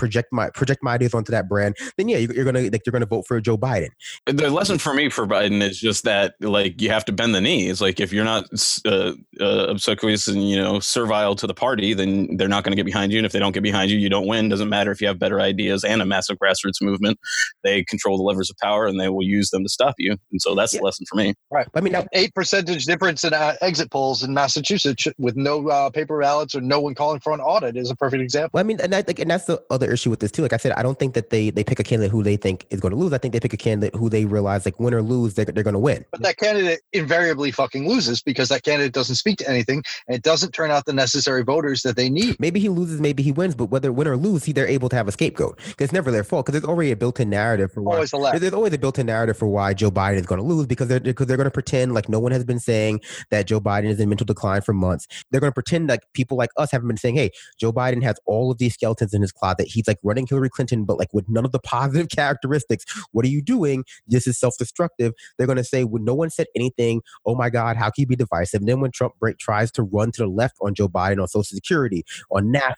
project 0.01 0.33
my 0.33 0.49
project 0.49 0.81
my 0.81 0.95
ideas 0.95 1.13
onto 1.13 1.31
that 1.31 1.47
brand, 1.47 1.77
then 1.95 2.09
yeah, 2.09 2.17
you're, 2.17 2.43
gonna 2.43 2.63
like 2.63 2.81
you're 2.85 2.91
gonna 2.91 3.05
vote 3.05 3.27
for 3.27 3.39
Joe 3.39 3.55
Biden. 3.55 3.89
The 4.25 4.49
lesson 4.49 4.79
for 4.79 4.95
me 4.95 5.09
for 5.09 5.27
Biden 5.27 5.61
is 5.61 5.79
just 5.79 6.03
that 6.05 6.33
like 6.41 6.81
you 6.81 6.89
have 6.89 7.05
to 7.05 7.11
bend 7.11 7.35
the 7.35 7.41
knees. 7.41 7.81
Like 7.81 7.99
if 7.99 8.11
you're 8.11 8.25
not 8.25 8.45
uh, 8.85 9.13
uh, 9.39 9.67
obsequious 9.69 10.27
and 10.27 10.49
you 10.49 10.55
know 10.55 10.79
servile 10.79 11.35
to 11.35 11.45
the 11.45 11.53
party, 11.53 11.93
then 11.93 12.35
they're 12.35 12.47
not 12.47 12.63
going 12.63 12.71
to 12.71 12.75
get 12.75 12.85
behind 12.85 13.11
you. 13.11 13.19
And 13.19 13.25
if 13.27 13.31
they 13.31 13.39
don't 13.39 13.51
get 13.51 13.61
behind 13.61 13.91
you, 13.91 13.99
you 13.99 14.09
don't 14.09 14.25
win. 14.25 14.49
Doesn't 14.49 14.69
matter 14.69 14.91
if 14.91 15.01
you 15.01 15.07
have 15.07 15.19
better 15.19 15.39
ideas 15.39 15.83
and 15.83 16.01
a 16.01 16.05
massive 16.05 16.37
grassroots 16.39 16.81
movement. 16.81 17.19
They 17.63 17.83
control 17.83 18.17
the 18.17 18.23
levers 18.23 18.49
of 18.49 18.57
power 18.57 18.87
and 18.87 18.99
they 18.99 19.09
will 19.09 19.23
use 19.23 19.51
them 19.51 19.63
to 19.63 19.69
stop 19.69 19.95
you. 19.99 20.17
And 20.31 20.41
so 20.41 20.55
that's 20.55 20.73
yeah. 20.73 20.79
the 20.79 20.85
lesson 20.85 21.05
for 21.07 21.15
me. 21.15 21.35
Right. 21.51 21.67
I 21.75 21.81
mean, 21.81 21.95
eight 22.13 22.33
percentage 22.33 22.85
difference 22.85 23.23
in 23.23 23.33
uh, 23.33 23.55
exit 23.61 23.91
polls 23.91 24.23
in 24.23 24.33
Massachusetts 24.33 25.07
with 25.19 25.35
no 25.35 25.69
uh, 25.69 25.91
paper 25.91 26.19
ballots 26.19 26.55
or 26.55 26.61
no 26.61 26.79
one 26.79 26.95
calling 26.95 27.19
for 27.19 27.33
an 27.33 27.39
audit 27.39 27.77
is 27.77 27.91
a 27.91 27.95
perfect 27.95 28.23
example. 28.23 28.51
Well, 28.53 28.61
I 28.61 28.67
mean, 28.67 28.79
and 28.81 28.95
I 28.95 29.01
think, 29.01 29.19
and 29.19 29.29
that's 29.29 29.45
the 29.45 29.61
other 29.69 29.90
issue 29.91 30.09
with 30.09 30.19
this 30.19 30.31
too. 30.31 30.41
Like 30.41 30.53
I 30.53 30.57
said, 30.57 30.73
I 30.73 30.83
don't 30.83 30.97
think 30.97 31.13
that 31.13 31.29
they 31.29 31.49
they 31.49 31.63
pick 31.63 31.79
a 31.79 31.83
candidate 31.83 32.11
who 32.11 32.23
they 32.23 32.37
think 32.37 32.65
is 32.69 32.79
going 32.79 32.91
to 32.91 32.97
lose. 32.97 33.13
I 33.13 33.17
think 33.17 33.33
they 33.33 33.39
pick 33.39 33.53
a 33.53 33.57
candidate 33.57 33.95
who 33.95 34.09
they 34.09 34.25
realize 34.25 34.65
like 34.65 34.79
win 34.79 34.93
or 34.93 35.01
lose, 35.01 35.33
they're, 35.33 35.45
they're 35.45 35.63
going 35.63 35.73
to 35.73 35.79
win. 35.79 36.05
But 36.11 36.21
that 36.21 36.37
candidate 36.37 36.81
invariably 36.93 37.51
fucking 37.51 37.87
loses 37.87 38.21
because 38.21 38.49
that 38.49 38.63
candidate 38.63 38.93
doesn't 38.93 39.15
speak 39.15 39.37
to 39.39 39.49
anything 39.49 39.83
and 40.07 40.15
it 40.15 40.23
doesn't 40.23 40.51
turn 40.51 40.71
out 40.71 40.85
the 40.85 40.93
necessary 40.93 41.43
voters 41.43 41.81
that 41.83 41.95
they 41.95 42.09
need. 42.09 42.39
Maybe 42.39 42.59
he 42.59 42.69
loses, 42.69 43.01
maybe 43.01 43.23
he 43.23 43.31
wins, 43.31 43.55
but 43.55 43.65
whether 43.65 43.91
win 43.91 44.07
or 44.07 44.17
lose, 44.17 44.45
he 44.45 44.51
they're 44.51 44.67
able 44.67 44.89
to 44.89 44.95
have 44.95 45.07
a 45.07 45.11
scapegoat. 45.11 45.57
Because 45.57 45.85
it's 45.85 45.93
never 45.93 46.11
their 46.11 46.23
fault. 46.23 46.45
Because 46.45 46.61
there's 46.61 46.69
already 46.69 46.91
a 46.91 46.95
built-in 46.95 47.29
narrative 47.29 47.71
for 47.71 47.81
why 47.81 47.95
always 47.95 48.11
there's 48.11 48.53
always 48.53 48.73
a 48.73 48.77
built-in 48.77 49.05
narrative 49.05 49.37
for 49.37 49.47
why 49.47 49.73
Joe 49.73 49.91
Biden 49.91 50.17
is 50.17 50.25
going 50.25 50.41
to 50.41 50.47
lose 50.47 50.67
because 50.67 50.87
they're 50.87 50.99
because 50.99 51.27
they're 51.27 51.37
going 51.37 51.45
to 51.45 51.51
pretend 51.51 51.93
like 51.93 52.09
no 52.09 52.19
one 52.19 52.31
has 52.31 52.43
been 52.43 52.59
saying 52.59 53.01
that 53.29 53.47
Joe 53.47 53.59
Biden 53.59 53.85
is 53.85 53.99
in 53.99 54.09
mental 54.09 54.25
decline 54.25 54.61
for 54.61 54.73
months. 54.73 55.07
They're 55.31 55.41
going 55.41 55.51
to 55.51 55.53
pretend 55.53 55.89
like 55.89 56.01
people 56.13 56.37
like 56.37 56.51
us 56.57 56.71
haven't 56.71 56.87
been 56.87 56.97
saying, 56.97 57.15
hey, 57.15 57.31
Joe 57.59 57.71
Biden 57.71 58.03
has 58.03 58.17
all 58.25 58.51
of 58.51 58.57
these 58.57 58.73
skeletons 58.73 59.13
in 59.13 59.21
his 59.21 59.31
closet. 59.31 59.67
He's 59.81 59.87
like 59.87 59.99
running 60.03 60.27
Hillary 60.27 60.49
Clinton, 60.49 60.85
but 60.85 60.99
like 60.99 61.13
with 61.13 61.27
none 61.27 61.45
of 61.45 61.51
the 61.51 61.59
positive 61.59 62.09
characteristics. 62.15 62.85
What 63.11 63.25
are 63.25 63.29
you 63.29 63.41
doing? 63.41 63.83
This 64.07 64.27
is 64.27 64.39
self 64.39 64.57
destructive. 64.57 65.13
They're 65.37 65.47
going 65.47 65.57
to 65.57 65.63
say, 65.63 65.83
when 65.83 66.05
no 66.05 66.13
one 66.13 66.29
said 66.29 66.47
anything, 66.55 67.01
oh 67.25 67.35
my 67.35 67.49
God, 67.49 67.77
how 67.77 67.85
can 67.85 68.03
you 68.03 68.07
be 68.07 68.15
divisive? 68.15 68.61
And 68.61 68.69
then 68.69 68.79
when 68.79 68.91
Trump 68.91 69.15
break, 69.19 69.37
tries 69.37 69.71
to 69.71 69.83
run 69.83 70.11
to 70.13 70.21
the 70.21 70.27
left 70.27 70.57
on 70.61 70.75
Joe 70.75 70.87
Biden 70.87 71.21
on 71.21 71.27
Social 71.27 71.55
Security, 71.55 72.03
on 72.29 72.53
NAFTA, 72.53 72.75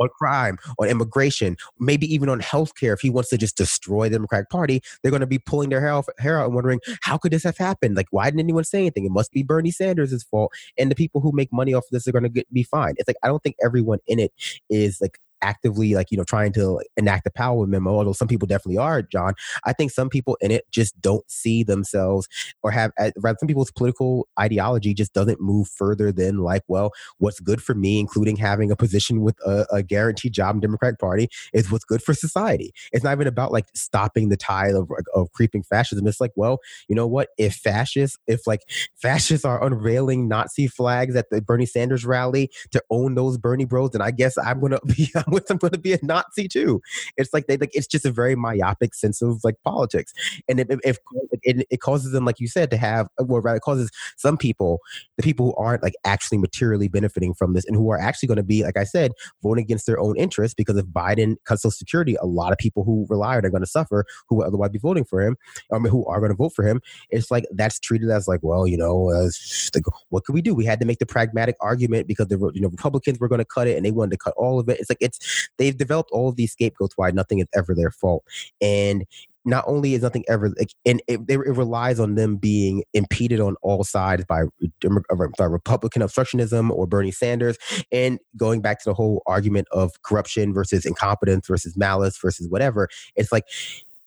on 0.00 0.08
crime, 0.08 0.58
on 0.78 0.88
immigration, 0.88 1.56
maybe 1.78 2.12
even 2.12 2.28
on 2.28 2.40
healthcare. 2.40 2.94
If 2.94 3.00
he 3.00 3.10
wants 3.10 3.28
to 3.30 3.38
just 3.38 3.56
destroy 3.56 4.08
the 4.08 4.16
Democratic 4.16 4.48
Party, 4.50 4.82
they're 5.02 5.10
going 5.10 5.20
to 5.20 5.26
be 5.26 5.38
pulling 5.38 5.68
their 5.68 5.80
hair, 5.80 5.92
off, 5.92 6.08
hair 6.18 6.38
out 6.38 6.46
and 6.46 6.54
wondering, 6.54 6.80
how 7.02 7.18
could 7.18 7.32
this 7.32 7.44
have 7.44 7.58
happened? 7.58 7.96
Like, 7.96 8.06
why 8.10 8.24
didn't 8.24 8.40
anyone 8.40 8.64
say 8.64 8.80
anything? 8.80 9.04
It 9.04 9.12
must 9.12 9.30
be 9.30 9.42
Bernie 9.42 9.70
Sanders' 9.70 10.24
fault. 10.24 10.52
And 10.78 10.90
the 10.90 10.94
people 10.94 11.20
who 11.20 11.32
make 11.32 11.52
money 11.52 11.74
off 11.74 11.84
of 11.84 11.90
this 11.90 12.08
are 12.08 12.12
going 12.12 12.32
to 12.32 12.44
be 12.52 12.62
fine. 12.62 12.94
It's 12.96 13.08
like, 13.08 13.18
I 13.22 13.28
don't 13.28 13.42
think 13.42 13.56
everyone 13.62 13.98
in 14.06 14.18
it 14.18 14.32
is 14.68 15.00
like 15.00 15.18
actively 15.42 15.94
like 15.94 16.10
you 16.10 16.16
know 16.16 16.24
trying 16.24 16.52
to 16.52 16.80
enact 16.96 17.24
the 17.24 17.30
Powell 17.30 17.66
memo 17.66 17.94
although 17.96 18.12
some 18.12 18.28
people 18.28 18.46
definitely 18.46 18.78
are 18.78 19.02
john 19.02 19.34
i 19.64 19.72
think 19.72 19.90
some 19.90 20.08
people 20.08 20.36
in 20.40 20.50
it 20.50 20.70
just 20.70 21.00
don't 21.00 21.28
see 21.30 21.62
themselves 21.62 22.28
or 22.62 22.70
have 22.70 22.92
uh, 22.98 23.10
rather 23.18 23.36
some 23.38 23.46
people's 23.46 23.70
political 23.70 24.28
ideology 24.38 24.94
just 24.94 25.12
doesn't 25.12 25.40
move 25.40 25.68
further 25.68 26.12
than 26.12 26.38
like 26.38 26.62
well 26.68 26.92
what's 27.18 27.40
good 27.40 27.62
for 27.62 27.74
me 27.74 27.98
including 27.98 28.36
having 28.36 28.70
a 28.70 28.76
position 28.76 29.20
with 29.20 29.36
a, 29.46 29.66
a 29.70 29.82
guaranteed 29.82 30.32
job 30.32 30.54
in 30.54 30.60
democratic 30.60 30.98
party 30.98 31.28
is 31.52 31.70
what's 31.70 31.84
good 31.84 32.02
for 32.02 32.14
society. 32.14 32.72
It's 32.92 33.04
not 33.04 33.12
even 33.12 33.26
about 33.26 33.52
like 33.52 33.66
stopping 33.74 34.28
the 34.28 34.36
tide 34.36 34.74
of, 34.74 34.90
of 35.14 35.32
creeping 35.32 35.62
fascism. 35.62 36.06
It's 36.06 36.20
like 36.20 36.32
well 36.36 36.58
you 36.88 36.94
know 36.94 37.06
what? 37.06 37.28
If 37.38 37.54
fascists 37.54 38.18
if 38.26 38.46
like 38.46 38.62
fascists 38.96 39.44
are 39.44 39.64
unveiling 39.64 40.28
nazi 40.28 40.66
flags 40.66 41.16
at 41.16 41.30
the 41.30 41.40
bernie 41.40 41.66
sanders 41.66 42.04
rally 42.04 42.50
to 42.70 42.82
own 42.90 43.14
those 43.14 43.38
bernie 43.38 43.64
bros 43.64 43.90
then 43.90 44.02
i 44.02 44.10
guess 44.10 44.36
i'm 44.38 44.60
gonna 44.60 44.78
be 44.86 45.10
with 45.32 45.50
I'm 45.50 45.58
going 45.58 45.72
to 45.72 45.78
be 45.78 45.92
a 45.92 45.98
Nazi 46.02 46.48
too. 46.48 46.80
It's 47.16 47.32
like 47.32 47.46
they 47.46 47.56
like 47.56 47.70
it's 47.72 47.86
just 47.86 48.04
a 48.04 48.10
very 48.10 48.34
myopic 48.34 48.94
sense 48.94 49.22
of 49.22 49.40
like 49.44 49.56
politics, 49.64 50.12
and 50.48 50.60
if, 50.60 50.68
if 50.84 50.98
it, 51.42 51.66
it 51.70 51.80
causes 51.80 52.12
them, 52.12 52.24
like 52.24 52.40
you 52.40 52.48
said, 52.48 52.70
to 52.70 52.76
have 52.76 53.08
uh, 53.20 53.24
well, 53.24 53.40
rather, 53.40 53.56
it 53.56 53.62
causes 53.62 53.90
some 54.16 54.36
people, 54.36 54.80
the 55.16 55.22
people 55.22 55.46
who 55.46 55.54
aren't 55.54 55.82
like 55.82 55.94
actually 56.04 56.38
materially 56.38 56.88
benefiting 56.88 57.34
from 57.34 57.54
this, 57.54 57.64
and 57.66 57.76
who 57.76 57.90
are 57.90 57.98
actually 57.98 58.26
going 58.26 58.36
to 58.36 58.42
be, 58.42 58.62
like 58.62 58.76
I 58.76 58.84
said, 58.84 59.12
voting 59.42 59.64
against 59.64 59.86
their 59.86 60.00
own 60.00 60.16
interests 60.16 60.54
because 60.54 60.76
if 60.76 60.86
Biden 60.86 61.36
cuts 61.44 61.60
Social 61.60 61.70
Security, 61.70 62.16
a 62.16 62.26
lot 62.26 62.52
of 62.52 62.58
people 62.58 62.84
who 62.84 63.06
rely 63.08 63.36
on 63.36 63.44
are 63.44 63.50
going 63.50 63.62
to 63.62 63.68
suffer 63.68 64.04
who 64.28 64.36
would 64.36 64.46
otherwise 64.46 64.70
be 64.70 64.78
voting 64.78 65.04
for 65.04 65.20
him, 65.20 65.36
I 65.72 65.78
mean, 65.78 65.90
who 65.90 66.04
are 66.06 66.18
going 66.18 66.30
to 66.30 66.36
vote 66.36 66.52
for 66.54 66.66
him. 66.66 66.80
It's 67.10 67.30
like 67.30 67.44
that's 67.52 67.78
treated 67.78 68.10
as 68.10 68.26
like, 68.26 68.40
well, 68.42 68.66
you 68.66 68.76
know, 68.76 69.10
as, 69.10 69.70
like, 69.74 69.84
what 70.08 70.24
could 70.24 70.34
we 70.34 70.42
do? 70.42 70.54
We 70.54 70.64
had 70.64 70.80
to 70.80 70.86
make 70.86 70.98
the 70.98 71.06
pragmatic 71.06 71.56
argument 71.60 72.06
because 72.06 72.28
the 72.28 72.38
you 72.54 72.60
know 72.60 72.68
Republicans 72.68 73.18
were 73.18 73.28
going 73.28 73.40
to 73.40 73.44
cut 73.44 73.68
it 73.68 73.76
and 73.76 73.84
they 73.84 73.90
wanted 73.90 74.12
to 74.12 74.18
cut 74.18 74.34
all 74.36 74.58
of 74.58 74.68
it. 74.68 74.80
It's 74.80 74.90
like 74.90 74.98
it's 75.00 75.18
they've 75.58 75.76
developed 75.76 76.10
all 76.12 76.28
of 76.28 76.36
these 76.36 76.52
scapegoats 76.52 76.94
why 76.96 77.10
nothing 77.10 77.38
is 77.38 77.48
ever 77.54 77.74
their 77.74 77.90
fault. 77.90 78.24
And 78.60 79.04
not 79.44 79.64
only 79.66 79.94
is 79.94 80.02
nothing 80.02 80.24
ever 80.28 80.50
like, 80.58 80.74
and 80.84 81.02
it, 81.06 81.20
it, 81.28 81.38
relies 81.38 81.98
on 81.98 82.14
them 82.14 82.36
being 82.36 82.84
impeded 82.92 83.40
on 83.40 83.56
all 83.62 83.84
sides 83.84 84.24
by, 84.26 84.42
uh, 84.42 85.26
by 85.38 85.44
Republican 85.44 86.02
obstructionism 86.02 86.70
or 86.70 86.86
Bernie 86.86 87.10
Sanders, 87.10 87.56
and 87.90 88.18
going 88.36 88.60
back 88.60 88.80
to 88.80 88.90
the 88.90 88.94
whole 88.94 89.22
argument 89.26 89.66
of 89.72 90.02
corruption 90.02 90.52
versus 90.52 90.84
incompetence 90.84 91.46
versus 91.46 91.76
malice 91.76 92.18
versus 92.18 92.48
whatever. 92.48 92.88
It's 93.16 93.32
like 93.32 93.44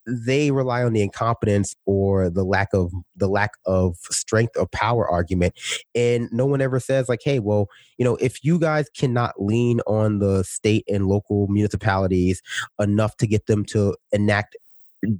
they 0.05 0.51
rely 0.51 0.83
on 0.83 0.93
the 0.93 1.01
incompetence 1.01 1.75
or 1.85 2.29
the 2.29 2.43
lack 2.43 2.69
of 2.73 2.91
the 3.15 3.27
lack 3.27 3.51
of 3.65 3.97
strength 4.09 4.55
or 4.57 4.67
power 4.67 5.07
argument 5.09 5.53
and 5.95 6.29
no 6.31 6.45
one 6.45 6.61
ever 6.61 6.79
says 6.79 7.07
like 7.07 7.21
hey 7.23 7.39
well 7.39 7.67
you 7.97 8.05
know 8.05 8.15
if 8.17 8.43
you 8.43 8.59
guys 8.59 8.89
cannot 8.89 9.33
lean 9.41 9.79
on 9.87 10.19
the 10.19 10.43
state 10.43 10.83
and 10.89 11.07
local 11.07 11.47
municipalities 11.47 12.41
enough 12.79 13.15
to 13.17 13.27
get 13.27 13.45
them 13.45 13.63
to 13.63 13.95
enact 14.11 14.57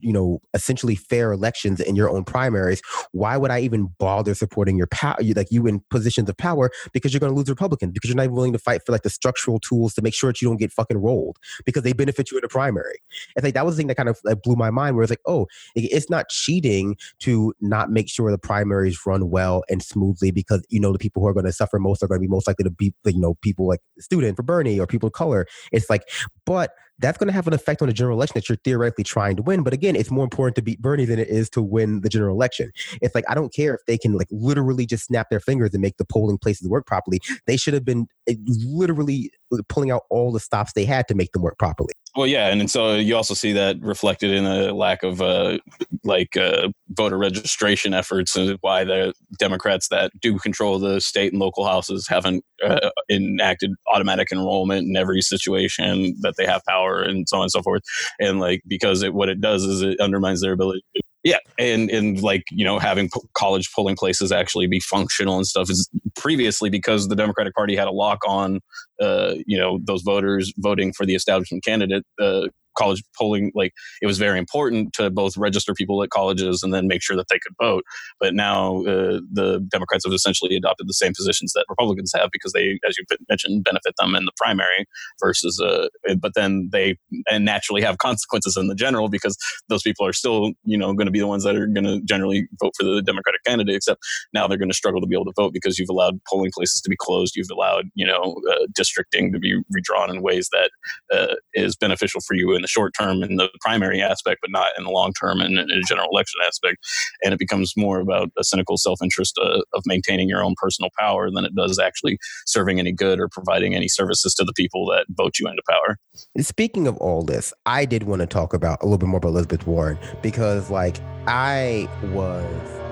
you 0.02 0.14
know, 0.14 0.42
essentially 0.54 0.95
fair 0.95 1.32
elections 1.32 1.80
in 1.80 1.95
your 1.95 2.10
own 2.10 2.24
primaries, 2.24 2.82
why 3.12 3.38
would 3.38 3.52
I 3.52 3.60
even 3.60 3.90
bother 3.99 4.34
supporting 4.34 4.78
your 4.78 4.88
power, 4.88 5.18
like 5.36 5.52
you 5.52 5.68
in 5.68 5.82
positions 5.90 6.30
of 6.30 6.38
power, 6.38 6.72
because 6.94 7.14
you're 7.14 7.20
going 7.20 7.32
to 7.32 7.38
lose 7.38 7.49
Republicans, 7.49 7.91
because 7.94 8.10
you're 8.10 8.18
not 8.18 8.24
even 8.24 8.36
willing 8.36 8.53
to 8.53 8.60
fight 8.60 8.82
for 8.86 8.91
like 8.91 9.03
the 9.03 9.10
structural 9.10 9.60
tools 9.60 9.94
to 9.95 10.02
make 10.02 10.14
sure 10.14 10.32
that 10.32 10.41
you 10.41 10.48
don't 10.48 10.57
get 10.57 10.72
fucking 10.72 10.98
rolled 10.98 11.38
because 11.66 11.84
they 11.84 11.94
benefit 11.94 12.32
you 12.32 12.38
in 12.38 12.41
the 12.41 12.48
primary. 12.48 12.99
It's 13.36 13.44
like 13.44 13.53
that 13.53 13.66
was 13.66 13.76
the 13.76 13.80
thing 13.80 13.88
that 13.88 13.95
kind 13.95 14.10
of 14.10 14.20
like, 14.24 14.41
blew 14.41 14.56
my 14.56 14.70
mind, 14.70 14.95
where 14.95 15.03
it's 15.03 15.12
like, 15.12 15.20
oh, 15.26 15.48
it's 15.76 16.10
not 16.10 16.30
cheating 16.30 16.95
to 17.20 17.53
not 17.62 17.90
make 17.91 18.10
sure 18.10 18.32
the 18.32 18.38
primaries 18.38 18.99
run 19.06 19.30
well 19.30 19.64
and 19.70 19.82
smoothly 19.84 20.32
because 20.32 20.64
you 20.70 20.80
know 20.80 20.91
the 20.91 20.99
people 20.99 21.22
who 21.22 21.28
are 21.28 21.34
going 21.34 21.45
to 21.45 21.52
suffer 21.52 21.80
most 21.80 22.03
are 22.03 22.07
going 22.07 22.20
to 22.20 22.28
be 22.28 22.30
most 22.30 22.48
likely 22.48 22.64
to 22.64 22.72
be, 22.72 22.94
you 23.06 23.20
know, 23.20 23.36
people 23.41 23.68
like 23.68 23.82
student 23.99 24.36
for 24.36 24.44
Bernie 24.44 24.80
or 24.80 24.88
people 24.88 25.07
of 25.07 25.14
color. 25.14 25.45
It's 25.72 25.90
like, 25.90 26.03
but 26.45 26.72
that's 27.04 27.18
going 27.18 27.28
to 27.28 27.34
have 27.34 27.48
an 27.48 27.54
effect 27.54 27.82
on 27.82 27.90
the 27.90 27.94
general 27.94 28.18
election 28.18 28.34
that 28.36 28.48
you're 28.48 28.58
theoretically 28.64 29.04
trying 29.04 29.36
to 29.36 29.42
win. 29.42 29.62
But 29.62 29.74
again, 29.74 29.96
it's 29.96 30.10
more 30.10 30.24
important 30.24 30.56
to 30.56 30.62
beat 30.62 30.82
Bernie 30.82 31.04
than 31.04 31.20
it 31.20 31.28
is 31.28 31.50
to 31.52 31.62
win 31.62 32.00
the 32.00 32.10
general 32.10 32.34
election. 32.34 32.72
It's 33.02 33.14
like 33.14 33.26
I 33.30 33.36
don't 33.36 33.54
care 33.54 33.76
if 33.76 33.82
they 33.86 33.98
can 33.98 34.14
like 34.14 34.30
literally 34.32 34.86
just 34.86 35.06
snap 35.06 35.30
their 35.30 35.42
fingers 35.42 35.74
and 35.74 35.82
make 35.82 35.98
the 35.98 36.06
polling 36.06 36.38
places 36.38 36.70
work 36.70 36.88
properly. 36.88 37.20
They 37.46 37.58
should 37.58 37.74
have 37.74 37.84
been 37.84 38.08
eh, 38.28 38.36
literally 38.66 39.32
pulling 39.70 39.92
out 39.92 40.04
all 40.10 40.32
the 40.32 40.40
stops 40.40 40.74
they 40.74 40.86
had 40.86 41.08
to 41.10 41.16
make 41.16 41.32
them 41.34 41.42
work 41.42 41.60
properly. 41.60 41.94
Well, 42.16 42.28
yeah, 42.28 42.50
and, 42.50 42.62
and 42.62 42.70
so 42.70 42.96
you 42.96 43.16
also 43.16 43.34
see 43.34 43.54
that 43.54 43.80
reflected 43.82 44.32
in 44.32 44.46
a 44.46 44.72
lack 44.72 45.02
of 45.02 45.20
uh, 45.22 45.58
like 46.04 46.38
uh, 46.38 46.70
voter 46.90 47.18
registration 47.18 47.96
efforts, 47.96 48.36
and 48.36 48.58
why 48.62 48.84
the 48.84 49.14
Democrats 49.40 49.88
that 49.88 50.12
do 50.22 50.38
control 50.38 50.78
the 50.78 51.02
state 51.02 51.34
and 51.34 51.42
local 51.42 51.66
houses 51.66 52.08
haven't 52.08 52.46
uh, 52.64 52.92
enacted 53.10 53.72
automatic 53.92 54.32
enrollment 54.32 54.88
in 54.88 54.96
every 54.96 55.22
situation 55.22 56.16
that 56.22 56.36
they 56.38 56.46
have 56.46 56.64
power, 56.66 56.93
and 57.02 57.28
so 57.28 57.38
on 57.38 57.44
and 57.44 57.52
so 57.52 57.61
forth. 57.61 57.82
And 58.20 58.40
like 58.40 58.61
because 58.68 59.03
it, 59.03 59.14
what 59.14 59.30
it 59.30 59.41
does 59.41 59.64
is 59.64 59.82
it 59.82 59.99
undermines 59.99 60.41
their 60.41 60.53
ability 60.53 60.84
to 60.95 61.02
yeah, 61.24 61.38
and 61.57 61.90
and 61.90 62.22
like 62.22 62.44
you 62.52 62.65
know 62.65 62.80
having 62.80 63.10
college 63.34 63.72
polling 63.74 63.95
places 63.95 64.32
actually 64.32 64.68
be 64.68 64.82
functional 64.82 65.38
and 65.38 65.48
stuff 65.48 65.70
is 65.70 65.90
previously 66.18 66.70
because 66.70 67.07
the 67.07 67.15
Democratic 67.15 67.53
Party 67.56 67.78
had 67.78 67.88
a 67.88 67.91
lock 67.91 68.20
on 68.28 68.60
uh, 69.02 69.36
you 69.48 69.57
know 69.57 69.80
those 69.82 70.02
voters 70.02 70.53
voting 70.57 70.91
for 70.91 71.06
the 71.06 71.15
establishment 71.15 71.64
candidate. 71.64 72.03
Uh, 72.22 72.48
college 72.78 73.04
polling 73.18 73.52
like 73.56 73.74
it 74.02 74.08
was 74.08 74.18
very 74.18 74.40
important 74.40 74.94
to 74.94 75.10
both 75.10 75.38
register 75.38 75.74
people 75.74 76.02
at 76.04 76.10
colleges 76.10 76.64
and 76.64 76.74
then 76.74 76.88
make 76.88 77.02
sure 77.02 77.16
that 77.16 77.28
they 77.30 77.40
could 77.40 77.54
vote. 77.62 77.84
But 78.20 78.34
now 78.34 78.80
uh, 78.82 79.20
the 79.32 79.66
democrats 79.72 80.06
have 80.06 80.14
essentially 80.14 80.56
adopted 80.56 80.88
the 80.88 80.94
same 80.94 81.14
positions 81.14 81.54
that 81.54 81.66
republicans 81.70 82.12
have 82.16 82.30
because 82.32 82.54
they 82.54 82.80
as 82.88 82.98
you 82.98 83.06
mentioned 83.30 83.64
benefit 83.64 83.94
them 83.98 84.16
in 84.16 84.26
the 84.26 84.32
primary 84.38 84.86
versus 85.22 85.60
uh, 85.60 85.88
but 86.20 86.34
then 86.36 86.70
they 86.72 86.98
and 87.30 87.45
naturally 87.45 87.82
have 87.82 87.98
consequences 87.98 88.58
in 88.58 88.68
the 88.68 88.76
general 88.76 89.10
because 89.10 89.38
those 89.70 89.84
people 89.84 90.06
are 90.06 90.14
still 90.14 90.52
you 90.64 90.78
know 90.78 90.94
going 90.94 91.06
to 91.06 91.12
be 91.12 91.20
the 91.20 91.28
ones 91.28 91.44
that 91.44 91.56
are 91.56 91.68
going 91.68 91.86
to 91.86 92.02
generally 92.02 92.48
vote 92.62 92.74
for 92.78 92.84
the 92.84 93.02
democratic 93.02 93.44
candidate 93.44 93.76
except 93.76 94.02
now 94.34 94.48
they're 94.48 94.58
going 94.58 94.70
to 94.70 94.76
struggle 94.76 95.02
to 95.02 95.08
be 95.08 95.16
able 95.16 95.26
to 95.26 95.34
vote 95.36 95.54
because 95.54 95.78
you've 95.78 95.90
allowed 95.90 96.20
polling 96.30 96.52
places 96.54 96.82
to 96.82 96.90
be 96.90 96.95
closed. 96.98 97.36
You've 97.36 97.52
allowed 97.52 97.86
you 97.95 98.06
know 98.06 98.36
uh, 98.52 98.66
districting 98.74 99.32
to 99.34 99.40
be 99.40 99.62
redrawn 99.72 100.10
in 100.10 100.22
ways 100.22 100.50
that 100.52 100.72
uh, 101.14 101.36
is 101.54 101.76
beneficial 101.76 102.22
for 102.22 102.36
you 102.36 102.54
in 102.54 102.62
the 102.64 102.68
short 102.68 102.94
term 102.98 103.22
in 103.22 103.35
the 103.35 103.49
primary 103.61 104.02
aspect, 104.02 104.40
but 104.41 104.52
not 104.52 104.69
in 104.77 104.84
the 104.84 104.90
long 104.90 105.14
term 105.14 105.40
and 105.40 105.60
in 105.60 105.69
a 105.69 105.81
general 105.88 106.10
election 106.11 106.40
aspect. 106.45 106.77
And 107.23 107.34
it 107.34 107.40
becomes 107.40 107.73
more 107.77 107.99
about 107.99 108.31
a 108.38 108.44
cynical 108.44 108.77
self 108.77 108.99
interest 109.02 109.38
uh, 109.41 109.61
of 109.73 109.84
maintaining 109.85 110.30
your 110.30 110.44
own 110.44 110.56
personal 110.57 110.90
power 110.98 111.30
than 111.30 111.45
it 111.45 111.56
does 111.56 111.80
actually 111.80 112.18
serving 112.45 112.80
any 112.80 112.91
good 112.91 113.19
or 113.19 113.27
providing 113.27 113.76
any 113.76 113.88
services 113.88 114.34
to 114.35 114.44
the 114.44 114.53
people 114.53 114.85
that 114.88 115.06
vote 115.10 115.40
you 115.40 115.48
into 115.48 115.61
power. 115.69 115.98
Speaking 116.40 116.88
of 116.88 116.98
all 116.98 117.23
this, 117.23 117.53
I 117.65 117.85
did 117.85 118.03
want 118.03 118.22
to 118.22 118.27
talk 118.27 118.53
about 118.53 118.81
a 118.81 118.85
little 118.85 118.98
bit 118.98 119.10
more 119.10 119.18
about 119.18 119.30
Elizabeth 119.30 119.68
Warren 119.68 119.98
because, 120.22 120.69
like, 120.69 120.98
I 121.27 121.88
was 122.11 122.82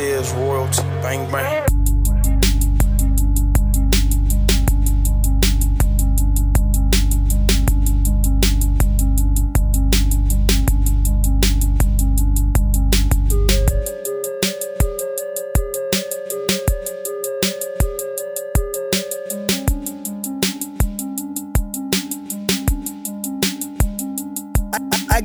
is 0.00 0.32
royalty. 0.32 0.82
Bang, 1.02 1.30
bang. 1.30 1.89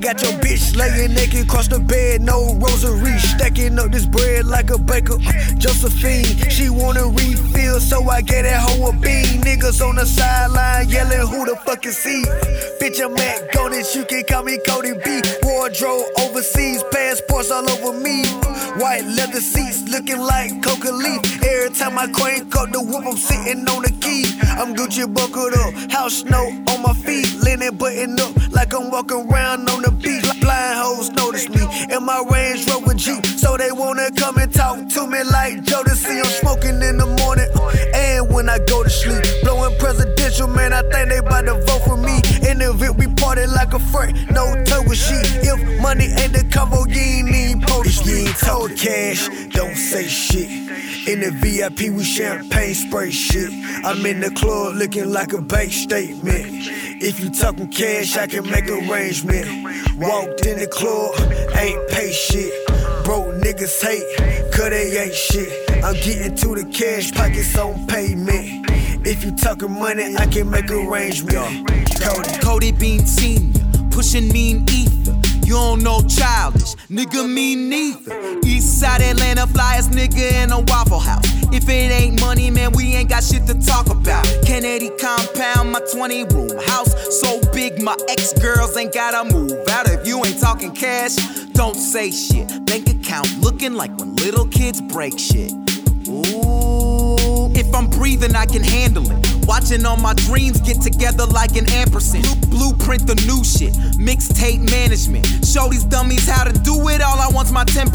Got 0.05 0.21
your 0.21 0.33
bitch 0.33 0.75
laying 0.77 1.15
naked 1.15 1.47
across 1.47 1.67
the 1.67 1.79
bed, 1.79 2.21
no 2.21 2.53
rosary. 2.61 3.17
Stacking 3.17 3.79
up 3.79 3.89
this 3.91 4.05
bread 4.05 4.45
like 4.45 4.69
a 4.69 4.77
baker. 4.77 5.17
Josephine, 5.57 6.47
she 6.47 6.69
wanna 6.69 7.07
refill, 7.07 7.79
so 7.79 8.07
I 8.07 8.21
get 8.21 8.43
that 8.43 8.61
hoe 8.61 8.89
a 8.89 8.93
bean. 8.93 9.41
Niggas 9.41 9.81
on 9.81 9.95
the 9.95 10.05
sideline 10.05 10.89
yelling, 10.89 11.25
who 11.27 11.45
the 11.45 11.55
fuck 11.65 11.83
is 11.87 12.03
he? 12.03 12.23
Bitch, 12.79 13.03
I'm 13.03 13.17
at 13.17 13.51
Golden, 13.51 13.83
you 13.95 14.05
can 14.05 14.23
call 14.29 14.43
me 14.43 14.59
Cody 14.67 14.93
B. 14.93 15.21
Wardrobe 15.65 16.05
overseas, 16.19 16.83
passports 16.91 17.49
all 17.49 17.67
over 17.67 17.99
me. 17.99 18.23
White 18.77 19.03
leather 19.17 19.41
seats 19.41 19.81
looking 19.89 20.19
like 20.19 20.61
coca 20.61 20.91
leaf. 20.91 21.43
Every 21.43 21.75
time 21.75 21.97
I 21.97 22.05
crank 22.05 22.55
up 22.55 22.69
the 22.71 22.79
whoop, 22.79 23.03
I'm 23.03 23.17
sitting 23.17 23.67
on 23.67 23.81
the 23.81 23.89
key. 23.99 24.25
I'm 24.61 24.75
Gucci 24.75 25.11
buckled 25.11 25.55
up, 25.55 25.91
house 25.91 26.19
snow 26.19 26.53
on 26.69 26.83
my 26.83 26.93
feet, 26.93 27.33
linen 27.41 27.77
button 27.77 28.19
up 28.19 28.35
like 28.53 28.75
I'm 28.75 28.91
walking 28.91 29.25
around 29.25 29.67
on 29.67 29.81
the 29.81 29.89
beach. 29.89 30.29
Blind 30.39 30.77
hoes 30.77 31.09
notice 31.09 31.49
me 31.49 31.65
in 31.89 32.05
my 32.05 32.23
Range 32.29 32.61
Rover 32.69 32.93
Jeep, 32.93 33.25
so 33.25 33.57
they 33.57 33.71
wanna 33.71 34.11
come 34.11 34.37
and 34.37 34.53
talk 34.53 34.87
to 34.89 35.07
me 35.07 35.23
like 35.23 35.65
Jodeci. 35.65 36.21
I'm 36.21 36.29
smoking 36.45 36.77
in 36.83 36.97
the 36.97 37.07
morning 37.17 37.49
and 37.95 38.31
when 38.31 38.49
I 38.49 38.59
go 38.59 38.83
to 38.83 38.89
sleep. 38.89 39.23
Blowing 39.41 39.75
presidential, 39.79 40.47
man, 40.47 40.73
I 40.73 40.83
think 40.93 41.09
they 41.09 41.21
bout 41.21 41.49
to 41.49 41.55
vote 41.65 41.81
for 41.85 41.97
me. 41.97 42.21
In 42.47 42.59
the 42.59 42.71
event, 42.71 42.97
we 42.97 43.07
party 43.07 43.45
like 43.47 43.73
a 43.73 43.79
friend, 43.79 44.13
no 44.31 44.53
turbo 44.65 44.93
sheet. 44.93 45.25
If 45.43 45.81
money 45.81 46.05
ain't 46.05 46.33
the 46.33 46.47
combo, 46.51 46.85
you 46.85 46.99
ain't 46.99 47.29
need. 47.29 47.63
If 47.67 48.05
you 48.05 48.27
ain't 48.27 48.37
talking 48.37 48.77
cash, 48.77 49.27
don't 49.49 49.75
say 49.75 50.07
shit. 50.07 50.49
In 51.07 51.21
the 51.21 51.31
VIP, 51.31 51.93
we 51.93 52.03
champagne 52.03 52.73
spray 52.73 53.11
shit. 53.11 53.51
I'm 53.83 54.05
in 54.05 54.19
the 54.19 54.31
club 54.31 54.75
looking 54.75 55.11
like 55.11 55.33
a 55.33 55.41
bank 55.41 55.71
statement. 55.71 56.45
If 57.01 57.19
you 57.19 57.29
talking 57.29 57.67
cash, 57.67 58.15
I 58.17 58.27
can 58.27 58.49
make 58.49 58.67
arrangement. 58.69 59.47
Walked 59.97 60.45
in 60.45 60.59
the 60.59 60.67
club, 60.67 61.13
ain't 61.55 61.89
pay 61.89 62.11
shit. 62.11 62.51
Broke 63.05 63.35
niggas 63.35 63.81
hate, 63.81 64.51
cause 64.51 64.69
they 64.69 64.97
ain't 64.97 65.13
shit. 65.13 65.83
I'm 65.83 65.93
getting 65.95 66.35
to 66.35 66.55
the 66.55 66.65
cash, 66.71 67.11
pockets 67.11 67.57
on 67.57 67.85
payment. 67.87 68.74
If 69.07 69.23
you 69.23 69.35
talking 69.35 69.71
money, 69.71 70.15
I 70.17 70.25
can 70.25 70.49
make 70.49 70.71
arrangement. 70.71 71.69
Cody, 72.01 72.39
Cody 72.41 72.71
Bean 72.71 73.05
Senior, 73.05 73.63
pushing 73.91 74.27
mean 74.29 74.65
ether. 74.67 75.15
You 75.45 75.53
don't 75.53 75.83
know 75.83 76.01
childish, 76.01 76.73
nigga, 76.89 77.31
me 77.31 77.53
neither. 77.53 78.39
East 78.43 78.79
side 78.79 79.01
Atlanta, 79.01 79.45
flyers, 79.45 79.89
nigga 79.89 80.43
in 80.43 80.51
a 80.51 80.59
Waffle 80.59 80.97
House. 80.97 81.23
If 81.53 81.69
it 81.69 81.91
ain't 81.91 82.19
money, 82.19 82.49
man, 82.49 82.71
we 82.71 82.95
ain't 82.95 83.09
got 83.09 83.23
shit 83.23 83.45
to 83.45 83.53
talk 83.53 83.91
about. 83.91 84.25
Kennedy 84.43 84.89
compound, 84.99 85.71
my 85.71 85.81
20 85.93 86.23
room 86.33 86.57
house. 86.65 87.21
So 87.21 87.39
big, 87.53 87.79
my 87.83 87.95
ex 88.09 88.33
girls 88.33 88.75
ain't 88.75 88.91
gotta 88.91 89.31
move 89.31 89.53
out. 89.69 89.87
If 89.87 90.07
you 90.07 90.25
ain't 90.25 90.41
talking 90.41 90.73
cash, 90.73 91.15
don't 91.53 91.75
say 91.75 92.09
shit. 92.09 92.47
Bank 92.65 92.89
account 92.89 93.27
looking 93.39 93.75
like 93.75 93.95
when 93.99 94.15
little 94.15 94.47
kids 94.47 94.81
break 94.81 95.19
shit. 95.19 95.53
Ooh, 96.07 96.34
if 97.67 97.75
I'm 97.75 97.87
breathing, 97.87 98.35
I 98.35 98.45
can 98.45 98.63
handle 98.63 99.09
it. 99.09 99.24
Watching 99.45 99.85
all 99.85 99.97
my 99.97 100.13
dreams 100.13 100.59
get 100.61 100.81
together 100.81 101.25
like 101.27 101.55
an 101.55 101.71
ampersand. 101.71 102.25
Blueprint 102.49 103.05
the 103.05 103.15
new 103.29 103.43
shit. 103.43 103.73
Mixtape 104.01 104.69
management. 104.71 105.25
Show 105.45 105.69
these 105.69 105.85
dummies 105.85 106.27
how 106.27 106.43
to 106.43 106.53
do 106.63 106.73
it. 106.89 107.01
All 107.01 107.19
I 107.19 107.29
want's 107.31 107.51
my 107.51 107.63
10%. 107.65 107.85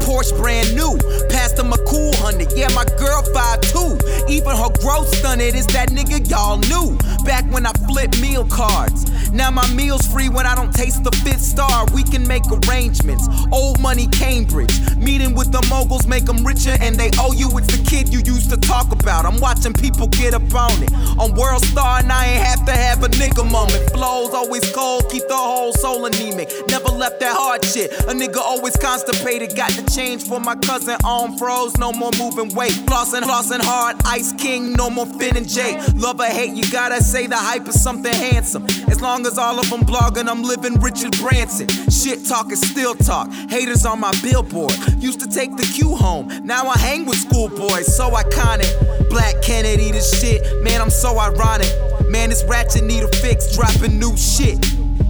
Porsche 0.00 0.36
brand 0.36 0.74
new. 0.74 0.98
Passed 1.28 1.56
them 1.56 1.72
a 1.72 1.78
cool 1.86 2.14
hundred. 2.16 2.50
Yeah, 2.56 2.68
my 2.74 2.84
girl 2.98 3.22
five 3.32 3.60
5'2. 3.60 4.28
Even 4.28 4.56
her 4.56 4.70
growth 4.82 5.08
stunted. 5.14 5.54
Is 5.54 5.66
that 5.68 5.90
nigga 5.90 6.28
y'all 6.28 6.58
knew? 6.58 6.96
Back 7.24 7.44
when 7.52 7.66
I 7.66 7.72
flipped 7.86 8.20
meal 8.20 8.44
cards. 8.46 9.06
Now 9.30 9.50
my 9.50 9.66
meal's 9.74 10.06
free 10.06 10.28
when 10.28 10.46
I 10.46 10.54
don't 10.54 10.74
taste 10.74 11.04
the 11.04 11.12
fifth 11.22 11.42
star. 11.42 11.86
We 11.94 12.02
can 12.02 12.26
make 12.26 12.42
arrangements. 12.50 13.28
Old 13.52 13.80
money 13.80 14.08
Cambridge. 14.08 14.74
Meeting 14.96 15.34
with 15.34 15.52
the 15.52 15.64
moguls 15.70 16.06
make 16.06 16.24
them 16.24 16.44
richer 16.44 16.76
and 16.80 16.96
they 16.96 17.10
owe 17.18 17.32
you. 17.32 17.48
It's 17.58 17.76
the 17.76 17.82
kid 17.84 18.12
you 18.12 18.20
used 18.24 18.50
to 18.50 18.56
talk 18.56 18.90
about. 18.92 19.24
I'm 19.24 19.38
watching 19.40 19.72
people 19.72 20.08
get 20.08 20.34
up 20.34 20.54
on 20.54 20.79
it. 20.82 20.92
On 21.18 21.34
World 21.34 21.64
Star 21.64 21.98
and 22.00 22.10
I 22.10 22.26
ain't 22.26 22.44
have 22.44 22.64
to 22.66 22.72
have 22.72 23.02
a 23.02 23.08
nigga 23.08 23.48
moment. 23.50 23.90
Flows 23.90 24.32
always 24.34 24.70
cold, 24.72 25.10
keep 25.10 25.26
the 25.28 25.36
whole 25.36 25.72
soul 25.72 26.06
anemic. 26.06 26.50
Never 26.68 26.88
left 26.88 27.20
that 27.20 27.36
hard 27.36 27.64
shit. 27.64 27.92
A 27.92 28.12
nigga 28.12 28.38
always 28.38 28.76
constipated. 28.76 29.56
Got 29.56 29.72
the 29.72 29.88
change 29.90 30.22
for 30.24 30.40
my 30.40 30.56
cousin 30.56 30.96
on 31.04 31.36
froze, 31.36 31.76
no 31.78 31.92
more 31.92 32.10
moving 32.18 32.54
weight. 32.54 32.72
Flossing, 32.86 33.22
flossing 33.22 33.62
hard, 33.62 33.96
Ice 34.04 34.32
King, 34.32 34.72
no 34.72 34.90
more 34.90 35.06
Finn 35.06 35.36
and 35.36 35.48
Jay. 35.48 35.80
Love 35.94 36.20
or 36.20 36.24
hate, 36.24 36.54
you 36.54 36.64
gotta 36.70 37.02
say 37.02 37.26
the 37.26 37.36
hype 37.36 37.68
is 37.68 37.82
something 37.82 38.12
handsome. 38.12 38.64
As 38.88 39.00
long 39.00 39.26
as 39.26 39.38
all 39.38 39.58
of 39.58 39.68
them 39.70 39.80
blogging, 39.80 40.28
I'm 40.28 40.42
living 40.42 40.74
Richard 40.80 41.16
Branson. 41.18 41.68
Shit 41.90 42.26
talk 42.26 42.52
is 42.52 42.60
still 42.60 42.94
talk. 42.94 43.30
Haters 43.48 43.84
on 43.84 44.00
my 44.00 44.12
billboard. 44.22 44.74
Used 44.98 45.20
to 45.20 45.26
take 45.26 45.56
the 45.56 45.64
Q 45.64 45.96
home, 45.96 46.28
now 46.44 46.66
I 46.66 46.78
hang 46.78 47.06
with 47.06 47.18
schoolboys. 47.18 47.94
So 47.94 48.10
iconic. 48.10 48.70
Black 49.10 49.42
Kennedy, 49.42 49.90
this 49.90 50.20
shit, 50.20 50.40
I'm 50.78 50.90
so 50.90 51.18
ironic. 51.18 51.68
Man, 52.08 52.30
this 52.30 52.44
ratchet 52.44 52.84
need 52.84 53.02
a 53.02 53.08
fix, 53.08 53.54
dropping 53.54 53.98
new 53.98 54.16
shit. 54.16 54.58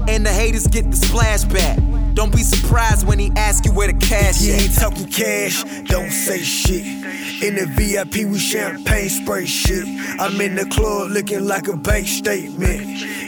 And 0.08 0.24
the 0.24 0.30
haters 0.30 0.66
get 0.66 0.84
the 0.90 0.96
splashback. 0.96 2.14
Don't 2.14 2.32
be 2.32 2.42
surprised 2.42 3.06
when 3.06 3.18
he 3.18 3.30
ask 3.36 3.64
you 3.64 3.72
where 3.72 3.86
the 3.90 3.98
cash 3.98 4.42
You 4.42 4.54
at. 4.54 4.60
ain't 4.62 4.74
talking 4.74 5.06
cash, 5.08 5.62
don't 5.84 6.10
say 6.10 6.42
shit. 6.42 6.84
In 7.42 7.54
the 7.54 7.66
VIP, 7.66 8.28
we 8.30 8.38
champagne 8.38 9.08
spray 9.08 9.46
shit. 9.46 9.86
I'm 10.20 10.40
in 10.40 10.56
the 10.56 10.66
club 10.66 11.10
looking 11.10 11.46
like 11.46 11.68
a 11.68 11.76
bank 11.76 12.06
statement. 12.08 12.82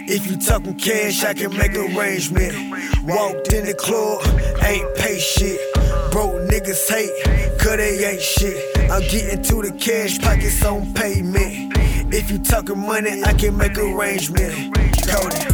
If 0.08 0.26
you 0.26 0.36
talking 0.36 0.74
cash, 0.74 1.24
I 1.24 1.32
can 1.32 1.56
make 1.56 1.74
arrangement. 1.74 2.52
Walked 3.04 3.52
in 3.52 3.64
the 3.66 3.74
club, 3.74 4.22
ain't 4.62 4.94
pay 4.96 5.18
shit. 5.18 5.58
Broke 6.10 6.34
niggas 6.50 6.88
hate, 6.90 7.58
cause 7.58 7.76
they 7.76 8.04
ain't 8.04 8.20
shit. 8.20 8.90
I'm 8.90 9.00
getting 9.02 9.42
to 9.42 9.62
the 9.62 9.72
cash, 9.78 10.18
pockets 10.18 10.62
on 10.64 10.92
payment. 10.92 11.72
If 12.14 12.30
you 12.30 12.38
talking 12.38 12.78
money, 12.78 13.22
I 13.24 13.32
can 13.32 13.56
make 13.56 13.78
arrangement. 13.78 14.76
Cody. 15.08 15.51